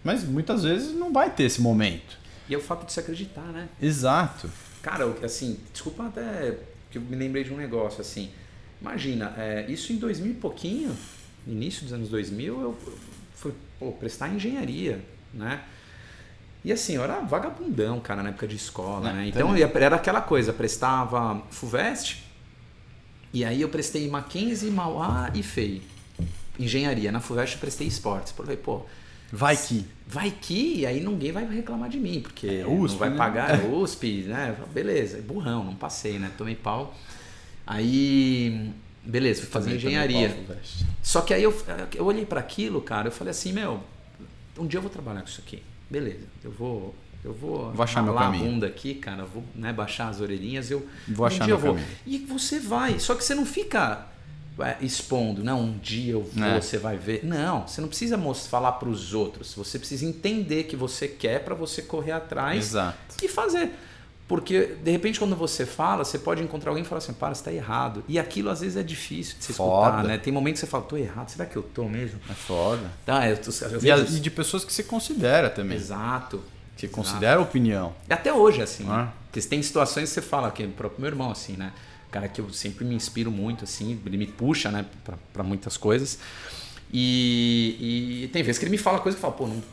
Mas 0.04 0.24
muitas 0.24 0.64
vezes 0.64 0.96
não 0.96 1.12
vai 1.12 1.30
ter 1.30 1.44
esse 1.44 1.62
momento. 1.62 2.18
E 2.48 2.54
é 2.54 2.58
o 2.58 2.62
fato 2.62 2.86
de 2.86 2.92
se 2.92 3.00
acreditar, 3.00 3.46
né? 3.46 3.68
Exato. 3.82 4.50
Cara, 4.82 5.06
assim, 5.24 5.60
desculpa 5.72 6.08
até 6.08 6.58
que 6.90 6.98
eu 6.98 7.02
me 7.02 7.16
lembrei 7.16 7.44
de 7.44 7.54
um 7.54 7.58
negócio, 7.58 8.02
assim. 8.02 8.30
Imagina, 8.82 9.34
é, 9.38 9.66
isso 9.70 9.94
em 9.94 9.98
2000 9.98 10.32
e 10.32 10.36
pouquinho, 10.36 10.98
início 11.46 11.84
dos 11.84 11.94
anos 11.94 12.10
2000, 12.10 12.62
eu 12.62 12.78
fui 13.36 13.54
pô, 13.80 13.92
prestar 13.92 14.30
engenharia, 14.30 15.04
né? 15.34 15.64
E 16.64 16.72
assim, 16.72 16.96
eu 16.96 17.04
era 17.04 17.20
vagabundão, 17.22 18.00
cara, 18.00 18.22
na 18.22 18.30
época 18.30 18.48
de 18.48 18.56
escola, 18.56 19.10
é, 19.10 19.14
né? 19.14 19.28
Então 19.28 19.56
era 19.56 19.96
aquela 19.96 20.22
coisa, 20.22 20.52
prestava 20.52 21.42
FUVEST, 21.52 22.24
e 23.34 23.46
aí 23.46 23.62
eu 23.62 23.70
prestei 23.70 24.10
Mackenzie, 24.10 24.70
Mauá 24.70 25.32
e 25.34 25.42
FEI. 25.42 25.82
Engenharia. 26.60 27.12
Na 27.12 27.22
FUVEST 27.22 27.56
eu 27.56 27.60
prestei 27.62 27.88
esportes. 27.88 28.34
Falei, 28.34 28.58
pô. 28.58 28.86
Vai 29.32 29.56
que. 29.56 29.86
Vai 30.08 30.30
que, 30.30 30.80
e 30.80 30.86
aí 30.86 31.00
ninguém 31.00 31.32
vai 31.32 31.48
reclamar 31.48 31.90
de 31.90 31.98
mim, 31.98 32.20
porque 32.20 32.48
é, 32.48 32.68
USP, 32.68 32.92
não 32.92 32.98
vai 32.98 33.10
né? 33.12 33.16
pagar, 33.16 33.64
é 33.64 33.68
USP, 33.68 34.24
né? 34.24 34.58
Beleza, 34.74 35.22
burrão, 35.22 35.64
não 35.64 35.74
passei, 35.74 36.20
né? 36.20 36.30
Tomei 36.38 36.56
pau. 36.56 36.94
Aí, 37.66 38.72
beleza, 39.06 39.44
fui 39.44 39.50
fazer 39.50 39.76
engenharia. 39.76 40.38
Só 41.02 41.22
que 41.22 41.34
aí 41.34 41.42
eu, 41.42 41.56
eu 41.96 42.06
olhei 42.06 42.26
para 42.26 42.42
aquilo, 42.42 42.82
cara, 42.82 43.08
eu 43.08 43.12
falei 43.12 43.32
assim, 43.32 43.54
meu, 43.54 43.82
um 44.58 44.68
dia 44.68 44.80
eu 44.80 44.82
vou 44.82 44.92
trabalhar 44.92 45.22
com 45.22 45.30
isso 45.30 45.42
aqui. 45.46 45.64
Beleza, 45.90 46.26
eu 46.44 46.52
vou 46.52 46.94
eu 47.24 47.34
vou, 47.34 47.72
vou 47.72 47.84
achar 47.84 48.02
meu 48.02 48.16
caminho. 48.16 48.44
a 48.44 48.48
bunda 48.48 48.68
aqui, 48.68 48.96
cara, 48.96 49.24
vou 49.24 49.44
né, 49.54 49.72
baixar 49.72 50.10
as 50.10 50.20
orelhinhas, 50.20 50.72
eu 50.72 50.86
vou 51.08 51.26
achar 51.26 51.44
um 51.44 51.48
meu 51.48 51.58
vou. 51.58 51.76
caminho. 51.76 51.88
E 52.06 52.18
você 52.18 52.60
vai, 52.60 53.00
só 53.00 53.14
que 53.14 53.24
você 53.24 53.36
não 53.36 53.46
fica 53.46 54.08
é, 54.10 54.11
expondo, 54.82 55.44
não, 55.44 55.62
um 55.62 55.78
dia 55.78 56.14
eu 56.14 56.24
vou, 56.24 56.46
é. 56.46 56.62
você 56.62 56.78
vai 56.78 56.98
ver. 56.98 57.24
Não, 57.24 57.68
você 57.68 57.82
não 57.82 57.88
precisa 57.88 58.18
falar 58.50 58.74
para 58.74 58.90
os 58.90 59.14
outros, 59.14 59.54
você 59.54 59.78
precisa 59.78 60.06
entender 60.06 60.64
que 60.64 60.76
você 60.76 61.08
quer 61.08 61.44
para 61.44 61.56
você 61.56 61.82
correr 61.82 62.12
atrás 62.12 62.68
Exato. 62.68 62.98
e 63.22 63.28
fazer. 63.28 63.72
Porque, 64.32 64.78
de 64.82 64.90
repente, 64.90 65.20
quando 65.20 65.36
você 65.36 65.66
fala, 65.66 66.06
você 66.06 66.18
pode 66.18 66.42
encontrar 66.42 66.72
alguém 66.72 66.86
e 66.86 66.88
falar 66.88 67.00
assim, 67.00 67.12
para, 67.12 67.36
você 67.36 67.42
está 67.42 67.52
errado. 67.52 68.02
E 68.08 68.18
aquilo, 68.18 68.50
às 68.50 68.62
vezes, 68.62 68.78
é 68.78 68.84
difícil 68.84 69.36
de 69.38 69.44
se 69.44 69.52
foda. 69.52 69.90
escutar, 69.90 70.04
né? 70.08 70.18
Tem 70.18 70.32
momentos 70.32 70.62
que 70.62 70.66
você 70.66 70.72
fala, 70.72 70.86
tô 70.86 70.96
errado, 70.96 71.28
será 71.28 71.46
que 71.46 71.58
eu 71.58 71.62
tô 71.62 71.84
mesmo? 71.84 72.18
É 72.30 72.34
foda. 72.34 72.90
Tá, 73.06 73.30
eu, 73.30 73.36
tô, 73.36 73.52
eu 73.66 73.84
e, 73.84 74.16
e, 74.16 74.20
de 74.22 74.32
pessoas 74.32 74.64
que 74.64 74.72
você 74.72 74.84
considera 74.84 75.50
também. 75.50 75.76
Exato. 75.76 76.42
Que 76.78 76.88
considera 76.88 77.40
a 77.40 77.44
opinião. 77.44 77.94
Até 78.10 78.32
hoje, 78.32 78.62
assim. 78.62 78.86
Ah. 78.90 79.12
Porque 79.30 79.46
tem 79.46 79.62
situações 79.62 80.08
que 80.08 80.16
você 80.16 80.22
fala, 80.22 80.50
que 80.50 80.64
o 80.64 80.70
próprio 80.70 81.02
meu 81.02 81.10
irmão, 81.10 81.30
assim, 81.30 81.58
né? 81.58 81.74
Cara 82.12 82.28
que 82.28 82.42
eu 82.42 82.52
sempre 82.52 82.84
me 82.84 82.94
inspiro 82.94 83.32
muito, 83.32 83.64
assim, 83.64 84.00
ele 84.06 84.18
me 84.18 84.28
puxa, 84.28 84.70
né, 84.70 84.86
para 85.34 85.44
muitas 85.44 85.78
coisas. 85.78 86.20
E, 86.94 88.24
e, 88.24 88.28
tem 88.28 88.44
vezes 88.44 88.60
que 88.60 88.66
ele 88.66 88.72
me 88.72 88.78
fala 88.78 89.00
coisa 89.00 89.18
que 89.18 89.24
eu 89.26 89.32
falo, 89.32 89.34
pô, 89.34 89.48
não, 89.48 89.64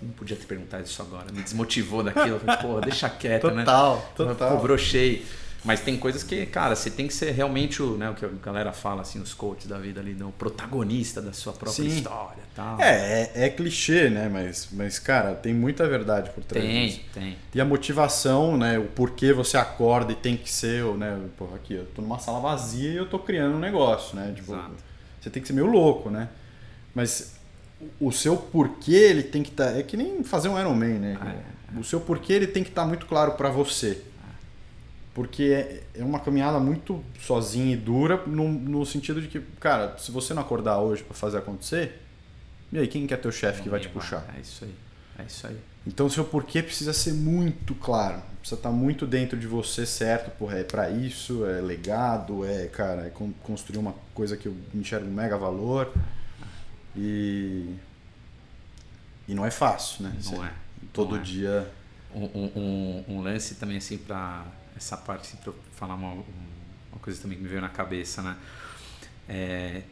não 0.00 0.10
podia 0.10 0.36
ter 0.36 0.46
perguntado 0.46 0.84
isso 0.84 1.02
agora, 1.02 1.26
me 1.32 1.42
desmotivou 1.42 2.04
daquilo. 2.04 2.36
Eu 2.36 2.40
falei, 2.40 2.56
pô, 2.58 2.80
deixa 2.80 3.10
quieto, 3.10 3.42
total, 3.42 3.56
né? 3.56 3.64
Total, 3.64 4.12
total. 4.14 4.56
Pô, 4.56 4.62
brochei. 4.62 5.26
Mas 5.62 5.80
tem 5.80 5.96
coisas 5.96 6.22
que, 6.22 6.46
cara, 6.46 6.74
você 6.74 6.90
tem 6.90 7.06
que 7.06 7.12
ser 7.12 7.32
realmente 7.32 7.82
o, 7.82 7.96
né, 7.96 8.08
o 8.08 8.14
que 8.14 8.24
a 8.24 8.28
galera 8.42 8.72
fala, 8.72 9.02
assim, 9.02 9.20
os 9.20 9.34
coaches 9.34 9.66
da 9.66 9.78
vida 9.78 10.00
ali, 10.00 10.16
o 10.22 10.32
protagonista 10.32 11.20
da 11.20 11.32
sua 11.32 11.52
própria 11.52 11.84
Sim. 11.84 11.96
história. 11.98 12.42
Tal. 12.54 12.80
É, 12.80 13.30
é, 13.34 13.44
é, 13.44 13.48
clichê, 13.50 14.08
né? 14.08 14.28
Mas, 14.28 14.68
mas, 14.72 14.98
cara, 14.98 15.34
tem 15.34 15.52
muita 15.52 15.86
verdade 15.86 16.30
por 16.30 16.42
trás 16.42 16.64
tem, 16.64 16.86
disso. 16.86 17.00
Tem, 17.12 17.22
tem. 17.22 17.36
E 17.54 17.60
a 17.60 17.64
motivação, 17.64 18.56
né? 18.56 18.78
O 18.78 18.84
porquê 18.84 19.32
você 19.32 19.58
acorda 19.58 20.12
e 20.12 20.14
tem 20.14 20.36
que 20.36 20.50
ser, 20.50 20.82
né? 20.96 21.20
Porra, 21.36 21.56
aqui, 21.56 21.74
eu 21.74 21.86
tô 21.94 22.00
numa 22.00 22.18
sala 22.18 22.40
vazia 22.40 22.90
e 22.90 22.96
eu 22.96 23.06
tô 23.06 23.18
criando 23.18 23.56
um 23.56 23.60
negócio, 23.60 24.16
né? 24.16 24.32
Tipo, 24.34 24.54
Exato. 24.54 24.74
você 25.20 25.28
tem 25.28 25.42
que 25.42 25.46
ser 25.46 25.54
meio 25.54 25.66
louco, 25.66 26.08
né? 26.08 26.30
Mas 26.94 27.34
o 28.00 28.10
seu 28.10 28.36
porquê, 28.36 28.92
ele 28.92 29.22
tem 29.22 29.42
que 29.42 29.50
estar... 29.50 29.72
Tá, 29.72 29.78
é 29.78 29.82
que 29.82 29.96
nem 29.96 30.24
fazer 30.24 30.48
um 30.48 30.58
Ironman, 30.58 30.98
né? 30.98 31.18
Ah, 31.20 31.32
é. 31.76 31.78
O 31.78 31.84
seu 31.84 32.00
porquê, 32.00 32.32
ele 32.32 32.46
tem 32.46 32.64
que 32.64 32.70
estar 32.70 32.82
tá 32.82 32.88
muito 32.88 33.06
claro 33.06 33.32
para 33.32 33.50
você 33.50 34.02
porque 35.14 35.42
é, 35.44 35.82
é 36.00 36.04
uma 36.04 36.20
caminhada 36.20 36.58
muito 36.58 37.04
sozinha 37.20 37.72
e 37.72 37.76
dura 37.76 38.22
no, 38.26 38.48
no 38.48 38.86
sentido 38.86 39.20
de 39.20 39.28
que, 39.28 39.40
cara, 39.58 39.96
se 39.98 40.10
você 40.10 40.32
não 40.34 40.42
acordar 40.42 40.78
hoje 40.78 41.02
para 41.02 41.14
fazer 41.14 41.38
acontecer, 41.38 42.00
e 42.72 42.78
aí 42.78 42.86
quem 42.86 43.06
que 43.06 43.14
é 43.14 43.16
teu 43.16 43.32
chefe 43.32 43.62
que 43.62 43.68
vai 43.68 43.80
te 43.80 43.88
puxar? 43.88 44.24
É 44.36 44.40
isso 44.40 44.64
aí. 44.64 44.74
É 45.18 45.22
isso 45.24 45.46
aí. 45.46 45.56
Então 45.86 46.06
o 46.06 46.10
seu 46.10 46.24
porquê 46.24 46.62
precisa 46.62 46.92
ser 46.92 47.12
muito 47.12 47.74
claro. 47.74 48.22
Precisa 48.38 48.58
estar 48.58 48.70
tá 48.70 48.74
muito 48.74 49.06
dentro 49.06 49.38
de 49.38 49.46
você, 49.46 49.84
certo? 49.84 50.30
Porra, 50.38 50.58
é 50.58 50.64
para 50.64 50.90
isso, 50.90 51.44
é 51.46 51.60
legado, 51.60 52.44
é, 52.44 52.66
cara, 52.66 53.06
é 53.06 53.12
construir 53.42 53.78
uma 53.78 53.94
coisa 54.14 54.36
que 54.36 54.46
eu 54.46 54.56
enxergo 54.74 55.06
um 55.06 55.12
mega 55.12 55.36
valor. 55.36 55.92
E 56.96 57.74
e 59.30 59.34
não 59.34 59.46
é 59.46 59.50
fácil, 59.50 60.02
né? 60.02 60.12
Não 60.12 60.22
você, 60.22 60.36
é. 60.36 60.52
Todo 60.92 61.14
não 61.14 61.22
dia 61.22 61.72
é. 62.12 62.18
um, 62.18 62.24
um, 62.34 63.04
um, 63.08 63.22
lance 63.22 63.54
também 63.54 63.76
assim 63.76 63.96
para 63.96 64.44
essa 64.80 64.96
parte 64.96 65.28
assim, 65.28 65.36
para 65.36 65.52
falar 65.76 65.94
uma, 65.94 66.12
uma 66.12 66.98
coisa 67.00 67.20
também 67.20 67.36
que 67.36 67.42
me 67.44 67.48
veio 67.48 67.60
na 67.60 67.68
cabeça, 67.68 68.22
né? 68.22 68.36
É, 69.28 69.82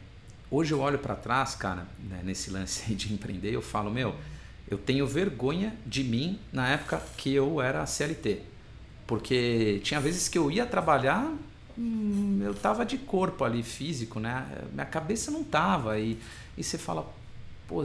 hoje 0.49 0.73
eu 0.73 0.79
olho 0.79 0.97
para 0.97 1.15
trás, 1.15 1.55
cara, 1.55 1.87
né, 1.99 2.21
nesse 2.23 2.49
lance 2.49 2.93
de 2.95 3.13
empreender, 3.13 3.53
eu 3.53 3.61
falo, 3.61 3.91
meu, 3.91 4.15
eu 4.67 4.77
tenho 4.77 5.05
vergonha 5.07 5.73
de 5.85 6.03
mim 6.03 6.39
na 6.51 6.67
época 6.67 7.01
que 7.15 7.33
eu 7.33 7.61
era 7.61 7.85
CLT. 7.85 8.41
Porque 9.07 9.79
tinha 9.83 9.99
vezes 9.99 10.27
que 10.27 10.37
eu 10.37 10.51
ia 10.51 10.65
trabalhar, 10.65 11.31
hum, 11.77 12.41
eu 12.43 12.53
tava 12.53 12.85
de 12.85 12.97
corpo 12.97 13.43
ali, 13.43 13.63
físico, 13.63 14.19
né? 14.19 14.45
Minha 14.73 14.85
cabeça 14.85 15.31
não 15.31 15.43
tava. 15.43 15.99
E, 15.99 16.17
e 16.57 16.63
você 16.63 16.77
fala, 16.77 17.11
pô, 17.67 17.83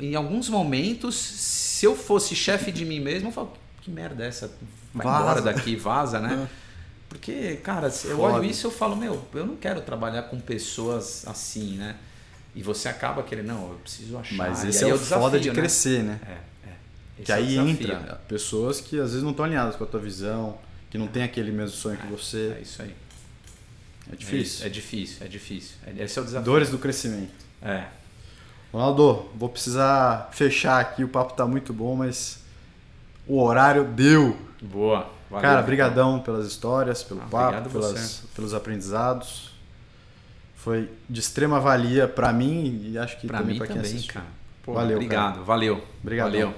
em 0.00 0.14
alguns 0.14 0.48
momentos, 0.48 1.14
se 1.14 1.84
eu 1.84 1.94
fosse 1.94 2.34
chefe 2.34 2.72
de 2.72 2.84
mim 2.84 2.98
mesmo, 2.98 3.28
eu 3.28 3.32
falo, 3.32 3.52
que 3.84 3.90
merda 3.90 4.24
é 4.24 4.28
essa? 4.28 4.50
Vai 4.94 5.04
vaza. 5.04 5.20
embora 5.20 5.42
daqui, 5.42 5.76
vaza, 5.76 6.18
né? 6.18 6.48
É. 6.50 6.64
Porque, 7.08 7.56
cara, 7.56 7.86
eu 7.86 8.16
Foda. 8.16 8.34
olho 8.34 8.44
isso 8.44 8.66
e 8.66 8.68
eu 8.68 8.72
falo, 8.72 8.96
meu, 8.96 9.22
eu 9.34 9.46
não 9.46 9.56
quero 9.56 9.82
trabalhar 9.82 10.22
com 10.24 10.40
pessoas 10.40 11.24
assim, 11.28 11.76
né? 11.76 11.96
E 12.54 12.62
você 12.62 12.88
acaba 12.88 13.22
querendo, 13.22 13.48
não, 13.48 13.70
eu 13.70 13.78
preciso 13.82 14.16
achar. 14.16 14.34
Mas 14.36 14.64
esse 14.64 14.84
é, 14.84 14.88
é 14.88 14.94
o 14.94 14.98
desafio, 14.98 15.22
foda 15.22 15.38
de 15.38 15.48
né? 15.48 15.54
crescer, 15.54 16.02
né? 16.02 16.18
É, 16.26 16.70
é. 16.70 17.22
Que 17.24 17.30
é 17.30 17.34
aí 17.34 17.58
entra 17.58 18.20
pessoas 18.26 18.80
que 18.80 18.98
às 18.98 19.10
vezes 19.10 19.22
não 19.22 19.32
estão 19.32 19.44
alinhadas 19.44 19.76
com 19.76 19.84
a 19.84 19.86
tua 19.86 20.00
visão, 20.00 20.58
que 20.90 20.96
não 20.96 21.06
tem 21.06 21.22
aquele 21.22 21.52
mesmo 21.52 21.76
sonho 21.76 21.98
que 21.98 22.06
você. 22.06 22.56
É 22.58 22.62
isso 22.62 22.80
aí. 22.80 22.94
É 24.10 24.16
difícil. 24.16 24.64
É, 24.64 24.66
é 24.66 24.70
difícil, 24.70 25.16
é 25.20 25.28
difícil. 25.28 25.76
Esse 25.98 26.18
é 26.18 26.22
o 26.22 26.24
desafio. 26.24 26.44
Dores 26.44 26.70
do 26.70 26.78
crescimento. 26.78 27.32
É. 27.60 27.84
Ronaldo, 28.72 29.30
vou 29.34 29.48
precisar 29.48 30.30
fechar 30.32 30.80
aqui, 30.80 31.04
o 31.04 31.08
papo 31.08 31.34
tá 31.34 31.46
muito 31.46 31.72
bom, 31.72 31.94
mas 31.94 32.43
o 33.26 33.42
horário 33.42 33.84
deu. 33.84 34.36
Boa. 34.62 35.10
Valeu, 35.30 35.42
Cara, 35.42 35.62
brigadão 35.62 36.20
pelas 36.20 36.46
histórias, 36.46 37.02
pelo 37.02 37.20
ah, 37.22 37.28
papo, 37.30 37.70
pelas, 37.70 38.22
pelos 38.34 38.54
aprendizados. 38.54 39.52
Foi 40.54 40.90
de 41.08 41.20
extrema 41.20 41.60
valia 41.60 42.06
para 42.08 42.32
mim 42.32 42.90
e 42.90 42.96
acho 42.96 43.20
que 43.20 43.26
pra 43.26 43.38
também 43.38 43.58
para 43.58 43.66
quem 43.66 43.80
assistiu. 43.80 44.14
Cara. 44.14 44.26
Pô, 44.62 44.72
valeu, 44.72 44.96
obrigado, 44.96 45.32
cara. 45.32 45.44
valeu. 45.44 45.84
Obrigado. 46.02 46.30
Valeu. 46.30 46.54